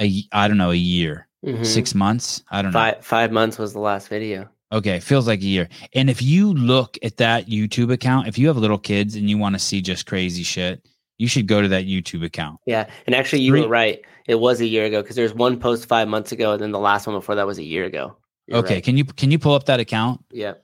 a 0.00 0.24
I 0.32 0.48
don't 0.48 0.58
know 0.58 0.70
a 0.70 0.74
year, 0.76 1.26
Mhm. 1.44 1.64
six 1.64 1.94
months. 1.94 2.42
I 2.50 2.60
don't 2.62 2.72
know. 2.72 2.78
Five 2.78 3.04
five 3.04 3.32
months 3.32 3.58
was 3.58 3.72
the 3.72 3.80
last 3.80 4.08
video. 4.08 4.48
Okay, 4.72 5.00
feels 5.00 5.26
like 5.26 5.40
a 5.40 5.44
year. 5.46 5.68
And 5.94 6.08
if 6.08 6.22
you 6.22 6.52
look 6.54 6.96
at 7.02 7.16
that 7.16 7.48
YouTube 7.48 7.92
account, 7.92 8.28
if 8.28 8.38
you 8.38 8.46
have 8.48 8.56
little 8.56 8.78
kids 8.78 9.16
and 9.16 9.28
you 9.28 9.36
want 9.36 9.54
to 9.56 9.58
see 9.58 9.80
just 9.82 10.06
crazy 10.06 10.44
shit, 10.44 10.86
you 11.20 11.28
should 11.28 11.46
go 11.46 11.60
to 11.60 11.68
that 11.68 11.84
YouTube 11.86 12.24
account. 12.24 12.58
Yeah, 12.66 12.88
and 13.06 13.14
actually, 13.14 13.42
you 13.42 13.52
Three- 13.52 13.60
were 13.62 13.68
right. 13.68 14.00
It 14.26 14.36
was 14.40 14.60
a 14.60 14.66
year 14.66 14.84
ago 14.86 15.02
because 15.02 15.16
there's 15.16 15.34
one 15.34 15.58
post 15.60 15.86
five 15.86 16.08
months 16.08 16.32
ago, 16.32 16.52
and 16.52 16.62
then 16.62 16.72
the 16.72 16.78
last 16.78 17.06
one 17.06 17.14
before 17.16 17.34
that 17.34 17.46
was 17.46 17.58
a 17.58 17.62
year 17.64 17.84
ago. 17.84 18.16
You're 18.46 18.58
okay, 18.58 18.74
right. 18.74 18.84
can 18.84 18.96
you 18.96 19.04
can 19.04 19.30
you 19.30 19.38
pull 19.38 19.54
up 19.54 19.66
that 19.66 19.78
account 19.80 20.24
Yeah. 20.32 20.54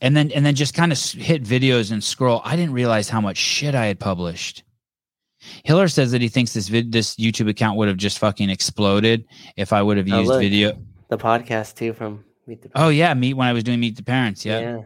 and 0.00 0.16
then 0.16 0.30
and 0.32 0.44
then 0.46 0.54
just 0.54 0.74
kind 0.74 0.92
of 0.92 0.98
hit 1.00 1.42
videos 1.42 1.90
and 1.90 2.02
scroll? 2.04 2.40
I 2.44 2.54
didn't 2.56 2.72
realize 2.74 3.08
how 3.08 3.20
much 3.20 3.36
shit 3.36 3.74
I 3.74 3.86
had 3.86 3.98
published. 3.98 4.62
Hiller 5.64 5.88
says 5.88 6.12
that 6.12 6.20
he 6.20 6.28
thinks 6.28 6.52
this 6.54 6.68
vid, 6.68 6.92
this 6.92 7.16
YouTube 7.16 7.48
account 7.48 7.76
would 7.78 7.88
have 7.88 7.96
just 7.96 8.18
fucking 8.20 8.48
exploded 8.48 9.24
if 9.56 9.72
I 9.72 9.82
would 9.82 9.96
have 9.96 10.06
Oh, 10.12 10.18
used 10.20 10.28
look. 10.28 10.40
video. 10.40 10.78
The 11.08 11.18
podcast 11.18 11.74
too 11.74 11.92
from 11.94 12.24
Meet 12.46 12.62
the 12.62 12.70
Oh 12.74 12.88
yeah, 12.90 13.12
meet 13.14 13.34
when 13.34 13.48
I 13.48 13.52
was 13.52 13.64
doing 13.64 13.80
Meet 13.80 13.96
the 13.96 14.04
Parents. 14.04 14.44
yeah. 14.44 14.78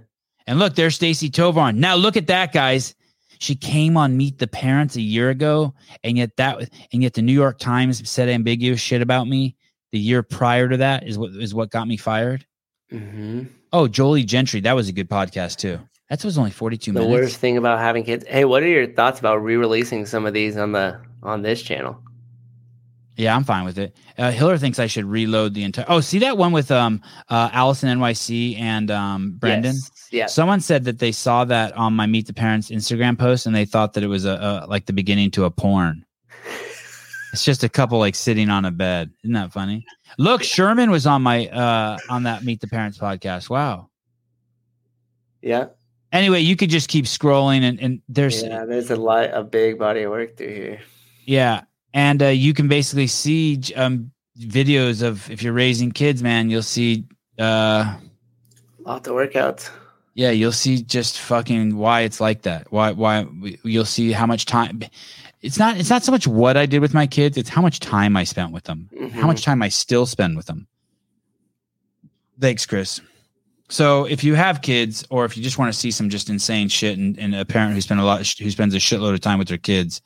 And 0.46 0.58
look, 0.58 0.74
there's 0.76 0.98
Stacie 0.98 1.32
Tovar. 1.32 1.72
Now 1.72 1.96
look 1.96 2.16
at 2.16 2.28
that, 2.28 2.52
guys. 2.52 2.94
She 3.38 3.54
came 3.54 3.96
on 3.96 4.16
Meet 4.16 4.38
the 4.38 4.46
Parents 4.46 4.96
a 4.96 5.00
year 5.00 5.30
ago, 5.30 5.74
and 6.02 6.16
yet 6.16 6.36
that 6.36 6.68
and 6.92 7.02
yet 7.02 7.14
the 7.14 7.22
New 7.22 7.32
York 7.32 7.58
Times 7.58 8.08
said 8.08 8.28
ambiguous 8.28 8.80
shit 8.80 9.02
about 9.02 9.28
me. 9.28 9.56
The 9.92 9.98
year 9.98 10.22
prior 10.22 10.68
to 10.68 10.76
that 10.78 11.06
is 11.06 11.16
what 11.18 11.30
is 11.30 11.54
what 11.54 11.70
got 11.70 11.86
me 11.88 11.96
fired. 11.96 12.46
hmm 12.90 13.44
Oh, 13.72 13.88
Jolie 13.88 14.24
Gentry, 14.24 14.60
that 14.60 14.72
was 14.74 14.88
a 14.88 14.92
good 14.92 15.10
podcast 15.10 15.56
too. 15.58 15.78
That 16.08 16.24
was 16.24 16.38
only 16.38 16.52
42 16.52 16.92
minutes. 16.92 17.06
The 17.08 17.12
worst 17.12 17.36
thing 17.38 17.56
about 17.56 17.80
having 17.80 18.04
kids. 18.04 18.24
Hey, 18.28 18.44
what 18.44 18.62
are 18.62 18.68
your 18.68 18.86
thoughts 18.86 19.18
about 19.18 19.42
re-releasing 19.42 20.06
some 20.06 20.24
of 20.24 20.32
these 20.32 20.56
on 20.56 20.72
the 20.72 21.00
on 21.22 21.42
this 21.42 21.60
channel? 21.62 22.00
Yeah, 23.16 23.34
I'm 23.34 23.44
fine 23.44 23.64
with 23.64 23.78
it. 23.78 23.96
Uh, 24.18 24.30
Hiller 24.30 24.58
thinks 24.58 24.78
I 24.78 24.86
should 24.86 25.06
reload 25.06 25.54
the 25.54 25.64
entire. 25.64 25.86
Oh, 25.88 26.00
see 26.00 26.18
that 26.20 26.36
one 26.36 26.52
with 26.52 26.70
um 26.70 27.02
uh 27.28 27.48
Allison 27.52 27.88
NYC 27.98 28.58
and 28.60 28.90
um 28.90 29.32
Brendan. 29.32 29.74
Yes. 29.74 29.90
Yeah. 30.10 30.26
Someone 30.26 30.60
said 30.60 30.84
that 30.84 30.98
they 30.98 31.12
saw 31.12 31.44
that 31.44 31.72
on 31.74 31.94
my 31.94 32.06
Meet 32.06 32.26
the 32.26 32.32
Parents 32.34 32.70
Instagram 32.70 33.18
post 33.18 33.46
and 33.46 33.54
they 33.54 33.64
thought 33.64 33.94
that 33.94 34.02
it 34.02 34.08
was 34.08 34.24
a, 34.24 34.64
a 34.64 34.66
like 34.68 34.86
the 34.86 34.92
beginning 34.92 35.30
to 35.32 35.44
a 35.44 35.50
porn. 35.50 36.04
It's 37.32 37.44
just 37.44 37.64
a 37.64 37.68
couple 37.68 37.98
like 37.98 38.14
sitting 38.14 38.48
on 38.48 38.64
a 38.64 38.70
bed. 38.70 39.10
Isn't 39.22 39.34
that 39.34 39.52
funny? 39.52 39.84
Look, 40.16 40.42
Sherman 40.42 40.90
was 40.90 41.06
on 41.06 41.20
my 41.20 41.48
uh 41.48 41.98
on 42.08 42.22
that 42.22 42.44
Meet 42.44 42.62
the 42.62 42.66
Parents 42.66 42.96
podcast. 42.96 43.50
Wow. 43.50 43.90
Yeah. 45.42 45.66
Anyway, 46.12 46.40
you 46.40 46.56
could 46.56 46.70
just 46.70 46.88
keep 46.88 47.04
scrolling 47.04 47.60
and, 47.60 47.78
and 47.78 48.00
there's 48.08 48.42
Yeah. 48.42 48.64
There's 48.64 48.90
a 48.90 48.96
lot, 48.96 49.30
a 49.34 49.42
big 49.42 49.78
body 49.78 50.02
of 50.02 50.12
work 50.12 50.38
through 50.38 50.54
here. 50.54 50.80
Yeah, 51.26 51.64
and 51.92 52.22
uh, 52.22 52.28
you 52.28 52.54
can 52.54 52.68
basically 52.68 53.08
see 53.08 53.60
um, 53.74 54.12
videos 54.38 55.02
of 55.02 55.28
if 55.30 55.42
you're 55.42 55.52
raising 55.52 55.92
kids, 55.92 56.22
man. 56.22 56.48
You'll 56.48 56.62
see, 56.62 57.04
uh, 57.38 57.96
Lots 58.80 59.08
of 59.08 59.14
workouts. 59.14 59.68
Yeah, 60.16 60.30
you'll 60.30 60.50
see 60.50 60.80
just 60.82 61.20
fucking 61.20 61.76
why 61.76 62.00
it's 62.00 62.22
like 62.22 62.42
that. 62.42 62.72
Why, 62.72 62.92
why 62.92 63.26
you'll 63.62 63.84
see 63.84 64.12
how 64.12 64.24
much 64.24 64.46
time. 64.46 64.80
It's 65.42 65.58
not. 65.58 65.76
It's 65.76 65.90
not 65.90 66.04
so 66.04 66.10
much 66.10 66.26
what 66.26 66.56
I 66.56 66.64
did 66.64 66.80
with 66.80 66.94
my 66.94 67.06
kids. 67.06 67.36
It's 67.36 67.50
how 67.50 67.60
much 67.60 67.80
time 67.80 68.16
I 68.16 68.24
spent 68.24 68.50
with 68.50 68.64
them. 68.64 68.88
How 69.12 69.26
much 69.26 69.44
time 69.44 69.60
I 69.60 69.68
still 69.68 70.06
spend 70.06 70.34
with 70.34 70.46
them. 70.46 70.66
Thanks, 72.40 72.64
Chris. 72.64 73.02
So 73.68 74.06
if 74.06 74.24
you 74.24 74.34
have 74.34 74.62
kids, 74.62 75.06
or 75.10 75.26
if 75.26 75.36
you 75.36 75.42
just 75.42 75.58
want 75.58 75.70
to 75.70 75.78
see 75.78 75.90
some 75.90 76.08
just 76.08 76.30
insane 76.30 76.70
shit, 76.70 76.96
and, 76.96 77.18
and 77.18 77.34
a 77.34 77.44
parent 77.44 77.74
who 77.74 77.82
spend 77.82 78.00
a 78.00 78.04
lot, 78.04 78.26
who 78.26 78.50
spends 78.50 78.74
a 78.74 78.78
shitload 78.78 79.12
of 79.12 79.20
time 79.20 79.38
with 79.38 79.48
their 79.48 79.58
kids, 79.58 80.00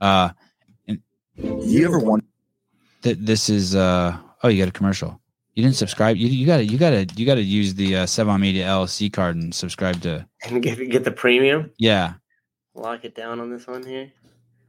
uh, 0.00 0.30
You 1.36 1.84
ever 1.84 1.98
want 1.98 2.24
that 3.02 3.26
this 3.26 3.48
is 3.48 3.74
uh 3.74 4.16
oh 4.42 4.48
you 4.48 4.62
got 4.62 4.68
a 4.68 4.72
commercial 4.72 5.20
you 5.58 5.64
didn't 5.64 5.74
subscribe. 5.74 6.16
You, 6.16 6.28
you 6.28 6.46
gotta 6.46 6.64
you 6.64 6.78
gotta 6.78 7.04
you 7.16 7.26
gotta 7.26 7.42
use 7.42 7.74
the 7.74 7.96
uh 7.96 8.06
Sevan 8.06 8.38
Media 8.38 8.64
LLC 8.66 9.12
card 9.12 9.34
and 9.34 9.52
subscribe 9.52 10.00
to 10.02 10.24
And 10.44 10.62
get 10.62 10.76
get 10.88 11.02
the 11.02 11.10
premium. 11.10 11.72
yeah. 11.78 12.12
Lock 12.76 13.04
it 13.04 13.16
down 13.16 13.40
on 13.40 13.50
this 13.50 13.66
one 13.66 13.84
here. 13.84 14.12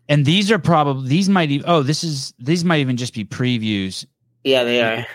and 0.08 0.26
these 0.26 0.50
are 0.50 0.58
probably 0.58 1.08
these 1.08 1.30
might 1.30 1.52
even 1.52 1.64
oh 1.70 1.84
this 1.84 2.04
is 2.04 2.34
these 2.40 2.66
might 2.66 2.80
even 2.80 2.98
just 2.98 3.14
be 3.14 3.24
previews. 3.24 4.04
Yeah, 4.44 4.64
they 4.64 4.82
are. 4.82 5.06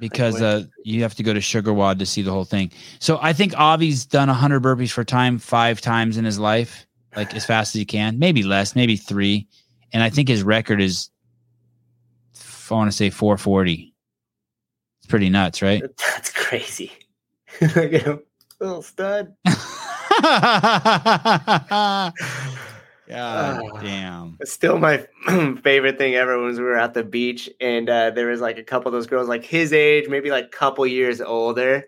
because 0.00 0.42
uh 0.42 0.64
you 0.84 1.02
have 1.02 1.14
to 1.14 1.22
go 1.22 1.32
to 1.32 1.38
SugarWOD 1.38 2.00
to 2.00 2.06
see 2.06 2.22
the 2.22 2.32
whole 2.32 2.44
thing. 2.44 2.72
So 2.98 3.20
I 3.22 3.32
think 3.32 3.52
Avi's 3.56 4.04
done 4.06 4.26
100 4.26 4.60
burpees 4.64 4.90
for 4.90 5.04
time 5.04 5.38
five 5.38 5.80
times 5.80 6.16
in 6.16 6.24
his 6.24 6.40
life 6.40 6.88
like 7.14 7.32
as 7.36 7.46
fast 7.46 7.72
as 7.76 7.78
he 7.78 7.84
can. 7.84 8.18
Maybe 8.18 8.42
less 8.42 8.74
maybe 8.74 8.96
three. 8.96 9.46
And 9.92 10.02
I 10.02 10.10
think 10.10 10.26
his 10.26 10.42
record 10.42 10.80
is 10.80 11.08
I 12.68 12.74
want 12.74 12.90
to 12.90 12.96
say 12.96 13.10
440 13.10 13.93
it's 15.04 15.10
pretty 15.10 15.28
nuts 15.28 15.60
right 15.60 15.82
That's 15.98 16.32
crazy. 16.32 16.90
Look 17.60 17.76
at 17.92 18.02
him. 18.02 18.20
Little 18.58 18.80
stud. 18.82 19.34
God 19.44 19.54
Oh. 23.62 23.78
damn. 23.80 24.38
Still 24.44 24.78
my 24.78 25.06
favorite 25.62 25.98
thing 25.98 26.14
ever 26.14 26.38
was 26.38 26.58
we 26.58 26.64
were 26.64 26.78
at 26.78 26.94
the 26.94 27.04
beach 27.04 27.50
and 27.60 27.90
uh, 27.90 28.10
there 28.10 28.28
was 28.28 28.40
like 28.40 28.56
a 28.56 28.62
couple 28.62 28.88
of 28.88 28.94
those 28.94 29.06
girls 29.06 29.28
like 29.28 29.44
his 29.44 29.74
age, 29.74 30.08
maybe 30.08 30.30
like 30.30 30.46
a 30.46 30.48
couple 30.48 30.86
years 30.86 31.20
older. 31.20 31.84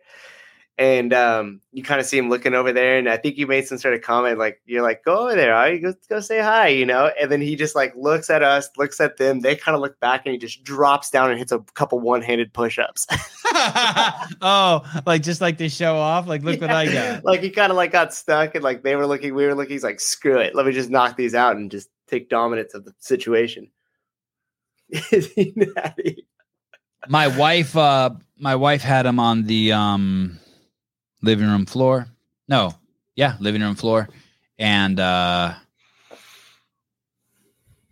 And 0.78 1.14
um, 1.14 1.62
you 1.72 1.82
kind 1.82 2.00
of 2.00 2.06
see 2.06 2.18
him 2.18 2.28
looking 2.28 2.52
over 2.52 2.70
there, 2.70 2.98
and 2.98 3.08
I 3.08 3.16
think 3.16 3.38
you 3.38 3.46
made 3.46 3.66
some 3.66 3.78
sort 3.78 3.94
of 3.94 4.02
comment 4.02 4.38
like 4.38 4.60
you're 4.66 4.82
like, 4.82 5.02
"Go 5.04 5.20
over 5.20 5.34
there, 5.34 5.54
all 5.54 5.62
right? 5.62 5.82
Go, 5.82 5.94
go 6.10 6.20
say 6.20 6.38
hi," 6.38 6.68
you 6.68 6.84
know. 6.84 7.10
And 7.18 7.32
then 7.32 7.40
he 7.40 7.56
just 7.56 7.74
like 7.74 7.94
looks 7.96 8.28
at 8.28 8.42
us, 8.42 8.68
looks 8.76 9.00
at 9.00 9.16
them. 9.16 9.40
They 9.40 9.56
kind 9.56 9.74
of 9.74 9.80
look 9.80 9.98
back, 10.00 10.26
and 10.26 10.32
he 10.32 10.38
just 10.38 10.64
drops 10.64 11.08
down 11.08 11.30
and 11.30 11.38
hits 11.38 11.50
a 11.50 11.60
couple 11.72 11.98
one-handed 12.00 12.52
push-ups. 12.52 13.06
oh, 14.42 14.82
like 15.06 15.22
just 15.22 15.40
like 15.40 15.56
to 15.58 15.70
show 15.70 15.96
off. 15.96 16.26
Like, 16.26 16.42
look 16.42 16.60
what 16.60 16.70
I 16.70 16.92
got. 16.92 17.24
like 17.24 17.40
he 17.40 17.48
kind 17.48 17.72
of 17.72 17.76
like 17.76 17.92
got 17.92 18.12
stuck, 18.12 18.54
and 18.54 18.62
like 18.62 18.82
they 18.82 18.96
were 18.96 19.06
looking, 19.06 19.34
we 19.34 19.46
were 19.46 19.54
looking. 19.54 19.72
He's 19.72 19.84
like, 19.84 19.98
"Screw 20.00 20.38
it, 20.38 20.54
let 20.54 20.66
me 20.66 20.72
just 20.72 20.90
knock 20.90 21.16
these 21.16 21.34
out 21.34 21.56
and 21.56 21.70
just 21.70 21.88
take 22.06 22.28
dominance 22.28 22.74
of 22.74 22.84
the 22.84 22.92
situation." 22.98 23.70
Is 25.10 25.32
he 25.32 25.54
natty? 25.56 26.26
My 27.08 27.28
wife, 27.28 27.76
uh, 27.76 28.10
my 28.38 28.56
wife 28.56 28.82
had 28.82 29.06
him 29.06 29.18
on 29.18 29.44
the 29.44 29.72
um 29.72 30.38
living 31.26 31.46
room 31.48 31.66
floor. 31.66 32.06
No, 32.48 32.74
yeah, 33.16 33.36
living 33.40 33.60
room 33.62 33.74
floor. 33.74 34.08
And 34.58 34.98
uh 34.98 35.54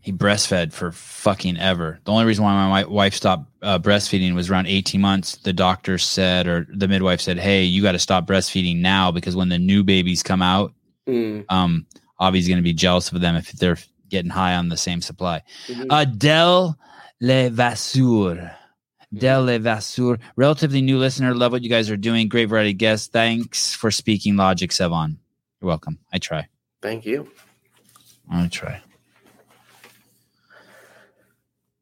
he 0.01 0.12
breastfed 0.12 0.73
for 0.74 0.93
fucking 0.93 1.56
ever. 1.56 1.98
The 2.05 2.12
only 2.12 2.27
reason 2.27 2.44
why 2.44 2.52
my 2.69 2.85
wife 2.85 3.15
stopped 3.15 3.51
uh, 3.62 3.78
breastfeeding 3.78 4.35
was 4.35 4.51
around 4.51 4.66
18 4.66 5.01
months. 5.01 5.36
The 5.36 5.55
doctor 5.55 5.97
said, 5.97 6.47
or 6.47 6.66
the 6.70 6.86
midwife 6.89 7.23
said, 7.23 7.39
Hey, 7.39 7.65
you 7.65 7.81
got 7.82 7.93
to 7.93 7.98
stop 7.98 8.27
breastfeeding 8.27 8.82
now 8.82 9.11
because 9.11 9.35
when 9.35 9.48
the 9.48 9.59
new 9.59 9.82
babies 9.82 10.23
come 10.23 10.43
out, 10.43 10.73
Mm, 11.06 11.44
um, 11.51 11.86
Avi's 12.20 12.48
going 12.48 12.56
to 12.56 12.62
be 12.62 12.73
jealous 12.73 13.12
of 13.12 13.20
them 13.20 13.36
if 13.36 13.52
they're 13.52 13.77
getting 14.09 14.31
high 14.31 14.55
on 14.55 14.70
the 14.70 14.77
same 14.77 15.02
supply. 15.02 15.43
mhm. 15.69 15.86
Uh, 15.90 16.05
Del 16.06 16.78
Levasseur. 19.15 19.20
Del 19.20 19.43
Levasseur. 19.45 20.19
Relatively 20.36 20.81
new 20.82 20.99
listener. 20.99 21.35
Love 21.35 21.53
what 21.53 21.62
you 21.62 21.70
guys 21.70 21.91
are 21.91 21.97
doing. 21.97 22.28
Great 22.28 22.47
variety 22.47 22.70
of 22.70 22.78
guests. 22.78 23.07
Thanks 23.09 23.74
for 23.74 23.91
speaking 23.91 24.36
logic, 24.36 24.70
Sevan. 24.70 25.16
You're 25.61 25.69
welcome. 25.69 25.99
I 26.12 26.19
try. 26.19 26.49
Thank 26.82 27.07
you. 27.07 27.31
I 28.31 28.49
try. 28.49 28.81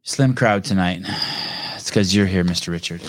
Slim 0.02 0.34
crowd 0.34 0.64
tonight. 0.64 1.02
It's 1.76 1.88
because 1.90 2.14
you're 2.14 2.26
here, 2.26 2.44
Mr. 2.44 2.68
Richard. 2.68 3.00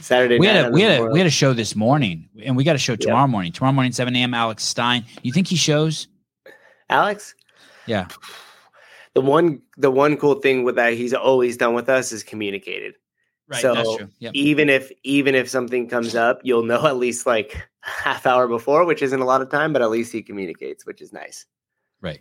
Saturday 0.00 0.38
We 0.38 0.46
had 0.46 0.66
a 0.66 0.70
we 0.70 0.80
had 0.82 1.00
a 1.00 1.04
we 1.06 1.18
had 1.18 1.26
a 1.26 1.30
show 1.30 1.52
this 1.52 1.76
morning, 1.76 2.28
and 2.42 2.56
we 2.56 2.64
got 2.64 2.76
a 2.76 2.78
show 2.78 2.92
Yep. 2.92 3.00
tomorrow 3.00 3.26
morning. 3.26 3.52
Tomorrow 3.52 3.72
morning, 3.74 3.92
7 3.92 4.14
a.m. 4.16 4.32
Alex 4.32 4.62
Stein. 4.64 5.04
You 5.22 5.32
think 5.32 5.48
he 5.48 5.56
shows? 5.56 6.08
Alex. 6.88 7.34
Yeah. 7.86 8.06
The 9.14 9.20
one, 9.20 9.62
the 9.76 9.90
one 9.90 10.16
cool 10.16 10.36
thing 10.36 10.64
with 10.64 10.76
that 10.76 10.94
he's 10.94 11.14
always 11.14 11.56
done 11.56 11.74
with 11.74 11.88
us 11.88 12.12
is 12.12 12.22
communicated. 12.22 12.94
Right. 13.48 13.62
So. 13.62 14.08
Yep. 14.18 14.32
Even 14.34 14.68
if 14.68 14.92
even 15.04 15.34
if 15.34 15.48
something 15.48 15.88
comes 15.88 16.14
up, 16.14 16.40
you'll 16.42 16.64
know 16.64 16.86
at 16.86 16.96
least 16.96 17.26
like 17.26 17.68
half 17.80 18.26
hour 18.26 18.46
before, 18.46 18.84
which 18.84 19.00
isn't 19.02 19.20
a 19.20 19.24
lot 19.24 19.40
of 19.40 19.50
time, 19.50 19.72
but 19.72 19.80
at 19.80 19.90
least 19.90 20.12
he 20.12 20.22
communicates, 20.22 20.84
which 20.84 21.00
is 21.00 21.12
nice. 21.12 21.46
Right. 22.02 22.20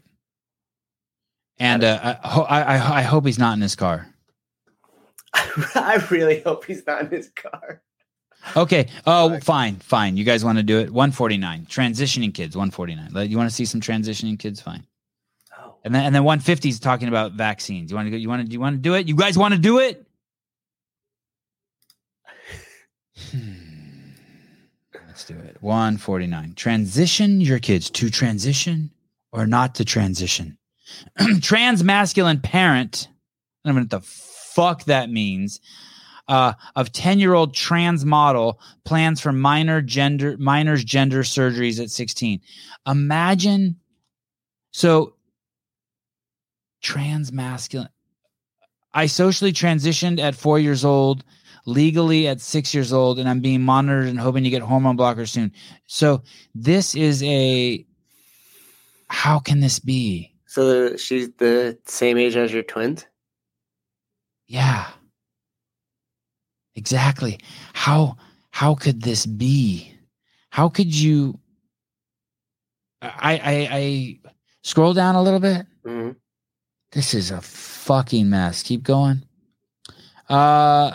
And 1.59 1.83
uh, 1.83 2.17
I, 2.23 2.39
I 2.41 2.61
I 2.61 2.97
I 2.99 3.01
hope 3.01 3.25
he's 3.25 3.39
not 3.39 3.55
in 3.55 3.61
his 3.61 3.75
car. 3.75 4.07
I 5.33 6.05
really 6.09 6.41
hope 6.41 6.65
he's 6.65 6.85
not 6.87 7.01
in 7.01 7.09
his 7.09 7.29
car. 7.29 7.81
Okay. 8.55 8.87
Oh, 9.05 9.39
fine, 9.39 9.75
fine. 9.77 10.15
You 10.15 10.23
guys 10.23 10.45
want 10.45 10.57
to 10.57 10.63
do 10.63 10.79
it? 10.79 10.91
One 10.91 11.11
forty 11.11 11.37
nine. 11.37 11.65
Transitioning 11.65 12.33
kids. 12.33 12.55
One 12.55 12.71
forty 12.71 12.95
nine. 12.95 13.11
You 13.29 13.37
want 13.37 13.49
to 13.49 13.55
see 13.55 13.65
some 13.65 13.81
transitioning 13.81 14.39
kids? 14.39 14.61
Fine. 14.61 14.85
And 15.83 15.93
then 15.95 16.05
and 16.05 16.15
then 16.15 16.23
one 16.23 16.39
fifty 16.39 16.69
is 16.69 16.79
talking 16.79 17.07
about 17.07 17.33
vaccines. 17.33 17.91
You 17.91 17.95
want 17.95 18.07
to 18.07 18.11
go? 18.11 18.17
You 18.17 18.29
want 18.29 18.45
to? 18.45 18.51
You 18.51 18.59
want 18.59 18.75
to 18.75 18.81
do 18.81 18.93
it? 18.95 19.07
You 19.07 19.15
guys 19.15 19.37
want 19.37 19.53
to 19.53 19.59
do 19.59 19.79
it? 19.79 20.05
Hmm. 23.31 23.67
Let's 25.07 25.25
do 25.25 25.35
it. 25.35 25.57
One 25.61 25.97
forty 25.97 26.27
nine. 26.27 26.53
Transition 26.55 27.41
your 27.41 27.59
kids 27.59 27.89
to 27.91 28.09
transition 28.09 28.91
or 29.31 29.47
not 29.47 29.75
to 29.75 29.85
transition. 29.85 30.57
Trans 31.41 31.83
masculine 31.83 32.39
parent. 32.39 33.07
I 33.63 33.69
don't 33.69 33.75
know 33.75 33.81
what 33.81 33.89
the 33.89 34.01
fuck 34.01 34.83
that 34.85 35.09
means. 35.09 35.59
Uh, 36.27 36.53
of 36.75 36.91
10 36.91 37.19
year 37.19 37.33
old 37.33 37.53
trans 37.53 38.03
model 38.03 38.59
plans 38.83 39.21
for 39.21 39.31
minor 39.31 39.81
gender 39.81 40.35
minors 40.37 40.83
gender 40.83 41.23
surgeries 41.23 41.81
at 41.81 41.89
16 41.89 42.41
imagine 42.85 43.77
so 44.71 45.13
trans 46.87 47.31
masculine 47.31 47.89
i 48.93 49.05
socially 49.05 49.51
transitioned 49.51 50.19
at 50.19 50.35
four 50.35 50.57
years 50.59 50.83
old 50.85 51.23
legally 51.65 52.27
at 52.27 52.39
six 52.39 52.73
years 52.73 52.91
old 52.93 53.19
and 53.19 53.27
i'm 53.27 53.41
being 53.41 53.61
monitored 53.61 54.07
and 54.07 54.19
hoping 54.19 54.43
to 54.43 54.49
get 54.49 54.61
hormone 54.61 54.97
blockers 54.97 55.29
soon 55.29 55.51
so 55.85 56.21
this 56.55 56.95
is 56.95 57.21
a 57.23 57.85
how 59.09 59.37
can 59.39 59.59
this 59.59 59.79
be 59.79 60.33
so 60.47 60.95
she's 60.95 61.29
the 61.33 61.77
same 61.85 62.17
age 62.17 62.35
as 62.37 62.53
your 62.53 62.63
twins. 62.63 63.05
Yeah. 64.47 64.87
Exactly. 66.75 67.39
How 67.73 68.17
how 68.51 68.73
could 68.73 69.01
this 69.01 69.25
be? 69.25 69.93
How 70.49 70.69
could 70.69 70.93
you 70.93 71.37
I 73.01 73.33
I 73.37 73.67
I 73.71 74.19
scroll 74.63 74.93
down 74.93 75.15
a 75.15 75.21
little 75.21 75.41
bit. 75.41 75.67
Mhm. 75.85 76.15
This 76.91 77.13
is 77.13 77.31
a 77.31 77.41
fucking 77.41 78.29
mess. 78.29 78.63
Keep 78.63 78.83
going. 78.83 79.23
Uh 80.29 80.93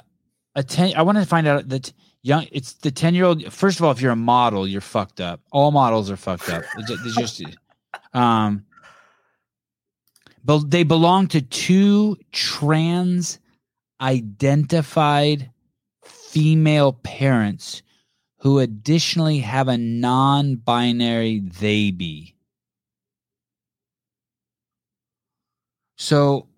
a 0.55 0.63
10 0.63 0.95
I 0.97 1.03
want 1.03 1.19
to 1.19 1.25
find 1.25 1.47
out 1.47 1.69
that 1.71 1.93
young 2.23 2.47
it's 2.53 2.75
the 2.75 2.91
10 2.91 3.15
year 3.15 3.25
old 3.25 3.53
first 3.53 3.79
of 3.79 3.85
all 3.85 3.91
if 3.91 4.03
you're 4.03 4.13
a 4.13 4.17
model 4.17 4.69
you're 4.69 4.83
fucked 4.83 5.21
up 5.21 5.41
all 5.51 5.71
models 5.71 6.11
are 6.11 6.17
fucked 6.17 6.51
up 6.51 6.63
It's 6.77 7.17
just 7.17 7.43
um 8.13 8.67
But 10.45 10.71
they 10.71 10.83
belong 10.83 11.29
to 11.29 11.41
two 11.41 12.19
trans 12.33 13.39
identified 14.01 15.51
female 16.05 16.93
parents 16.93 17.83
who 18.39 18.59
additionally 18.59 19.39
have 19.39 19.69
a 19.69 19.79
non 19.79 20.57
binary 20.57 21.39
they 21.39 21.93
be. 21.93 22.35
So 25.97 26.49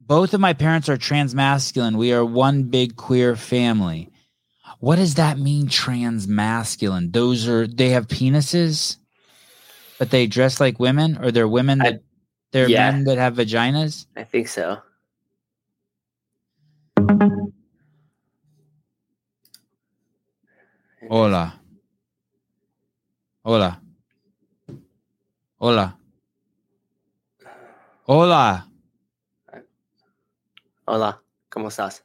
both 0.00 0.34
of 0.34 0.40
my 0.40 0.52
parents 0.52 0.88
are 0.88 0.96
transmasculine. 0.96 1.96
We 1.96 2.12
are 2.12 2.24
one 2.24 2.64
big 2.64 2.96
queer 2.96 3.36
family. 3.36 4.10
What 4.78 4.96
does 4.96 5.14
that 5.14 5.38
mean, 5.38 5.68
transmasculine? 5.68 7.12
Those 7.12 7.46
are, 7.48 7.66
they 7.66 7.90
have 7.90 8.08
penises, 8.08 8.96
but 9.98 10.10
they 10.10 10.26
dress 10.26 10.58
like 10.60 10.80
women, 10.80 11.18
or 11.22 11.30
they're 11.30 11.48
women 11.48 11.80
I- 11.80 11.90
that, 11.90 12.02
they're 12.52 12.68
yeah. 12.68 12.90
men 12.90 13.04
that 13.04 13.18
have 13.18 13.34
vaginas? 13.36 14.06
I 14.16 14.24
think 14.24 14.48
so. 14.48 14.78
Hola. 21.08 21.60
Hola. 23.44 23.80
Hola. 25.58 25.96
Hola. 28.02 28.69
Hola, 30.92 31.22
¿cómo 31.50 31.68
estás? 31.68 32.04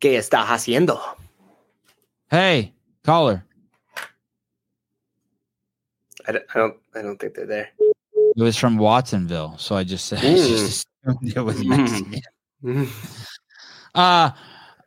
¿Qué 0.00 0.16
estás 0.16 0.46
haciendo? 0.48 1.00
Hey, 2.28 2.74
caller. 3.04 3.44
I 6.26 6.32
don't, 6.32 6.44
I 6.52 6.58
don't, 6.58 6.74
I 6.96 7.02
don't 7.02 7.16
think 7.16 7.34
they're 7.36 7.46
there. 7.46 7.68
It 8.36 8.42
was 8.42 8.56
from 8.56 8.76
Watsonville, 8.76 9.56
so 9.56 9.76
I 9.76 9.84
just 9.84 10.06
said 10.06 10.18
Mm. 10.24 10.82
it 11.22 11.38
was 11.44 11.62
Mm. 11.62 11.68
Mexican. 11.68 12.22
Mhm. 12.64 12.88
Uh, 13.94 14.30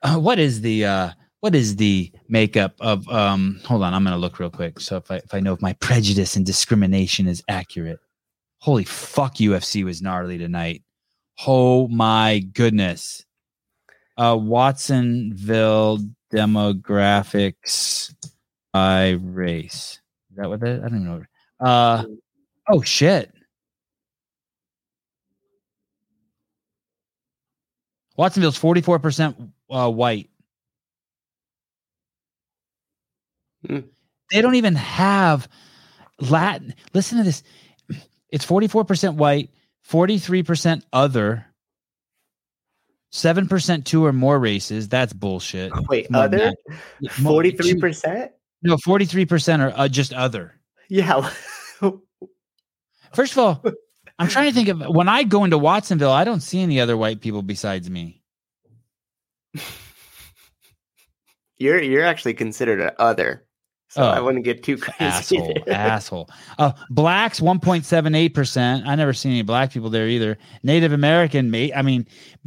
uh, 0.03 0.19
what 0.19 0.37
is 0.37 0.59
the 0.59 0.83
uh 0.83 1.11
what 1.39 1.55
is 1.55 1.77
the 1.77 2.11
makeup 2.27 2.75
of 2.81 3.07
um 3.07 3.61
hold 3.63 3.81
on, 3.81 3.93
I'm 3.93 4.03
gonna 4.03 4.17
look 4.17 4.39
real 4.39 4.49
quick. 4.49 4.81
So 4.81 4.97
if 4.97 5.09
I 5.09 5.15
if 5.23 5.33
I 5.33 5.39
know 5.39 5.53
if 5.53 5.61
my 5.61 5.71
prejudice 5.79 6.35
and 6.35 6.45
discrimination 6.45 7.29
is 7.29 7.41
accurate. 7.47 7.99
Holy 8.59 8.83
fuck, 8.83 9.35
UFC 9.35 9.85
was 9.85 10.01
gnarly 10.01 10.37
tonight. 10.37 10.83
Oh 11.45 11.87
my 11.87 12.39
goodness. 12.53 13.25
Uh 14.17 14.37
Watsonville 14.39 15.99
demographics 16.33 18.13
by 18.73 19.11
race. 19.21 20.01
Is 20.31 20.37
that 20.37 20.49
what 20.49 20.59
that 20.61 20.83
I 20.83 20.89
don't 20.89 21.05
know. 21.05 21.23
Uh 21.59 22.03
oh 22.69 22.81
shit. 22.81 23.31
Watsonville's 28.17 28.59
44% 28.59 29.51
uh, 29.69 29.91
white. 29.91 30.29
Hmm. 33.65 33.79
They 34.31 34.41
don't 34.41 34.55
even 34.55 34.75
have 34.75 35.47
Latin. 36.19 36.73
Listen 36.93 37.19
to 37.19 37.23
this. 37.23 37.43
It's 38.29 38.45
44% 38.45 39.15
white, 39.15 39.51
43% 39.89 40.81
other, 40.91 41.45
7% 43.11 43.85
two 43.85 44.05
or 44.05 44.13
more 44.13 44.37
races. 44.37 44.89
That's 44.89 45.13
bullshit. 45.13 45.71
Wait, 45.89 46.11
More 46.11 46.23
other 46.23 46.37
that. 46.37 47.11
Forty 47.11 47.51
three 47.51 47.75
percent? 47.75 48.31
No, 48.61 48.75
43% 48.75 49.59
are 49.59 49.73
uh, 49.75 49.87
just 49.87 50.13
other. 50.13 50.55
Yeah. 50.89 51.29
First 53.13 53.33
of 53.33 53.37
all, 53.37 53.63
I'm 54.19 54.27
trying 54.27 54.49
to 54.49 54.53
think 54.53 54.67
of 54.69 54.93
when 54.93 55.07
I 55.07 55.23
go 55.23 55.43
into 55.43 55.57
Watsonville, 55.57 56.11
I 56.11 56.23
don't 56.23 56.41
see 56.41 56.61
any 56.61 56.79
other 56.79 56.97
white 56.97 57.21
people 57.21 57.43
besides 57.43 57.89
me. 57.89 58.21
you're 61.57 61.81
you're 61.81 62.03
actually 62.03 62.33
considered 62.33 62.81
an 62.81 62.91
other, 62.99 63.46
so 63.89 64.03
I 64.03 64.19
Oh. 64.19 64.23
wouldn't 64.25 64.43
get 64.45 64.63
too 64.63 64.77
crazy. 64.77 64.95
asshole, 64.99 65.53
there. 65.65 65.75
asshole. 65.75 66.29
Uh, 66.59 66.71
blacks, 66.89 67.39
1.78%. 67.39 68.85
I 68.85 68.95
never 68.95 69.13
seen 69.13 69.31
any 69.31 69.41
black 69.43 69.71
people 69.71 69.89
there 69.89 70.07
either. 70.07 70.37
Native 70.63 70.91
American, 70.93 71.49
mate. 71.51 71.71
I 71.75 71.81
mean, 71.81 72.05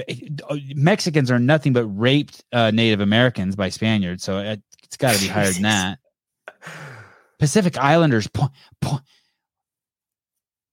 uh, 0.09 0.57
Mexicans 0.75 1.31
are 1.31 1.39
nothing 1.39 1.73
but 1.73 1.87
raped 1.87 2.45
uh, 2.53 2.71
Native 2.73 3.01
Americans 3.01 3.57
by 3.57 3.69
Spaniards. 3.71 4.23
So 4.23 4.39
it, 4.39 4.63
it's 4.85 4.97
got 4.97 5.15
to 5.15 5.21
be 5.21 5.29
higher 5.29 5.51
than 5.51 5.63
that. 5.63 5.99
Pacific 7.39 7.79
Islanders, 7.79 8.27
po- 8.27 8.51
po- 8.83 9.01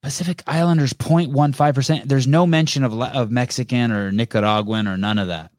Pacific 0.03 0.43
Islanders, 0.47 0.93
0.15%. 0.93 2.07
There's 2.07 2.27
no 2.27 2.45
mention 2.45 2.83
of, 2.83 2.99
of 3.01 3.31
Mexican 3.31 3.91
or 3.91 4.11
Nicaraguan 4.11 4.87
or 4.87 4.97
none 4.97 5.17
of 5.17 5.27
that. 5.29 5.51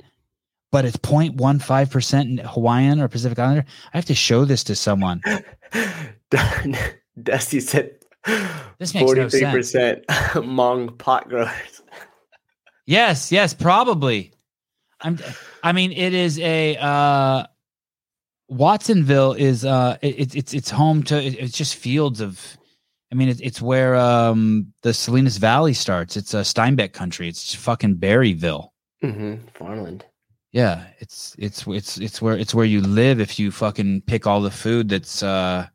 But 0.70 0.84
it's 0.84 0.98
0.15% 0.98 2.40
Hawaiian 2.44 3.00
or 3.00 3.08
Pacific 3.08 3.38
Islander. 3.38 3.64
I 3.92 3.96
have 3.96 4.04
to 4.06 4.14
show 4.14 4.44
this 4.44 4.62
to 4.64 4.74
someone. 4.74 5.22
Dusty 7.22 7.60
said 7.60 7.92
This 8.78 8.94
makes 8.94 9.00
no 9.00 9.06
forty 9.06 9.28
three 9.30 9.50
percent 9.50 10.06
Hmong 10.08 10.98
pot 10.98 11.28
growers. 11.28 11.82
Yes, 12.86 13.32
yes, 13.32 13.54
probably. 13.54 14.32
I'm 15.00 15.18
I 15.62 15.72
mean 15.72 15.92
it 15.92 16.12
is 16.14 16.38
a 16.38 16.76
uh 16.76 17.44
Watsonville 18.48 19.32
is 19.34 19.64
uh 19.64 19.96
it, 20.02 20.20
it's 20.20 20.34
it's 20.34 20.54
it's 20.54 20.70
home 20.70 21.02
to 21.04 21.22
it- 21.22 21.38
it's 21.38 21.56
just 21.56 21.76
fields 21.76 22.20
of 22.20 22.56
I 23.10 23.14
mean 23.14 23.28
it, 23.28 23.40
it's 23.40 23.60
where 23.62 23.94
um 23.96 24.72
the 24.82 24.92
Salinas 24.94 25.36
Valley 25.38 25.74
starts. 25.74 26.16
It's 26.16 26.34
a 26.34 26.38
Steinbeck 26.38 26.92
country. 26.92 27.28
It's 27.28 27.54
fucking 27.54 27.96
Berryville. 27.96 28.68
Mm-hmm. 29.02 29.46
Farmland. 29.54 30.04
Yeah, 30.58 30.86
it's 30.98 31.36
it's 31.38 31.64
it's 31.68 31.98
it's 31.98 32.20
where 32.20 32.36
it's 32.36 32.52
where 32.52 32.64
you 32.64 32.80
live 32.80 33.20
if 33.20 33.38
you 33.38 33.52
fucking 33.52 34.00
pick 34.08 34.26
all 34.26 34.40
the 34.40 34.50
food 34.50 34.88
that's 34.88 35.22
uh 35.22 35.68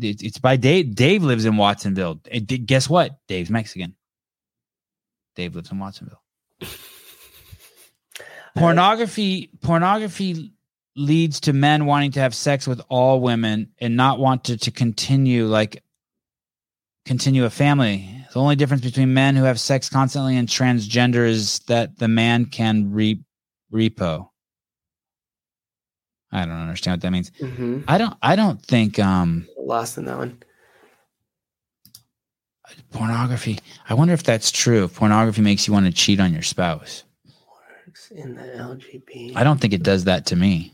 it, 0.00 0.22
it's 0.22 0.38
by 0.38 0.56
Dave 0.56 0.94
Dave 0.94 1.22
lives 1.22 1.44
in 1.44 1.58
Watsonville. 1.58 2.22
And 2.30 2.46
d- 2.46 2.56
guess 2.56 2.88
what? 2.88 3.18
Dave's 3.28 3.50
Mexican. 3.50 3.94
Dave 5.36 5.54
lives 5.54 5.70
in 5.70 5.78
Watsonville. 5.78 6.22
pornography 8.56 9.50
pornography 9.60 10.54
leads 10.96 11.40
to 11.40 11.52
men 11.52 11.84
wanting 11.84 12.12
to 12.12 12.20
have 12.20 12.34
sex 12.34 12.66
with 12.66 12.80
all 12.88 13.20
women 13.20 13.72
and 13.78 13.94
not 13.94 14.18
want 14.18 14.44
to, 14.44 14.56
to 14.56 14.70
continue 14.70 15.44
like 15.44 15.84
continue 17.04 17.44
a 17.44 17.50
family 17.50 18.08
the 18.32 18.40
only 18.40 18.56
difference 18.56 18.84
between 18.84 19.12
men 19.12 19.36
who 19.36 19.44
have 19.44 19.60
sex 19.60 19.90
constantly 19.90 20.38
and 20.38 20.48
transgender 20.48 21.28
is 21.28 21.58
that 21.66 21.98
the 21.98 22.08
man 22.08 22.46
can 22.46 22.90
re- 22.90 23.22
repo 23.72 24.28
i 26.30 26.44
don't 26.44 26.54
understand 26.56 26.94
what 26.94 27.00
that 27.02 27.10
means 27.10 27.30
Mm-hmm. 27.40 27.80
i 27.88 27.98
don't 27.98 28.14
i 28.22 28.36
don't 28.36 28.60
think 28.64 28.98
um 28.98 29.46
Lost 29.58 29.96
in 29.98 30.04
that 30.06 30.18
one. 30.18 30.42
pornography 32.90 33.58
i 33.88 33.94
wonder 33.94 34.14
if 34.14 34.22
that's 34.22 34.50
true 34.50 34.84
if 34.84 34.94
pornography 34.94 35.42
makes 35.42 35.66
you 35.66 35.72
want 35.72 35.86
to 35.86 35.92
cheat 35.92 36.20
on 36.20 36.32
your 36.32 36.42
spouse 36.42 37.04
Works 37.86 38.10
in 38.10 38.34
the 38.34 38.42
LGBT. 38.42 39.36
i 39.36 39.44
don't 39.44 39.60
think 39.60 39.72
it 39.72 39.82
does 39.82 40.04
that 40.04 40.26
to 40.26 40.36
me 40.36 40.72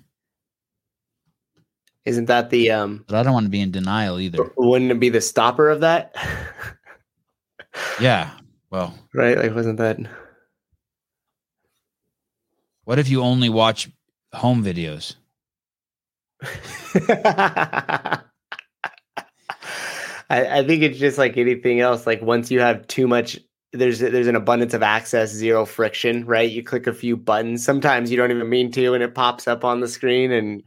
Isn't 2.05 2.27
that 2.27 2.51
the 2.51 2.71
um? 2.71 3.05
but 3.09 3.17
i 3.17 3.23
don't 3.23 3.33
want 3.35 3.47
to 3.47 3.51
be 3.51 3.61
in 3.61 3.71
denial 3.71 4.19
either 4.21 4.39
Wouldn't 4.57 4.91
it 4.91 5.01
be 5.01 5.09
the 5.09 5.21
stopper 5.21 5.69
of 5.71 5.81
that? 5.81 6.15
yeah 8.01 8.31
well 8.71 8.95
right? 9.15 9.39
Like, 9.39 9.55
wasn't 9.55 9.79
that? 9.79 9.99
What 12.89 12.99
if 12.99 13.11
you 13.11 13.21
only 13.21 13.51
watch 13.51 13.91
home 14.33 14.65
videos? 14.65 15.17
I, 17.11 18.23
I 20.31 20.67
think 20.67 20.83
it's 20.83 20.99
just 20.99 21.19
like 21.19 21.37
anything 21.37 21.81
else. 21.81 22.07
Like 22.07 22.23
once 22.23 22.51
you 22.51 22.61
have 22.61 22.87
too 22.87 23.07
much, 23.07 23.39
there's 23.75 23.99
there's 23.99 24.27
an 24.27 24.37
abundance 24.37 24.73
of 24.73 24.83
access, 24.83 25.31
zero 25.31 25.67
friction, 25.67 26.25
right? 26.25 26.51
You 26.51 26.63
click 26.63 26.87
a 26.87 26.95
few 26.95 27.19
buttons. 27.19 27.63
Sometimes 27.63 28.11
you 28.11 28.17
don't 28.17 28.31
even 28.31 28.49
mean 28.49 28.73
to, 28.73 28.95
and 28.95 29.03
it 29.03 29.15
pops 29.15 29.47
up 29.47 29.67
on 29.67 29.81
the 29.81 29.89
screen, 29.89 30.33
and 30.33 30.63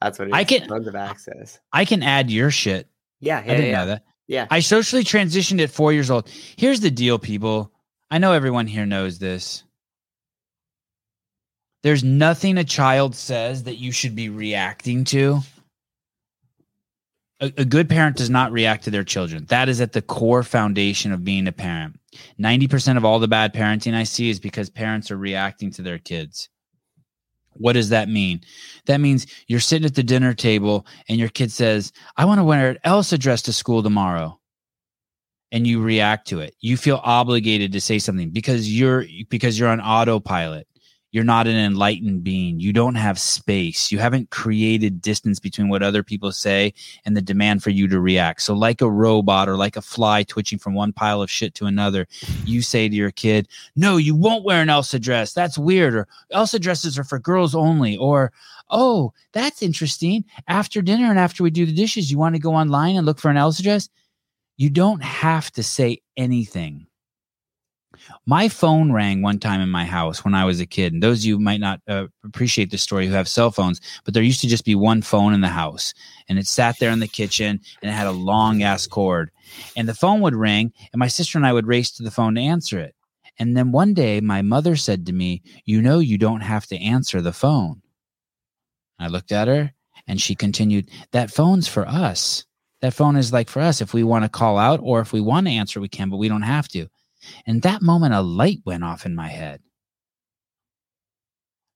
that's 0.00 0.18
what 0.18 0.26
it 0.26 0.30
is. 0.32 0.34
I 0.34 0.42
can- 0.42 0.66
tons 0.66 0.88
of 0.88 0.96
access. 0.96 1.60
I 1.72 1.84
can 1.84 2.02
add 2.02 2.28
your 2.28 2.50
shit. 2.50 2.88
Yeah, 3.20 3.38
I 3.38 3.42
yeah, 3.42 3.54
didn't 3.54 3.66
yeah. 3.66 3.78
know 3.78 3.86
that. 3.86 4.02
yeah. 4.26 4.46
I 4.50 4.58
socially 4.58 5.04
transitioned 5.04 5.62
at 5.62 5.70
four 5.70 5.92
years 5.92 6.10
old. 6.10 6.28
Here's 6.56 6.80
the 6.80 6.90
deal, 6.90 7.20
people. 7.20 7.70
I 8.10 8.18
know 8.18 8.32
everyone 8.32 8.66
here 8.66 8.84
knows 8.84 9.20
this. 9.20 9.62
There's 11.82 12.04
nothing 12.04 12.58
a 12.58 12.64
child 12.64 13.14
says 13.14 13.64
that 13.64 13.76
you 13.76 13.92
should 13.92 14.16
be 14.16 14.28
reacting 14.28 15.04
to. 15.04 15.40
A, 17.40 17.52
a 17.58 17.64
good 17.64 17.88
parent 17.88 18.16
does 18.16 18.30
not 18.30 18.52
react 18.52 18.84
to 18.84 18.90
their 18.90 19.04
children. 19.04 19.46
That 19.46 19.68
is 19.68 19.80
at 19.80 19.92
the 19.92 20.02
core 20.02 20.42
foundation 20.42 21.12
of 21.12 21.24
being 21.24 21.46
a 21.46 21.52
parent. 21.52 21.98
90% 22.40 22.96
of 22.96 23.04
all 23.04 23.20
the 23.20 23.28
bad 23.28 23.54
parenting 23.54 23.94
I 23.94 24.04
see 24.04 24.30
is 24.30 24.40
because 24.40 24.70
parents 24.70 25.10
are 25.10 25.16
reacting 25.18 25.70
to 25.72 25.82
their 25.82 25.98
kids. 25.98 26.48
What 27.54 27.74
does 27.74 27.88
that 27.90 28.08
mean? 28.08 28.42
That 28.86 28.98
means 29.00 29.26
you're 29.48 29.60
sitting 29.60 29.86
at 29.86 29.94
the 29.96 30.02
dinner 30.04 30.34
table 30.34 30.86
and 31.08 31.18
your 31.18 31.28
kid 31.28 31.52
says, 31.52 31.92
I 32.16 32.24
want 32.24 32.38
to 32.40 32.44
wear 32.44 32.70
an 32.70 32.78
Elsa 32.84 33.18
dress 33.18 33.42
to 33.42 33.52
school 33.52 33.82
tomorrow. 33.82 34.38
and 35.50 35.66
you 35.66 35.82
react 35.82 36.28
to 36.28 36.40
it. 36.40 36.54
You 36.60 36.76
feel 36.76 37.00
obligated 37.02 37.72
to 37.72 37.80
say 37.80 37.98
something 37.98 38.30
because 38.30 38.70
you're 38.72 39.06
because 39.30 39.58
you're 39.58 39.70
on 39.70 39.80
autopilot. 39.80 40.67
You're 41.10 41.24
not 41.24 41.46
an 41.46 41.56
enlightened 41.56 42.22
being. 42.22 42.60
You 42.60 42.72
don't 42.72 42.96
have 42.96 43.18
space. 43.18 43.90
You 43.90 43.98
haven't 43.98 44.28
created 44.30 45.00
distance 45.00 45.40
between 45.40 45.70
what 45.70 45.82
other 45.82 46.02
people 46.02 46.32
say 46.32 46.74
and 47.04 47.16
the 47.16 47.22
demand 47.22 47.62
for 47.62 47.70
you 47.70 47.88
to 47.88 47.98
react. 47.98 48.42
So, 48.42 48.54
like 48.54 48.82
a 48.82 48.90
robot 48.90 49.48
or 49.48 49.56
like 49.56 49.76
a 49.76 49.82
fly 49.82 50.22
twitching 50.22 50.58
from 50.58 50.74
one 50.74 50.92
pile 50.92 51.22
of 51.22 51.30
shit 51.30 51.54
to 51.54 51.66
another, 51.66 52.06
you 52.44 52.60
say 52.60 52.88
to 52.88 52.94
your 52.94 53.10
kid, 53.10 53.48
No, 53.74 53.96
you 53.96 54.14
won't 54.14 54.44
wear 54.44 54.60
an 54.60 54.68
Elsa 54.68 54.98
dress. 54.98 55.32
That's 55.32 55.56
weird. 55.56 55.94
Or 55.94 56.08
Elsa 56.30 56.58
dresses 56.58 56.98
are 56.98 57.04
for 57.04 57.18
girls 57.18 57.54
only. 57.54 57.96
Or, 57.96 58.30
Oh, 58.70 59.14
that's 59.32 59.62
interesting. 59.62 60.24
After 60.46 60.82
dinner 60.82 61.08
and 61.08 61.18
after 61.18 61.42
we 61.42 61.50
do 61.50 61.64
the 61.64 61.74
dishes, 61.74 62.10
you 62.10 62.18
want 62.18 62.34
to 62.34 62.40
go 62.40 62.54
online 62.54 62.96
and 62.96 63.06
look 63.06 63.18
for 63.18 63.30
an 63.30 63.38
Elsa 63.38 63.62
dress? 63.62 63.88
You 64.58 64.68
don't 64.68 65.02
have 65.02 65.50
to 65.52 65.62
say 65.62 66.02
anything. 66.16 66.87
My 68.26 68.48
phone 68.48 68.92
rang 68.92 69.22
one 69.22 69.38
time 69.38 69.60
in 69.60 69.68
my 69.68 69.84
house 69.84 70.24
when 70.24 70.34
I 70.34 70.44
was 70.44 70.60
a 70.60 70.66
kid. 70.66 70.92
And 70.92 71.02
those 71.02 71.20
of 71.20 71.24
you 71.24 71.38
might 71.38 71.60
not 71.60 71.80
uh, 71.88 72.06
appreciate 72.24 72.70
the 72.70 72.78
story 72.78 73.06
who 73.06 73.12
have 73.12 73.28
cell 73.28 73.50
phones, 73.50 73.80
but 74.04 74.14
there 74.14 74.22
used 74.22 74.40
to 74.42 74.48
just 74.48 74.64
be 74.64 74.74
one 74.74 75.02
phone 75.02 75.34
in 75.34 75.40
the 75.40 75.48
house. 75.48 75.94
And 76.28 76.38
it 76.38 76.46
sat 76.46 76.78
there 76.78 76.90
in 76.90 77.00
the 77.00 77.08
kitchen 77.08 77.60
and 77.82 77.90
it 77.90 77.94
had 77.94 78.06
a 78.06 78.12
long 78.12 78.62
ass 78.62 78.86
cord. 78.86 79.30
And 79.76 79.88
the 79.88 79.94
phone 79.94 80.20
would 80.20 80.34
ring, 80.34 80.72
and 80.92 81.00
my 81.00 81.08
sister 81.08 81.38
and 81.38 81.46
I 81.46 81.52
would 81.52 81.66
race 81.66 81.90
to 81.92 82.02
the 82.02 82.10
phone 82.10 82.34
to 82.34 82.40
answer 82.40 82.78
it. 82.78 82.94
And 83.38 83.56
then 83.56 83.72
one 83.72 83.94
day, 83.94 84.20
my 84.20 84.42
mother 84.42 84.76
said 84.76 85.06
to 85.06 85.12
me, 85.12 85.42
You 85.64 85.80
know, 85.80 86.00
you 86.00 86.18
don't 86.18 86.40
have 86.40 86.66
to 86.66 86.78
answer 86.78 87.20
the 87.20 87.32
phone. 87.32 87.82
I 88.98 89.08
looked 89.08 89.32
at 89.32 89.48
her 89.48 89.72
and 90.06 90.20
she 90.20 90.34
continued, 90.34 90.90
That 91.12 91.30
phone's 91.30 91.68
for 91.68 91.86
us. 91.86 92.44
That 92.80 92.94
phone 92.94 93.16
is 93.16 93.32
like 93.32 93.48
for 93.48 93.60
us. 93.60 93.80
If 93.80 93.94
we 93.94 94.04
want 94.04 94.24
to 94.24 94.28
call 94.28 94.58
out 94.58 94.80
or 94.82 95.00
if 95.00 95.12
we 95.12 95.20
want 95.20 95.46
to 95.46 95.52
answer, 95.52 95.80
we 95.80 95.88
can, 95.88 96.10
but 96.10 96.16
we 96.16 96.28
don't 96.28 96.42
have 96.42 96.68
to. 96.68 96.88
And 97.46 97.62
that 97.62 97.82
moment, 97.82 98.14
a 98.14 98.20
light 98.20 98.60
went 98.64 98.84
off 98.84 99.06
in 99.06 99.14
my 99.14 99.28
head. 99.28 99.60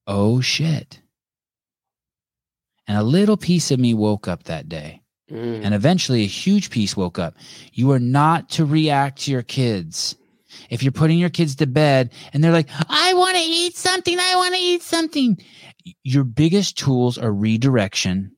Oh 0.07 0.41
shit. 0.41 1.01
And 2.87 2.99
a 2.99 3.03
little 3.03 3.37
piece 3.37 3.70
of 3.70 3.79
me 3.79 3.95
woke 3.95 4.29
up 4.29 4.45
that 4.45 4.69
day. 4.69 5.03
Mm. 5.31 5.65
And 5.65 5.74
eventually, 5.74 6.23
a 6.23 6.27
huge 6.27 6.70
piece 6.70 6.97
woke 6.97 7.19
up. 7.19 7.37
You 7.73 7.93
are 7.93 7.99
not 7.99 8.51
to 8.51 8.65
react 8.65 9.23
to 9.23 9.31
your 9.31 9.43
kids. 9.43 10.16
If 10.69 10.83
you're 10.83 10.93
putting 10.93 11.19
your 11.19 11.31
kids 11.31 11.57
to 11.57 11.66
bed 11.66 12.12
and 12.33 12.45
they're 12.45 12.53
like, 12.53 12.69
I 12.89 13.15
want 13.15 13.37
to 13.37 13.43
eat 13.43 13.77
something, 13.77 14.19
I 14.19 14.37
want 14.37 14.55
to 14.55 14.61
eat 14.61 14.83
something, 14.83 15.39
your 16.03 16.24
biggest 16.24 16.77
tools 16.77 17.16
are 17.16 17.33
redirection 17.33 18.33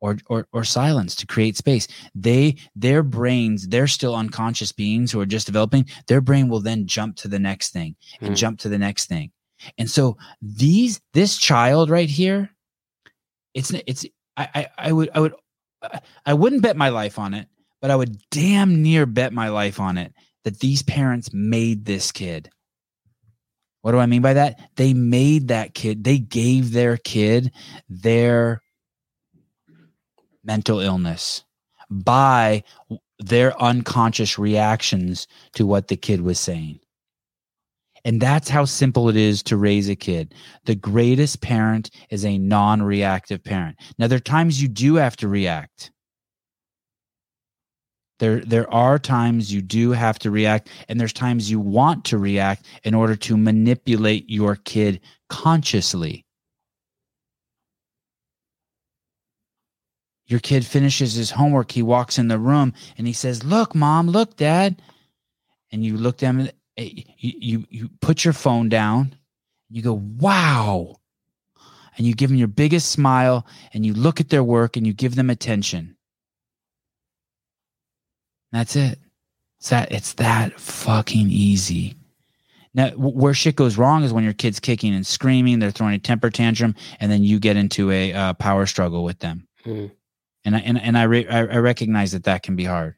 or, 0.00 0.18
or 0.28 0.46
or 0.52 0.64
silence 0.64 1.14
to 1.16 1.26
create 1.26 1.56
space. 1.56 1.88
They 2.14 2.56
their 2.76 3.02
brains 3.02 3.68
they're 3.68 3.86
still 3.88 4.14
unconscious 4.14 4.72
beings 4.72 5.12
who 5.12 5.20
are 5.20 5.26
just 5.26 5.46
developing. 5.46 5.86
Their 6.06 6.20
brain 6.20 6.48
will 6.48 6.60
then 6.60 6.86
jump 6.86 7.16
to 7.16 7.28
the 7.28 7.38
next 7.38 7.70
thing 7.72 7.96
and 8.24 8.28
Hmm. 8.30 8.34
jump 8.34 8.58
to 8.60 8.68
the 8.68 8.78
next 8.78 9.06
thing. 9.06 9.32
And 9.78 9.90
so 9.90 10.16
these 10.40 11.00
this 11.14 11.36
child 11.38 11.90
right 11.90 12.08
here 12.08 12.50
it's 13.54 13.70
it's 13.86 14.06
I, 14.36 14.48
I 14.54 14.68
i 14.78 14.92
would 14.92 15.10
i 15.14 15.20
would 15.20 15.34
i 16.26 16.34
wouldn't 16.34 16.62
bet 16.62 16.76
my 16.76 16.90
life 16.90 17.18
on 17.18 17.34
it 17.34 17.48
but 17.80 17.90
i 17.90 17.96
would 17.96 18.18
damn 18.30 18.82
near 18.82 19.06
bet 19.06 19.32
my 19.32 19.48
life 19.48 19.80
on 19.80 19.98
it 19.98 20.12
that 20.44 20.60
these 20.60 20.82
parents 20.82 21.32
made 21.32 21.84
this 21.84 22.12
kid. 22.12 22.50
What 23.82 23.92
do 23.92 23.98
i 23.98 24.06
mean 24.06 24.22
by 24.22 24.34
that? 24.34 24.70
They 24.76 24.94
made 24.94 25.48
that 25.48 25.74
kid 25.74 26.04
they 26.04 26.18
gave 26.18 26.72
their 26.72 26.96
kid 26.98 27.52
their 27.88 28.62
mental 30.48 30.80
illness 30.80 31.44
by 31.90 32.64
their 33.20 33.60
unconscious 33.60 34.38
reactions 34.38 35.28
to 35.52 35.66
what 35.66 35.88
the 35.88 35.96
kid 35.96 36.22
was 36.22 36.40
saying. 36.40 36.80
And 38.04 38.20
that's 38.20 38.48
how 38.48 38.64
simple 38.64 39.10
it 39.10 39.16
is 39.16 39.42
to 39.44 39.56
raise 39.56 39.88
a 39.88 39.96
kid. 39.96 40.34
The 40.64 40.74
greatest 40.74 41.42
parent 41.42 41.90
is 42.10 42.24
a 42.24 42.38
non 42.38 42.80
reactive 42.82 43.44
parent. 43.44 43.76
Now, 43.98 44.06
there 44.06 44.16
are 44.16 44.20
times 44.20 44.62
you 44.62 44.68
do 44.68 44.94
have 44.94 45.16
to 45.16 45.28
react. 45.28 45.90
There, 48.18 48.40
there 48.40 48.72
are 48.72 48.98
times 48.98 49.52
you 49.52 49.60
do 49.60 49.92
have 49.92 50.18
to 50.20 50.30
react, 50.30 50.70
and 50.88 50.98
there's 50.98 51.12
times 51.12 51.50
you 51.50 51.60
want 51.60 52.04
to 52.06 52.18
react 52.18 52.66
in 52.82 52.94
order 52.94 53.14
to 53.14 53.36
manipulate 53.36 54.28
your 54.28 54.56
kid 54.56 55.00
consciously. 55.28 56.24
Your 60.28 60.40
kid 60.40 60.64
finishes 60.64 61.14
his 61.14 61.32
homework 61.32 61.72
he 61.72 61.82
walks 61.82 62.18
in 62.18 62.28
the 62.28 62.38
room 62.38 62.72
and 62.96 63.06
he 63.06 63.12
says 63.12 63.42
look 63.42 63.74
mom 63.74 64.08
look 64.08 64.36
dad. 64.36 64.80
And 65.70 65.84
you 65.84 65.98
look 65.98 66.16
down 66.16 66.50
you, 66.76 67.02
you 67.18 67.66
you 67.68 67.90
put 68.00 68.24
your 68.24 68.32
phone 68.32 68.68
down 68.68 69.14
you 69.70 69.82
go 69.82 69.94
wow. 69.94 70.96
And 71.96 72.06
you 72.06 72.14
give 72.14 72.30
them 72.30 72.38
your 72.38 72.48
biggest 72.48 72.90
smile 72.90 73.46
and 73.74 73.84
you 73.84 73.92
look 73.92 74.20
at 74.20 74.28
their 74.28 74.44
work 74.44 74.76
and 74.76 74.86
you 74.86 74.92
give 74.92 75.16
them 75.16 75.30
attention. 75.30 75.96
That's 78.52 78.76
it. 78.76 78.98
It's 79.58 79.70
that 79.70 79.90
it's 79.90 80.12
that 80.14 80.58
fucking 80.60 81.28
easy. 81.30 81.96
Now 82.72 82.90
where 82.90 83.34
shit 83.34 83.56
goes 83.56 83.76
wrong 83.76 84.04
is 84.04 84.12
when 84.12 84.22
your 84.22 84.32
kid's 84.32 84.60
kicking 84.60 84.94
and 84.94 85.06
screaming 85.06 85.58
they're 85.58 85.72
throwing 85.72 85.94
a 85.94 85.98
temper 85.98 86.30
tantrum 86.30 86.76
and 87.00 87.10
then 87.10 87.24
you 87.24 87.40
get 87.40 87.56
into 87.56 87.90
a 87.90 88.12
uh, 88.12 88.34
power 88.34 88.66
struggle 88.66 89.02
with 89.02 89.18
them. 89.18 89.48
Hmm. 89.64 89.86
And 90.48 90.56
I 90.56 90.60
and, 90.60 90.80
and 90.80 90.98
I, 90.98 91.02
re- 91.02 91.28
I 91.28 91.58
recognize 91.58 92.12
that 92.12 92.24
that 92.24 92.42
can 92.42 92.56
be 92.56 92.64
hard, 92.64 92.96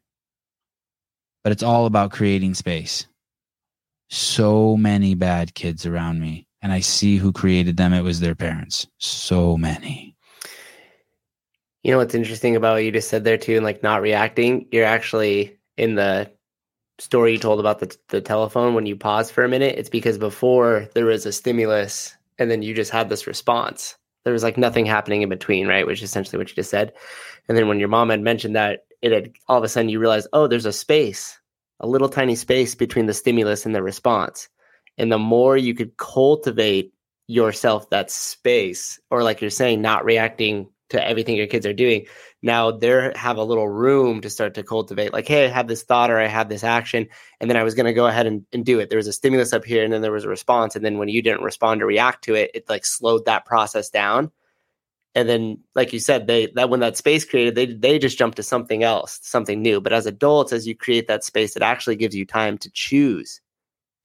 but 1.43 1.52
it's 1.52 1.64
all 1.64 1.86
about 1.86 2.12
creating 2.12 2.55
space. 2.55 3.06
So 4.09 4.77
many 4.77 5.14
bad 5.14 5.55
kids 5.55 5.85
around 5.85 6.20
me, 6.20 6.47
and 6.62 6.72
I 6.72 6.78
see 6.78 7.16
who 7.16 7.32
created 7.32 7.77
them. 7.77 7.93
It 7.93 8.02
was 8.02 8.20
their 8.20 8.36
parents. 8.36 8.86
So 8.98 9.56
many. 9.56 10.16
You 11.82 11.90
know 11.90 11.98
what's 11.98 12.14
interesting 12.14 12.55
about 12.55 12.74
what 12.74 12.85
you 12.85 12.93
just 12.93 13.09
said 13.09 13.24
there 13.24 13.39
too, 13.39 13.56
and 13.56 13.64
like 13.64 13.82
not 13.82 14.02
reacting. 14.02 14.68
You're 14.70 14.85
actually 14.85 15.59
in 15.77 15.97
the 15.97 16.31
story 17.01 17.32
you 17.32 17.39
told 17.39 17.59
about 17.59 17.81
the 17.81 17.97
the 18.10 18.20
telephone 18.20 18.74
when 18.74 18.86
you 18.86 18.94
pause 18.94 19.28
for 19.31 19.43
a 19.43 19.48
minute. 19.48 19.77
It's 19.77 19.90
because 19.90 20.18
before 20.18 20.89
there 20.94 21.06
was 21.06 21.27
a 21.27 21.32
stimulus, 21.32 22.14
and 22.39 22.48
then 22.48 22.62
you 22.62 22.74
just 22.74 22.93
had 22.93 23.09
this 23.09 23.27
response. 23.27 23.97
There 24.24 24.32
was 24.32 24.42
like 24.42 24.59
nothing 24.59 24.86
happening 24.86 25.22
in 25.22 25.28
between, 25.28 25.66
right? 25.66 25.86
Which 25.86 26.02
is 26.02 26.10
essentially 26.10 26.38
what 26.38 26.48
you 26.48 26.55
just 26.55 26.70
said. 26.70 26.92
And 27.48 27.56
then 27.56 27.68
when 27.68 27.80
your 27.80 27.88
mom 27.88 28.10
had 28.10 28.20
mentioned 28.20 28.56
that, 28.56 28.84
it 29.02 29.12
had 29.12 29.32
all 29.48 29.59
of 29.59 29.64
a 29.64 29.68
sudden 29.68 29.88
you 29.88 29.98
realize, 29.98 30.26
oh, 30.32 30.47
there's 30.47 30.66
a 30.66 30.72
space, 30.72 31.38
a 31.80 31.86
little 31.86 32.09
tiny 32.09 32.36
space 32.36 32.74
between 32.74 33.06
the 33.06 33.14
stimulus 33.14 33.64
and 33.64 33.74
the 33.74 33.82
response. 33.82 34.48
And 34.98 35.10
the 35.10 35.18
more 35.18 35.56
you 35.56 35.74
could 35.74 35.97
cultivate 35.97 36.92
yourself 37.26 37.88
that 37.90 38.10
space, 38.10 39.01
or 39.10 39.22
like 39.22 39.40
you're 39.40 39.51
saying, 39.51 39.80
not 39.80 40.05
reacting 40.05 40.68
to 40.90 41.06
everything 41.06 41.36
your 41.36 41.47
kids 41.47 41.64
are 41.64 41.72
doing, 41.72 42.06
now 42.42 42.70
they 42.70 43.12
have 43.14 43.36
a 43.36 43.44
little 43.44 43.68
room 43.68 44.20
to 44.22 44.30
start 44.30 44.54
to 44.54 44.62
cultivate. 44.62 45.12
Like, 45.12 45.28
hey, 45.28 45.44
I 45.44 45.48
have 45.48 45.68
this 45.68 45.82
thought 45.82 46.10
or 46.10 46.18
I 46.18 46.26
have 46.26 46.48
this 46.48 46.64
action, 46.64 47.06
and 47.38 47.50
then 47.50 47.56
I 47.56 47.64
was 47.64 47.74
going 47.74 47.86
to 47.86 47.92
go 47.92 48.06
ahead 48.06 48.26
and, 48.26 48.46
and 48.52 48.64
do 48.64 48.80
it. 48.80 48.88
There 48.88 48.96
was 48.96 49.06
a 49.06 49.12
stimulus 49.12 49.52
up 49.52 49.64
here, 49.64 49.84
and 49.84 49.92
then 49.92 50.00
there 50.00 50.12
was 50.12 50.24
a 50.24 50.28
response. 50.28 50.74
And 50.74 50.84
then 50.84 50.98
when 50.98 51.08
you 51.08 51.22
didn't 51.22 51.42
respond 51.42 51.82
or 51.82 51.86
react 51.86 52.24
to 52.24 52.34
it, 52.34 52.50
it 52.54 52.68
like 52.68 52.86
slowed 52.86 53.26
that 53.26 53.44
process 53.44 53.90
down. 53.90 54.30
And 55.14 55.28
then, 55.28 55.58
like 55.74 55.92
you 55.92 55.98
said, 55.98 56.26
they 56.26 56.46
that 56.54 56.70
when 56.70 56.80
that 56.80 56.96
space 56.96 57.24
created, 57.24 57.56
they 57.56 57.66
they 57.66 57.98
just 57.98 58.16
jumped 58.16 58.36
to 58.36 58.42
something 58.42 58.84
else, 58.84 59.18
something 59.22 59.60
new. 59.60 59.80
But 59.80 59.92
as 59.92 60.06
adults, 60.06 60.52
as 60.52 60.66
you 60.66 60.74
create 60.76 61.08
that 61.08 61.24
space, 61.24 61.56
it 61.56 61.62
actually 61.62 61.96
gives 61.96 62.14
you 62.14 62.24
time 62.24 62.56
to 62.58 62.70
choose 62.70 63.40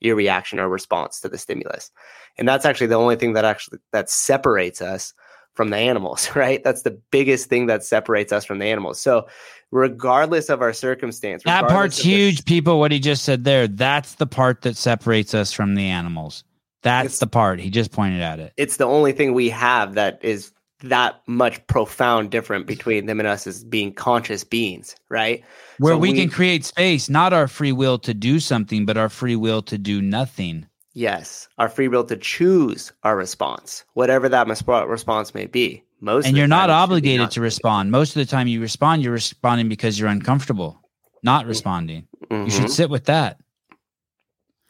your 0.01 0.15
reaction 0.15 0.59
or 0.59 0.67
response 0.67 1.19
to 1.21 1.29
the 1.29 1.37
stimulus. 1.37 1.91
And 2.37 2.47
that's 2.47 2.65
actually 2.65 2.87
the 2.87 2.95
only 2.95 3.15
thing 3.15 3.33
that 3.33 3.45
actually 3.45 3.79
that 3.93 4.09
separates 4.09 4.81
us 4.81 5.13
from 5.55 5.69
the 5.69 5.77
animals, 5.77 6.29
right? 6.35 6.63
That's 6.63 6.83
the 6.83 6.91
biggest 7.11 7.49
thing 7.49 7.65
that 7.67 7.83
separates 7.83 8.31
us 8.31 8.45
from 8.45 8.59
the 8.59 8.65
animals. 8.65 8.99
So, 9.01 9.27
regardless 9.71 10.49
of 10.49 10.61
our 10.61 10.73
circumstance, 10.73 11.43
That 11.43 11.67
part's 11.67 11.97
the- 11.97 12.03
huge, 12.03 12.45
people. 12.45 12.79
What 12.79 12.91
he 12.91 12.99
just 12.99 13.23
said 13.23 13.43
there. 13.43 13.67
That's 13.67 14.15
the 14.15 14.27
part 14.27 14.61
that 14.61 14.77
separates 14.77 15.33
us 15.33 15.51
from 15.51 15.75
the 15.75 15.85
animals. 15.85 16.43
That's 16.83 17.17
the 17.17 17.27
part. 17.27 17.59
He 17.59 17.71
just 17.71 17.91
pointed 17.91 18.21
at 18.21 18.39
it. 18.39 18.53
it's 18.57 18.77
the 18.77 18.85
only 18.85 19.11
thing 19.11 19.33
we 19.33 19.49
have 19.49 19.95
that 19.95 20.19
is 20.23 20.51
that 20.83 21.19
much 21.25 21.65
profound 21.65 22.29
different 22.29 22.67
between 22.67 23.07
them 23.07 23.19
and 23.19 23.27
us 23.27 23.47
as 23.47 23.63
being 23.63 23.91
conscious 23.91 24.43
beings, 24.43 24.95
right? 25.09 25.43
Where 25.79 25.93
So 25.93 25.97
we, 25.97 26.11
we- 26.11 26.17
can 26.19 26.29
create 26.29 26.63
space, 26.63 27.09
not 27.09 27.33
our 27.33 27.47
free 27.47 27.71
will 27.71 27.97
to 27.99 28.13
do 28.13 28.39
something, 28.39 28.85
but 28.85 28.97
our 28.97 29.09
free 29.09 29.35
will 29.35 29.63
to 29.63 29.77
do 29.79 29.99
nothing. 30.01 30.67
Yes, 30.97 31.49
our 31.57 31.67
free 31.67 31.89
will 31.89 32.05
to 32.05 32.15
choose 32.15 32.93
our 33.03 33.17
response, 33.17 33.83
whatever 33.95 34.29
that 34.29 34.47
response 34.47 35.33
may 35.35 35.45
be. 35.45 35.83
Most 35.99 36.25
and 36.25 36.37
you're 36.37 36.47
not 36.47 36.67
time 36.67 36.69
it 36.69 36.73
should 36.73 36.77
be 36.77 36.83
obligated 36.93 37.19
not. 37.25 37.31
to 37.31 37.41
respond. 37.41 37.91
Most 37.91 38.15
of 38.15 38.25
the 38.25 38.25
time 38.31 38.47
you 38.47 38.61
respond, 38.61 39.03
you're 39.03 39.11
responding 39.11 39.67
because 39.67 39.99
you're 39.99 40.07
uncomfortable, 40.09 40.79
not 41.21 41.45
responding. 41.45 42.07
You 42.31 42.37
Mhm. 42.37 42.51
should 42.51 42.71
sit 42.71 42.89
with 42.89 43.05
that. 43.05 43.39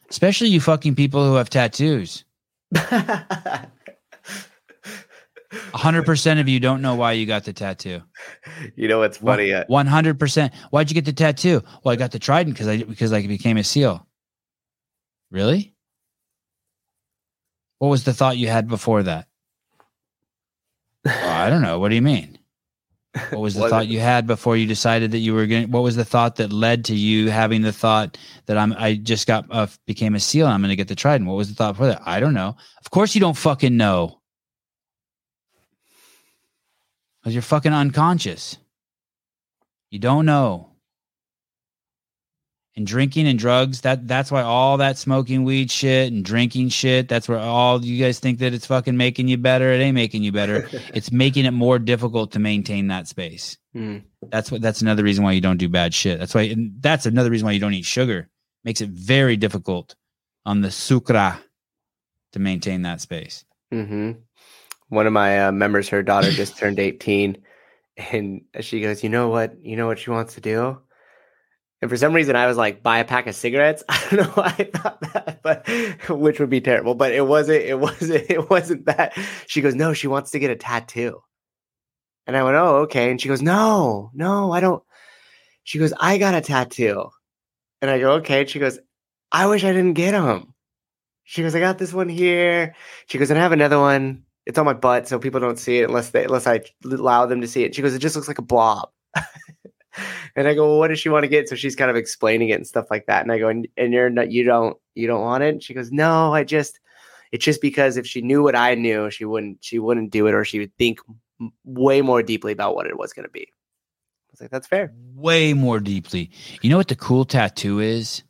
Especially 0.09 0.47
you 0.49 0.59
fucking 0.59 0.95
people 0.95 1.23
who 1.25 1.35
have 1.35 1.49
tattoos. 1.51 2.25
100% 5.73 6.39
of 6.39 6.47
you 6.49 6.59
don't 6.59 6.81
know 6.81 6.95
why 6.95 7.11
you 7.11 7.25
got 7.27 7.43
the 7.43 7.53
tattoo. 7.53 8.01
You 8.75 8.87
know 8.87 8.97
what's 8.99 9.17
funny? 9.17 9.53
Uh, 9.53 9.63
One 9.67 9.85
hundred 9.87 10.19
percent. 10.19 10.53
Why'd 10.71 10.89
you 10.89 10.95
get 10.95 11.05
the 11.05 11.13
tattoo? 11.13 11.61
Well, 11.83 11.93
I 11.93 11.95
got 11.95 12.11
the 12.11 12.19
trident 12.19 12.55
because 12.55 12.67
I 12.67 12.77
because 12.83 13.13
I 13.13 13.25
became 13.27 13.57
a 13.57 13.63
SEAL. 13.63 14.05
Really? 15.31 15.74
What 17.85 17.91
was 17.91 18.03
the 18.03 18.15
thought 18.15 18.37
you 18.39 18.47
had 18.47 18.67
before 18.67 19.03
that? 19.03 19.27
Well, 21.05 21.29
I 21.29 21.51
don't 21.51 21.61
know. 21.61 21.77
What 21.77 21.89
do 21.89 21.95
you 21.95 22.01
mean? 22.01 22.39
What 23.29 23.41
was 23.41 23.53
the 23.53 23.61
What- 23.61 23.69
thought 23.69 23.87
you 23.87 23.99
had 23.99 24.25
before 24.25 24.57
you 24.57 24.65
decided 24.65 25.11
that 25.11 25.19
you 25.19 25.35
were 25.35 25.45
going? 25.45 25.69
What 25.69 25.83
was 25.83 25.95
the 25.95 26.03
thought 26.03 26.37
that 26.37 26.51
led 26.51 26.85
to 26.85 26.95
you 26.95 27.29
having 27.29 27.61
the 27.61 27.71
thought 27.71 28.17
that 28.47 28.57
I'm? 28.57 28.73
I 28.73 28.95
just 28.95 29.27
got 29.27 29.45
uh, 29.51 29.67
became 29.85 30.15
a 30.15 30.19
SEAL. 30.19 30.47
I'm 30.47 30.61
going 30.61 30.71
to 30.71 30.75
get 30.75 30.87
the 30.87 30.95
trident. 30.95 31.29
What 31.29 31.37
was 31.37 31.47
the 31.49 31.53
thought 31.53 31.77
for 31.77 31.85
that? 31.85 32.01
I 32.07 32.19
don't 32.19 32.33
know. 32.33 32.55
Of 32.83 32.89
course, 32.89 33.13
you 33.13 33.21
don't 33.21 33.37
fucking 33.37 33.77
know. 33.77 34.19
Because 37.21 37.35
you're 37.35 37.43
fucking 37.43 37.71
unconscious. 37.71 38.57
You 39.91 39.99
don't 39.99 40.25
know. 40.25 40.71
And 42.77 42.85
drinking 42.85 43.25
and 43.27 43.39
drugs, 43.39 43.81
that 43.81 44.05
that's 44.05 44.29
why 44.29 44.41
all 44.41 44.75
that 44.77 44.97
smoking 44.97 45.45
weed 45.45 45.71
shit 45.71 46.11
and 46.11 46.25
drinking 46.25 46.69
shit, 46.69 47.07
that's 47.07 47.29
where 47.29 47.39
all 47.39 47.83
you 47.83 48.03
guys 48.03 48.19
think 48.19 48.39
that 48.39 48.53
it's 48.53 48.65
fucking 48.65 48.97
making 48.97 49.29
you 49.29 49.37
better. 49.37 49.71
It 49.71 49.79
ain't 49.79 49.95
making 49.95 50.23
you 50.23 50.33
better. 50.33 50.67
it's 50.93 51.09
making 51.09 51.45
it 51.45 51.51
more 51.51 51.79
difficult 51.79 52.33
to 52.33 52.39
maintain 52.39 52.87
that 52.87 53.07
space. 53.07 53.57
mm, 53.73 54.03
That's 54.29 54.51
what 54.51 54.61
that's 54.61 54.81
another 54.81 55.03
reason 55.03 55.23
why 55.23 55.31
you 55.31 55.39
don't 55.39 55.55
do 55.55 55.69
bad 55.69 55.93
shit. 55.93 56.19
That's 56.19 56.35
why 56.35 56.41
and 56.41 56.73
that's 56.81 57.05
another 57.05 57.29
reason 57.29 57.45
why 57.45 57.53
you 57.53 57.61
don't 57.61 57.73
eat 57.73 57.85
sugar. 57.85 58.27
Makes 58.65 58.81
it 58.81 58.89
very 58.89 59.37
difficult 59.37 59.95
on 60.45 60.59
the 60.59 60.67
sucra 60.67 61.37
to 62.33 62.39
maintain 62.39 62.81
that 62.81 62.99
space. 62.99 63.45
hmm 63.71 64.11
One 64.89 65.07
of 65.07 65.13
my 65.13 65.45
uh, 65.45 65.51
members, 65.53 65.87
her 65.89 66.03
daughter 66.03 66.29
just 66.31 66.57
turned 66.57 66.77
18, 66.79 67.37
and 68.11 68.41
she 68.59 68.81
goes, 68.81 69.01
"You 69.01 69.09
know 69.09 69.29
what? 69.29 69.55
You 69.63 69.77
know 69.77 69.87
what 69.87 69.99
she 69.99 70.09
wants 70.09 70.33
to 70.35 70.41
do." 70.41 70.81
And 71.85 71.89
for 71.91 71.97
some 71.97 72.13
reason, 72.13 72.35
I 72.35 72.47
was 72.47 72.57
like, 72.57 72.81
"Buy 72.81 72.97
a 72.97 73.05
pack 73.05 73.27
of 73.27 73.35
cigarettes." 73.35 73.83
I 73.89 74.07
don't 74.09 74.25
know 74.25 74.31
why 74.33 74.55
I 74.57 74.63
thought 74.63 74.99
that, 75.13 75.39
but 75.43 75.69
which 76.09 76.39
would 76.39 76.49
be 76.49 76.59
terrible. 76.59 76.95
But 76.95 77.11
it 77.13 77.27
wasn't. 77.27 77.61
It 77.61 77.79
wasn't. 77.79 78.25
It 78.31 78.49
wasn't 78.49 78.85
that. 78.87 79.15
She 79.45 79.61
goes, 79.61 79.75
"No, 79.75 79.93
she 79.93 80.07
wants 80.07 80.31
to 80.31 80.39
get 80.39 80.49
a 80.49 80.55
tattoo." 80.55 81.21
And 82.25 82.35
I 82.35 82.41
went, 82.43 82.55
"Oh, 82.55 82.77
okay." 82.85 83.11
And 83.11 83.21
she 83.21 83.27
goes, 83.27 83.43
"No, 83.43 84.09
no, 84.15 84.51
I 84.51 84.61
don't." 84.61 84.81
She 85.63 85.77
goes, 85.77 85.93
"I 85.99 86.17
got 86.17 86.33
a 86.33 86.41
tattoo," 86.41 87.11
and 87.83 87.91
I 87.91 87.99
go, 87.99 88.13
"Okay." 88.13 88.41
And 88.41 88.49
she 88.49 88.57
goes, 88.57 88.79
"I 89.31 89.45
wish 89.45 89.63
I 89.63 89.71
didn't 89.71 89.93
get 89.93 90.13
them." 90.13 90.55
She 91.25 91.43
goes, 91.43 91.53
"I 91.53 91.59
got 91.59 91.77
this 91.77 91.93
one 91.93 92.09
here." 92.09 92.73
She 93.09 93.19
goes, 93.19 93.29
and 93.29 93.37
I 93.37 93.43
have 93.43 93.51
another 93.51 93.79
one. 93.79 94.23
It's 94.47 94.57
on 94.57 94.65
my 94.65 94.73
butt, 94.73 95.07
so 95.07 95.19
people 95.19 95.39
don't 95.39 95.59
see 95.59 95.81
it 95.81 95.89
unless 95.89 96.09
they 96.09 96.23
unless 96.23 96.47
I 96.47 96.61
allow 96.83 97.27
them 97.27 97.41
to 97.41 97.47
see 97.47 97.63
it. 97.63 97.75
She 97.75 97.83
goes, 97.83 97.93
it 97.93 97.99
just 97.99 98.15
looks 98.15 98.27
like 98.27 98.39
a 98.39 98.41
blob. 98.43 98.89
and 100.35 100.47
I 100.47 100.53
go, 100.53 100.67
well, 100.67 100.79
what 100.79 100.89
does 100.89 100.99
she 100.99 101.09
want 101.09 101.23
to 101.23 101.29
get? 101.29 101.49
So 101.49 101.55
she's 101.55 101.75
kind 101.75 101.89
of 101.89 101.97
explaining 101.97 102.49
it 102.49 102.53
and 102.53 102.67
stuff 102.67 102.87
like 102.89 103.05
that. 103.07 103.23
And 103.23 103.31
I 103.31 103.39
go, 103.39 103.47
and, 103.47 103.67
and 103.77 103.93
you're 103.93 104.09
not, 104.09 104.31
you 104.31 104.43
don't, 104.43 104.77
you 104.93 105.07
don't 105.07 105.21
want 105.21 105.43
it. 105.43 105.49
And 105.49 105.63
she 105.63 105.73
goes, 105.73 105.91
no, 105.91 106.33
I 106.33 106.43
just, 106.43 106.79
it's 107.31 107.43
just 107.43 107.61
because 107.61 107.97
if 107.97 108.05
she 108.05 108.21
knew 108.21 108.43
what 108.43 108.55
I 108.55 108.75
knew, 108.75 109.09
she 109.09 109.25
wouldn't, 109.25 109.59
she 109.61 109.79
wouldn't 109.79 110.11
do 110.11 110.27
it, 110.27 110.33
or 110.33 110.45
she 110.45 110.59
would 110.59 110.75
think 110.77 110.99
way 111.63 112.01
more 112.01 112.23
deeply 112.23 112.51
about 112.51 112.75
what 112.75 112.87
it 112.87 112.97
was 112.97 113.13
going 113.13 113.25
to 113.25 113.31
be. 113.31 113.41
I 113.41 114.31
was 114.31 114.41
like, 114.41 114.51
that's 114.51 114.67
fair. 114.67 114.93
Way 115.15 115.53
more 115.53 115.79
deeply. 115.79 116.31
You 116.61 116.69
know 116.69 116.77
what 116.77 116.87
the 116.87 116.95
cool 116.95 117.25
tattoo 117.25 117.79
is? 117.79 118.23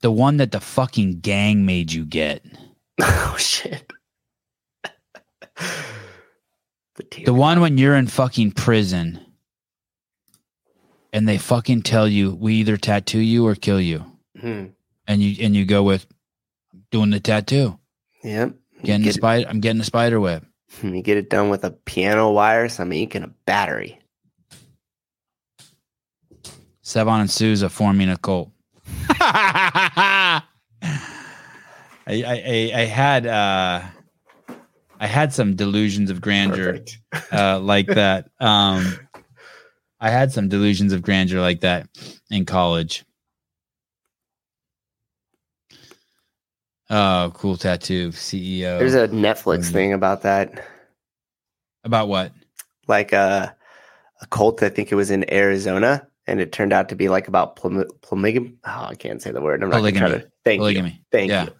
The 0.00 0.10
one 0.12 0.36
that 0.36 0.52
the 0.52 0.60
fucking 0.60 1.20
gang 1.20 1.66
made 1.66 1.92
you 1.92 2.04
get. 2.04 2.44
oh 3.00 3.36
shit. 3.38 3.92
the. 6.96 7.24
The 7.24 7.34
one 7.34 7.60
when 7.60 7.78
you're 7.78 7.96
in 7.96 8.06
fucking 8.06 8.52
prison 8.52 9.20
and 11.12 11.28
they 11.28 11.38
fucking 11.38 11.82
tell 11.82 12.08
you 12.08 12.34
we 12.34 12.54
either 12.54 12.76
tattoo 12.76 13.20
you 13.20 13.46
or 13.46 13.54
kill 13.54 13.80
you. 13.80 14.04
Hmm. 14.40 14.66
And 15.06 15.22
you 15.22 15.44
and 15.44 15.56
you 15.56 15.64
go 15.64 15.82
with 15.82 16.06
doing 16.90 17.10
the 17.10 17.20
tattoo. 17.20 17.78
Yep. 18.22 18.54
Getting 18.82 19.00
the 19.02 19.06
get, 19.06 19.14
spider 19.14 19.46
I'm 19.48 19.60
getting 19.60 19.78
the 19.78 19.84
spider 19.84 20.20
web. 20.20 20.46
you 20.82 21.02
get 21.02 21.16
it 21.16 21.30
done 21.30 21.48
with 21.48 21.64
a 21.64 21.70
piano 21.70 22.30
wire, 22.30 22.68
some 22.68 22.92
ink, 22.92 23.14
and 23.14 23.24
a 23.24 23.28
battery. 23.46 23.98
Sevan 26.84 27.20
and 27.20 27.30
Sousa 27.30 27.68
forming 27.68 28.08
a 28.08 28.16
cult. 28.16 28.50
I, 29.10 30.42
I, 32.06 32.14
I 32.16 32.72
I 32.74 32.84
had 32.84 33.26
uh 33.26 33.82
I 35.00 35.06
had 35.06 35.32
some 35.32 35.54
delusions 35.54 36.10
of 36.10 36.20
grandeur 36.20 36.80
uh 37.32 37.58
like 37.60 37.86
that. 37.88 38.30
Um 38.40 38.98
I 40.00 40.10
had 40.10 40.32
some 40.32 40.48
delusions 40.48 40.92
of 40.92 41.02
grandeur 41.02 41.40
like 41.40 41.60
that 41.60 41.88
in 42.30 42.44
college. 42.44 43.04
Oh, 46.90 47.32
cool 47.34 47.56
tattoo, 47.56 48.10
CEO. 48.12 48.78
There's 48.78 48.94
a 48.94 49.08
Netflix 49.08 49.66
Mhm. 49.68 49.72
thing 49.72 49.92
about 49.92 50.22
that. 50.22 50.64
About 51.84 52.08
what? 52.08 52.32
Like 52.86 53.12
a, 53.12 53.54
a 54.22 54.26
cult, 54.28 54.62
I 54.62 54.70
think 54.70 54.90
it 54.90 54.94
was 54.94 55.10
in 55.10 55.30
Arizona, 55.32 56.06
and 56.26 56.40
it 56.40 56.52
turned 56.52 56.72
out 56.72 56.88
to 56.88 56.96
be 56.96 57.08
like 57.08 57.28
about 57.28 57.56
poly- 57.56 57.84
polygamy. 58.00 58.54
Oh, 58.64 58.86
I 58.90 58.94
can't 58.94 59.20
say 59.20 59.32
the 59.32 59.40
word. 59.42 59.62
I'm 59.62 59.68
not 59.68 59.78
gonna 59.78 59.92
try 59.92 60.00
Polygamy. 60.08 60.20
to. 60.20 60.30
Thank 60.44 60.62
you. 60.76 60.92
Thank 61.12 61.30
Yeah. 61.30 61.44
you. 61.44 61.50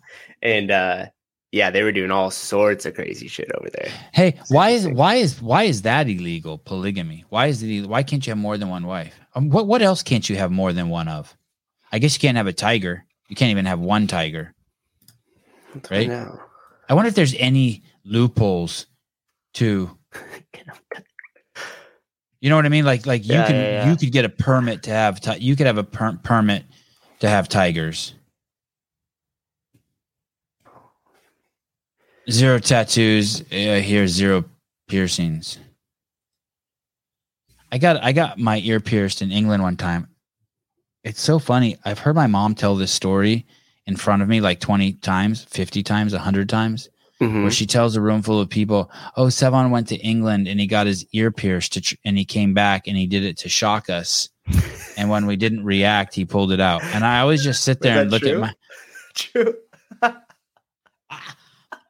And 0.41 0.71
uh, 0.71 1.07
yeah, 1.53 1.71
they 1.71 1.83
were 1.83 1.93
doing 1.93 2.11
all 2.11 2.31
sorts 2.31 2.87
of 2.87 2.95
crazy 2.95 3.29
shit 3.29 3.51
over 3.59 3.69
there. 3.71 3.91
Hey, 4.13 4.39
why 4.49 4.71
is 4.71 4.87
why 4.89 5.15
is 5.15 5.41
why 5.41 5.65
is 5.65 5.83
that 5.83 6.09
illegal? 6.09 6.59
Polygamy. 6.59 7.25
Why 7.31 7.47
is 7.47 7.63
it? 7.63 7.87
Why 7.87 8.03
can't 8.03 8.27
you 8.27 8.31
have 8.33 8.39
more 8.39 8.59
than 8.59 8.69
one 8.69 8.87
wife? 8.87 9.19
Um, 9.35 9.49
what 9.51 9.67
what 9.67 9.83
else 9.83 10.03
can't 10.03 10.29
you 10.29 10.37
have 10.37 10.51
more 10.51 10.73
than 10.73 10.89
one 10.89 11.09
of? 11.09 11.35
I 11.91 11.99
guess 11.99 12.15
you 12.15 12.21
can't 12.21 12.37
have 12.37 12.47
a 12.47 12.53
tiger. 12.53 13.05
You 13.29 13.37
can't 13.37 13.51
even 13.51 13.67
have 13.67 13.81
one 13.81 14.07
tiger. 14.07 14.55
Right? 15.91 16.09
No. 16.09 16.41
I 16.89 16.95
wonder 16.95 17.09
if 17.09 17.15
there's 17.15 17.35
any 17.35 17.83
loopholes 18.05 18.87
to 19.55 19.97
you 22.41 22.51
know 22.51 22.57
what 22.57 22.67
I 22.67 22.69
mean? 22.69 22.85
Like 22.85 23.07
like 23.07 23.27
you 23.27 23.35
Yeah, 23.35 23.47
can 23.47 23.57
yeah, 23.57 23.71
yeah. 23.71 23.91
you 23.91 23.97
could 23.97 24.13
get 24.13 24.25
a 24.25 24.29
permit 24.29 24.85
to 24.85 24.91
have 24.91 25.21
ti- 25.21 25.39
you 25.39 25.57
could 25.57 25.67
have 25.67 25.79
a 25.79 25.85
per- 25.85 26.19
permit 26.23 26.65
to 27.21 27.29
have 27.29 27.49
tigers. 27.49 28.15
Zero 32.31 32.59
tattoos. 32.59 33.41
Uh, 33.53 33.81
here 33.81 34.07
zero 34.07 34.45
piercings. 34.89 35.59
I 37.73 37.79
got 37.79 38.03
I 38.03 38.13
got 38.13 38.39
my 38.39 38.59
ear 38.59 38.81
pierced 38.81 39.23
in 39.23 39.31
England 39.31 39.63
one 39.63 39.77
time. 39.77 40.09
It's 41.05 41.21
so 41.21 41.39
funny. 41.39 41.77
I've 41.85 41.99
heard 41.99 42.17
my 42.17 42.27
mom 42.27 42.55
tell 42.55 42.75
this 42.77 42.93
story 42.93 43.47
in 43.87 43.97
front 43.97 44.21
of 44.23 44.29
me 44.29 44.41
like 44.41 44.61
20 44.61 44.95
times, 44.95 45.45
50 45.45 45.83
times, 45.83 46.13
100 46.13 46.49
times 46.49 46.89
Mhm. 47.21 47.43
where 47.43 47.51
she 47.51 47.67
tells 47.67 47.97
a 47.97 48.01
room 48.01 48.21
full 48.23 48.41
of 48.41 48.49
people, 48.51 48.91
"Oh, 49.17 49.27
Sevan 49.27 49.71
went 49.71 49.89
to 49.89 49.97
England 49.97 50.47
and 50.49 50.61
he 50.61 50.67
got 50.67 50.87
his 50.87 51.07
ear 51.13 51.31
pierced, 51.33 51.73
to 51.75 51.81
tr- 51.81 51.95
and 52.05 52.19
he 52.19 52.25
came 52.25 52.53
back 52.55 52.87
and 52.87 52.97
he 52.97 53.07
did 53.07 53.25
it 53.25 53.39
to 53.39 53.49
shock 53.49 53.89
us. 53.91 54.29
and 54.97 55.09
when 55.11 55.27
we 55.27 55.37
didn't 55.37 55.65
react, 55.65 56.15
he 56.15 56.25
pulled 56.25 56.53
it 56.53 56.61
out." 56.61 56.83
And 56.85 57.05
I 57.05 57.21
always 57.21 57.43
just 57.43 57.65
sit 57.65 57.81
there 57.81 58.03
and 58.03 58.11
look 58.11 58.23
at 58.25 58.39
my. 58.39 58.53
True. 59.15 59.55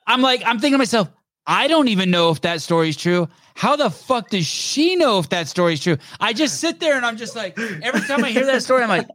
I'm 0.08 0.22
like, 0.22 0.42
I'm 0.44 0.58
thinking 0.58 0.72
to 0.72 0.78
myself, 0.78 1.10
I 1.46 1.68
don't 1.68 1.88
even 1.88 2.10
know 2.10 2.30
if 2.30 2.40
that 2.40 2.62
story's 2.62 2.96
true. 2.96 3.28
How 3.54 3.76
the 3.76 3.90
fuck 3.90 4.30
does 4.30 4.46
she 4.46 4.96
know 4.96 5.18
if 5.18 5.28
that 5.28 5.48
story's 5.48 5.80
true? 5.80 5.98
I 6.18 6.32
just 6.32 6.60
sit 6.60 6.80
there 6.80 6.96
and 6.96 7.04
I'm 7.04 7.18
just 7.18 7.36
like, 7.36 7.58
every 7.58 8.00
time 8.00 8.24
I 8.24 8.30
hear 8.30 8.46
that 8.46 8.62
story, 8.62 8.82
I'm 8.82 8.88
like, 8.88 9.06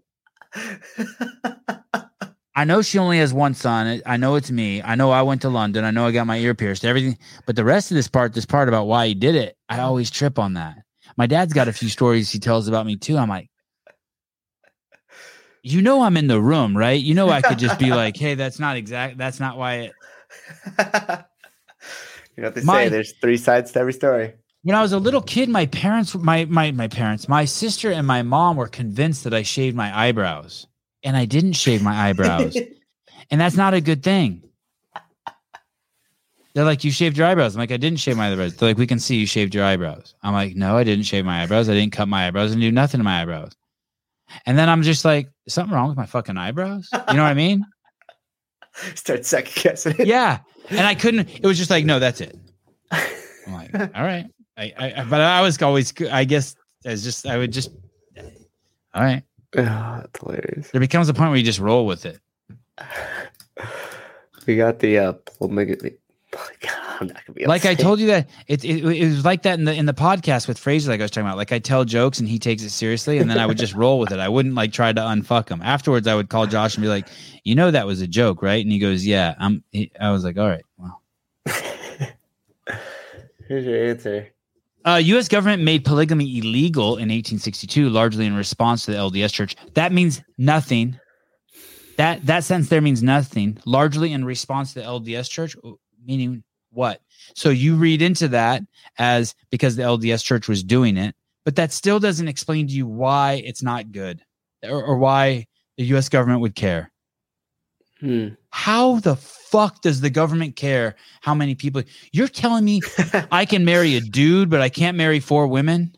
I 2.56 2.66
know 2.66 2.84
she 2.84 3.00
only 3.00 3.18
has 3.18 3.34
one 3.34 3.56
son. 3.56 4.02
I 4.06 4.18
know 4.18 4.36
it's 4.36 4.52
me. 4.52 4.84
I 4.84 4.94
know 4.94 5.10
I 5.10 5.24
went 5.24 5.42
to 5.42 5.50
London. 5.50 5.84
I 5.84 5.92
know 5.92 6.06
I 6.06 6.12
got 6.12 6.28
my 6.28 6.38
ear 6.38 6.54
pierced. 6.54 6.86
Everything, 6.86 7.18
but 7.48 7.56
the 7.56 7.66
rest 7.66 7.90
of 7.90 7.96
this 7.96 8.08
part, 8.08 8.34
this 8.34 8.46
part 8.46 8.68
about 8.68 8.86
why 8.86 9.08
he 9.08 9.16
did 9.16 9.34
it, 9.34 9.58
I 9.68 9.80
always 9.80 10.12
trip 10.12 10.38
on 10.38 10.54
that. 10.54 10.78
My 11.18 11.26
dad's 11.26 11.54
got 11.54 11.68
a 11.68 11.74
few 11.74 11.90
stories 11.90 12.30
he 12.30 12.40
tells 12.40 12.68
about 12.68 12.86
me 12.86 12.98
too. 12.98 13.18
I'm 13.18 13.30
like, 13.30 13.50
you 15.64 15.82
know, 15.82 16.04
I'm 16.04 16.18
in 16.18 16.28
the 16.28 16.42
room, 16.42 16.78
right? 16.78 17.02
You 17.02 17.16
know, 17.16 17.30
I 17.30 17.42
could 17.42 17.58
just 17.58 17.80
be 17.80 17.90
like, 17.90 18.18
hey, 18.18 18.36
that's 18.36 18.60
not 18.60 18.76
exact. 18.76 19.18
That's 19.18 19.40
not 19.40 19.58
why 19.58 19.76
it. 19.76 19.94
you 20.78 20.84
know 22.38 22.48
what 22.48 22.56
they 22.56 22.64
My- 22.64 22.86
say? 22.86 22.90
There's 22.90 23.14
three 23.14 23.38
sides 23.38 23.72
to 23.74 23.80
every 23.80 23.94
story. 23.94 24.34
When 24.64 24.76
I 24.76 24.82
was 24.82 24.94
a 24.94 25.00
little 25.00 25.22
kid, 25.22 25.50
my 25.50 25.66
parents, 25.66 26.16
my 26.16 26.46
my 26.46 26.72
my 26.72 26.88
parents, 26.88 27.28
my 27.28 27.44
sister 27.44 27.92
and 27.92 28.08
my 28.08 28.22
mom 28.22 28.56
were 28.56 28.70
convinced 28.70 29.26
that 29.26 29.34
I 29.34 29.42
shaved 29.42 29.76
my 29.76 29.96
eyebrows, 29.98 30.68
and 31.04 31.18
I 31.18 31.26
didn't 31.26 31.54
shave 31.54 31.84
my 31.84 32.10
eyebrows. 32.10 32.56
and 33.30 33.42
that's 33.42 33.58
not 33.58 33.74
a 33.74 33.82
good 33.82 34.04
thing. 34.04 34.42
They're 36.54 36.64
like, 36.64 36.84
you 36.84 36.92
shaved 36.92 37.18
your 37.18 37.26
eyebrows. 37.26 37.56
I'm 37.56 37.60
like, 37.60 37.72
I 37.72 37.78
didn't 37.78 38.00
shave 38.00 38.16
my 38.16 38.32
eyebrows. 38.32 38.56
They're 38.56 38.70
like, 38.70 38.78
we 38.78 38.86
can 38.86 39.00
see 39.00 39.16
you 39.16 39.26
shaved 39.26 39.56
your 39.56 39.66
eyebrows. 39.66 40.14
I'm 40.22 40.34
like, 40.34 40.56
no, 40.56 40.78
I 40.78 40.84
didn't 40.84 41.06
shave 41.06 41.26
my 41.26 41.42
eyebrows. 41.42 41.68
I 41.68 41.74
didn't 41.74 41.94
cut 41.94 42.08
my 42.08 42.28
eyebrows 42.28 42.52
and 42.52 42.62
do 42.62 42.72
nothing 42.72 43.00
to 43.00 43.04
my 43.04 43.22
eyebrows. 43.22 43.54
And 44.46 44.58
then 44.58 44.70
I'm 44.70 44.84
just 44.84 45.04
like, 45.04 45.30
something 45.48 45.76
wrong 45.76 45.90
with 45.90 45.98
my 45.98 46.06
fucking 46.06 46.38
eyebrows? 46.38 46.90
You 46.94 47.16
know 47.16 47.24
what 47.24 47.30
I 47.30 47.34
mean? 47.34 47.66
Start 48.96 49.26
second 49.26 49.64
guessing 49.64 49.96
it. 50.00 50.08
Yeah. 50.08 50.40
And 50.70 50.82
I 50.82 50.96
couldn't, 50.96 51.30
it 51.30 51.46
was 51.46 51.58
just 51.58 51.70
like, 51.70 51.86
no, 51.86 52.00
that's 52.00 52.22
it. 52.22 52.38
I'm 52.92 53.54
like, 53.54 53.74
all 53.74 54.04
right. 54.04 54.26
I, 54.58 54.74
I 54.78 55.04
but 55.10 55.20
I 55.20 55.42
was 55.42 55.62
always 55.62 55.94
I 56.12 56.26
guess 56.26 56.56
as 56.86 57.04
just 57.04 57.26
I 57.26 57.38
would 57.38 57.52
just 57.52 57.72
all 58.94 59.02
right. 59.02 59.24
Oh, 59.58 59.62
that's 60.02 60.20
hilarious. 60.20 60.70
There 60.72 60.82
becomes 60.82 61.10
a 61.10 61.14
point 61.14 61.30
where 61.30 61.38
you 61.38 61.44
just 61.44 61.60
roll 61.60 61.86
with 61.86 62.06
it. 62.06 62.20
We 64.46 64.58
got 64.58 64.80
the 64.80 64.98
uh 64.98 65.14
polygamy. 65.38 65.94
I'm 67.00 67.08
not 67.08 67.26
gonna 67.26 67.36
be 67.36 67.46
Like 67.46 67.66
I 67.66 67.76
told 67.76 68.00
you 68.00 68.08
that 68.08 68.30
it, 68.48 68.64
it 68.64 68.84
it 68.84 69.06
was 69.08 69.26
like 69.26 69.44
that 69.44 69.60
in 69.60 69.66
the 69.66 69.74
in 69.74 69.86
the 69.86 69.94
podcast 69.94 70.48
with 70.48 70.58
Fraser 70.58 70.92
like 70.92 71.00
I 71.00 71.04
was 71.04 71.12
talking 71.12 71.28
about. 71.28 71.38
Like 71.38 71.52
I 71.52 71.60
tell 71.60 71.86
jokes 71.86 72.20
and 72.20 72.28
he 72.28 72.40
takes 72.40 72.64
it 72.64 72.70
seriously, 72.70 73.18
and 73.18 73.30
then 73.30 73.38
I 73.38 73.46
would 73.46 73.58
just 73.58 73.74
roll 73.74 74.00
with 74.00 74.12
it. 74.12 74.20
I 74.20 74.30
wouldn't 74.30 74.56
like 74.56 74.72
try 74.74 74.94
to 74.94 75.02
unfuck 75.02 75.50
him. 75.50 75.62
Afterwards, 75.62 76.08
I 76.08 76.16
would 76.16 76.30
call 76.30 76.48
Josh 76.48 76.76
and 76.76 76.82
be 76.82 76.88
like, 76.88 77.08
"You 77.44 77.56
know 77.56 77.72
that 77.72 77.86
was 77.88 78.02
a 78.02 78.08
joke, 78.08 78.42
right?" 78.42 78.64
And 78.64 78.72
he 78.72 78.80
goes, 78.80 79.06
"Yeah." 79.06 79.36
I'm. 79.40 79.64
He, 79.72 79.92
I 80.00 80.12
was 80.12 80.24
like, 80.24 80.38
"All 80.38 80.48
right, 80.48 80.66
well." 80.78 81.02
Here's 83.48 83.66
your 83.66 83.86
answer. 83.86 84.30
Uh, 84.86 85.00
U.S. 85.04 85.28
government 85.30 85.64
made 85.64 85.86
polygamy 85.86 86.40
illegal 86.40 86.98
in 86.98 87.10
1862, 87.10 87.90
largely 87.90 88.26
in 88.26 88.36
response 88.36 88.86
to 88.86 88.92
the 88.92 88.98
LDS 88.98 89.32
Church. 89.32 89.56
That 89.76 89.94
means 89.94 90.22
nothing. 90.38 91.00
That 91.98 92.26
that 92.26 92.44
sentence 92.44 92.70
there 92.70 92.82
means 92.82 93.02
nothing. 93.02 93.58
Largely 93.66 94.12
in 94.12 94.26
response 94.26 94.74
to 94.74 94.80
the 94.80 94.86
LDS 94.86 95.30
Church, 95.30 95.56
meaning 96.04 96.44
what? 96.74 97.02
So 97.36 97.50
you 97.50 97.76
read 97.76 98.02
into 98.02 98.28
that 98.30 98.64
as 98.98 99.36
because 99.50 99.76
the 99.76 99.84
LDS 99.84 100.24
Church 100.24 100.48
was 100.48 100.64
doing 100.64 100.98
it, 100.98 101.16
but 101.46 101.56
that 101.56 101.72
still 101.72 102.00
doesn't 102.00 102.28
explain 102.28 102.68
to 102.68 102.74
you 102.74 102.86
why 102.88 103.42
it's 103.46 103.64
not 103.64 103.92
good 103.92 104.22
or, 104.64 104.84
or 104.84 104.98
why 104.98 105.48
the 105.78 105.86
U.S. 105.86 106.10
government 106.10 106.42
would 106.42 106.56
care. 106.56 106.92
Hmm. 108.00 108.30
How 108.50 109.00
the 109.00 109.16
fuck 109.16 109.82
does 109.82 110.02
the 110.02 110.10
government 110.10 110.56
care 110.56 110.96
how 111.22 111.34
many 111.34 111.56
people? 111.56 111.84
You're 112.12 112.28
telling 112.28 112.66
me 112.66 112.82
I 113.32 113.46
can 113.46 113.66
marry 113.66 113.96
a 113.96 114.02
dude, 114.02 114.50
but 114.50 114.62
I 114.62 114.70
can't 114.70 114.98
marry 114.98 115.20
four 115.20 115.48
women. 115.48 115.96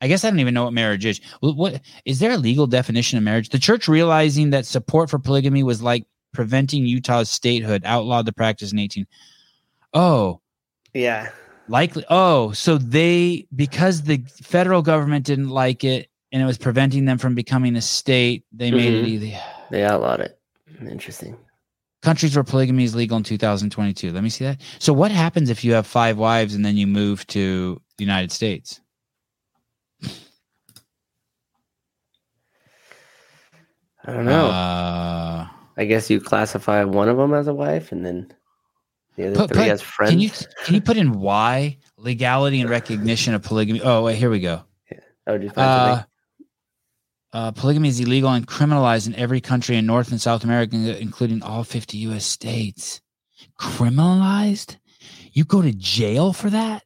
I 0.00 0.08
guess 0.08 0.24
I 0.24 0.30
don't 0.30 0.40
even 0.40 0.54
know 0.54 0.64
what 0.64 0.72
marriage 0.72 1.06
is. 1.06 1.20
What, 1.40 1.56
what 1.56 1.80
is 2.04 2.18
there 2.18 2.32
a 2.32 2.36
legal 2.36 2.66
definition 2.66 3.16
of 3.18 3.24
marriage? 3.24 3.48
The 3.48 3.58
church 3.58 3.88
realizing 3.88 4.50
that 4.50 4.66
support 4.66 5.10
for 5.10 5.18
polygamy 5.18 5.62
was 5.62 5.82
like 5.82 6.06
preventing 6.32 6.84
Utah's 6.84 7.30
statehood, 7.30 7.82
outlawed 7.84 8.26
the 8.26 8.32
practice 8.32 8.72
in 8.72 8.78
18. 8.78 9.06
Oh, 9.94 10.40
yeah. 10.92 11.30
likely. 11.68 12.04
Oh, 12.10 12.52
so 12.52 12.78
they 12.78 13.46
because 13.54 14.02
the 14.02 14.24
federal 14.42 14.82
government 14.82 15.24
didn't 15.24 15.50
like 15.50 15.84
it 15.84 16.08
and 16.32 16.42
it 16.42 16.46
was 16.46 16.58
preventing 16.58 17.04
them 17.04 17.16
from 17.18 17.34
becoming 17.34 17.76
a 17.76 17.80
state, 17.80 18.44
they 18.52 18.70
made 18.72 18.92
it 18.92 19.04
Mhm. 19.04 19.08
easy. 19.08 19.38
They 19.70 19.84
outlawed 19.84 20.20
it. 20.20 20.38
Interesting. 20.80 21.36
countries 22.02 22.36
where 22.36 22.44
polygamy 22.44 22.84
is 22.84 22.94
legal 22.94 23.16
in 23.16 23.22
2022. 23.22 24.12
Let 24.12 24.22
me 24.22 24.28
see 24.28 24.44
that. 24.44 24.60
So 24.78 24.92
what 24.92 25.10
happens 25.10 25.48
if 25.48 25.64
you 25.64 25.72
have 25.72 25.86
five 25.86 26.18
wives 26.18 26.54
and 26.54 26.62
then 26.62 26.76
you 26.76 26.86
move 26.86 27.26
to 27.28 27.80
the 27.96 28.04
United 28.04 28.30
States? 28.30 28.78
I 34.04 34.12
don't 34.12 34.26
know. 34.26 34.48
Uh, 34.48 35.46
I 35.78 35.84
guess 35.86 36.10
you 36.10 36.20
classify 36.20 36.84
one 36.84 37.08
of 37.08 37.16
them 37.16 37.32
as 37.32 37.46
a 37.46 37.54
wife, 37.54 37.90
and 37.90 38.04
then 38.04 38.30
the 39.16 39.26
other 39.28 39.36
Put- 39.36 39.50
three 39.50 39.62
put- 39.64 39.68
as 39.70 39.82
friends. 39.82 40.10
can 40.10 40.20
you 40.20 40.30
can 40.64 40.74
you 40.74 40.80
put 40.80 40.96
in 40.96 41.12
why 41.20 41.78
legality 41.96 42.60
and 42.60 42.68
recognition 42.70 43.34
of 43.34 43.42
polygamy? 43.42 43.80
Oh, 43.82 44.04
wait, 44.04 44.16
here 44.16 44.30
we 44.30 44.40
go. 44.40 44.62
oh, 45.26 45.38
did 45.38 45.52
Uh, 45.56 46.02
uh, 47.32 47.50
polygamy 47.52 47.88
is 47.88 48.00
illegal 48.00 48.30
and 48.30 48.46
criminalized 48.46 49.06
in 49.06 49.14
every 49.16 49.40
country 49.40 49.76
in 49.76 49.86
North 49.86 50.10
and 50.10 50.20
South 50.20 50.44
America, 50.44 50.76
including 51.00 51.42
all 51.42 51.64
50 51.64 51.98
U.S. 51.98 52.24
states. 52.24 53.00
Criminalized? 53.60 54.76
You 55.32 55.44
go 55.44 55.60
to 55.62 55.72
jail 55.72 56.32
for 56.32 56.50
that? 56.50 56.82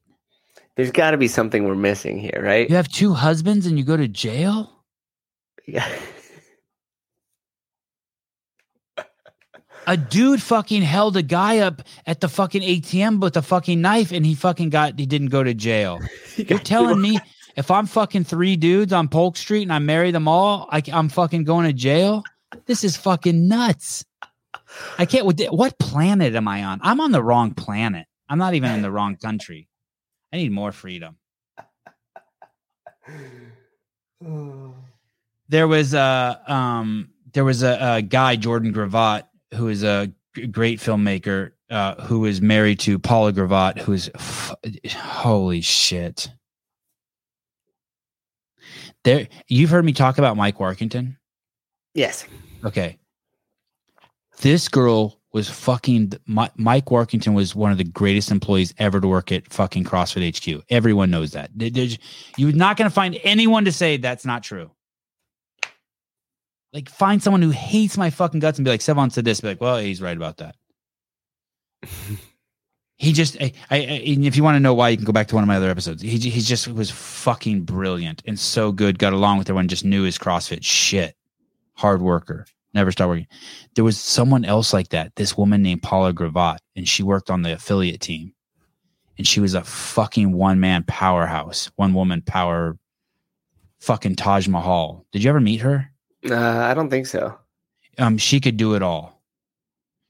There's 0.76 0.90
got 0.90 1.10
to 1.10 1.16
be 1.18 1.28
something 1.28 1.64
we're 1.64 1.74
missing 1.74 2.18
here, 2.18 2.40
right? 2.42 2.68
You 2.70 2.76
have 2.76 2.88
two 2.88 3.12
husbands 3.12 3.66
and 3.66 3.76
you 3.78 3.84
go 3.84 3.96
to 3.96 4.08
jail? 4.08 4.84
Yeah. 5.66 5.86
A 9.88 9.96
dude 9.96 10.42
fucking 10.42 10.82
held 10.82 11.16
a 11.16 11.22
guy 11.22 11.60
up 11.60 11.80
at 12.06 12.20
the 12.20 12.28
fucking 12.28 12.60
ATM 12.60 13.20
with 13.20 13.38
a 13.38 13.42
fucking 13.42 13.80
knife 13.80 14.12
and 14.12 14.26
he 14.26 14.34
fucking 14.34 14.68
got 14.68 14.98
he 14.98 15.06
didn't 15.06 15.28
go 15.28 15.42
to 15.42 15.54
jail. 15.54 15.98
You're 16.36 16.58
telling 16.58 17.00
me 17.00 17.18
if 17.56 17.70
I'm 17.70 17.86
fucking 17.86 18.24
three 18.24 18.56
dudes 18.56 18.92
on 18.92 19.08
Polk 19.08 19.38
Street 19.38 19.62
and 19.62 19.72
I 19.72 19.78
marry 19.78 20.10
them 20.10 20.28
all, 20.28 20.68
I, 20.70 20.82
am 20.88 21.08
fucking 21.08 21.44
going 21.44 21.64
to 21.64 21.72
jail? 21.72 22.22
This 22.66 22.84
is 22.84 22.98
fucking 22.98 23.48
nuts. 23.48 24.04
I 24.98 25.06
can't. 25.06 25.24
What, 25.24 25.40
what 25.48 25.78
planet 25.78 26.34
am 26.34 26.48
I 26.48 26.64
on? 26.64 26.80
I'm 26.82 27.00
on 27.00 27.10
the 27.10 27.22
wrong 27.22 27.54
planet. 27.54 28.06
I'm 28.28 28.36
not 28.36 28.52
even 28.52 28.70
in 28.72 28.82
the 28.82 28.90
wrong 28.90 29.16
country. 29.16 29.68
I 30.34 30.36
need 30.36 30.52
more 30.52 30.72
freedom. 30.72 31.16
There 35.50 35.66
was 35.66 35.94
a 35.94 36.42
um, 36.46 37.08
there 37.32 37.44
was 37.44 37.62
a, 37.62 37.78
a 37.80 38.02
guy 38.02 38.36
Jordan 38.36 38.74
Gravatt 38.74 39.22
who 39.54 39.68
is 39.68 39.82
a 39.84 40.12
great 40.50 40.78
filmmaker 40.78 41.52
uh, 41.70 41.94
who 42.02 42.24
is 42.24 42.40
married 42.40 42.78
to 42.80 42.98
Paula 42.98 43.32
Gravatt, 43.32 43.78
who 43.78 43.92
is 43.92 44.10
f- 44.14 44.54
holy 44.90 45.60
shit. 45.60 46.30
There, 49.04 49.28
you've 49.48 49.70
heard 49.70 49.84
me 49.84 49.92
talk 49.92 50.18
about 50.18 50.36
Mike 50.36 50.58
Warkentin. 50.58 51.16
yes. 51.94 52.26
Okay, 52.64 52.98
this 54.40 54.68
girl 54.68 55.20
was 55.32 55.48
fucking 55.48 56.12
Mi- 56.26 56.48
Mike 56.56 56.86
Warkentin 56.86 57.34
was 57.34 57.54
one 57.54 57.70
of 57.70 57.78
the 57.78 57.84
greatest 57.84 58.32
employees 58.32 58.74
ever 58.78 59.00
to 59.00 59.06
work 59.06 59.30
at 59.30 59.52
fucking 59.52 59.84
CrossFit 59.84 60.36
HQ. 60.58 60.64
Everyone 60.70 61.08
knows 61.10 61.30
that. 61.32 61.50
There- 61.54 61.70
You're 62.36 62.52
not 62.52 62.76
going 62.76 62.90
to 62.90 62.94
find 62.94 63.16
anyone 63.22 63.64
to 63.66 63.72
say 63.72 63.96
that's 63.96 64.24
not 64.24 64.42
true. 64.42 64.70
Like, 66.72 66.88
find 66.88 67.22
someone 67.22 67.42
who 67.42 67.50
hates 67.50 67.96
my 67.96 68.10
fucking 68.10 68.40
guts 68.40 68.58
and 68.58 68.64
be 68.64 68.70
like, 68.70 68.80
Sevan 68.80 69.10
said 69.10 69.24
this. 69.24 69.40
Be 69.40 69.48
like, 69.48 69.60
well, 69.60 69.78
he's 69.78 70.02
right 70.02 70.16
about 70.16 70.36
that. 70.38 70.56
he 72.96 73.12
just, 73.12 73.40
I, 73.40 73.52
I, 73.70 73.76
if 73.78 74.36
you 74.36 74.42
want 74.42 74.56
to 74.56 74.60
know 74.60 74.74
why, 74.74 74.90
you 74.90 74.96
can 74.96 75.06
go 75.06 75.12
back 75.12 75.28
to 75.28 75.34
one 75.34 75.44
of 75.44 75.48
my 75.48 75.56
other 75.56 75.70
episodes. 75.70 76.02
He, 76.02 76.18
he 76.18 76.40
just 76.40 76.68
was 76.68 76.90
fucking 76.90 77.62
brilliant 77.62 78.22
and 78.26 78.38
so 78.38 78.72
good. 78.72 78.98
Got 78.98 79.12
along 79.12 79.38
with 79.38 79.48
everyone. 79.48 79.68
Just 79.68 79.84
knew 79.84 80.02
his 80.02 80.18
CrossFit 80.18 80.64
shit. 80.64 81.14
Hard 81.74 82.02
worker. 82.02 82.46
Never 82.74 82.92
stopped 82.92 83.08
working. 83.08 83.28
There 83.74 83.84
was 83.84 83.98
someone 83.98 84.44
else 84.44 84.72
like 84.72 84.90
that. 84.90 85.16
This 85.16 85.38
woman 85.38 85.62
named 85.62 85.82
Paula 85.82 86.12
Gravatt, 86.12 86.58
and 86.76 86.86
she 86.86 87.02
worked 87.02 87.30
on 87.30 87.42
the 87.42 87.52
affiliate 87.52 88.00
team. 88.00 88.34
And 89.16 89.26
she 89.26 89.40
was 89.40 89.54
a 89.54 89.64
fucking 89.64 90.32
one 90.32 90.60
man 90.60 90.84
powerhouse, 90.84 91.70
one 91.76 91.94
woman 91.94 92.22
power, 92.22 92.78
fucking 93.80 94.16
Taj 94.16 94.46
Mahal. 94.48 95.06
Did 95.12 95.24
you 95.24 95.30
ever 95.30 95.40
meet 95.40 95.60
her? 95.60 95.90
Uh, 96.28 96.34
I 96.36 96.74
don't 96.74 96.90
think 96.90 97.06
so. 97.06 97.38
um, 97.98 98.18
she 98.18 98.40
could 98.40 98.56
do 98.56 98.74
it 98.74 98.82
all. 98.82 99.20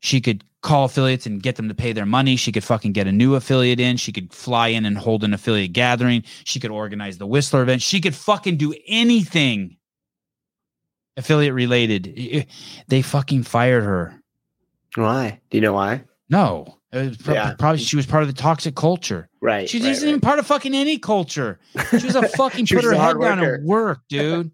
She 0.00 0.20
could 0.20 0.44
call 0.62 0.84
affiliates 0.84 1.26
and 1.26 1.42
get 1.42 1.56
them 1.56 1.68
to 1.68 1.74
pay 1.74 1.92
their 1.92 2.06
money. 2.06 2.36
She 2.36 2.52
could 2.52 2.64
fucking 2.64 2.92
get 2.92 3.06
a 3.06 3.12
new 3.12 3.34
affiliate 3.34 3.80
in. 3.80 3.96
She 3.96 4.12
could 4.12 4.32
fly 4.32 4.68
in 4.68 4.84
and 4.86 4.96
hold 4.98 5.24
an 5.24 5.32
affiliate 5.34 5.72
gathering. 5.72 6.22
She 6.44 6.60
could 6.60 6.70
organize 6.70 7.18
the 7.18 7.26
Whistler 7.26 7.62
event. 7.62 7.82
She 7.82 8.00
could 8.00 8.14
fucking 8.14 8.56
do 8.56 8.74
anything 8.86 9.76
affiliate 11.16 11.54
related. 11.54 12.46
They 12.88 13.02
fucking 13.02 13.42
fired 13.44 13.82
her. 13.84 14.20
Why? 14.94 15.40
Do 15.50 15.58
you 15.58 15.62
know 15.62 15.72
why? 15.74 16.04
No, 16.30 16.78
pro- 16.92 17.34
Yeah. 17.34 17.54
probably 17.58 17.78
she 17.78 17.96
was 17.96 18.06
part 18.06 18.22
of 18.22 18.28
the 18.28 18.34
toxic 18.40 18.74
culture. 18.74 19.28
Right. 19.40 19.68
She 19.68 19.80
right, 19.80 19.90
isn't 19.90 20.08
even 20.08 20.20
part 20.20 20.38
of 20.38 20.46
fucking 20.46 20.74
any 20.74 20.98
culture. 20.98 21.58
She 21.90 22.04
was 22.06 22.16
a 22.16 22.28
fucking 22.36 22.66
put 22.66 22.84
her 22.84 22.92
head 22.92 23.00
hard 23.00 23.20
down 23.20 23.38
worker. 23.40 23.54
and 23.54 23.66
work, 23.66 24.00
dude. 24.08 24.50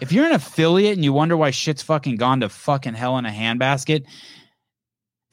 If 0.00 0.12
you're 0.12 0.26
an 0.26 0.32
affiliate 0.32 0.94
and 0.94 1.04
you 1.04 1.12
wonder 1.12 1.36
why 1.36 1.50
shit's 1.50 1.82
fucking 1.82 2.16
gone 2.16 2.40
to 2.40 2.48
fucking 2.48 2.94
hell 2.94 3.18
in 3.18 3.26
a 3.26 3.30
handbasket, 3.30 4.04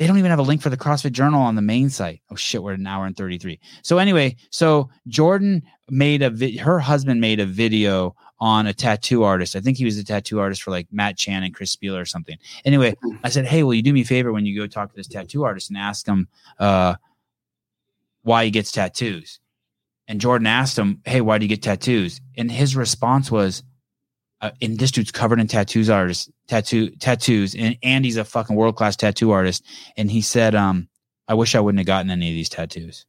they 0.02 0.08
don't 0.08 0.18
even 0.18 0.32
have 0.32 0.40
a 0.40 0.44
link 0.44 0.62
for 0.62 0.72
the 0.72 0.78
CrossFit 0.78 1.12
Journal 1.12 1.42
on 1.42 1.56
the 1.56 1.62
main 1.62 1.90
site. 1.90 2.22
Oh 2.32 2.36
shit, 2.36 2.64
we're 2.64 2.74
at 2.74 2.80
an 2.80 2.88
hour 2.88 3.06
and 3.06 3.16
33. 3.16 3.60
So 3.84 4.00
anyway, 4.00 4.36
so 4.50 4.90
Jordan 5.08 5.62
made 5.90 6.24
a 6.24 6.32
vi- 6.32 6.58
her 6.58 6.80
husband 6.80 7.22
made 7.22 7.40
a 7.40 7.46
video 7.46 8.16
on 8.40 8.66
a 8.66 8.74
tattoo 8.74 9.22
artist. 9.22 9.56
I 9.56 9.60
think 9.60 9.78
he 9.78 9.86
was 9.86 10.00
a 10.00 10.04
tattoo 10.04 10.40
artist 10.40 10.64
for 10.64 10.72
like 10.72 10.88
Matt 10.92 11.18
Chan 11.18 11.44
and 11.44 11.54
Chris 11.54 11.76
Spealler 11.76 12.02
or 12.02 12.06
something. 12.06 12.38
Anyway, 12.66 12.96
I 13.24 13.30
said, 13.30 13.46
"Hey, 13.46 13.62
will 13.62 13.76
you 13.76 13.84
do 13.84 13.94
me 13.94 14.02
a 14.02 14.06
favor 14.06 14.32
when 14.34 14.46
you 14.46 14.58
go 14.58 14.66
talk 14.66 14.90
to 14.90 14.96
this 14.96 15.08
tattoo 15.08 15.44
artist 15.44 15.70
and 15.70 15.78
ask 15.78 16.08
him 16.08 16.28
uh 16.58 16.96
why 18.24 18.46
he 18.46 18.50
gets 18.50 18.72
tattoos?" 18.72 19.40
And 20.08 20.20
Jordan 20.20 20.48
asked 20.48 20.80
him, 20.80 21.02
"Hey, 21.06 21.22
why 21.22 21.38
do 21.38 21.46
you 21.46 21.50
get 21.50 21.62
tattoos?" 21.62 22.20
And 22.36 22.52
his 22.52 22.76
response 22.76 23.30
was, 23.30 23.62
uh, 24.42 24.52
"And 24.62 24.78
this 24.78 24.92
dude's 24.92 25.12
covered 25.12 25.40
in 25.40 25.48
tattoos, 25.48 25.90
artist 25.90 26.32
tattoo 26.48 26.90
tattoos, 26.92 27.56
and 27.56 27.78
and 27.84 28.06
he's 28.06 28.18
a 28.18 28.26
fucking 28.26 28.56
world 28.56 28.76
class 28.76 28.96
tattoo 28.96 29.32
artist." 29.32 29.64
And 29.98 30.12
he 30.12 30.22
said, 30.22 30.56
"Um, 30.56 30.88
I 31.28 31.34
wish 31.34 31.56
I 31.56 31.60
wouldn't 31.60 31.80
have 31.80 31.88
gotten 31.88 32.12
any 32.12 32.30
of 32.30 32.36
these 32.36 32.50
tattoos. 32.50 33.06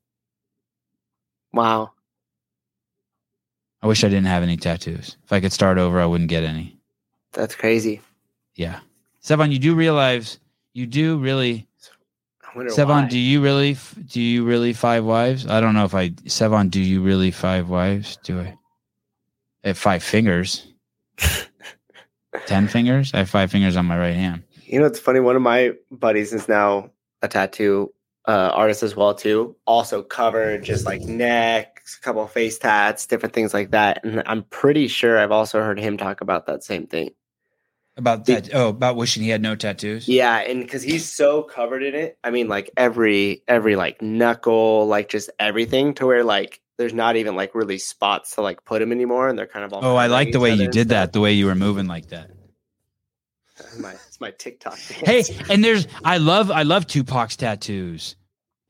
Wow. 1.52 1.92
I 3.82 3.86
wish 3.88 4.04
I 4.04 4.08
didn't 4.08 4.26
have 4.26 4.42
any 4.44 4.56
tattoos. 4.56 5.16
If 5.24 5.32
I 5.32 5.40
could 5.40 5.52
start 5.52 5.76
over, 5.78 6.00
I 6.00 6.06
wouldn't 6.06 6.30
get 6.30 6.44
any." 6.44 6.76
That's 7.32 7.54
crazy. 7.54 8.00
Yeah, 8.54 8.80
Sevan, 9.24 9.50
you 9.52 9.58
do 9.58 9.74
realize 9.74 10.38
you 10.74 10.86
do 10.86 11.18
really. 11.18 11.66
I 12.42 12.56
wonder 12.56 12.72
Sevan, 12.72 13.04
why. 13.04 13.08
do 13.08 13.18
you 13.18 13.40
really 13.40 13.76
do 14.06 14.20
you 14.20 14.44
really 14.44 14.72
five 14.74 15.04
wives? 15.04 15.46
I 15.46 15.60
don't 15.60 15.74
know 15.74 15.84
if 15.84 15.94
I 15.94 16.10
Sevan, 16.10 16.70
do 16.70 16.80
you 16.80 17.00
really 17.00 17.30
five 17.30 17.70
wives? 17.70 18.18
Do 18.22 18.40
I? 18.40 18.58
I 19.64 19.68
have 19.68 19.78
five 19.78 20.02
fingers. 20.02 20.71
Ten 22.46 22.68
fingers? 22.68 23.12
I 23.14 23.18
have 23.18 23.30
five 23.30 23.50
fingers 23.50 23.76
on 23.76 23.86
my 23.86 23.98
right 23.98 24.14
hand. 24.14 24.42
You 24.64 24.80
know, 24.80 24.86
it's 24.86 24.98
funny. 24.98 25.20
One 25.20 25.36
of 25.36 25.42
my 25.42 25.72
buddies 25.90 26.32
is 26.32 26.48
now 26.48 26.90
a 27.20 27.28
tattoo 27.28 27.92
uh, 28.26 28.52
artist 28.54 28.82
as 28.82 28.96
well 28.96 29.14
too. 29.14 29.56
Also 29.66 30.02
covered 30.02 30.64
just 30.64 30.86
like 30.86 31.02
necks, 31.02 31.98
a 31.98 32.00
couple 32.00 32.22
of 32.22 32.30
face 32.30 32.58
tats, 32.58 33.06
different 33.06 33.34
things 33.34 33.52
like 33.52 33.72
that. 33.72 34.04
And 34.04 34.22
I'm 34.26 34.44
pretty 34.44 34.88
sure 34.88 35.18
I've 35.18 35.32
also 35.32 35.60
heard 35.60 35.78
him 35.78 35.96
talk 35.96 36.20
about 36.20 36.46
that 36.46 36.62
same 36.64 36.86
thing. 36.86 37.10
About 37.98 38.24
that 38.24 38.54
oh, 38.54 38.68
about 38.68 38.96
wishing 38.96 39.22
he 39.22 39.28
had 39.28 39.42
no 39.42 39.54
tattoos. 39.54 40.08
Yeah, 40.08 40.38
and 40.38 40.62
because 40.62 40.82
he's 40.82 41.06
so 41.12 41.42
covered 41.42 41.82
in 41.82 41.94
it, 41.94 42.16
I 42.24 42.30
mean, 42.30 42.48
like 42.48 42.70
every 42.74 43.42
every 43.46 43.76
like 43.76 44.00
knuckle, 44.00 44.86
like 44.86 45.10
just 45.10 45.28
everything, 45.38 45.92
to 45.94 46.06
where 46.06 46.24
like 46.24 46.61
there's 46.82 46.92
not 46.92 47.14
even 47.14 47.36
like 47.36 47.54
really 47.54 47.78
spots 47.78 48.34
to 48.34 48.42
like 48.42 48.64
put 48.64 48.80
them 48.80 48.90
anymore, 48.90 49.28
and 49.28 49.38
they're 49.38 49.46
kind 49.46 49.64
of 49.64 49.72
all. 49.72 49.84
Oh, 49.84 49.94
I 49.94 50.08
like 50.08 50.32
the 50.32 50.40
way 50.40 50.52
you 50.52 50.68
did 50.68 50.88
that, 50.88 51.12
the 51.12 51.20
way 51.20 51.32
you 51.32 51.46
were 51.46 51.54
moving 51.54 51.86
like 51.86 52.08
that. 52.08 52.30
My, 53.78 53.92
it's 53.92 54.20
my 54.20 54.32
TikTok. 54.32 54.76
Hey, 54.78 55.22
and 55.48 55.62
there's 55.62 55.86
I 56.04 56.18
love 56.18 56.50
I 56.50 56.64
love 56.64 56.88
Tupac's 56.88 57.36
tattoos. 57.36 58.16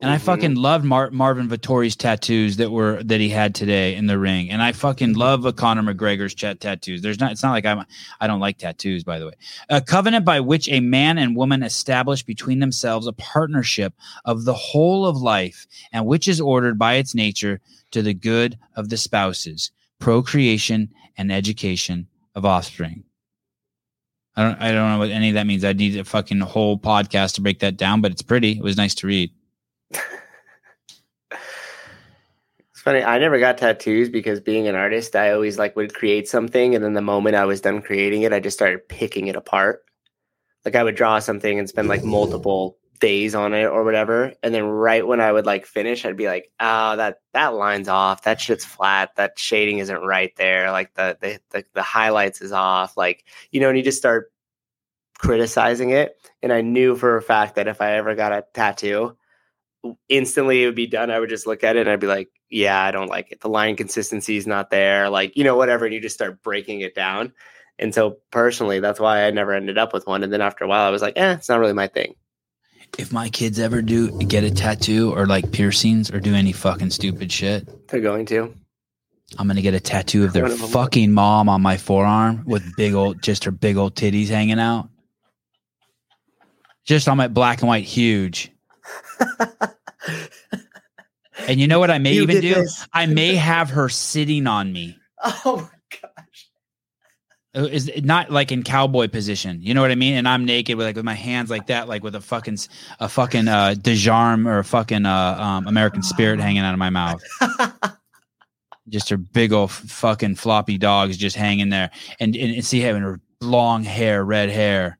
And 0.03 0.11
I 0.11 0.17
Mhm. 0.17 0.21
fucking 0.21 0.55
loved 0.55 0.83
Mar- 0.83 1.11
Marvin 1.11 1.47
Vettori's 1.47 1.95
tattoos 1.95 2.57
that 2.57 2.69
were 2.71 3.01
that 3.03 3.21
he 3.21 3.29
had 3.29 3.55
today 3.55 3.95
in 3.95 4.07
the 4.07 4.19
ring, 4.19 4.49
and 4.51 4.61
I 4.61 4.73
fucking 4.73 5.13
love 5.13 5.45
uh, 5.45 5.53
Conor 5.53 5.81
McGregor's 5.93 6.35
chat 6.35 6.59
tattoos. 6.59 7.01
There's 7.01 7.21
not, 7.21 7.31
it's 7.31 7.41
not 7.41 7.51
like 7.53 7.65
I'm, 7.65 7.85
I 8.19 8.27
don't 8.27 8.41
like 8.41 8.57
tattoos, 8.57 9.05
by 9.05 9.17
the 9.17 9.27
way. 9.27 9.33
A 9.69 9.79
covenant 9.79 10.25
by 10.25 10.41
which 10.41 10.67
a 10.67 10.81
man 10.81 11.17
and 11.17 11.37
woman 11.37 11.63
establish 11.63 12.21
between 12.21 12.59
themselves 12.59 13.07
a 13.07 13.13
partnership 13.13 13.93
of 14.25 14.43
the 14.43 14.53
whole 14.53 15.05
of 15.05 15.15
life, 15.17 15.67
and 15.93 16.05
which 16.05 16.27
is 16.27 16.41
ordered 16.41 16.77
by 16.77 16.95
its 16.95 17.15
nature 17.15 17.61
to 17.91 18.01
the 18.01 18.13
good 18.13 18.57
of 18.75 18.89
the 18.89 18.97
spouses, 18.97 19.71
procreation 19.99 20.89
and 21.17 21.31
education 21.31 22.07
of 22.35 22.43
offspring. 22.45 23.05
I 24.35 24.43
don't, 24.43 24.61
I 24.61 24.71
don't 24.73 24.89
know 24.91 24.97
what 24.97 25.11
any 25.11 25.29
of 25.29 25.35
that 25.35 25.47
means. 25.47 25.63
I 25.63 25.71
need 25.71 25.95
a 25.97 26.03
fucking 26.03 26.41
whole 26.41 26.77
podcast 26.77 27.35
to 27.35 27.41
break 27.41 27.59
that 27.59 27.77
down, 27.77 28.01
but 28.01 28.11
it's 28.11 28.21
pretty. 28.21 28.51
It 28.57 28.63
was 28.63 28.75
nice 28.75 28.95
to 28.95 29.07
read. 29.07 29.31
It's 32.71 32.72
funny. 32.83 33.03
I 33.03 33.17
never 33.17 33.39
got 33.39 33.57
tattoos 33.57 34.09
because 34.09 34.39
being 34.39 34.67
an 34.67 34.75
artist, 34.75 35.15
I 35.15 35.31
always 35.31 35.57
like 35.57 35.75
would 35.75 35.93
create 35.93 36.27
something, 36.27 36.75
and 36.75 36.83
then 36.83 36.93
the 36.93 37.01
moment 37.01 37.35
I 37.35 37.45
was 37.45 37.61
done 37.61 37.81
creating 37.81 38.23
it, 38.23 38.33
I 38.33 38.39
just 38.39 38.57
started 38.57 38.87
picking 38.87 39.27
it 39.27 39.35
apart. 39.35 39.83
Like 40.65 40.75
I 40.75 40.83
would 40.83 40.95
draw 40.95 41.19
something 41.19 41.59
and 41.59 41.67
spend 41.67 41.87
like 41.87 42.03
multiple 42.03 42.77
days 42.99 43.35
on 43.35 43.53
it 43.53 43.65
or 43.65 43.83
whatever, 43.83 44.33
and 44.43 44.53
then 44.53 44.63
right 44.65 45.05
when 45.05 45.21
I 45.21 45.31
would 45.31 45.45
like 45.45 45.65
finish, 45.65 46.05
I'd 46.05 46.17
be 46.17 46.27
like, 46.27 46.51
"Oh, 46.59 46.95
that 46.97 47.21
that 47.33 47.53
line's 47.53 47.87
off. 47.89 48.23
That 48.23 48.41
shit's 48.41 48.65
flat. 48.65 49.15
That 49.15 49.39
shading 49.39 49.79
isn't 49.79 50.01
right 50.01 50.35
there. 50.37 50.71
Like 50.71 50.93
the 50.95 51.17
the 51.21 51.39
the, 51.51 51.65
the 51.73 51.83
highlights 51.83 52.41
is 52.41 52.51
off. 52.51 52.97
Like 52.97 53.25
you 53.51 53.61
know." 53.61 53.69
And 53.69 53.77
you 53.77 53.83
just 53.83 53.97
start 53.97 54.31
criticizing 55.17 55.91
it, 55.91 56.15
and 56.41 56.53
I 56.53 56.61
knew 56.61 56.95
for 56.95 57.17
a 57.17 57.21
fact 57.21 57.55
that 57.55 57.67
if 57.67 57.81
I 57.81 57.93
ever 57.93 58.15
got 58.15 58.33
a 58.33 58.45
tattoo, 58.53 59.17
instantly 60.09 60.63
it 60.63 60.65
would 60.67 60.75
be 60.75 60.87
done. 60.87 61.11
I 61.11 61.19
would 61.19 61.29
just 61.29 61.47
look 61.47 61.63
at 61.63 61.75
it 61.75 61.81
and 61.81 61.89
I'd 61.89 61.99
be 61.99 62.07
like, 62.07 62.29
yeah, 62.53 62.81
I 62.81 62.91
don't 62.91 63.09
like 63.09 63.31
it. 63.31 63.41
The 63.41 63.49
line 63.49 63.75
consistency 63.75 64.37
is 64.37 64.45
not 64.45 64.69
there. 64.69 65.09
Like, 65.09 65.35
you 65.35 65.43
know, 65.43 65.57
whatever. 65.57 65.85
And 65.85 65.93
you 65.93 65.99
just 65.99 66.15
start 66.15 66.43
breaking 66.43 66.81
it 66.81 66.93
down. 66.93 67.33
And 67.79 67.93
so 67.93 68.17
personally, 68.31 68.79
that's 68.79 68.99
why 68.99 69.25
I 69.25 69.31
never 69.31 69.53
ended 69.53 69.77
up 69.77 69.91
with 69.91 70.05
one. 70.05 70.23
And 70.23 70.31
then 70.31 70.41
after 70.41 70.63
a 70.63 70.67
while, 70.67 70.85
I 70.85 70.91
was 70.91 71.01
like, 71.01 71.17
eh, 71.17 71.33
it's 71.33 71.49
not 71.49 71.59
really 71.59 71.73
my 71.73 71.87
thing. 71.87 72.13
If 72.99 73.11
my 73.11 73.29
kids 73.29 73.57
ever 73.57 73.81
do 73.81 74.19
get 74.19 74.43
a 74.43 74.51
tattoo 74.51 75.11
or 75.11 75.25
like 75.25 75.51
piercings 75.51 76.11
or 76.11 76.19
do 76.19 76.35
any 76.35 76.51
fucking 76.51 76.91
stupid 76.91 77.31
shit, 77.31 77.87
They're 77.87 78.01
going 78.01 78.27
to. 78.27 78.53
I'm 79.39 79.47
gonna 79.47 79.63
get 79.63 79.73
a 79.73 79.79
tattoo 79.79 80.25
of 80.25 80.33
their 80.33 80.47
fucking 80.47 81.11
mom 81.11 81.49
on 81.49 81.59
my 81.59 81.75
forearm 81.75 82.43
with 82.45 82.75
big 82.77 82.93
old, 82.93 83.23
just 83.23 83.45
her 83.45 83.51
big 83.51 83.77
old 83.77 83.95
titties 83.95 84.27
hanging 84.27 84.59
out. 84.59 84.89
Just 86.85 87.07
on 87.07 87.17
my 87.17 87.27
black 87.27 87.61
and 87.61 87.67
white, 87.67 87.85
huge. 87.85 88.51
And 91.47 91.59
you 91.59 91.67
know 91.67 91.79
what 91.79 91.91
I 91.91 91.97
may 91.97 92.13
You 92.13 92.23
even 92.23 92.41
do? 92.41 92.53
this. 92.55 92.87
I 92.93 93.05
may 93.05 93.35
have 93.35 93.69
her 93.71 93.89
sitting 93.89 94.47
on 94.47 94.71
me. 94.73 94.97
Oh 95.45 95.57
my 95.57 95.99
gosh. 96.01 96.49
Uh, 97.55 97.65
Is 97.71 97.89
not 98.03 98.29
like 98.29 98.51
in 98.51 98.63
cowboy 98.63 99.07
position. 99.07 99.59
You 99.61 99.73
know 99.73 99.79
what 99.81 99.91
I 99.91 99.95
mean? 99.95 100.15
And 100.15 100.27
I'm 100.27 100.43
naked 100.43 100.75
with 100.77 100.85
like 100.85 100.95
with 100.97 101.05
my 101.05 101.13
hands 101.13 101.49
like 101.49 101.67
that, 101.67 101.87
like 101.87 102.03
with 102.03 102.15
a 102.15 102.19
fucking 102.21 102.57
a 102.99 103.07
fucking 103.07 103.47
uh 103.47 103.75
Djarum 103.77 104.45
or 104.47 104.57
a 104.59 104.63
fucking 104.65 105.05
uh 105.05 105.37
um, 105.39 105.67
American 105.67 106.01
Spirit 106.03 106.39
hanging 106.41 106.63
out 106.63 106.73
of 106.73 106.79
my 106.79 106.89
mouth. 106.89 107.21
Just 108.89 109.07
her 109.09 109.15
big 109.17 109.53
old 109.53 109.71
fucking 109.71 110.35
floppy 110.35 110.77
dogs 110.77 111.15
just 111.15 111.37
hanging 111.37 111.69
there, 111.69 111.89
and 112.19 112.35
and, 112.35 112.55
and 112.55 112.65
see 112.65 112.81
having 112.81 113.01
her 113.01 113.21
long 113.39 113.83
hair, 113.83 114.25
red 114.25 114.49
hair. 114.49 114.97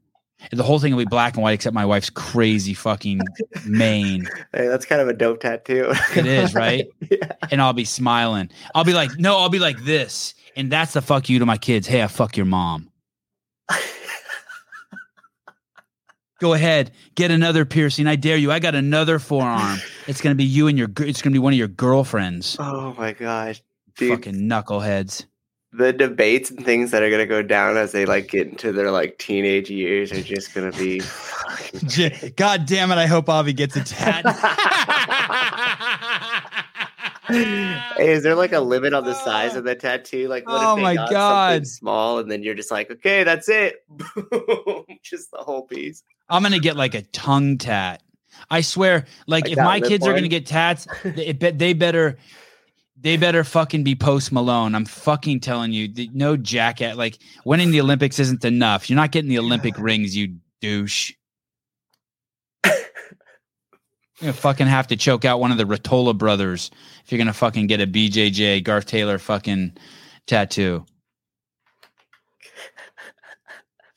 And 0.52 0.60
the 0.60 0.64
whole 0.64 0.80
thing 0.80 0.94
will 0.94 1.04
be 1.04 1.10
black 1.10 1.36
and 1.36 1.44
white 1.44 1.54
except 1.54 1.74
my 1.74 1.86
wife's 1.86 2.10
crazy 2.10 2.74
fucking 2.74 3.22
mane. 3.66 4.28
Hey, 4.54 4.68
that's 4.68 4.86
kind 4.86 5.02
of 5.02 5.08
a 5.08 5.14
dope 5.14 5.40
tattoo. 5.40 5.94
It 6.16 6.26
is, 6.26 6.54
right? 6.54 6.88
yeah. 7.10 7.32
and 7.52 7.62
I'll 7.62 7.74
be 7.74 7.86
smiling. 7.86 8.50
I'll 8.76 8.84
be 8.84 8.94
like, 8.94 9.18
no, 9.18 9.38
I'll 9.38 9.50
be 9.50 9.60
like 9.60 9.80
this. 9.84 10.34
And 10.56 10.72
that's 10.72 10.94
the 10.94 11.02
fuck 11.02 11.30
you 11.30 11.40
to 11.40 11.46
my 11.46 11.58
kids. 11.58 11.88
Hey, 11.88 12.04
I 12.04 12.08
fuck 12.08 12.38
your 12.38 12.46
mom. 12.46 12.90
Go 16.40 16.54
ahead, 16.54 16.92
get 17.16 17.32
another 17.32 17.64
piercing. 17.64 18.06
I 18.06 18.18
dare 18.18 18.36
you. 18.36 18.52
I 18.52 18.60
got 18.60 18.76
another 18.76 19.18
forearm. 19.18 19.80
It's 20.08 20.20
gonna 20.20 20.36
be 20.36 20.44
you 20.44 20.68
and 20.68 20.78
your. 20.78 20.90
It's 21.00 21.22
gonna 21.22 21.34
be 21.34 21.40
one 21.40 21.54
of 21.54 21.58
your 21.60 21.70
girlfriends. 21.70 22.58
oh 22.60 22.94
my 22.98 23.14
gosh. 23.14 23.64
Dude, 23.96 24.10
Fucking 24.10 24.36
knuckleheads. 24.36 25.26
The 25.74 25.92
debates 25.92 26.52
and 26.52 26.64
things 26.64 26.92
that 26.92 27.02
are 27.04 27.10
gonna 27.10 27.26
go 27.26 27.42
down 27.42 27.78
as 27.78 27.92
they 27.92 28.06
like 28.06 28.28
get 28.30 28.48
into 28.48 28.72
their 28.72 28.92
like 28.92 29.18
teenage 29.18 29.70
years 29.70 30.12
are 30.12 30.22
just 30.22 30.54
gonna 30.54 30.72
be 30.72 31.02
God 32.36 32.66
damn 32.66 32.92
it! 32.92 32.98
I 32.98 33.06
hope 33.06 33.28
Avi 33.30 33.54
gets 33.54 33.76
a 33.76 33.84
tat. 33.84 34.24
hey, 37.28 38.12
is 38.12 38.24
there 38.24 38.36
like 38.36 38.54
a 38.54 38.60
limit 38.60 38.94
on 38.94 39.04
the 39.04 39.14
size 39.14 39.56
of 39.56 39.64
the 39.66 39.76
tattoo? 39.76 40.28
Like, 40.28 40.48
what 40.48 40.62
Oh 40.62 40.72
if 40.72 40.78
they 40.78 40.82
my 40.84 40.96
got 40.96 41.10
God. 41.12 41.68
small 41.68 42.20
and 42.20 42.30
then 42.32 42.44
you're 42.44 42.56
just 42.56 42.72
like, 42.72 42.92
okay, 42.92 43.24
that's 43.24 43.50
it, 43.50 43.84
boom, 43.90 44.86
just 45.04 45.32
the 45.32 45.38
whole 45.40 45.64
piece. 45.64 46.04
I'm 46.30 46.44
gonna 46.44 46.60
get 46.60 46.76
like 46.76 46.96
a 46.96 47.02
tongue 47.02 47.58
tat. 47.58 48.02
I 48.50 48.62
swear, 48.62 49.06
like, 49.28 49.46
Like 49.46 49.52
if 49.54 49.60
my 49.60 49.80
kids 49.80 50.06
are 50.06 50.14
gonna 50.14 50.28
get 50.28 50.46
tats, 50.46 50.88
they, 51.04 51.34
they 51.34 51.74
better, 51.74 52.18
they 53.04 53.18
better 53.18 53.44
fucking 53.44 53.84
be 53.84 53.96
Post 53.96 54.32
Malone. 54.32 54.74
I'm 54.74 54.86
fucking 54.86 55.42
telling 55.42 55.74
you, 55.74 55.90
no 56.14 56.38
jacket. 56.38 56.96
Like 56.98 57.20
winning 57.46 57.72
the 57.72 57.82
Olympics 57.82 58.18
isn't 58.18 58.46
enough. 58.46 58.90
You're 58.90 58.96
not 58.96 59.12
getting 59.12 59.30
the 59.30 59.40
Olympic 59.40 59.78
rings, 59.78 60.16
you 60.16 60.38
douche. 60.62 61.12
You're 62.66 64.32
gonna 64.32 64.34
fucking 64.34 64.68
have 64.68 64.88
to 64.88 64.96
choke 64.96 65.26
out 65.26 65.42
one 65.42 65.52
of 65.52 65.58
the 65.58 65.66
Ruotolo 65.66 66.18
brothers 66.18 66.72
if 67.04 67.12
you're 67.12 67.18
gonna 67.18 67.34
fucking 67.34 67.68
get 67.68 67.82
a 67.82 67.88
BJJ 67.88 68.64
Garth 68.64 68.86
Taylor 68.86 69.20
fucking 69.20 69.76
tattoo. 70.26 70.86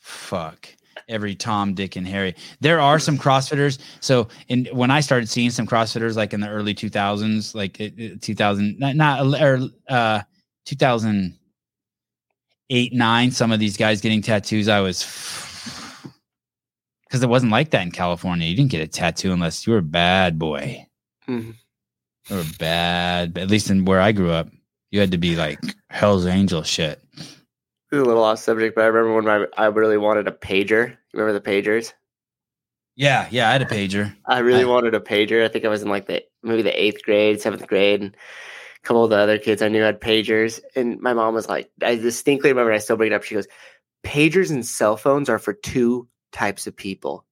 Fuck 0.01 0.76
every 1.09 1.35
Tom, 1.35 1.75
Dick, 1.75 1.97
and 1.97 2.07
Harry. 2.07 2.35
There 2.61 2.81
are 2.81 2.99
some 2.99 3.19
CrossFitters. 3.19 3.79
So, 4.01 4.29
in 4.49 4.67
when 4.73 4.91
I 4.91 5.01
started 5.01 5.29
seeing 5.29 5.51
some 5.51 5.67
CrossFitters, 5.67 6.17
like 6.17 6.33
in 6.33 6.41
the 6.41 6.49
early 6.49 6.75
2000s, 6.75 7.55
like 7.55 7.81
it- 7.81 7.99
it- 7.99 8.23
2000, 8.23 8.79
not, 8.79 8.97
not 8.97 9.41
or 9.41 9.61
uh, 9.89 10.23
2008, 10.67 12.93
nine. 12.93 13.31
Some 13.31 13.53
of 13.53 13.61
these 13.61 13.77
guys 13.77 14.01
getting 14.01 14.23
tattoos, 14.23 14.69
I 14.69 14.81
was 14.81 15.05
because 17.09 17.23
it 17.23 17.29
wasn't 17.29 17.53
like 17.53 17.71
that 17.71 17.83
in 17.83 17.93
California. 17.93 18.49
You 18.49 18.57
didn't 18.57 18.71
get 18.73 18.81
a 18.81 18.87
tattoo 18.89 19.33
unless 19.33 19.67
you 19.67 19.73
were 19.73 19.79
a 19.79 19.83
bad 19.83 20.39
boy. 20.39 20.87
Mhm. 21.29 21.55
You 22.29 22.37
were 22.37 22.45
bad. 22.59 23.39
At 23.39 23.49
least 23.49 23.71
in 23.71 23.85
where 23.85 24.01
I 24.01 24.11
grew 24.11 24.33
up, 24.33 24.49
you 24.91 24.99
had 24.99 25.13
to 25.13 25.19
be 25.19 25.37
like 25.37 25.61
Hell's 25.91 26.27
Angel 26.27 26.65
shit. 26.65 27.01
A 27.93 27.97
little 27.97 28.25
off 28.25 28.41
subject, 28.41 28.75
but 28.75 28.83
I 28.83 28.89
remember 28.89 29.15
when 29.15 29.25
my, 29.25 29.47
I 29.57 29.67
really 29.67 29.97
wanted 29.97 30.27
a 30.27 30.33
pager. 30.33 30.97
Remember 31.13 31.33
the 31.33 31.41
pagers? 31.41 31.93
Yeah, 32.97 33.29
yeah. 33.31 33.49
I 33.49 33.53
had 33.53 33.63
a 33.63 33.67
pager. 33.67 34.15
I 34.27 34.39
really 34.41 34.63
I- 34.65 34.67
wanted 34.67 34.95
a 34.95 35.01
pager. 35.01 35.45
I 35.45 35.49
think 35.49 35.65
I 35.65 35.69
was 35.69 35.83
in 35.83 35.89
like 35.89 36.07
the 36.07 36.23
maybe 36.43 36.63
the 36.63 36.83
eighth 36.83 37.03
grade, 37.05 37.41
seventh 37.41 37.67
grade, 37.67 38.01
and 38.03 38.15
a 38.15 38.87
couple 38.87 39.05
of 39.05 39.11
the 39.11 39.17
other 39.19 39.39
kids 39.39 39.63
I 39.63 39.69
knew 39.69 39.83
had 39.83 40.01
pagers. 40.01 40.61
And 40.75 40.99
my 41.01 41.13
mom 41.13 41.35
was 41.35 41.49
like, 41.49 41.71
I 41.83 41.95
distinctly 41.97 42.51
remember. 42.51 42.73
I 42.73 42.79
still 42.79 42.97
bring 42.97 43.13
it 43.13 43.15
up. 43.15 43.23
She 43.23 43.35
goes, 43.35 43.47
"Pagers 44.05 44.51
and 44.51 44.65
cell 44.67 44.97
phones 44.97 45.29
are 45.29 45.39
for 45.39 45.53
two 45.53 46.09
types 46.33 46.67
of 46.67 46.75
people: 46.75 47.25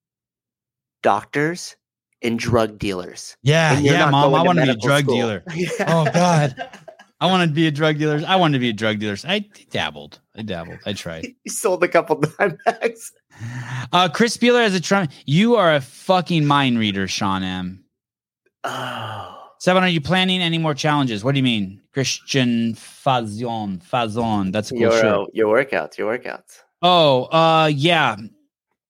doctors 1.02 1.76
and 2.22 2.38
drug 2.38 2.78
dealers." 2.78 3.36
Yeah, 3.42 3.78
yeah, 3.78 4.10
mom. 4.10 4.34
I 4.34 4.42
want 4.42 4.58
to 4.58 4.64
be 4.66 4.70
a 4.70 4.76
drug 4.76 5.04
school. 5.04 5.16
dealer. 5.16 5.42
Yeah. 5.54 5.68
Oh 5.88 6.04
God. 6.12 6.68
I 7.24 7.26
wanted 7.26 7.46
to 7.46 7.52
be 7.54 7.66
a 7.66 7.70
drug 7.70 7.96
dealer. 7.96 8.22
I 8.26 8.36
wanted 8.36 8.52
to 8.52 8.58
be 8.58 8.68
a 8.68 8.74
drug 8.74 8.98
dealer. 8.98 9.16
I 9.26 9.46
dabbled. 9.70 10.20
I 10.36 10.42
dabbled. 10.42 10.78
I 10.84 10.92
tried. 10.92 11.26
You 11.44 11.50
sold 11.50 11.82
a 11.82 11.88
couple 11.88 12.16
dime 12.38 12.58
bags. 12.66 13.12
Uh, 13.94 14.10
Chris 14.10 14.36
Beeler 14.36 14.62
has 14.62 14.74
a 14.74 14.80
Trump. 14.80 15.10
You 15.24 15.56
are 15.56 15.74
a 15.74 15.80
fucking 15.80 16.44
mind 16.44 16.78
reader, 16.78 17.08
Sean 17.08 17.42
M. 17.42 17.84
Oh. 18.62 19.52
Sevan, 19.58 19.80
are 19.80 19.88
you 19.88 20.02
planning 20.02 20.42
any 20.42 20.58
more 20.58 20.74
challenges? 20.74 21.24
What 21.24 21.32
do 21.32 21.38
you 21.38 21.44
mean? 21.44 21.80
Christian 21.94 22.74
Fazon. 22.74 23.82
Fazon. 23.82 24.52
That's 24.52 24.70
a 24.70 24.74
cool 24.74 24.80
Your, 24.82 24.92
uh, 24.92 25.24
your 25.32 25.64
workouts, 25.64 25.96
your 25.96 26.18
workouts. 26.18 26.58
Oh, 26.82 27.24
uh 27.24 27.70
yeah. 27.74 28.16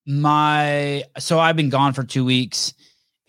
My 0.07 1.05
so 1.19 1.39
I've 1.39 1.55
been 1.55 1.71
gone 1.71 1.93
for 1.93 2.03
2 2.03 2.25
weeks 2.25 2.75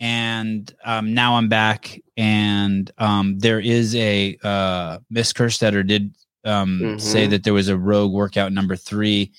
and 0.00 0.72
um 0.84 1.14
now 1.14 1.36
I'm 1.36 1.48
back 1.48 2.00
and 2.16 2.90
um 2.98 3.38
there 3.38 3.60
is 3.60 3.94
a 3.96 4.36
uh 4.42 4.98
Miss 5.10 5.32
Kerstetter 5.32 5.86
did 5.86 6.14
um 6.44 6.98
say 6.98 7.26
Mhm. 7.26 7.30
that 7.30 7.44
there 7.44 7.54
was 7.54 7.68
a 7.68 7.76
rogue 7.78 8.12
workout 8.12 8.52
number 8.52 8.76
3. 8.76 9.32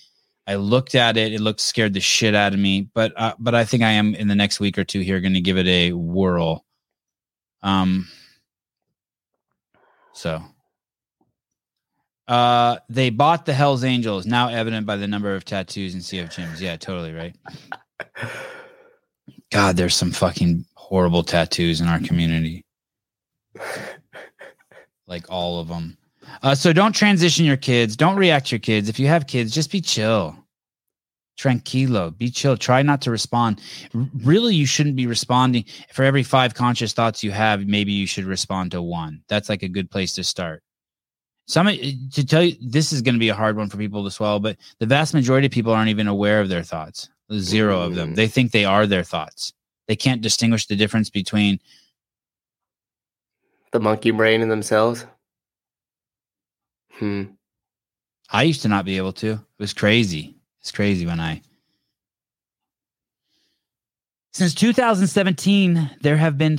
I 0.48 0.56
looked 0.56 0.96
at 0.96 1.18
it, 1.18 1.34
it 1.34 1.42
looked 1.42 1.60
scared 1.60 1.94
the 1.94 2.00
shit 2.00 2.34
out 2.34 2.54
of 2.54 2.60
me, 2.60 2.90
but 2.94 3.12
uh, 3.18 3.34
but 3.38 3.54
I 3.56 3.66
think 3.66 3.84
I 3.84 3.92
am 3.92 4.16
in 4.16 4.28
the 4.30 4.36
next 4.36 4.60
week 4.60 4.78
or 4.78 4.84
two 4.84 5.02
here 5.02 5.20
going 5.20 5.34
to 5.34 5.42
give 5.42 5.58
it 5.58 5.68
a 5.68 5.92
whirl. 5.94 6.66
Um 7.64 8.08
so 10.14 10.42
uh, 12.28 12.78
they 12.90 13.10
bought 13.10 13.46
the 13.46 13.54
Hell's 13.54 13.86
Angels, 13.86 14.26
now 14.26 14.50
evident 14.50 14.86
by 14.86 14.98
the 14.98 15.08
number 15.08 15.34
of 15.34 15.46
tattoos 15.46 15.94
and 15.94 16.04
CF 16.04 16.28
gyms. 16.34 16.60
Yeah, 16.60 16.76
totally 16.76 17.14
right. 17.14 17.36
God, 19.52 19.78
there's 19.78 19.96
some 19.96 20.12
fucking 20.12 20.66
horrible 20.76 21.24
tattoos 21.24 21.82
in 21.82 21.88
our 21.88 22.00
community. 22.00 22.64
Like 25.08 25.26
all 25.30 25.60
of 25.60 25.70
them. 25.70 25.98
Uh, 26.44 26.54
so 26.54 26.74
don't 26.74 26.94
transition 26.94 27.46
your 27.46 27.58
kids. 27.58 27.96
Don't 27.96 28.18
react 28.18 28.48
to 28.48 28.56
your 28.56 28.60
kids. 28.60 28.90
If 28.90 29.00
you 29.00 29.08
have 29.08 29.28
kids, 29.28 29.54
just 29.54 29.72
be 29.72 29.80
chill. 29.80 30.36
Tranquilo. 31.40 32.18
Be 32.18 32.30
chill. 32.30 32.58
Try 32.58 32.82
not 32.82 33.02
to 33.04 33.12
respond. 33.12 33.62
R- 33.96 34.06
really, 34.24 34.54
you 34.54 34.66
shouldn't 34.66 34.96
be 34.96 35.08
responding. 35.08 35.64
For 35.94 36.04
every 36.04 36.24
five 36.24 36.54
conscious 36.54 36.94
thoughts 36.94 37.24
you 37.24 37.32
have, 37.32 37.66
maybe 37.66 37.94
you 37.94 38.08
should 38.08 38.26
respond 38.26 38.72
to 38.72 38.82
one. 38.82 39.22
That's 39.30 39.48
like 39.48 39.64
a 39.64 39.70
good 39.70 39.90
place 39.90 40.14
to 40.14 40.24
start 40.24 40.62
some 41.48 41.68
to 41.68 42.26
tell 42.26 42.44
you 42.44 42.56
this 42.62 42.92
is 42.92 43.02
going 43.02 43.16
to 43.16 43.20
be 43.20 43.30
a 43.30 43.34
hard 43.34 43.58
one 43.58 43.70
for 43.70 43.78
people 43.78 44.04
to 44.04 44.12
swallow 44.12 44.40
but 44.40 44.58
the 44.80 44.86
vast 44.86 45.14
majority 45.14 45.48
of 45.48 45.52
people 45.52 45.74
aren't 45.74 45.90
even 45.90 46.08
aware 46.08 46.42
of 46.42 46.50
their 46.50 46.64
thoughts 46.64 47.10
zero 47.34 47.82
of 47.82 47.96
them 47.96 48.16
they 48.16 48.28
think 48.28 48.52
they 48.52 48.66
are 48.66 48.88
their 48.88 49.04
thoughts 49.04 49.54
they 49.88 49.96
can't 49.96 50.22
distinguish 50.22 50.66
the 50.68 50.76
difference 50.76 51.10
between 51.10 51.60
The 53.72 53.80
monkey 53.80 54.12
brain 54.12 54.42
in 54.42 54.50
themselves. 54.50 55.06
Hmm. 56.94 57.24
i 58.32 58.44
used 58.44 58.62
to 58.64 58.68
not 58.68 58.86
be 58.86 58.98
able 58.98 59.14
to 59.14 59.34
it 59.34 59.40
was 59.60 59.74
crazy 59.74 60.36
it's 60.62 60.72
crazy 60.72 61.06
when 61.06 61.20
i 61.20 61.42
since 64.34 64.54
2017 64.56 65.98
there 66.02 66.18
have 66.18 66.38
been 66.38 66.58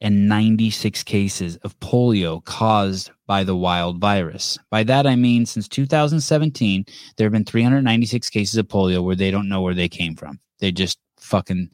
396 0.00 1.02
cases 1.04 1.56
of 1.58 1.78
polio 1.80 2.42
caused 2.44 3.10
by 3.26 3.42
the 3.42 3.56
wild 3.56 3.98
virus. 3.98 4.58
By 4.70 4.84
that 4.84 5.06
i 5.06 5.16
mean 5.16 5.46
since 5.46 5.68
2017 5.68 6.84
there 7.16 7.24
have 7.24 7.32
been 7.32 7.44
396 7.44 8.30
cases 8.30 8.56
of 8.56 8.68
polio 8.68 9.02
where 9.02 9.16
they 9.16 9.30
don't 9.30 9.48
know 9.48 9.62
where 9.62 9.74
they 9.74 9.88
came 9.88 10.14
from. 10.14 10.38
They 10.58 10.70
just 10.70 10.98
fucking 11.18 11.70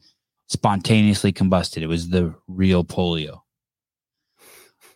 spontaneously 0.47 1.33
combusted. 1.33 1.83
It 1.83 1.87
was 1.87 2.09
the 2.09 2.33
real 2.47 2.83
polio. 2.83 3.41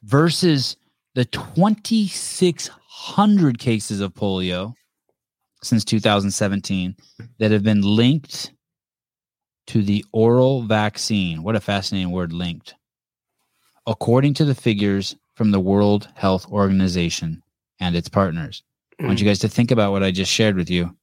Versus 0.04 0.78
the 1.16 1.26
2600 1.26 3.60
cases 3.60 4.00
of 4.00 4.14
polio 4.14 4.74
since 5.64 5.84
2017 5.84 6.96
that 7.40 7.52
have 7.52 7.64
been 7.64 7.82
linked 7.82 8.54
to 9.66 9.82
the 9.82 10.06
oral 10.14 10.62
vaccine. 10.62 11.44
What 11.44 11.58
a 11.58 11.60
fascinating 11.60 12.12
word 12.12 12.32
linked 12.32 12.76
according 13.88 14.34
to 14.36 14.46
the 14.46 14.56
figures 14.56 15.16
from 15.34 15.50
the 15.52 15.60
world 15.60 16.08
health 16.16 16.48
organization 16.52 17.42
and 17.80 17.96
its 17.96 18.10
partners 18.10 18.64
I 19.00 19.06
want 19.06 19.20
you 19.20 19.28
guys 19.28 19.40
to 19.40 19.50
think 19.50 19.72
about 19.72 19.92
what 19.92 20.02
I 20.02 20.10
just 20.10 20.32
shared 20.32 20.56
with 20.56 20.72
you. 20.72 20.96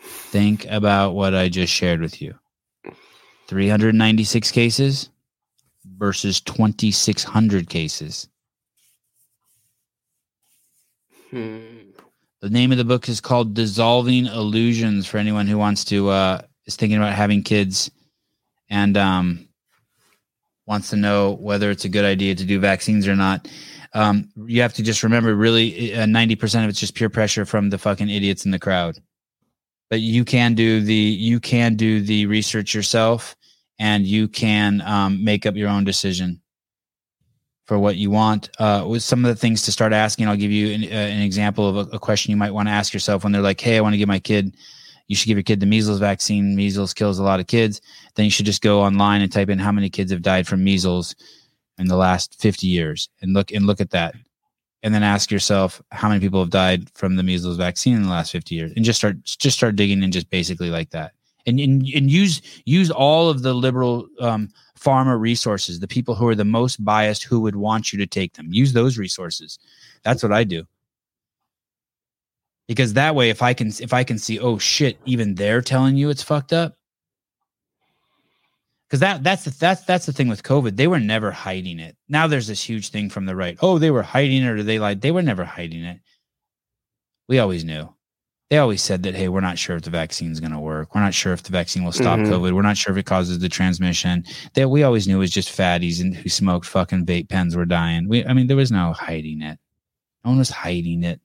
Think 0.00 0.66
about 0.66 1.14
what 1.14 1.34
I 1.34 1.48
just 1.48 1.72
shared 1.72 2.00
with 2.00 2.20
you. 2.20 2.34
396 3.46 4.50
cases 4.50 5.10
versus 5.96 6.40
2,600 6.40 7.68
cases. 7.68 8.28
Hmm. 11.30 11.58
The 12.40 12.50
name 12.50 12.72
of 12.72 12.78
the 12.78 12.84
book 12.84 13.08
is 13.08 13.20
called 13.20 13.54
Dissolving 13.54 14.26
Illusions 14.26 15.06
for 15.06 15.18
anyone 15.18 15.46
who 15.46 15.58
wants 15.58 15.84
to, 15.86 16.08
uh, 16.08 16.42
is 16.66 16.76
thinking 16.76 16.98
about 16.98 17.14
having 17.14 17.42
kids 17.42 17.90
and 18.70 18.96
um, 18.96 19.47
wants 20.68 20.90
to 20.90 20.96
know 20.96 21.32
whether 21.40 21.70
it's 21.70 21.86
a 21.86 21.88
good 21.88 22.04
idea 22.04 22.34
to 22.34 22.44
do 22.44 22.60
vaccines 22.60 23.08
or 23.08 23.16
not. 23.16 23.48
Um, 23.94 24.28
you 24.46 24.60
have 24.60 24.74
to 24.74 24.82
just 24.82 25.02
remember 25.02 25.34
really 25.34 25.94
uh, 25.94 26.04
90% 26.04 26.62
of 26.62 26.68
it's 26.68 26.78
just 26.78 26.94
peer 26.94 27.08
pressure 27.08 27.46
from 27.46 27.70
the 27.70 27.78
fucking 27.78 28.10
idiots 28.10 28.44
in 28.44 28.50
the 28.50 28.58
crowd. 28.58 28.98
But 29.88 30.00
you 30.00 30.26
can 30.26 30.54
do 30.54 30.82
the 30.82 30.94
you 30.94 31.40
can 31.40 31.74
do 31.74 32.02
the 32.02 32.26
research 32.26 32.74
yourself 32.74 33.34
and 33.78 34.06
you 34.06 34.28
can 34.28 34.82
um, 34.82 35.24
make 35.24 35.46
up 35.46 35.56
your 35.56 35.70
own 35.70 35.84
decision 35.84 36.42
for 37.64 37.78
what 37.78 37.96
you 37.96 38.10
want. 38.10 38.50
Uh, 38.58 38.84
with 38.86 39.02
some 39.02 39.24
of 39.24 39.30
the 39.30 39.36
things 39.36 39.62
to 39.62 39.72
start 39.72 39.94
asking, 39.94 40.28
I'll 40.28 40.36
give 40.36 40.50
you 40.50 40.74
an, 40.74 40.84
uh, 40.84 40.86
an 40.86 41.22
example 41.22 41.68
of 41.68 41.76
a, 41.76 41.96
a 41.96 41.98
question 41.98 42.30
you 42.30 42.36
might 42.36 42.52
want 42.52 42.68
to 42.68 42.72
ask 42.72 42.92
yourself 42.92 43.24
when 43.24 43.32
they're 43.32 43.40
like, 43.40 43.60
"Hey, 43.60 43.78
I 43.78 43.80
want 43.80 43.94
to 43.94 43.98
give 43.98 44.08
my 44.08 44.18
kid." 44.18 44.54
You 45.08 45.16
should 45.16 45.26
give 45.26 45.38
your 45.38 45.42
kid 45.42 45.60
the 45.60 45.66
measles 45.66 45.98
vaccine. 45.98 46.54
Measles 46.54 46.94
kills 46.94 47.18
a 47.18 47.24
lot 47.24 47.40
of 47.40 47.46
kids. 47.46 47.80
Then 48.14 48.24
you 48.24 48.30
should 48.30 48.46
just 48.46 48.62
go 48.62 48.82
online 48.82 49.22
and 49.22 49.32
type 49.32 49.48
in 49.48 49.58
how 49.58 49.72
many 49.72 49.90
kids 49.90 50.12
have 50.12 50.22
died 50.22 50.46
from 50.46 50.62
measles 50.62 51.16
in 51.78 51.88
the 51.88 51.96
last 51.96 52.40
50 52.40 52.66
years 52.66 53.08
and 53.22 53.32
look 53.32 53.50
and 53.50 53.66
look 53.66 53.80
at 53.80 53.90
that. 53.90 54.14
And 54.82 54.94
then 54.94 55.02
ask 55.02 55.30
yourself 55.30 55.82
how 55.90 56.08
many 56.08 56.20
people 56.20 56.40
have 56.40 56.50
died 56.50 56.88
from 56.94 57.16
the 57.16 57.22
measles 57.22 57.56
vaccine 57.56 57.96
in 57.96 58.02
the 58.02 58.10
last 58.10 58.30
50 58.30 58.54
years 58.54 58.72
and 58.76 58.84
just 58.84 58.98
start 58.98 59.22
just 59.24 59.56
start 59.56 59.74
digging 59.74 60.02
in 60.02 60.12
just 60.12 60.30
basically 60.30 60.70
like 60.70 60.90
that. 60.90 61.12
And 61.46 61.58
and, 61.58 61.82
and 61.94 62.10
use 62.10 62.42
use 62.64 62.90
all 62.90 63.28
of 63.28 63.42
the 63.42 63.54
liberal 63.54 64.06
um, 64.20 64.50
pharma 64.78 65.18
resources, 65.18 65.80
the 65.80 65.88
people 65.88 66.14
who 66.14 66.28
are 66.28 66.34
the 66.34 66.44
most 66.44 66.84
biased 66.84 67.24
who 67.24 67.40
would 67.40 67.56
want 67.56 67.92
you 67.92 67.98
to 67.98 68.06
take 68.06 68.34
them. 68.34 68.52
Use 68.52 68.72
those 68.72 68.98
resources. 68.98 69.58
That's 70.04 70.22
what 70.22 70.32
I 70.32 70.44
do. 70.44 70.64
Because 72.68 72.92
that 72.92 73.14
way 73.14 73.30
if 73.30 73.42
I 73.42 73.54
can 73.54 73.68
if 73.80 73.92
I 73.92 74.04
can 74.04 74.18
see 74.18 74.38
oh 74.38 74.58
shit 74.58 74.98
even 75.06 75.34
they're 75.34 75.62
telling 75.62 75.96
you 75.96 76.10
it's 76.10 76.22
fucked 76.22 76.52
up 76.52 76.74
because 78.86 79.00
that 79.00 79.22
that's 79.22 79.44
the 79.44 79.50
that's 79.50 79.82
that's 79.84 80.06
the 80.06 80.12
thing 80.12 80.28
with 80.28 80.42
COVID. 80.42 80.76
They 80.76 80.86
were 80.86 81.00
never 81.00 81.30
hiding 81.30 81.78
it. 81.78 81.96
Now 82.08 82.26
there's 82.26 82.46
this 82.46 82.62
huge 82.62 82.90
thing 82.90 83.10
from 83.10 83.26
the 83.26 83.36
right. 83.36 83.58
Oh, 83.60 83.78
they 83.78 83.90
were 83.90 84.02
hiding 84.02 84.42
it, 84.42 84.48
or 84.48 84.62
they 84.62 84.78
lied. 84.78 85.00
They 85.00 85.10
were 85.10 85.22
never 85.22 85.44
hiding 85.44 85.82
it. 85.82 86.00
We 87.28 87.38
always 87.38 87.64
knew. 87.64 87.94
They 88.48 88.56
always 88.56 88.80
said 88.80 89.02
that, 89.02 89.14
hey, 89.14 89.28
we're 89.28 89.42
not 89.42 89.58
sure 89.58 89.76
if 89.76 89.82
the 89.82 89.90
vaccine's 89.90 90.40
going 90.40 90.52
to 90.52 90.58
work. 90.58 90.94
We're 90.94 91.02
not 91.02 91.12
sure 91.12 91.34
if 91.34 91.42
the 91.42 91.52
vaccine 91.52 91.84
will 91.84 91.92
stop 91.92 92.18
Mhm. 92.18 92.28
COVID. 92.28 92.54
We're 92.54 92.62
not 92.62 92.78
sure 92.78 92.92
if 92.92 92.98
it 92.98 93.04
causes 93.04 93.38
the 93.40 93.48
transmission. 93.50 94.24
That 94.54 94.70
we 94.70 94.84
always 94.84 95.06
knew 95.06 95.16
it 95.16 95.18
was 95.18 95.30
just 95.30 95.54
fatties 95.54 96.00
and 96.00 96.14
who 96.16 96.30
smoked 96.30 96.64
fucking 96.64 97.04
vape 97.04 97.28
pens 97.28 97.54
were 97.54 97.66
dying. 97.66 98.08
We, 98.08 98.24
I 98.24 98.32
mean, 98.32 98.46
there 98.46 98.56
was 98.56 98.72
no 98.72 98.94
hiding 98.94 99.42
it. 99.42 99.58
No 100.24 100.30
one 100.30 100.38
was 100.38 100.48
hiding 100.48 101.04
it. 101.04 101.20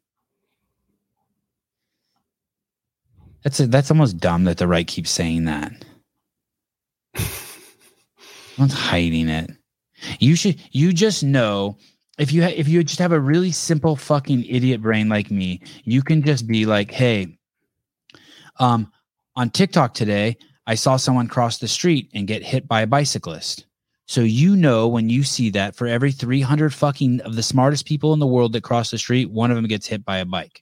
That's 3.43 3.59
a, 3.59 3.67
that's 3.67 3.91
almost 3.91 4.17
dumb 4.17 4.45
that 4.45 4.57
the 4.57 4.67
right 4.67 4.87
keeps 4.87 5.09
saying 5.09 5.45
that. 5.45 5.71
No 8.55 8.65
one's 8.65 8.73
hiding 8.73 9.29
it. 9.29 9.49
You 10.19 10.35
should. 10.35 10.61
You 10.71 10.93
just 10.93 11.23
know 11.23 11.77
if 12.19 12.31
you 12.31 12.43
ha- 12.43 12.53
if 12.55 12.67
you 12.67 12.83
just 12.83 12.99
have 12.99 13.11
a 13.11 13.19
really 13.19 13.51
simple 13.51 13.95
fucking 13.95 14.45
idiot 14.45 14.79
brain 14.81 15.09
like 15.09 15.31
me, 15.31 15.61
you 15.85 16.03
can 16.03 16.21
just 16.21 16.45
be 16.45 16.67
like, 16.67 16.91
hey, 16.91 17.39
um, 18.59 18.91
on 19.35 19.49
TikTok 19.49 19.93
today, 19.95 20.37
I 20.67 20.75
saw 20.75 20.97
someone 20.97 21.27
cross 21.27 21.57
the 21.57 21.67
street 21.67 22.09
and 22.13 22.27
get 22.27 22.43
hit 22.43 22.67
by 22.67 22.81
a 22.81 22.87
bicyclist. 22.87 23.65
So 24.05 24.21
you 24.21 24.55
know 24.55 24.87
when 24.87 25.09
you 25.09 25.23
see 25.23 25.49
that 25.51 25.75
for 25.75 25.87
every 25.87 26.11
300 26.11 26.73
fucking 26.73 27.21
of 27.21 27.35
the 27.35 27.43
smartest 27.43 27.85
people 27.85 28.13
in 28.13 28.19
the 28.19 28.27
world 28.27 28.53
that 28.53 28.63
cross 28.63 28.91
the 28.91 28.97
street, 28.97 29.31
one 29.31 29.49
of 29.49 29.55
them 29.55 29.65
gets 29.65 29.87
hit 29.87 30.05
by 30.05 30.17
a 30.17 30.25
bike. 30.25 30.61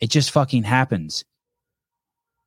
It 0.00 0.10
just 0.10 0.30
fucking 0.30 0.62
happens. 0.62 1.24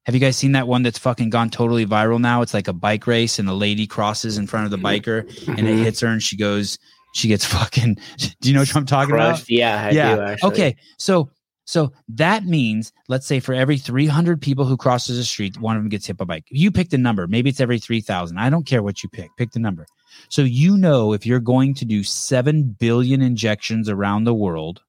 Have 0.05 0.13
you 0.15 0.21
guys 0.21 0.37
seen 0.37 0.51
that 0.53 0.67
one 0.67 0.83
that's 0.83 0.99
fucking 0.99 1.29
gone 1.31 1.49
totally 1.49 1.85
viral 1.85 2.19
now? 2.21 2.41
It's 2.41 2.53
like 2.53 2.67
a 2.67 2.73
bike 2.73 3.07
race 3.07 3.39
and 3.39 3.47
the 3.47 3.53
lady 3.53 3.87
crosses 3.87 4.37
in 4.37 4.45
front 4.47 4.65
of 4.65 4.71
the 4.71 4.77
biker 4.77 5.21
and 5.47 5.67
it 5.67 5.75
Mhm. 5.75 5.83
hits 5.83 5.99
her 6.01 6.07
and 6.07 6.21
she 6.21 6.37
goes, 6.37 6.77
she 7.13 7.27
gets 7.27 7.43
fucking. 7.57 7.97
Do 8.41 8.49
you 8.49 8.53
know 8.53 8.61
what 8.61 8.75
I'm 8.75 8.85
talking 8.85 9.15
about? 9.15 9.49
Yeah, 9.49 9.85
I 9.87 9.89
yeah. 9.91 10.35
do. 10.39 10.47
Okay. 10.47 10.75
So 10.97 11.29
So 11.67 11.91
that 12.09 12.45
means, 12.45 12.93
let's 13.07 13.25
say 13.25 13.39
for 13.39 13.55
every 13.55 13.79
300 13.79 14.39
people 14.39 14.65
who 14.65 14.77
crosses 14.77 15.17
the 15.17 15.23
street, 15.23 15.59
one 15.59 15.75
of 15.75 15.81
them 15.81 15.89
gets 15.89 16.05
hit 16.05 16.15
by 16.17 16.21
a 16.21 16.25
bike. 16.27 16.43
You 16.51 16.69
pick 16.69 16.91
the 16.91 16.99
number. 16.99 17.25
Maybe 17.25 17.49
it's 17.49 17.59
every 17.59 17.79
3,000. 17.79 18.37
I 18.37 18.51
don't 18.51 18.67
care 18.67 18.83
what 18.83 19.01
you 19.01 19.09
pick. 19.09 19.31
Pick 19.35 19.49
the 19.53 19.59
number. 19.59 19.87
So 20.29 20.43
you 20.43 20.77
know 20.77 21.11
if 21.13 21.25
you're 21.25 21.39
going 21.39 21.73
to 21.73 21.83
do 21.85 22.03
7 22.03 22.75
billion 22.79 23.23
injections 23.23 23.89
around 23.89 24.25
the 24.25 24.33
world, 24.35 24.81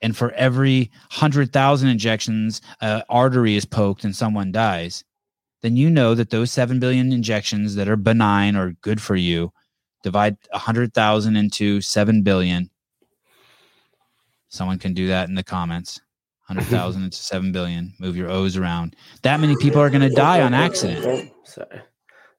and 0.00 0.16
for 0.16 0.32
every 0.32 0.90
100,000 1.10 1.88
injections, 1.88 2.60
uh, 2.80 3.02
artery 3.08 3.56
is 3.56 3.64
poked 3.64 4.04
and 4.04 4.14
someone 4.14 4.52
dies, 4.52 5.04
then 5.62 5.76
you 5.76 5.90
know 5.90 6.14
that 6.14 6.30
those 6.30 6.52
7 6.52 6.78
billion 6.78 7.12
injections 7.12 7.74
that 7.74 7.88
are 7.88 7.96
benign 7.96 8.56
or 8.56 8.72
good 8.80 9.00
for 9.00 9.16
you 9.16 9.52
divide 10.02 10.36
100,000 10.52 11.36
into 11.36 11.80
7 11.80 12.22
billion 12.22 12.70
Someone 14.48 14.78
can 14.78 14.94
do 14.94 15.08
that 15.08 15.28
in 15.28 15.34
the 15.34 15.44
comments. 15.44 16.00
100,000 16.46 17.04
into 17.04 17.16
7 17.16 17.52
billion. 17.52 17.92
Move 18.00 18.16
your 18.16 18.30
O's 18.30 18.56
around. 18.56 18.96
That 19.22 19.40
many 19.40 19.54
people 19.56 19.80
are 19.80 19.90
going 19.90 20.08
to 20.08 20.14
die 20.14 20.40
on 20.40 20.54
accident. 20.54 21.30
Sorry. 21.44 21.82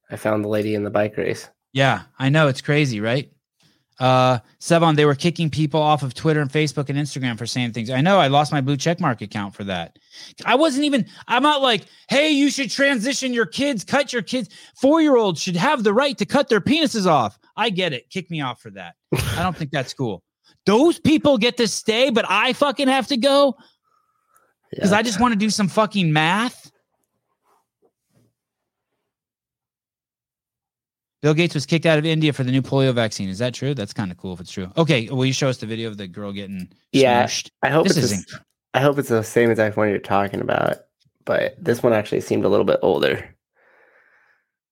I 0.10 0.15
found 0.15 0.44
the 0.44 0.49
lady 0.49 0.73
in 0.73 0.84
the 0.84 0.90
bike 0.90 1.15
race. 1.18 1.48
Yeah, 1.72 2.03
I 2.18 2.30
know. 2.30 2.48
It's 2.48 2.61
crazy, 2.61 2.99
right? 2.99 3.31
Uh, 4.00 4.40
Sevan, 4.62 4.96
they 4.96 5.04
were 5.06 5.16
kicking 5.16 5.50
people 5.50 5.82
off 5.82 6.04
of 6.04 6.14
Twitter 6.14 6.40
and 6.40 6.50
Facebook 6.50 6.90
and 6.90 6.98
Instagram 6.98 7.38
for 7.38 7.46
saying 7.46 7.74
things. 7.74 7.90
I 7.90 8.00
know 8.00 8.18
I 8.18 8.28
lost 8.28 8.52
my 8.52 8.62
blue 8.62 8.78
checkmark 8.78 9.20
account 9.22 9.54
for 9.54 9.66
that. 9.66 10.00
I 10.46 10.56
wasn't 10.56 10.86
even, 10.86 11.06
I'm 11.28 11.44
not 11.44 11.62
like, 11.62 11.84
hey, 12.08 12.30
you 12.30 12.50
should 12.50 12.72
transition 12.72 13.34
your 13.34 13.46
kids, 13.46 13.84
cut 13.84 14.14
your 14.14 14.22
kids. 14.22 14.50
Four 14.80 15.02
year 15.02 15.18
olds 15.18 15.42
should 15.42 15.58
have 15.58 15.84
the 15.84 15.94
right 15.94 16.18
to 16.18 16.26
cut 16.26 16.48
their 16.48 16.62
penises 16.62 17.06
off. 17.06 17.38
I 17.58 17.70
get 17.70 17.92
it. 17.92 18.10
Kick 18.10 18.32
me 18.32 18.40
off 18.42 18.62
for 18.62 18.70
that. 18.72 18.96
I 19.14 19.44
don't 19.44 19.56
think 19.58 19.72
that's 19.72 19.94
cool. 19.94 20.24
Those 20.66 21.00
people 21.00 21.38
get 21.38 21.58
to 21.58 21.68
stay, 21.68 22.10
but 22.10 22.26
I 22.30 22.54
fucking 22.54 22.88
have 22.88 23.08
to 23.08 23.18
go 23.18 23.56
because 24.72 24.92
Yeah. 24.92 24.98
I 24.98 25.02
just 25.04 25.20
want 25.20 25.34
to 25.34 25.40
do 25.40 25.50
some 25.50 25.68
fucking 25.68 26.14
math. 26.14 26.59
Bill 31.22 31.34
Gates 31.34 31.54
was 31.54 31.66
kicked 31.66 31.86
out 31.86 31.98
of 32.00 32.06
India 32.06 32.32
for 32.32 32.44
the 32.44 32.52
new 32.52 32.62
polio 32.62 32.94
vaccine. 32.94 33.28
Is 33.30 33.40
that 33.40 33.54
true? 33.54 33.74
That's 33.74 33.91
kind 33.94 34.10
of 34.12 34.18
cool 34.18 34.34
if 34.34 34.40
it's 34.40 34.52
true. 34.52 34.72
Okay, 34.78 35.10
will 35.10 35.26
you 35.26 35.34
show 35.34 35.50
us 35.50 35.58
the 35.58 35.66
video 35.66 35.90
of 35.90 35.98
the 35.98 36.08
girl 36.08 36.32
getting 36.32 36.70
Yeah. 36.94 37.26
smooshed? 37.26 37.50
I 37.62 37.70
hope 37.70 37.88
This 37.88 37.98
it's 37.98 38.12
is 38.12 38.26
the 38.74 38.80
hope 38.80 38.98
it's 39.00 39.10
the 39.10 39.24
same 39.24 39.52
exact 39.52 39.76
one 39.76 39.90
you're 39.90 40.00
talking 40.00 40.40
about, 40.40 40.78
but 41.26 41.62
this 41.64 41.84
one 41.84 41.91
actually 41.91 42.22
seemed 42.22 42.46
a 42.46 42.50
little 42.50 42.66
bit 42.66 42.80
older. 42.82 43.36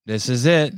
This 0.06 0.30
is 0.30 0.46
it. 0.46 0.74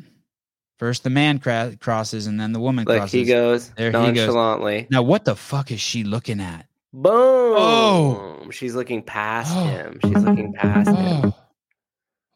First 0.80 1.04
the 1.04 1.10
man 1.12 1.38
cra- 1.40 1.76
crosses 1.80 2.26
and 2.26 2.40
then 2.40 2.52
the 2.54 2.60
woman 2.60 2.86
Like 2.86 3.00
crosses. 3.00 3.12
he 3.12 3.26
goes 3.26 3.70
There 3.72 3.92
he 3.92 4.12
goes. 4.14 4.88
Now 4.90 5.04
what 5.04 5.26
the 5.26 5.36
fuck 5.36 5.72
is 5.72 5.82
she 5.82 6.04
looking 6.04 6.40
at? 6.40 6.66
Boom! 6.94 7.12
Oh. 7.14 8.48
She's 8.50 8.74
looking 8.74 9.04
past 9.04 9.52
Oh. 9.56 9.64
him. 9.66 10.00
She's 10.04 10.24
looking 10.24 10.54
past 10.54 10.90
him. 10.90 11.34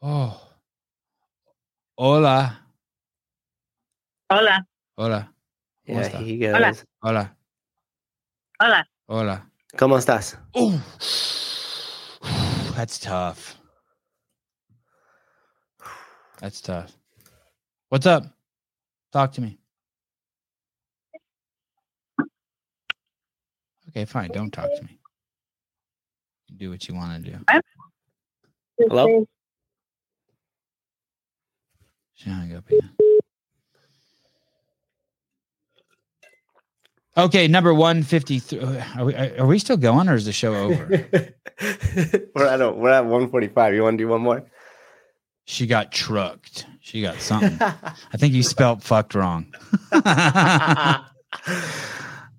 Oh. 0.02 0.40
Hola. 1.98 2.58
Hola, 4.30 4.66
Hola. 4.96 5.34
¿Cómo 5.86 6.00
Yeah, 6.00 6.06
está? 6.06 6.18
Hola. 6.56 6.74
Hola. 7.02 7.36
hola. 8.58 8.88
Hola. 9.06 9.50
¿Cómo 9.76 9.98
estás? 9.98 10.38
Oh. 10.54 10.72
That's 12.74 12.98
tough. 12.98 13.56
That's 16.40 16.60
tough. 16.62 16.96
What's 17.90 18.06
up? 18.06 18.24
Talk 19.12 19.32
to 19.32 19.42
me. 19.42 19.58
Okay, 23.90 24.06
fine. 24.06 24.30
Don't 24.32 24.50
talk 24.50 24.70
to 24.74 24.82
me. 24.84 24.98
Do 26.56 26.70
what 26.70 26.88
you 26.88 26.94
want 26.94 27.24
to 27.24 27.30
do. 27.30 27.38
Hello? 28.78 29.26
She 32.14 32.30
hung 32.30 32.52
up 32.54 32.66
again. 32.68 32.90
Okay, 37.16 37.46
number 37.46 37.72
153. 37.72 38.58
Are 38.96 39.04
we, 39.04 39.14
are 39.14 39.46
we 39.46 39.58
still 39.58 39.76
going 39.76 40.08
or 40.08 40.14
is 40.14 40.24
the 40.24 40.32
show 40.32 40.54
over? 40.54 40.88
we're 42.34 42.46
at 42.46 42.60
a, 42.60 42.72
we're 42.72 42.90
at 42.90 43.04
145. 43.04 43.74
You 43.74 43.82
want 43.82 43.98
to 43.98 44.04
do 44.04 44.08
one 44.08 44.20
more? 44.20 44.44
she 45.44 45.66
got 45.66 45.92
trucked. 45.92 46.66
She 46.80 47.02
got 47.02 47.20
something. 47.20 47.58
I 47.60 48.16
think 48.16 48.34
you 48.34 48.42
spelt 48.42 48.82
fucked 48.82 49.14
wrong. 49.14 49.54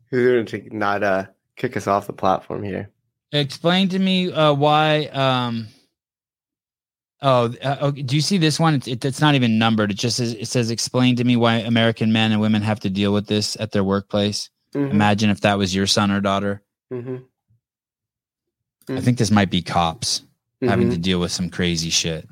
Who's 0.09 0.27
going 0.27 0.45
to 0.45 0.75
not 0.75 1.03
uh 1.03 1.25
kick 1.55 1.77
us 1.77 1.87
off 1.87 2.07
the 2.07 2.13
platform 2.13 2.63
here? 2.63 2.89
Explain 3.31 3.89
to 3.89 3.99
me 3.99 4.31
uh, 4.31 4.53
why. 4.53 5.05
Um, 5.05 5.67
oh, 7.21 7.53
uh, 7.63 7.77
okay, 7.81 8.01
do 8.01 8.15
you 8.15 8.21
see 8.21 8.37
this 8.37 8.59
one? 8.59 8.75
It's, 8.75 8.87
it, 8.87 9.03
it's 9.03 9.21
not 9.21 9.35
even 9.35 9.57
numbered. 9.57 9.91
It 9.91 9.97
just 9.97 10.17
says 10.17 10.33
it 10.33 10.47
says 10.47 10.71
explain 10.71 11.15
to 11.17 11.23
me 11.23 11.35
why 11.35 11.55
American 11.55 12.11
men 12.11 12.31
and 12.31 12.41
women 12.41 12.61
have 12.61 12.79
to 12.81 12.89
deal 12.89 13.13
with 13.13 13.27
this 13.27 13.57
at 13.59 13.71
their 13.71 13.83
workplace. 13.83 14.49
Mhm, 14.75 14.91
Imagine 14.91 15.29
if 15.29 15.41
that 15.41 15.57
was 15.57 15.73
your 15.73 15.87
son 15.87 16.11
or 16.11 16.19
daughter. 16.21 16.61
mhm, 16.91 17.23
I 18.89 18.99
think 19.01 19.17
this 19.17 19.31
might 19.31 19.49
be 19.49 19.61
cops 19.61 20.23
having 20.61 20.89
to 20.91 20.97
deal 20.97 21.19
with 21.19 21.31
some 21.31 21.49
crazy 21.49 21.89
shit. 21.89 22.27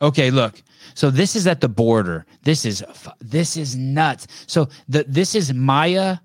Okay, 0.00 0.30
look. 0.30 0.62
So 0.94 1.10
this 1.10 1.34
is 1.34 1.46
at 1.46 1.60
the 1.60 1.68
border. 1.68 2.24
This 2.42 2.64
is 2.64 2.84
this 3.20 3.56
is 3.56 3.74
nuts. 3.76 4.26
So 4.46 4.68
the 4.88 5.04
this 5.08 5.34
is 5.34 5.52
Maya 5.52 6.18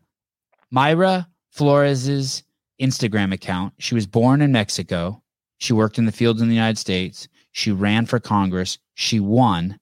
Mayra 0.73 1.25
Flores's 1.49 2.43
Instagram 2.79 3.33
account. 3.33 3.73
She 3.79 3.95
was 3.95 4.05
born 4.05 4.41
in 4.41 4.51
Mexico. 4.51 5.21
She 5.57 5.73
worked 5.73 5.97
in 5.97 6.05
the 6.05 6.11
fields 6.11 6.41
in 6.41 6.49
the 6.49 6.55
United 6.55 6.77
States. 6.77 7.27
She 7.51 7.71
ran 7.71 8.05
for 8.05 8.19
Congress. 8.19 8.77
She 8.93 9.19
won. 9.19 9.79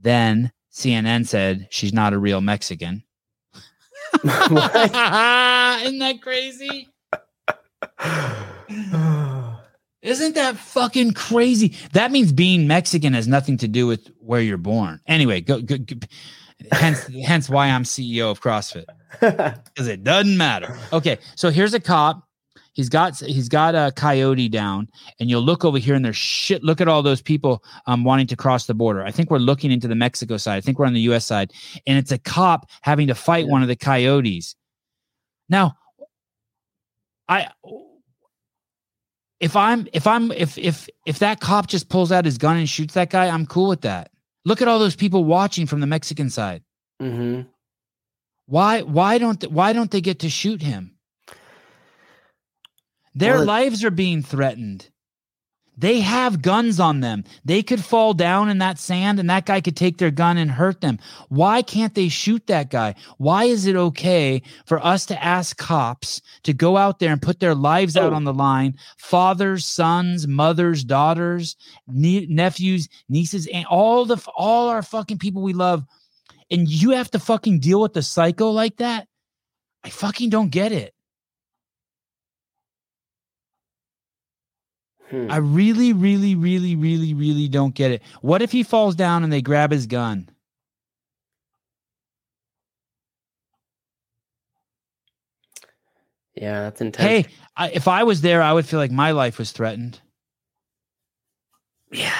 Then 0.00 0.50
CNN 0.72 1.26
said 1.26 1.68
she's 1.70 1.92
not 1.92 2.12
a 2.12 2.18
real 2.18 2.40
Mexican. 2.40 3.02
Isn't 4.24 4.54
that 4.54 6.18
crazy? 6.20 6.88
Isn't 10.02 10.34
that 10.34 10.56
fucking 10.56 11.12
crazy? 11.12 11.74
That 11.92 12.10
means 12.10 12.32
being 12.32 12.66
Mexican 12.66 13.12
has 13.12 13.28
nothing 13.28 13.58
to 13.58 13.68
do 13.68 13.86
with 13.86 14.10
where 14.18 14.40
you're 14.40 14.56
born. 14.56 15.00
Anyway, 15.06 15.40
go, 15.42 15.60
go, 15.60 15.76
go 15.76 15.96
hence 16.72 17.06
hence 17.24 17.48
why 17.48 17.68
I'm 17.68 17.84
CEO 17.84 18.30
of 18.30 18.40
CrossFit 18.40 18.84
because 19.20 19.88
it 19.88 20.04
doesn't 20.04 20.36
matter. 20.36 20.76
Okay, 20.92 21.18
so 21.34 21.50
here's 21.50 21.74
a 21.74 21.80
cop. 21.80 22.26
He's 22.72 22.88
got 22.88 23.18
he's 23.18 23.48
got 23.48 23.74
a 23.74 23.92
coyote 23.94 24.48
down, 24.48 24.88
and 25.18 25.28
you'll 25.28 25.42
look 25.42 25.64
over 25.64 25.78
here 25.78 25.94
and 25.94 26.04
there's 26.04 26.16
shit. 26.16 26.62
Look 26.62 26.80
at 26.80 26.88
all 26.88 27.02
those 27.02 27.20
people 27.20 27.64
um 27.86 28.04
wanting 28.04 28.28
to 28.28 28.36
cross 28.36 28.66
the 28.66 28.74
border. 28.74 29.04
I 29.04 29.10
think 29.10 29.30
we're 29.30 29.38
looking 29.38 29.72
into 29.72 29.88
the 29.88 29.94
Mexico 29.96 30.36
side. 30.36 30.56
I 30.56 30.60
think 30.60 30.78
we're 30.78 30.86
on 30.86 30.94
the 30.94 31.00
U.S. 31.02 31.26
side, 31.26 31.52
and 31.86 31.98
it's 31.98 32.12
a 32.12 32.18
cop 32.18 32.68
having 32.82 33.08
to 33.08 33.14
fight 33.14 33.48
one 33.48 33.62
of 33.62 33.68
the 33.68 33.76
coyotes. 33.76 34.54
Now, 35.48 35.76
I 37.28 37.48
if 39.40 39.56
I'm 39.56 39.88
if 39.92 40.06
I'm 40.06 40.30
if 40.32 40.56
if 40.58 40.88
if 41.06 41.18
that 41.20 41.40
cop 41.40 41.66
just 41.66 41.88
pulls 41.88 42.12
out 42.12 42.24
his 42.24 42.38
gun 42.38 42.56
and 42.56 42.68
shoots 42.68 42.94
that 42.94 43.10
guy, 43.10 43.28
I'm 43.28 43.46
cool 43.46 43.68
with 43.68 43.80
that. 43.80 44.10
Look 44.44 44.62
at 44.62 44.68
all 44.68 44.78
those 44.78 44.96
people 44.96 45.24
watching 45.24 45.66
from 45.66 45.80
the 45.80 45.86
Mexican 45.86 46.30
side. 46.30 46.62
hmm 47.00 47.42
Why 48.46 48.82
why 48.82 49.18
don't 49.18 49.40
th- 49.40 49.52
why 49.52 49.72
don't 49.72 49.90
they 49.90 50.00
get 50.00 50.20
to 50.20 50.28
shoot 50.28 50.62
him? 50.62 50.96
Their 53.14 53.36
Well, 53.38 53.44
lives 53.46 53.84
are 53.84 53.90
being 53.90 54.22
threatened. 54.22 54.88
They 55.76 56.00
have 56.00 56.42
guns 56.42 56.78
on 56.78 57.00
them. 57.00 57.24
They 57.42 57.62
could 57.62 57.82
fall 57.82 58.12
down 58.12 58.50
in 58.50 58.58
that 58.58 58.78
sand 58.78 59.18
and 59.18 59.30
that 59.30 59.46
guy 59.46 59.62
could 59.62 59.76
take 59.76 59.96
their 59.96 60.10
gun 60.10 60.36
and 60.36 60.50
hurt 60.50 60.82
them. 60.82 60.98
Why 61.30 61.62
can't 61.62 61.94
they 61.94 62.08
shoot 62.10 62.46
that 62.48 62.68
guy? 62.68 62.96
Why 63.16 63.44
is 63.44 63.64
it 63.64 63.76
okay 63.76 64.42
for 64.66 64.84
us 64.84 65.06
to 65.06 65.24
ask 65.24 65.56
cops 65.56 66.20
to 66.42 66.52
go 66.52 66.76
out 66.76 66.98
there 66.98 67.10
and 67.12 67.22
put 67.22 67.40
their 67.40 67.54
lives 67.54 67.96
out 67.96 68.12
Oh. 68.12 68.16
on 68.16 68.24
the 68.24 68.34
line? 68.34 68.74
Fathers, 68.98 69.64
sons, 69.64 70.28
mothers, 70.28 70.84
daughters, 70.84 71.56
nie- 71.88 72.26
nephews, 72.28 72.86
nieces, 73.08 73.46
and 73.46 73.64
all 73.64 74.04
the 74.04 74.18
all 74.36 74.68
our 74.68 74.82
fucking 74.82 75.16
people 75.18 75.40
we 75.40 75.54
love. 75.54 75.84
And 76.50 76.68
you 76.68 76.90
have 76.90 77.10
to 77.12 77.18
fucking 77.18 77.60
deal 77.60 77.80
with 77.80 77.94
the 77.94 78.02
psycho 78.02 78.50
like 78.50 78.76
that? 78.78 79.08
I 79.82 79.88
fucking 79.88 80.28
don't 80.28 80.50
get 80.50 80.72
it. 80.72 80.94
Hmm. 85.10 85.30
I 85.30 85.38
really, 85.38 85.92
really, 85.92 86.34
really, 86.34 86.76
really, 86.76 87.14
really 87.14 87.48
don't 87.48 87.74
get 87.74 87.90
it. 87.90 88.02
What 88.22 88.42
if 88.42 88.52
he 88.52 88.62
falls 88.62 88.94
down 88.94 89.24
and 89.24 89.32
they 89.32 89.42
grab 89.42 89.72
his 89.72 89.86
gun? 89.86 90.28
Yeah, 96.34 96.62
that's 96.62 96.80
intense. 96.80 97.26
Hey, 97.26 97.34
I, 97.56 97.70
if 97.70 97.88
I 97.88 98.04
was 98.04 98.20
there, 98.20 98.40
I 98.40 98.52
would 98.52 98.66
feel 98.66 98.78
like 98.78 98.92
my 98.92 99.10
life 99.10 99.38
was 99.38 99.50
threatened. 99.50 100.00
Yeah. 101.92 102.16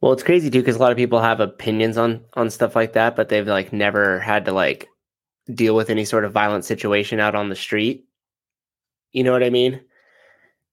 Well, 0.00 0.12
it's 0.12 0.22
crazy 0.22 0.50
too 0.50 0.60
because 0.60 0.76
a 0.76 0.78
lot 0.78 0.92
of 0.92 0.98
people 0.98 1.20
have 1.20 1.40
opinions 1.40 1.96
on 1.96 2.24
on 2.34 2.50
stuff 2.50 2.76
like 2.76 2.92
that, 2.92 3.16
but 3.16 3.28
they've 3.28 3.46
like 3.46 3.72
never 3.72 4.20
had 4.20 4.44
to 4.46 4.52
like 4.52 4.88
deal 5.52 5.74
with 5.74 5.90
any 5.90 6.04
sort 6.04 6.24
of 6.24 6.32
violent 6.32 6.64
situation 6.64 7.20
out 7.20 7.34
on 7.34 7.48
the 7.48 7.56
street. 7.56 8.06
You 9.12 9.24
know 9.24 9.32
what 9.32 9.42
I 9.42 9.50
mean? 9.50 9.80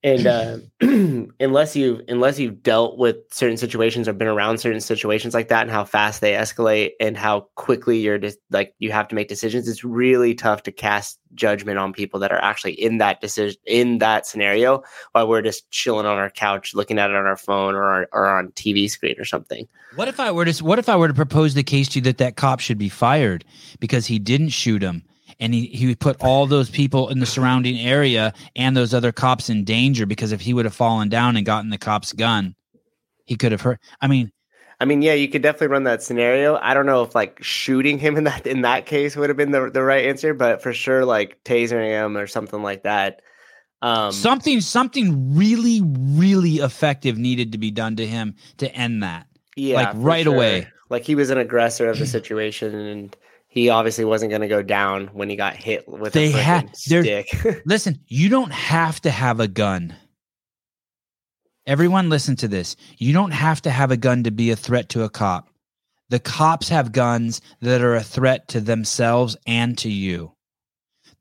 And 0.07 0.25
uh, 0.25 0.57
unless 1.41 1.75
you 1.75 2.01
unless 2.07 2.39
you've 2.39 2.63
dealt 2.63 2.97
with 2.97 3.17
certain 3.29 3.57
situations 3.57 4.07
or 4.07 4.13
been 4.13 4.29
around 4.29 4.59
certain 4.59 4.79
situations 4.79 5.33
like 5.33 5.49
that 5.49 5.63
and 5.63 5.71
how 5.71 5.83
fast 5.83 6.21
they 6.21 6.31
escalate 6.31 6.91
and 7.01 7.17
how 7.17 7.41
quickly 7.55 7.97
you're 7.97 8.17
just 8.17 8.37
like 8.49 8.73
you 8.79 8.93
have 8.93 9.09
to 9.09 9.15
make 9.15 9.27
decisions, 9.27 9.67
it's 9.67 9.83
really 9.83 10.33
tough 10.33 10.63
to 10.63 10.71
cast 10.71 11.19
judgment 11.33 11.77
on 11.77 11.91
people 11.91 12.21
that 12.21 12.31
are 12.31 12.41
actually 12.41 12.71
in 12.71 12.99
that 12.99 13.19
decision 13.19 13.59
in 13.65 13.97
that 13.97 14.25
scenario 14.25 14.81
while 15.11 15.27
we're 15.27 15.41
just 15.41 15.69
chilling 15.71 16.05
on 16.05 16.17
our 16.17 16.29
couch 16.29 16.73
looking 16.73 16.97
at 16.99 17.09
it 17.09 17.15
on 17.15 17.25
our 17.25 17.35
phone 17.35 17.75
or 17.75 17.83
our, 17.83 18.09
or 18.13 18.27
on 18.27 18.47
TV 18.53 18.89
screen 18.89 19.15
or 19.19 19.25
something. 19.25 19.67
What 19.95 20.07
if 20.07 20.21
I 20.21 20.31
were 20.31 20.45
to 20.45 20.63
what 20.63 20.79
if 20.79 20.87
I 20.87 20.95
were 20.95 21.09
to 21.09 21.13
propose 21.13 21.53
the 21.53 21.63
case 21.63 21.89
to 21.89 21.99
you 21.99 22.03
that 22.03 22.17
that 22.19 22.37
cop 22.37 22.61
should 22.61 22.77
be 22.77 22.89
fired 22.89 23.43
because 23.81 24.05
he 24.05 24.19
didn't 24.19 24.49
shoot 24.49 24.81
him 24.81 25.03
and 25.39 25.53
he 25.53 25.67
he 25.67 25.87
would 25.87 25.99
put 25.99 26.17
all 26.21 26.45
those 26.45 26.69
people 26.69 27.09
in 27.09 27.19
the 27.19 27.25
surrounding 27.25 27.77
area 27.79 28.33
and 28.55 28.75
those 28.75 28.93
other 28.93 29.11
cops 29.11 29.49
in 29.49 29.63
danger 29.63 30.05
because 30.05 30.31
if 30.31 30.41
he 30.41 30.53
would 30.53 30.65
have 30.65 30.75
fallen 30.75 31.09
down 31.09 31.37
and 31.37 31.45
gotten 31.45 31.69
the 31.69 31.77
cop's 31.77 32.13
gun, 32.13 32.55
he 33.25 33.35
could 33.35 33.51
have 33.51 33.61
hurt. 33.61 33.79
I 34.01 34.07
mean, 34.07 34.31
I 34.79 34.85
mean, 34.85 35.01
yeah, 35.01 35.13
you 35.13 35.27
could 35.27 35.41
definitely 35.41 35.67
run 35.67 35.85
that 35.85 36.03
scenario. 36.03 36.57
I 36.61 36.73
don't 36.73 36.85
know 36.85 37.01
if 37.01 37.15
like 37.15 37.41
shooting 37.41 37.97
him 37.97 38.15
in 38.15 38.25
that 38.25 38.45
in 38.45 38.61
that 38.61 38.85
case 38.85 39.15
would 39.15 39.29
have 39.29 39.37
been 39.37 39.51
the 39.51 39.69
the 39.71 39.83
right 39.83 40.05
answer, 40.05 40.33
but 40.33 40.61
for 40.61 40.73
sure, 40.73 41.03
like 41.03 41.43
tasering 41.43 41.89
him 41.89 42.17
or 42.17 42.27
something 42.27 42.61
like 42.61 42.83
that. 42.83 43.21
Um, 43.81 44.11
something 44.11 44.61
something 44.61 45.35
really 45.35 45.81
really 45.83 46.57
effective 46.57 47.17
needed 47.17 47.51
to 47.51 47.57
be 47.57 47.71
done 47.71 47.95
to 47.97 48.05
him 48.05 48.35
to 48.57 48.73
end 48.73 49.03
that. 49.03 49.27
yeah, 49.55 49.75
like, 49.75 49.89
right 49.95 50.27
away. 50.27 50.67
Like 50.89 51.03
he 51.03 51.15
was 51.15 51.29
an 51.29 51.37
aggressor 51.37 51.89
of 51.89 51.99
the 51.99 52.05
situation, 52.17 52.73
and 52.73 53.17
he 53.57 53.69
obviously 53.69 54.05
wasn't 54.05 54.29
going 54.29 54.41
to 54.41 54.47
go 54.47 54.61
down 54.61 55.07
when 55.07 55.29
he 55.29 55.35
got 55.35 55.55
hit 55.55 55.87
with 55.87 56.13
They 56.13 56.33
a 56.33 56.43
ha- 56.43 56.63
stick. 56.73 57.27
Listen, 57.65 57.99
you 58.07 58.29
don't 58.29 58.51
have 58.51 59.01
to 59.01 59.11
have 59.11 59.39
a 59.39 59.47
gun. 59.47 59.95
Everyone, 61.65 62.07
listen 62.07 62.37
to 62.37 62.47
this. 62.47 62.77
You 62.97 63.11
don't 63.11 63.31
have 63.31 63.61
to 63.63 63.69
have 63.69 63.91
a 63.91 63.97
gun 63.97 64.23
to 64.23 64.31
be 64.31 64.51
a 64.51 64.55
threat 64.55 64.87
to 64.89 65.03
a 65.03 65.09
cop. 65.09 65.49
The 66.09 66.19
cops 66.19 66.69
have 66.69 66.93
guns 66.93 67.41
that 67.59 67.81
are 67.81 67.95
a 67.95 68.03
threat 68.03 68.47
to 68.49 68.61
themselves 68.61 69.35
and 69.45 69.77
to 69.79 69.89
you. 69.91 70.33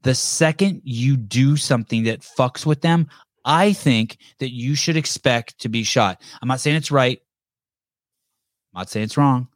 The 0.03 0.15
second 0.15 0.83
you 0.85 1.17
do 1.17 1.57
something 1.57 2.05
that 2.05 2.21
fucks 2.21 2.65
with 2.65 2.81
them, 2.81 3.09
I 3.45 3.73
think 3.73 4.19
that 4.39 4.53
you 4.53 4.77
should 4.77 4.97
expect 4.97 5.59
to 5.61 5.69
be 5.69 5.83
shot. 5.83 6.23
I'm 6.41 6.47
not 6.47 6.61
saying 6.61 6.77
it's 6.77 6.93
right. 6.93 7.21
I'm 8.73 8.81
not 8.81 8.91
saying 8.91 9.05
it's 9.05 9.17
wrong. 9.17 9.49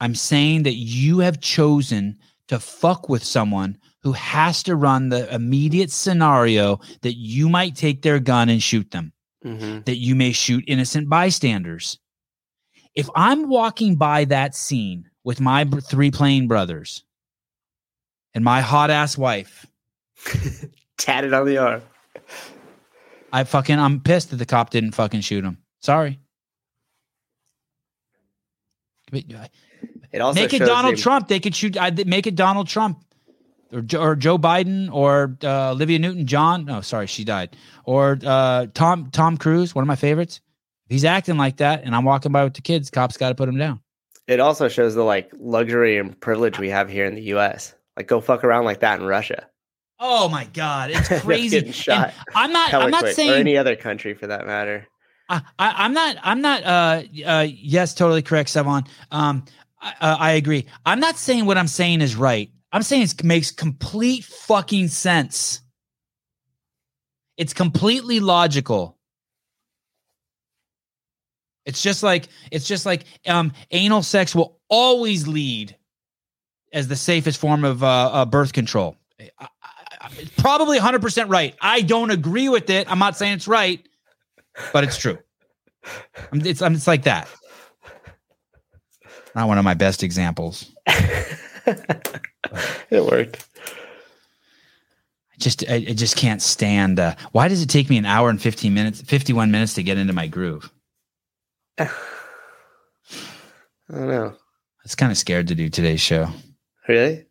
I'm 0.00 0.14
saying 0.14 0.64
that 0.64 0.74
you 0.74 1.20
have 1.20 1.40
chosen 1.40 2.18
to 2.48 2.58
fuck 2.60 3.08
with 3.08 3.24
someone 3.24 3.78
who 4.02 4.12
has 4.12 4.62
to 4.64 4.76
run 4.76 5.08
the 5.08 5.32
immediate 5.34 5.90
scenario 5.90 6.80
that 7.02 7.14
you 7.14 7.48
might 7.48 7.74
take 7.74 8.02
their 8.02 8.20
gun 8.20 8.48
and 8.48 8.62
shoot 8.62 8.90
them, 8.90 9.12
Mhm. 9.44 9.84
that 9.84 9.96
you 9.96 10.14
may 10.14 10.32
shoot 10.32 10.64
innocent 10.68 11.08
bystanders. 11.08 11.98
If 12.94 13.08
I'm 13.14 13.48
walking 13.48 13.96
by 13.96 14.24
that 14.26 14.54
scene 14.54 15.10
with 15.24 15.40
my 15.40 15.64
three 15.64 16.10
playing 16.10 16.46
brothers 16.48 17.04
and 18.34 18.44
my 18.44 18.60
hot 18.60 18.90
ass 18.90 19.18
wife, 19.18 19.66
Tatted 20.98 21.34
on 21.34 21.46
the 21.46 21.58
arm. 21.58 21.82
I 23.32 23.44
fucking 23.44 23.78
I'm 23.78 24.00
pissed 24.00 24.30
that 24.30 24.36
the 24.36 24.46
cop 24.46 24.70
didn't 24.70 24.92
fucking 24.92 25.20
shoot 25.20 25.44
him. 25.44 25.58
Sorry. 25.80 26.18
It 30.16 30.22
also 30.22 30.40
make 30.40 30.54
it 30.54 30.60
Donald 30.60 30.96
Trump. 30.96 31.28
They 31.28 31.40
could 31.40 31.54
shoot. 31.54 31.76
I 31.76 31.90
make 31.90 32.26
it 32.26 32.36
Donald 32.36 32.68
Trump, 32.68 33.04
or 33.70 33.82
or 33.98 34.16
Joe 34.16 34.38
Biden, 34.38 34.90
or 34.90 35.36
uh, 35.44 35.72
Olivia 35.72 35.98
Newton 35.98 36.26
John. 36.26 36.64
No, 36.64 36.80
sorry, 36.80 37.06
she 37.06 37.22
died. 37.22 37.54
Or 37.84 38.18
uh, 38.24 38.66
Tom 38.72 39.10
Tom 39.12 39.36
Cruise, 39.36 39.74
one 39.74 39.82
of 39.82 39.88
my 39.88 39.94
favorites. 39.94 40.40
If 40.86 40.92
he's 40.92 41.04
acting 41.04 41.36
like 41.36 41.58
that, 41.58 41.84
and 41.84 41.94
I'm 41.94 42.04
walking 42.04 42.32
by 42.32 42.44
with 42.44 42.54
the 42.54 42.62
kids, 42.62 42.88
cops 42.88 43.18
got 43.18 43.28
to 43.28 43.34
put 43.34 43.46
him 43.46 43.58
down. 43.58 43.80
It 44.26 44.40
also 44.40 44.68
shows 44.68 44.94
the 44.94 45.02
like 45.02 45.30
luxury 45.38 45.98
and 45.98 46.18
privilege 46.18 46.58
we 46.58 46.70
have 46.70 46.88
here 46.88 47.04
in 47.04 47.14
the 47.14 47.22
U.S. 47.24 47.74
Like 47.94 48.06
go 48.06 48.22
fuck 48.22 48.42
around 48.42 48.64
like 48.64 48.80
that 48.80 48.98
in 48.98 49.04
Russia. 49.04 49.46
Oh 50.00 50.30
my 50.30 50.46
god, 50.46 50.92
it's 50.92 51.08
crazy. 51.20 51.72
shot. 51.72 52.14
I'm 52.34 52.52
not. 52.52 52.72
I'm 52.72 52.90
not 52.90 53.00
quick, 53.00 53.12
or 53.12 53.14
saying. 53.14 53.32
any 53.32 53.58
other 53.58 53.76
country 53.76 54.14
for 54.14 54.28
that 54.28 54.46
matter. 54.46 54.86
I, 55.28 55.42
I, 55.58 55.74
I'm 55.84 55.92
not. 55.92 56.16
I'm 56.22 56.40
not. 56.40 56.64
Uh, 56.64 57.02
uh, 57.26 57.46
yes, 57.50 57.92
totally 57.92 58.22
correct, 58.22 58.48
Sevan. 58.48 58.86
Um, 59.10 59.44
uh, 60.00 60.16
I 60.18 60.32
agree. 60.32 60.66
I'm 60.84 61.00
not 61.00 61.16
saying 61.16 61.46
what 61.46 61.58
I'm 61.58 61.68
saying 61.68 62.00
is 62.00 62.16
right. 62.16 62.50
I'm 62.72 62.82
saying 62.82 63.02
it 63.02 63.24
makes 63.24 63.50
complete 63.50 64.24
fucking 64.24 64.88
sense. 64.88 65.60
It's 67.36 67.54
completely 67.54 68.20
logical. 68.20 68.96
It's 71.64 71.82
just 71.82 72.02
like 72.02 72.28
it's 72.50 72.66
just 72.66 72.86
like 72.86 73.04
um, 73.26 73.52
anal 73.70 74.02
sex 74.02 74.34
will 74.34 74.58
always 74.68 75.26
lead 75.26 75.76
as 76.72 76.88
the 76.88 76.96
safest 76.96 77.40
form 77.40 77.64
of 77.64 77.82
uh, 77.82 77.86
uh, 77.86 78.24
birth 78.24 78.52
control. 78.52 78.96
I, 79.20 79.48
I, 80.00 80.10
probably 80.38 80.78
100% 80.78 81.28
right. 81.28 81.54
I 81.60 81.82
don't 81.82 82.10
agree 82.10 82.48
with 82.48 82.70
it. 82.70 82.90
I'm 82.90 82.98
not 82.98 83.16
saying 83.16 83.34
it's 83.34 83.48
right, 83.48 83.86
but 84.72 84.84
it's 84.84 84.96
true. 84.96 85.18
I'm, 86.32 86.44
it's, 86.44 86.62
I'm, 86.62 86.74
it's 86.74 86.86
like 86.86 87.04
that. 87.04 87.28
Not 89.36 89.48
one 89.48 89.58
of 89.58 89.64
my 89.64 89.74
best 89.74 90.02
examples. 90.02 90.72
it 90.86 91.38
worked. 92.90 93.46
I 95.30 95.34
just 95.38 95.68
I, 95.68 95.74
I 95.74 95.92
just 95.92 96.16
can't 96.16 96.40
stand. 96.40 96.98
Uh, 96.98 97.14
why 97.32 97.48
does 97.48 97.60
it 97.60 97.68
take 97.68 97.90
me 97.90 97.98
an 97.98 98.06
hour 98.06 98.30
and 98.30 98.40
15 98.40 98.72
minutes, 98.72 99.02
51 99.02 99.50
minutes 99.50 99.74
to 99.74 99.82
get 99.82 99.98
into 99.98 100.14
my 100.14 100.26
groove? 100.26 100.70
I 101.78 101.90
don't 103.90 104.08
know. 104.08 104.28
I 104.28 104.82
was 104.82 104.94
kind 104.94 105.12
of 105.12 105.18
scared 105.18 105.48
to 105.48 105.54
do 105.54 105.68
today's 105.68 106.00
show. 106.00 106.28
Really? 106.88 107.26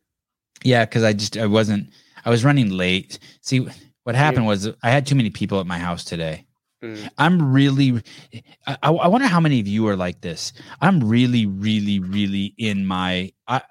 Yeah, 0.64 0.86
because 0.86 1.04
I 1.04 1.14
just 1.14 1.38
I 1.38 1.48
wasn't. 1.48 1.90
I 2.24 2.30
was 2.30 2.46
running 2.46 2.70
late. 2.70 3.18
See, 3.42 3.68
what 4.04 4.14
happened 4.14 4.46
was 4.46 4.68
I 4.84 4.92
had 4.92 5.08
too 5.08 5.16
many 5.16 5.32
people 5.32 5.60
at 5.60 5.66
my 5.66 5.80
house 5.80 6.04
today. 6.04 6.45
Mm. 6.86 7.10
I'm 7.18 7.52
really. 7.54 8.02
I, 8.68 8.78
I 8.84 9.08
wonder 9.08 9.28
how 9.28 9.40
many 9.40 9.60
of 9.60 9.68
you 9.68 9.88
are 9.88 9.96
like 9.96 10.22
this. 10.22 10.54
I'm 10.82 11.04
really, 11.04 11.46
really, 11.46 12.00
really 12.00 12.54
in 12.58 12.86
my. 12.86 13.34
I 13.48 13.62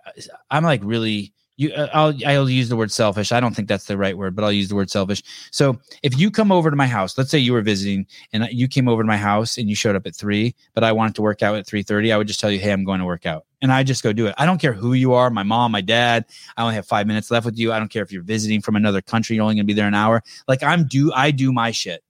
I'm 0.51 0.65
like 0.65 0.81
really. 0.85 1.33
You, 1.57 1.73
uh, 1.73 1.89
I'll 1.95 2.13
I'll 2.27 2.51
use 2.51 2.69
the 2.69 2.75
word 2.75 2.91
selfish. 2.91 3.31
I 3.31 3.39
don't 3.39 3.55
think 3.55 3.69
that's 3.69 3.85
the 3.85 3.97
right 3.97 4.19
word, 4.19 4.35
but 4.35 4.43
I'll 4.43 4.51
use 4.51 4.69
the 4.69 4.75
word 4.75 4.91
selfish. 4.91 5.23
So 5.53 5.79
if 6.03 6.19
you 6.19 6.33
come 6.33 6.51
over 6.51 6.69
to 6.69 6.75
my 6.75 6.89
house, 6.89 7.17
let's 7.17 7.31
say 7.31 7.39
you 7.39 7.53
were 7.53 7.63
visiting 7.63 8.09
and 8.33 8.49
you 8.51 8.67
came 8.67 8.89
over 8.89 9.05
to 9.05 9.07
my 9.07 9.17
house 9.17 9.57
and 9.57 9.69
you 9.69 9.77
showed 9.77 9.95
up 9.95 10.05
at 10.05 10.17
three, 10.17 10.57
but 10.75 10.83
I 10.83 10.91
wanted 10.91 11.15
to 11.15 11.23
work 11.23 11.45
out 11.45 11.55
at 11.55 11.65
three 11.65 11.85
thirty, 11.85 12.13
I 12.13 12.17
would 12.17 12.27
just 12.27 12.41
tell 12.41 12.51
you, 12.51 12.59
hey, 12.59 12.73
I'm 12.73 12.83
going 12.83 12.99
to 12.99 13.07
work 13.07 13.25
out, 13.25 13.47
and 13.63 13.71
I 13.71 13.85
just 13.85 14.03
go 14.03 14.13
do 14.13 14.27
it. 14.27 14.35
I 14.37 14.47
don't 14.47 14.61
care 14.61 14.73
who 14.73 14.95
you 14.95 15.13
are, 15.13 15.31
my 15.31 15.45
mom, 15.45 15.71
my 15.71 15.81
dad. 15.81 16.25
I 16.57 16.63
only 16.63 16.75
have 16.75 16.89
five 16.89 17.07
minutes 17.07 17.31
left 17.31 17.47
with 17.47 17.57
you. 17.57 17.73
I 17.73 17.79
don't 17.79 17.89
care 17.89 18.03
if 18.03 18.11
you're 18.11 18.25
visiting 18.25 18.61
from 18.61 18.75
another 18.75 19.01
country, 19.01 19.37
you're 19.37 19.45
only 19.45 19.55
going 19.55 19.65
to 19.65 19.73
be 19.73 19.75
there 19.75 19.87
an 19.87 19.95
hour. 19.95 20.25
Like 20.49 20.65
I'm 20.65 20.89
do 20.89 21.13
I 21.13 21.31
do 21.31 21.53
my 21.53 21.71
shit. 21.71 22.03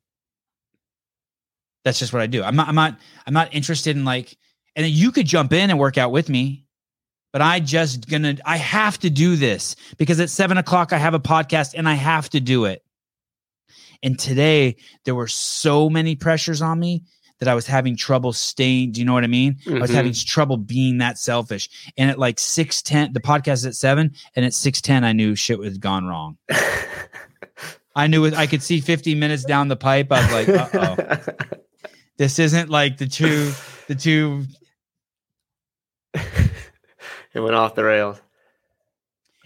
That's 1.85 1.99
just 1.99 2.13
what 2.13 2.23
I 2.23 2.27
do. 2.27 2.43
I'm 2.43 2.57
not. 2.57 2.69
I'm 2.69 2.75
not. 2.75 2.99
I'm 3.27 3.35
not 3.35 3.55
interested 3.55 3.97
in 3.97 4.05
like. 4.05 4.37
And 4.77 4.85
then 4.85 4.93
you 4.93 5.13
could 5.13 5.27
jump 5.27 5.53
in 5.53 5.71
and 5.71 5.79
work 5.79 5.99
out 5.99 6.11
with 6.11 6.29
me, 6.29 6.65
but 7.33 7.43
I 7.43 7.61
just 7.61 8.09
gonna. 8.09 8.37
I 8.45 8.57
have 8.57 8.99
to 9.01 9.11
do 9.11 9.37
this 9.37 9.77
because 9.99 10.19
at 10.19 10.31
seven 10.31 10.59
o'clock 10.59 10.93
I 10.93 10.99
have 10.99 11.15
a 11.15 11.21
podcast 11.21 11.75
and 11.77 11.89
I 11.89 11.95
have 11.95 12.29
to 12.31 12.41
do 12.41 12.65
it. 12.65 12.83
And 14.03 14.19
today 14.19 14.77
there 15.05 15.15
were 15.15 15.29
so 15.29 15.89
many 15.89 16.17
pressures 16.17 16.61
on 16.61 16.81
me 16.81 17.05
that 17.39 17.49
I 17.49 17.55
was 17.55 17.67
having 17.67 17.97
trouble 17.97 18.33
staying. 18.33 18.93
Do 18.93 19.01
you 19.01 19.07
know 19.07 19.13
what 19.13 19.25
I 19.25 19.29
mean? 19.29 19.59
I 19.69 19.79
was 19.81 19.91
having 19.91 20.13
trouble 20.13 20.57
being 20.57 20.99
that 20.99 21.19
selfish. 21.19 21.69
And 21.97 22.11
at 22.11 22.19
like 22.19 22.41
six 22.41 22.83
ten, 22.83 23.13
the 23.13 23.21
podcast 23.21 23.55
is 23.55 23.67
at 23.67 23.75
seven, 23.75 24.15
and 24.35 24.45
at 24.45 24.55
six 24.55 24.81
ten, 24.81 25.05
I 25.05 25.13
knew 25.13 25.37
shit 25.37 25.59
was 25.59 25.79
gone 25.79 26.07
wrong. 26.07 26.39
I 27.97 28.07
knew 28.07 28.25
it. 28.25 28.35
I 28.35 28.47
could 28.47 28.63
see 28.63 28.81
50 28.81 29.15
minutes 29.15 29.45
down 29.45 29.69
the 29.69 29.77
pipe. 29.77 30.11
I 30.11 30.23
was 30.23 30.33
like, 30.33 30.49
uh 30.49 30.69
oh. 30.75 31.57
this 32.17 32.39
isn't 32.39 32.71
like 32.71 32.99
the 32.99 33.07
two 33.07 33.53
the 33.89 33.95
two 33.95 34.45
it 36.15 37.41
went 37.41 37.55
off 37.55 37.75
the 37.75 37.85
rails. 37.85 38.21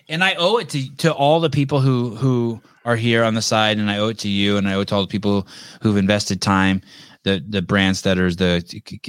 and 0.08 0.22
i 0.22 0.34
owe 0.34 0.58
it 0.58 0.68
to 0.68 0.96
to 0.96 1.12
all 1.12 1.40
the 1.40 1.50
people 1.50 1.80
who 1.80 2.14
who 2.16 2.60
are 2.84 2.96
here 2.96 3.24
on 3.24 3.34
the 3.34 3.42
side 3.42 3.78
and 3.78 3.90
i 3.90 3.98
owe 3.98 4.08
it 4.08 4.18
to 4.18 4.28
you 4.28 4.56
and 4.56 4.68
i 4.68 4.74
owe 4.74 4.80
it 4.80 4.88
to 4.88 4.94
all 4.94 5.02
the 5.02 5.08
people 5.08 5.46
who've 5.82 5.96
invested 5.96 6.40
time 6.40 6.80
the 7.24 7.44
the 7.48 7.62
brandsteaders 7.62 8.36
the 8.36 8.62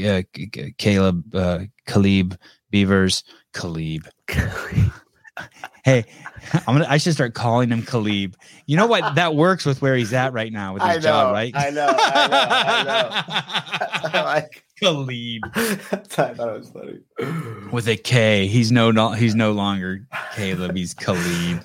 uh, 0.08 0.24
caleb 0.78 1.36
uh 1.36 1.60
caleb 1.86 2.38
beavers 2.72 3.24
caleb 3.54 4.08
hey 5.90 6.06
i'm 6.54 6.76
gonna 6.76 6.86
i 6.90 6.98
should 6.98 7.14
start 7.14 7.34
calling 7.34 7.70
him 7.70 7.82
caleb 7.84 8.36
you 8.66 8.78
know 8.78 8.88
what 8.88 9.16
that 9.16 9.36
works 9.36 9.66
with 9.66 9.82
where 9.82 9.96
he's 9.96 10.14
at 10.14 10.32
right 10.34 10.52
now 10.54 10.74
with 10.74 10.84
his 10.84 10.98
I 10.98 11.00
job 11.00 11.34
right 11.34 11.52
I 11.56 11.70
know, 11.72 11.88
I 11.88 12.28
know, 12.28 12.46
I 12.52 12.84
know. 12.84 14.14
Like 14.24 14.64
Khalid 14.80 15.42
I 15.56 15.96
thought 15.98 16.40
it 16.40 16.60
was 16.60 16.70
funny. 16.70 17.00
with 17.72 17.88
a 17.88 17.98
K. 17.98 18.48
He's 18.48 18.72
no, 18.72 18.92
no 18.92 19.12
he's 19.12 19.36
no 19.36 19.52
longer 19.52 20.08
Caleb. 20.36 20.76
He's 20.76 20.94
Khalid. 20.94 21.62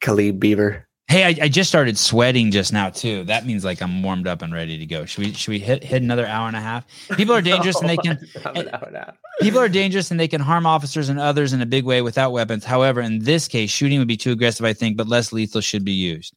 Khalid 0.00 0.40
Beaver. 0.40 0.86
Hey, 1.10 1.24
I, 1.24 1.46
I 1.46 1.48
just 1.48 1.68
started 1.68 1.98
sweating 1.98 2.52
just 2.52 2.72
now 2.72 2.88
too. 2.88 3.24
That 3.24 3.44
means 3.44 3.64
like 3.64 3.82
I'm 3.82 4.00
warmed 4.00 4.28
up 4.28 4.42
and 4.42 4.52
ready 4.52 4.78
to 4.78 4.86
go. 4.86 5.04
Should 5.06 5.24
we 5.24 5.32
should 5.32 5.50
we 5.50 5.58
hit 5.58 5.82
hit 5.82 6.02
another 6.02 6.24
hour 6.24 6.46
and 6.46 6.56
a 6.56 6.60
half? 6.60 6.86
People 7.16 7.34
are 7.34 7.42
dangerous 7.42 7.80
and 7.80 7.88
they 7.90 7.96
can 7.96 8.12
an 8.44 8.68
hour 8.68 8.84
and 8.86 8.96
a 8.96 8.98
half. 9.00 9.16
people 9.40 9.58
are 9.58 9.68
dangerous 9.68 10.12
and 10.12 10.20
they 10.20 10.28
can 10.28 10.40
harm 10.40 10.66
officers 10.66 11.08
and 11.08 11.18
others 11.18 11.52
in 11.52 11.62
a 11.62 11.66
big 11.66 11.84
way 11.84 12.00
without 12.00 12.30
weapons. 12.30 12.64
However, 12.64 13.00
in 13.00 13.24
this 13.24 13.48
case, 13.48 13.70
shooting 13.70 13.98
would 13.98 14.06
be 14.06 14.16
too 14.16 14.30
aggressive, 14.30 14.64
I 14.64 14.72
think, 14.72 14.96
but 14.96 15.08
less 15.08 15.32
lethal 15.32 15.60
should 15.60 15.84
be 15.84 15.90
used. 15.90 16.32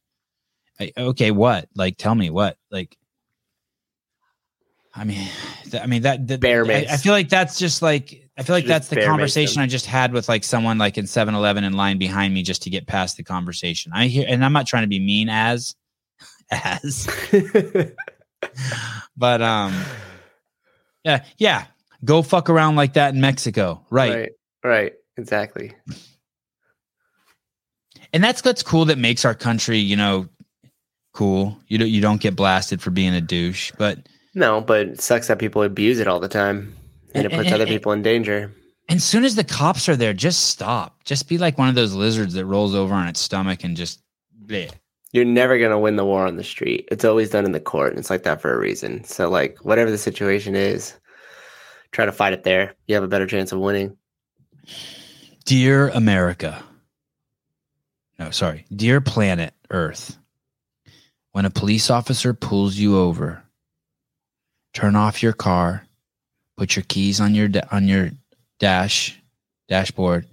I, 0.80 0.92
okay, 0.98 1.30
what? 1.30 1.68
Like, 1.76 1.96
tell 1.96 2.16
me 2.16 2.30
what? 2.30 2.58
Like, 2.72 2.96
I 4.92 5.04
mean, 5.04 5.28
th- 5.70 5.84
I 5.84 5.86
mean 5.86 6.02
that. 6.02 6.26
that 6.26 6.40
Bear 6.40 6.64
I. 6.64 6.86
I 6.90 6.96
feel 6.96 7.12
like 7.12 7.28
that's 7.28 7.60
just 7.60 7.80
like 7.80 8.23
I 8.36 8.42
feel 8.42 8.56
like 8.56 8.66
that's 8.66 8.88
the 8.88 9.04
conversation. 9.04 9.62
I 9.62 9.66
just 9.66 9.86
had 9.86 10.12
with 10.12 10.28
like 10.28 10.42
someone 10.42 10.76
like 10.76 10.98
in 10.98 11.04
7-Eleven 11.04 11.62
in 11.62 11.72
line 11.74 11.98
behind 11.98 12.34
me 12.34 12.42
just 12.42 12.62
to 12.64 12.70
get 12.70 12.86
past 12.86 13.16
the 13.16 13.22
conversation. 13.22 13.92
I 13.94 14.06
hear, 14.08 14.26
and 14.28 14.44
I'm 14.44 14.52
not 14.52 14.66
trying 14.66 14.82
to 14.82 14.88
be 14.88 14.98
mean 14.98 15.28
as 15.28 15.74
as, 16.50 17.08
but 19.16 19.40
um, 19.40 19.84
yeah, 21.04 21.24
yeah, 21.38 21.66
go 22.04 22.22
fuck 22.22 22.50
around 22.50 22.76
like 22.76 22.94
that 22.94 23.14
in 23.14 23.20
Mexico, 23.20 23.84
right? 23.90 24.14
right. 24.14 24.32
Right. 24.64 24.92
Exactly. 25.16 25.72
and 28.12 28.22
that's 28.22 28.44
what's 28.44 28.62
cool 28.62 28.86
that 28.86 28.98
makes 28.98 29.24
our 29.24 29.34
country 29.34 29.78
you 29.78 29.96
know 29.96 30.28
cool 31.12 31.56
you 31.68 31.78
don't 31.78 31.88
you 31.88 32.00
don't 32.00 32.20
get 32.20 32.34
blasted 32.34 32.82
for 32.82 32.90
being 32.90 33.14
a 33.14 33.20
douche 33.20 33.70
but 33.78 33.98
No, 34.34 34.60
but 34.60 34.88
it 34.88 35.00
sucks 35.00 35.28
that 35.28 35.38
people 35.38 35.62
abuse 35.62 36.00
it 36.00 36.08
all 36.08 36.18
the 36.18 36.28
time. 36.28 36.74
And 37.14 37.24
it 37.26 37.30
puts 37.30 37.46
and- 37.46 37.54
other 37.54 37.66
people 37.66 37.92
in 37.92 38.02
danger. 38.02 38.52
And 38.88 38.96
as 38.98 39.04
soon 39.04 39.24
as 39.24 39.34
the 39.34 39.44
cops 39.44 39.88
are 39.88 39.96
there 39.96 40.12
just 40.12 40.46
stop 40.50 41.02
just 41.04 41.26
be 41.26 41.38
like 41.38 41.56
one 41.56 41.70
of 41.70 41.74
those 41.74 41.94
lizards 41.94 42.34
that 42.34 42.44
rolls 42.44 42.74
over 42.74 42.92
on 42.94 43.08
its 43.08 43.18
stomach 43.20 43.64
and 43.64 43.76
just 43.78 44.02
bleh. 44.46 44.70
You're 45.12 45.24
never 45.24 45.58
gonna 45.58 45.78
win 45.78 45.96
the 45.96 46.04
war 46.04 46.26
on 46.26 46.36
the 46.36 46.44
street. 46.44 46.86
It's 46.90 47.04
always 47.04 47.30
done 47.30 47.44
in 47.46 47.52
the 47.52 47.60
court, 47.60 47.90
and 47.90 47.98
it's 47.98 48.10
like 48.10 48.24
that 48.24 48.42
for 48.42 48.52
a 48.52 48.58
reason. 48.58 49.04
So, 49.04 49.30
like, 49.30 49.56
whatever 49.64 49.90
the 49.90 49.96
situation 49.96 50.54
is, 50.56 50.92
try 51.92 52.04
to 52.04 52.12
fight 52.12 52.32
it 52.34 52.42
there. 52.42 52.74
You 52.88 52.96
have 52.96 53.04
a 53.04 53.08
better 53.08 53.26
chance 53.26 53.52
of 53.52 53.60
winning. 53.60 53.96
dear 55.44 55.88
america 55.90 56.62
no 58.18 58.30
sorry 58.30 58.64
dear 58.74 59.00
planet 59.00 59.52
earth 59.70 60.16
when 61.32 61.44
a 61.44 61.50
police 61.50 61.90
officer 61.90 62.32
pulls 62.34 62.76
you 62.76 62.96
over 62.98 63.42
turn 64.72 64.96
off 64.96 65.22
your 65.22 65.32
car 65.34 65.83
put 66.56 66.76
your 66.76 66.84
keys 66.88 67.20
on 67.20 67.34
your 67.34 67.48
on 67.70 67.88
your 67.88 68.10
dash 68.58 69.20
dashboard 69.68 70.26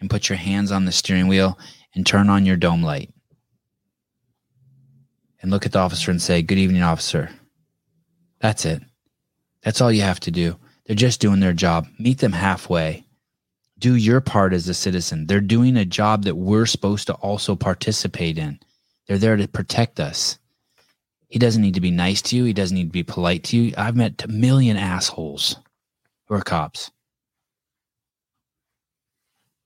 and 0.00 0.10
put 0.10 0.28
your 0.28 0.38
hands 0.38 0.72
on 0.72 0.84
the 0.84 0.92
steering 0.92 1.28
wheel 1.28 1.58
and 1.94 2.06
turn 2.06 2.28
on 2.28 2.46
your 2.46 2.56
dome 2.56 2.82
light. 2.82 3.12
And 5.42 5.50
look 5.50 5.64
at 5.64 5.72
the 5.72 5.78
officer 5.78 6.10
and 6.10 6.20
say 6.20 6.42
good 6.42 6.58
evening 6.58 6.82
officer. 6.82 7.30
That's 8.40 8.64
it. 8.64 8.82
That's 9.62 9.80
all 9.80 9.92
you 9.92 10.02
have 10.02 10.20
to 10.20 10.30
do. 10.30 10.56
They're 10.86 10.96
just 10.96 11.20
doing 11.20 11.40
their 11.40 11.52
job. 11.52 11.86
Meet 11.98 12.18
them 12.18 12.32
halfway. 12.32 13.04
Do 13.78 13.94
your 13.94 14.20
part 14.20 14.52
as 14.52 14.68
a 14.68 14.74
citizen. 14.74 15.26
They're 15.26 15.40
doing 15.40 15.76
a 15.76 15.84
job 15.84 16.24
that 16.24 16.36
we're 16.36 16.66
supposed 16.66 17.06
to 17.06 17.14
also 17.14 17.56
participate 17.56 18.38
in. 18.38 18.58
They're 19.06 19.18
there 19.18 19.36
to 19.36 19.48
protect 19.48 20.00
us 20.00 20.38
he 21.30 21.38
doesn't 21.38 21.62
need 21.62 21.74
to 21.74 21.80
be 21.80 21.92
nice 21.92 22.20
to 22.22 22.36
you. 22.36 22.44
He 22.44 22.52
doesn't 22.52 22.76
need 22.76 22.88
to 22.88 22.92
be 22.92 23.04
polite 23.04 23.44
to 23.44 23.56
you. 23.56 23.72
I've 23.78 23.96
met 23.96 24.22
a 24.24 24.28
million 24.28 24.76
assholes 24.76 25.56
who 26.26 26.34
are 26.34 26.42
cops. 26.42 26.90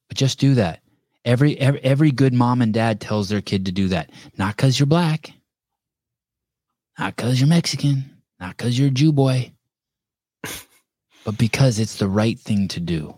But 0.08 0.18
just 0.18 0.38
do 0.38 0.54
that. 0.54 0.80
Every 1.24 1.58
every, 1.58 1.80
every 1.82 2.10
good 2.10 2.34
mom 2.34 2.60
and 2.60 2.72
dad 2.74 3.00
tells 3.00 3.30
their 3.30 3.40
kid 3.40 3.64
to 3.64 3.72
do 3.72 3.88
that. 3.88 4.10
Not 4.36 4.56
because 4.56 4.78
you're 4.78 4.86
black. 4.86 5.32
Not 6.98 7.16
because 7.16 7.40
you're 7.40 7.48
mexican. 7.48 8.20
Not 8.38 8.58
because 8.58 8.78
you're 8.78 8.88
a 8.88 8.92
jew 8.92 9.12
boy. 9.12 9.52
But 11.24 11.38
because 11.38 11.78
it's 11.78 11.96
the 11.96 12.06
right 12.06 12.38
thing 12.38 12.68
to 12.68 12.80
do 12.80 13.14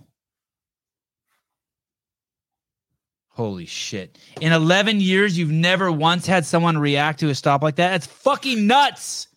Holy 3.37 3.67
shit. 3.67 4.17
In 4.41 4.55
11 4.55 4.99
years, 4.99 5.37
you've 5.37 5.51
never 5.51 5.93
once 5.93 6.27
had 6.27 6.47
someone 6.47 6.79
react 6.79 7.21
to 7.21 7.29
a 7.29 7.35
stop 7.35 7.63
like 7.63 7.77
that? 7.77 7.91
That's 7.91 8.07
fucking 8.07 8.67
nuts. 8.67 9.29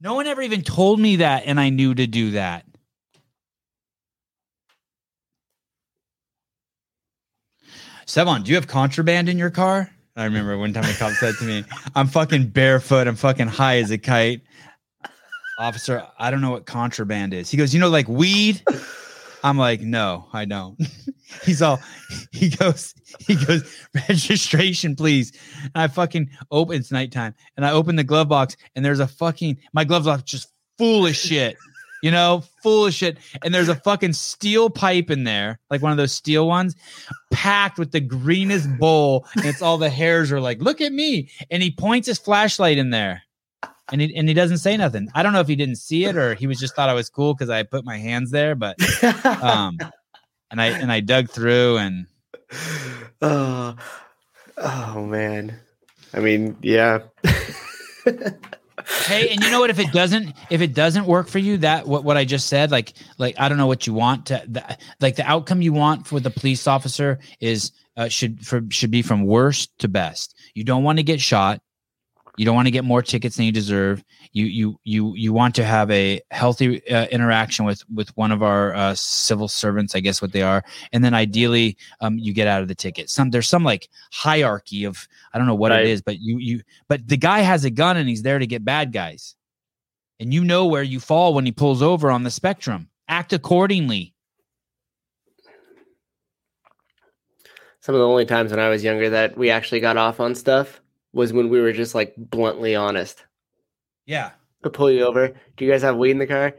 No 0.00 0.14
one 0.14 0.26
ever 0.26 0.40
even 0.40 0.62
told 0.62 0.98
me 0.98 1.16
that, 1.16 1.42
and 1.44 1.60
I 1.60 1.68
knew 1.68 1.94
to 1.94 2.06
do 2.06 2.30
that. 2.30 2.64
Sevan, 8.06 8.42
do 8.42 8.48
you 8.48 8.54
have 8.54 8.66
contraband 8.66 9.28
in 9.28 9.36
your 9.36 9.50
car? 9.50 9.90
I 10.16 10.24
remember 10.24 10.56
one 10.56 10.72
time 10.72 10.84
a 10.84 10.94
cop 10.94 11.12
said 11.12 11.34
to 11.40 11.44
me, 11.44 11.64
I'm 11.94 12.06
fucking 12.06 12.46
barefoot. 12.46 13.06
I'm 13.06 13.14
fucking 13.14 13.48
high 13.48 13.76
as 13.76 13.90
a 13.90 13.98
kite. 13.98 14.40
Officer, 15.58 16.02
I 16.18 16.30
don't 16.30 16.40
know 16.40 16.50
what 16.50 16.64
contraband 16.64 17.34
is. 17.34 17.50
He 17.50 17.58
goes, 17.58 17.74
You 17.74 17.80
know, 17.80 17.90
like 17.90 18.08
weed? 18.08 18.62
I'm 19.42 19.58
like, 19.58 19.80
No, 19.80 20.28
I 20.32 20.44
don't. 20.44 20.80
He's 21.44 21.62
all, 21.62 21.80
he 22.32 22.50
goes, 22.50 22.94
he 23.20 23.36
goes, 23.36 23.62
registration, 24.08 24.96
please. 24.96 25.32
And 25.62 25.70
I 25.76 25.88
fucking 25.88 26.28
open, 26.50 26.76
it's 26.76 26.90
nighttime. 26.90 27.34
And 27.56 27.64
I 27.64 27.70
open 27.70 27.96
the 27.96 28.04
glove 28.04 28.28
box 28.28 28.56
and 28.74 28.84
there's 28.84 29.00
a 29.00 29.06
fucking, 29.06 29.58
my 29.72 29.84
glove 29.84 30.04
box 30.04 30.24
just 30.24 30.48
full 30.76 31.06
of 31.06 31.14
shit, 31.14 31.56
you 32.02 32.10
know, 32.10 32.42
full 32.62 32.86
of 32.86 32.94
shit. 32.94 33.18
And 33.44 33.54
there's 33.54 33.68
a 33.68 33.76
fucking 33.76 34.14
steel 34.14 34.70
pipe 34.70 35.10
in 35.10 35.24
there, 35.24 35.60
like 35.70 35.82
one 35.82 35.92
of 35.92 35.98
those 35.98 36.12
steel 36.12 36.48
ones, 36.48 36.74
packed 37.30 37.78
with 37.78 37.92
the 37.92 38.00
greenest 38.00 38.68
bowl. 38.78 39.26
And 39.36 39.46
it's 39.46 39.62
all 39.62 39.78
the 39.78 39.90
hairs 39.90 40.32
are 40.32 40.40
like, 40.40 40.60
look 40.60 40.80
at 40.80 40.92
me. 40.92 41.30
And 41.50 41.62
he 41.62 41.70
points 41.70 42.08
his 42.08 42.18
flashlight 42.18 42.78
in 42.78 42.90
there. 42.90 43.22
And 43.92 44.00
he, 44.00 44.14
and 44.14 44.28
he 44.28 44.34
doesn't 44.34 44.58
say 44.58 44.76
nothing. 44.76 45.08
I 45.14 45.22
don't 45.22 45.32
know 45.32 45.40
if 45.40 45.48
he 45.48 45.56
didn't 45.56 45.76
see 45.76 46.04
it 46.04 46.16
or 46.16 46.34
he 46.34 46.46
was 46.46 46.58
just 46.58 46.76
thought 46.76 46.88
I 46.88 46.94
was 46.94 47.08
cool 47.08 47.34
because 47.34 47.50
I 47.50 47.62
put 47.62 47.84
my 47.84 47.98
hands 47.98 48.30
there, 48.30 48.54
but 48.54 48.76
um 49.24 49.78
and 50.50 50.60
I 50.60 50.66
and 50.66 50.92
I 50.92 51.00
dug 51.00 51.30
through 51.30 51.78
and 51.78 52.06
oh, 53.22 53.76
oh 54.56 55.06
man. 55.06 55.58
I 56.12 56.20
mean, 56.20 56.56
yeah. 56.60 57.00
hey 59.06 59.28
and 59.28 59.42
you 59.42 59.50
know 59.50 59.60
what 59.60 59.70
if 59.70 59.78
it 59.78 59.92
doesn't 59.92 60.34
if 60.48 60.60
it 60.60 60.74
doesn't 60.74 61.06
work 61.06 61.28
for 61.28 61.38
you 61.38 61.58
that 61.58 61.86
what, 61.86 62.04
what 62.04 62.16
i 62.16 62.24
just 62.24 62.46
said 62.46 62.70
like 62.70 62.94
like 63.18 63.38
i 63.38 63.48
don't 63.48 63.58
know 63.58 63.66
what 63.66 63.86
you 63.86 63.92
want 63.92 64.26
to 64.26 64.42
the, 64.48 64.78
like 65.00 65.16
the 65.16 65.28
outcome 65.28 65.62
you 65.62 65.72
want 65.72 66.06
for 66.06 66.18
the 66.18 66.30
police 66.30 66.66
officer 66.66 67.18
is 67.40 67.72
uh, 67.96 68.08
should 68.08 68.44
for 68.44 68.62
should 68.70 68.90
be 68.90 69.02
from 69.02 69.24
worst 69.24 69.76
to 69.78 69.88
best 69.88 70.34
you 70.54 70.64
don't 70.64 70.82
want 70.82 70.98
to 70.98 71.02
get 71.02 71.20
shot 71.20 71.60
you 72.36 72.44
don't 72.44 72.54
want 72.54 72.66
to 72.66 72.70
get 72.70 72.84
more 72.84 73.02
tickets 73.02 73.36
than 73.36 73.44
you 73.46 73.52
deserve. 73.52 74.02
You 74.32 74.46
you 74.46 74.80
you 74.84 75.14
you 75.16 75.32
want 75.32 75.54
to 75.56 75.64
have 75.64 75.90
a 75.90 76.20
healthy 76.30 76.86
uh, 76.88 77.06
interaction 77.06 77.64
with 77.64 77.82
with 77.92 78.16
one 78.16 78.30
of 78.32 78.42
our 78.42 78.74
uh, 78.74 78.94
civil 78.94 79.48
servants 79.48 79.94
i 79.96 80.00
guess 80.00 80.22
what 80.22 80.30
they 80.32 80.42
are 80.42 80.62
and 80.92 81.02
then 81.02 81.14
ideally 81.14 81.76
um, 82.00 82.16
you 82.18 82.32
get 82.32 82.46
out 82.46 82.62
of 82.62 82.68
the 82.68 82.74
ticket. 82.74 83.10
Some 83.10 83.30
there's 83.30 83.48
some 83.48 83.64
like 83.64 83.88
hierarchy 84.12 84.84
of 84.84 85.08
i 85.32 85.38
don't 85.38 85.48
know 85.48 85.54
what 85.54 85.72
Right. 85.72 85.82
it 85.84 85.88
is 85.88 86.00
but 86.00 86.20
you 86.20 86.38
you 86.38 86.62
but 86.88 87.06
the 87.08 87.16
guy 87.16 87.40
has 87.40 87.64
a 87.64 87.70
gun 87.70 87.96
and 87.96 88.08
he's 88.08 88.22
there 88.22 88.38
to 88.38 88.46
get 88.46 88.64
bad 88.64 88.92
guys. 88.92 89.34
And 90.20 90.32
you 90.32 90.44
know 90.44 90.66
where 90.66 90.82
you 90.82 91.00
fall 91.00 91.34
when 91.34 91.46
he 91.46 91.52
pulls 91.52 91.80
over 91.82 92.10
on 92.10 92.22
the 92.24 92.30
spectrum. 92.30 92.88
Act 93.08 93.32
accordingly. 93.32 94.14
Some 97.80 97.94
of 97.94 97.98
the 98.00 98.06
only 98.06 98.26
times 98.26 98.50
when 98.50 98.60
I 98.60 98.68
was 98.68 98.84
younger 98.84 99.08
that 99.10 99.36
we 99.38 99.50
actually 99.50 99.80
got 99.80 99.96
off 99.96 100.20
on 100.20 100.34
stuff 100.34 100.80
was 101.12 101.32
when 101.32 101.48
we 101.48 101.60
were 101.60 101.72
just 101.72 101.94
like 101.94 102.14
bluntly 102.16 102.74
honest. 102.74 103.24
yeah 104.06 104.30
to 104.62 104.70
pull 104.70 104.90
you 104.90 105.04
over. 105.04 105.28
Do 105.56 105.64
you 105.64 105.70
guys 105.70 105.82
have 105.82 105.96
weed 105.96 106.10
in 106.12 106.18
the 106.18 106.26
car? 106.26 106.54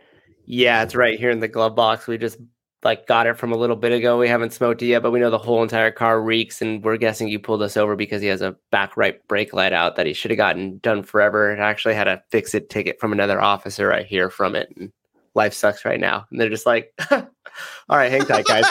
Yeah, 0.46 0.84
it's 0.84 0.96
right 0.96 1.20
here 1.20 1.30
in 1.30 1.40
the 1.40 1.48
glove 1.48 1.76
box. 1.76 2.08
We 2.08 2.18
just 2.18 2.38
like 2.84 3.06
got 3.06 3.28
it 3.28 3.38
from 3.38 3.52
a 3.52 3.58
little 3.58 3.76
bit 3.76 3.92
ago. 3.92 4.18
We 4.18 4.28
haven't 4.28 4.54
smoked 4.54 4.82
it 4.82 4.88
yet, 4.88 5.04
but 5.04 5.12
we 5.12 5.20
know 5.20 5.30
the 5.30 5.38
whole 5.38 5.62
entire 5.62 5.92
car 5.92 6.20
reeks, 6.22 6.62
and 6.62 6.84
we're 6.84 6.98
guessing 6.98 7.28
you 7.28 7.40
pulled 7.40 7.62
us 7.62 7.78
over 7.78 7.96
because 7.96 8.22
he 8.22 8.28
has 8.28 8.42
a 8.42 8.56
back 8.72 8.98
right 8.98 9.26
brake 9.28 9.54
light 9.54 9.74
out 9.74 9.96
that 9.96 10.08
he 10.08 10.14
should 10.14 10.32
have 10.32 10.38
gotten 10.38 10.80
done 10.80 11.04
forever. 11.04 11.52
It 11.52 11.60
actually 11.60 11.94
had 11.94 12.08
a 12.08 12.24
fix 12.30 12.56
it 12.56 12.70
ticket 12.70 13.00
from 13.00 13.12
another 13.12 13.40
officer 13.40 13.88
right 13.88 14.06
here 14.06 14.30
from 14.30 14.56
it. 14.56 14.74
And 14.76 14.92
life 15.36 15.54
sucks 15.54 15.86
right 15.86 16.00
now. 16.00 16.26
And 16.32 16.40
they're 16.40 16.50
just 16.50 16.66
like, 16.66 16.92
all 17.12 17.28
right, 17.90 18.12
hang 18.12 18.26
tight, 18.26 18.46
guys. 18.46 18.66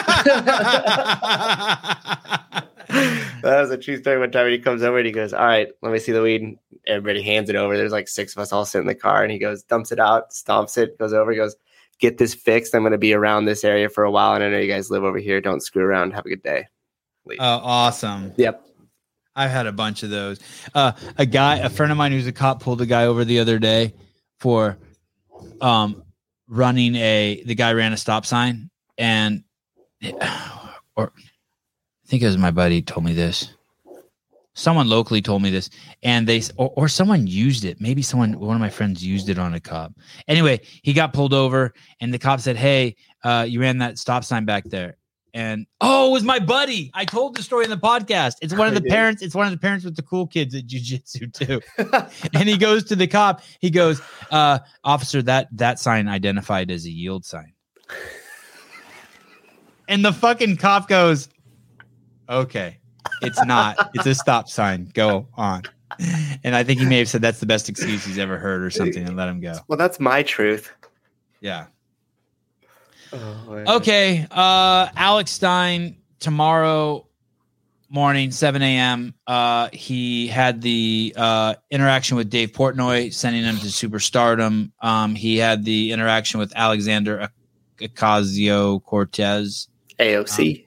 that 3.41 3.61
was 3.61 3.71
a 3.71 3.77
true 3.77 3.97
story. 3.97 4.19
One 4.19 4.31
time 4.31 4.49
he 4.49 4.59
comes 4.59 4.83
over 4.83 4.97
and 4.97 5.05
he 5.05 5.11
goes, 5.11 5.33
All 5.33 5.45
right, 5.45 5.69
let 5.81 5.91
me 5.91 5.99
see 5.99 6.11
the 6.11 6.21
weed. 6.21 6.57
Everybody 6.87 7.21
hands 7.21 7.49
it 7.49 7.55
over. 7.55 7.77
There's 7.77 7.91
like 7.91 8.07
six 8.07 8.35
of 8.35 8.41
us 8.41 8.51
all 8.51 8.65
sit 8.65 8.79
in 8.79 8.87
the 8.87 8.95
car 8.95 9.23
and 9.23 9.31
he 9.31 9.37
goes, 9.37 9.63
dumps 9.63 9.91
it 9.91 9.99
out, 9.99 10.31
stomps 10.31 10.77
it, 10.77 10.97
goes 10.97 11.13
over, 11.13 11.33
goes, 11.35 11.55
Get 11.99 12.17
this 12.17 12.33
fixed. 12.33 12.73
I'm 12.73 12.81
going 12.81 12.93
to 12.93 12.97
be 12.97 13.13
around 13.13 13.45
this 13.45 13.63
area 13.63 13.87
for 13.87 14.03
a 14.03 14.09
while. 14.09 14.33
And 14.33 14.43
I 14.43 14.49
know 14.49 14.57
you 14.57 14.67
guys 14.67 14.89
live 14.89 15.03
over 15.03 15.19
here. 15.19 15.39
Don't 15.39 15.61
screw 15.61 15.83
around. 15.83 16.13
Have 16.13 16.25
a 16.25 16.29
good 16.29 16.41
day. 16.41 16.65
oh 17.29 17.35
awesome 17.39 18.33
Yep. 18.37 18.65
I've 19.35 19.51
had 19.51 19.67
a 19.67 19.71
bunch 19.71 20.03
of 20.03 20.09
those. 20.09 20.39
Uh, 20.73 20.93
a 21.17 21.25
guy, 21.25 21.57
a 21.57 21.69
friend 21.69 21.91
of 21.91 21.97
mine 21.97 22.11
who's 22.11 22.27
a 22.27 22.31
cop, 22.31 22.61
pulled 22.61 22.81
a 22.81 22.85
guy 22.85 23.05
over 23.05 23.23
the 23.23 23.39
other 23.39 23.59
day 23.59 23.93
for 24.39 24.77
um, 25.61 26.03
running 26.47 26.95
a. 26.95 27.41
The 27.45 27.55
guy 27.55 27.71
ran 27.73 27.93
a 27.93 27.97
stop 27.97 28.25
sign, 28.25 28.69
and 28.97 29.43
or 30.95 31.13
think 32.11 32.23
it 32.23 32.27
was 32.27 32.37
my 32.37 32.51
buddy 32.51 32.81
told 32.81 33.05
me 33.05 33.13
this. 33.13 33.53
Someone 34.53 34.89
locally 34.89 35.21
told 35.21 35.41
me 35.41 35.49
this, 35.49 35.69
and 36.03 36.27
they 36.27 36.43
or, 36.57 36.73
or 36.75 36.89
someone 36.89 37.25
used 37.25 37.63
it. 37.63 37.79
Maybe 37.79 38.01
someone, 38.01 38.37
one 38.37 38.53
of 38.53 38.59
my 38.59 38.69
friends, 38.69 39.01
used 39.01 39.29
it 39.29 39.39
on 39.39 39.53
a 39.53 39.61
cop. 39.61 39.93
Anyway, 40.27 40.59
he 40.83 40.91
got 40.91 41.13
pulled 41.13 41.33
over, 41.33 41.73
and 42.01 42.13
the 42.13 42.19
cop 42.19 42.41
said, 42.41 42.57
"Hey, 42.57 42.97
uh, 43.23 43.45
you 43.47 43.61
ran 43.61 43.77
that 43.77 43.97
stop 43.97 44.25
sign 44.25 44.43
back 44.43 44.65
there." 44.65 44.97
And 45.33 45.65
oh, 45.79 46.09
it 46.09 46.11
was 46.11 46.23
my 46.23 46.39
buddy. 46.39 46.91
I 46.93 47.05
told 47.05 47.37
the 47.37 47.43
story 47.43 47.63
in 47.63 47.69
the 47.69 47.77
podcast. 47.77 48.35
It's 48.41 48.53
one 48.53 48.67
of 48.67 48.73
the 48.73 48.81
parents. 48.81 49.21
It's 49.21 49.33
one 49.33 49.47
of 49.47 49.53
the 49.53 49.57
parents 49.57 49.85
with 49.85 49.95
the 49.95 50.03
cool 50.03 50.27
kids 50.27 50.53
at 50.53 50.67
jujitsu 50.67 51.31
too. 51.33 51.61
and 52.33 52.49
he 52.49 52.57
goes 52.57 52.83
to 52.85 52.95
the 52.97 53.07
cop. 53.07 53.41
He 53.61 53.69
goes, 53.69 54.01
uh, 54.31 54.59
"Officer, 54.83 55.21
that 55.21 55.47
that 55.53 55.79
sign 55.79 56.09
identified 56.09 56.71
as 56.71 56.83
a 56.83 56.91
yield 56.91 57.23
sign." 57.23 57.53
And 59.87 60.03
the 60.03 60.13
fucking 60.13 60.57
cop 60.57 60.87
goes, 60.87 61.29
"Okay, 62.31 62.79
it's 63.21 63.43
not. 63.45 63.91
It's 63.93 64.05
a 64.05 64.15
stop 64.15 64.49
sign. 64.49 64.89
Go 64.93 65.27
on." 65.35 65.63
And 66.43 66.55
I 66.55 66.63
think 66.63 66.79
he 66.79 66.85
may 66.85 66.97
have 66.99 67.09
said 67.09 67.21
that's 67.21 67.39
the 67.41 67.45
best 67.45 67.67
excuse 67.69 68.05
he's 68.05 68.17
ever 68.17 68.37
heard 68.37 68.63
or 68.63 68.69
something, 68.69 69.05
and 69.05 69.17
let 69.17 69.27
him 69.27 69.41
go. 69.41 69.55
well, 69.67 69.77
that's 69.77 69.99
my 69.99 70.23
truth. 70.23 70.71
Yeah. 71.41 71.65
Oh. 73.13 73.63
Okay. 73.75 74.25
Uh 74.31 74.87
Alex 74.95 75.31
Stein 75.31 75.97
tomorrow 76.19 77.07
morning, 77.89 78.31
7 78.31 78.61
a.m. 78.61 79.13
Uh 79.27 79.67
he 79.73 80.27
had 80.27 80.61
the 80.61 81.13
uh 81.17 81.55
interaction 81.71 82.15
with 82.15 82.29
Dave 82.29 82.53
Portnoy, 82.53 83.13
sending 83.13 83.43
him 83.43 83.57
to 83.57 83.65
superstardom. 83.65 84.71
Um, 84.81 85.13
he 85.13 85.37
had 85.37 85.65
the 85.65 85.91
interaction 85.91 86.39
with 86.39 86.53
Alexander 86.55 87.29
Ocasio 87.79 88.81
Cortez. 88.83 89.67
AOC. 89.99 90.65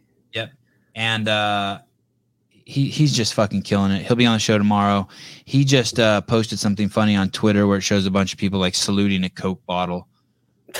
And 0.95 1.29
uh 1.29 1.81
he 2.51 2.89
he's 2.89 3.13
just 3.15 3.35
fucking 3.35 3.63
killing 3.63 3.93
it. 3.93 4.07
He'll 4.07 4.17
be 4.17 4.27
on 4.27 4.35
the 4.35 4.39
show 4.39 4.57
tomorrow. 4.59 5.07
He 5.45 5.65
just 5.65 5.99
uh 6.01 6.21
posted 6.23 6.59
something 6.59 6.89
funny 6.89 7.15
on 7.17 7.31
Twitter 7.31 7.67
where 7.67 7.79
it 7.79 7.83
shows 7.83 8.07
a 8.07 8.11
bunch 8.11 8.33
of 8.33 8.39
people 8.39 8.59
like 8.61 8.75
saluting 8.75 9.25
a 9.25 9.31
Coke 9.31 9.65
bottle. 9.67 10.09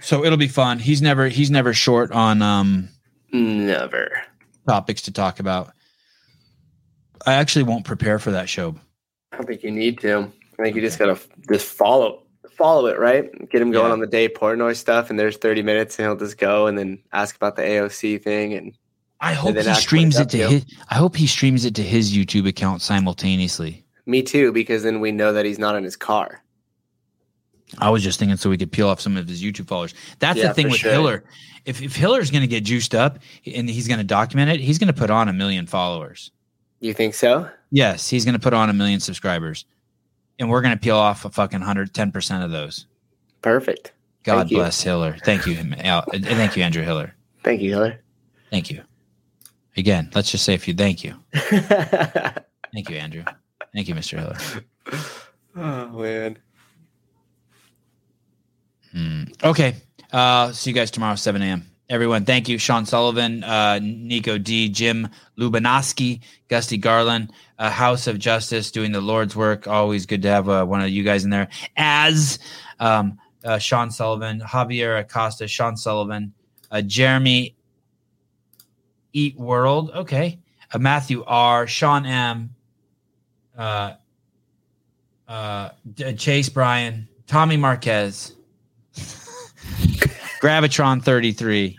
So 0.00 0.24
it'll 0.24 0.38
be 0.38 0.46
fun. 0.46 0.78
He's 0.78 1.02
never 1.02 1.26
he's 1.28 1.50
never 1.50 1.74
short 1.74 2.12
on 2.12 2.40
um 2.40 2.88
Never. 3.32 4.22
topics 4.64 5.02
to 5.02 5.12
talk 5.12 5.40
about. 5.40 5.72
I 7.26 7.34
actually 7.34 7.64
won't 7.64 7.84
prepare 7.84 8.20
for 8.20 8.30
that 8.30 8.48
show. 8.48 8.76
I 9.32 9.38
don't 9.38 9.46
think 9.46 9.64
you 9.64 9.72
need 9.72 9.98
to. 10.00 10.30
I 10.58 10.62
think 10.62 10.76
you 10.76 10.82
just 10.82 11.00
gotta 11.00 11.18
just 11.50 11.66
follow 11.66 12.22
follow 12.52 12.86
it, 12.86 12.98
right? 13.00 13.28
Get 13.50 13.60
him 13.60 13.72
going 13.72 13.86
Yeah. 13.88 13.92
on 13.92 13.98
the 13.98 14.06
Dave 14.06 14.30
Portnoy 14.34 14.76
stuff, 14.76 15.10
and 15.10 15.18
there's 15.18 15.36
30 15.36 15.62
minutes, 15.62 15.98
and 15.98 16.06
he'll 16.06 16.14
just 16.16 16.38
go 16.38 16.68
and 16.68 16.78
then 16.78 17.00
ask 17.12 17.34
about 17.34 17.56
the 17.56 17.62
AOC 17.62 18.22
thing. 18.22 18.54
And 18.54 18.74
I 19.20 19.32
hope 19.34 19.56
he 19.56 19.74
streams 19.74 20.18
it 20.18 20.28
to 20.30 20.48
his 20.48 20.64
I 20.90 20.94
hope 20.94 21.16
he 21.16 21.26
streams 21.26 21.64
it 21.64 21.74
to 21.76 21.82
his 21.82 22.16
YouTube 22.16 22.46
account 22.48 22.82
simultaneously. 22.82 23.84
me 24.06 24.22
too, 24.22 24.52
because 24.52 24.82
then 24.82 25.00
we 25.00 25.12
know 25.12 25.32
that 25.32 25.44
he's 25.44 25.58
not 25.58 25.74
in 25.76 25.84
his 25.84 25.96
car. 25.96 26.42
I 27.78 27.90
was 27.90 28.02
just 28.02 28.18
thinking 28.18 28.36
so 28.38 28.48
we 28.48 28.56
could 28.56 28.72
peel 28.72 28.88
off 28.88 29.00
some 29.00 29.16
of 29.18 29.28
his 29.28 29.42
YouTube 29.42 29.68
followers. 29.68 29.92
That's 30.20 30.38
Yeah, 30.38 30.48
the 30.48 30.54
thing 30.54 30.70
with 30.70 30.76
sure. 30.80 30.90
Hiller. 30.92 31.24
If 31.66 31.82
if 31.82 31.94
Hiller's 31.96 32.30
going 32.30 32.40
to 32.42 32.46
get 32.46 32.64
juiced 32.64 32.94
up 32.94 33.18
and 33.44 33.68
he's 33.68 33.86
going 33.88 33.98
to 33.98 34.04
document 34.04 34.50
it, 34.50 34.60
he's 34.60 34.78
going 34.78 34.86
to 34.86 34.98
put 34.98 35.10
on 35.10 35.28
a 35.28 35.32
million 35.34 35.66
followers. 35.66 36.30
You 36.80 36.94
think 36.94 37.12
so? 37.14 37.50
Yes, 37.70 38.08
he's 38.08 38.24
going 38.24 38.34
to 38.34 38.40
put 38.40 38.54
on 38.54 38.70
a 38.70 38.72
million 38.72 39.00
subscribers, 39.00 39.66
and 40.38 40.48
we're 40.48 40.62
going 40.62 40.72
to 40.74 40.80
peel 40.80 40.96
off 40.96 41.24
a 41.26 41.30
fucking 41.30 41.60
hundred 41.60 41.92
ten 41.92 42.10
percent 42.12 42.42
of 42.44 42.50
those. 42.50 42.86
Perfect. 43.42 43.92
God 44.22 44.36
Thank 44.36 44.50
you. 44.52 44.56
bless 44.58 44.80
Hiller. 44.82 45.16
Thank 45.24 45.46
you, 45.46 45.56
thank 45.56 46.56
you, 46.56 46.62
Andrew 46.62 46.82
Hiller. 46.82 47.14
Thank 47.44 47.60
you, 47.60 47.70
Hiller. 47.70 48.00
Thank 48.50 48.70
you. 48.70 48.82
Again, 49.78 50.10
let's 50.14 50.30
just 50.30 50.44
say 50.44 50.54
a 50.54 50.58
few. 50.58 50.74
Thank 50.74 51.04
you, 51.04 51.14
thank 51.32 52.90
you, 52.90 52.96
Andrew. 52.96 53.24
Thank 53.72 53.88
you, 53.88 53.94
Mr. 53.94 54.18
Hiller. 54.18 54.64
oh 55.56 55.86
man. 56.00 56.38
Hmm. 58.92 59.24
Okay. 59.44 59.76
Uh, 60.12 60.52
see 60.52 60.70
you 60.70 60.74
guys 60.74 60.90
tomorrow, 60.90 61.14
7 61.14 61.40
a.m. 61.42 61.64
Everyone, 61.90 62.24
thank 62.24 62.48
you. 62.48 62.58
Sean 62.58 62.84
Sullivan, 62.84 63.44
uh, 63.44 63.78
Nico 63.80 64.36
D, 64.36 64.68
Jim 64.68 65.08
Lubanoski, 65.38 66.20
Gusty 66.48 66.76
Garland, 66.76 67.32
uh, 67.58 67.70
House 67.70 68.06
of 68.06 68.18
Justice 68.18 68.70
doing 68.70 68.92
the 68.92 69.00
Lord's 69.00 69.36
work. 69.36 69.66
Always 69.66 70.04
good 70.04 70.22
to 70.22 70.28
have 70.28 70.48
uh, 70.48 70.64
one 70.64 70.80
of 70.82 70.90
you 70.90 71.02
guys 71.04 71.24
in 71.24 71.30
there. 71.30 71.48
As 71.76 72.38
um, 72.80 73.18
uh, 73.44 73.58
Sean 73.58 73.90
Sullivan, 73.90 74.40
Javier 74.40 75.00
Acosta, 75.00 75.46
Sean 75.48 75.76
Sullivan, 75.76 76.34
uh, 76.70 76.82
Jeremy 76.82 77.56
Eat 79.12 79.36
World. 79.36 79.90
Okay. 79.90 80.38
Uh, 80.72 80.78
Matthew 80.78 81.24
R, 81.26 81.66
Sean 81.66 82.04
M, 82.04 82.54
uh, 83.56 83.94
uh, 85.26 85.70
Chase 86.16 86.48
Bryan, 86.48 87.08
Tommy 87.26 87.56
Marquez. 87.56 88.34
Gravitron 90.40 91.02
33. 91.02 91.77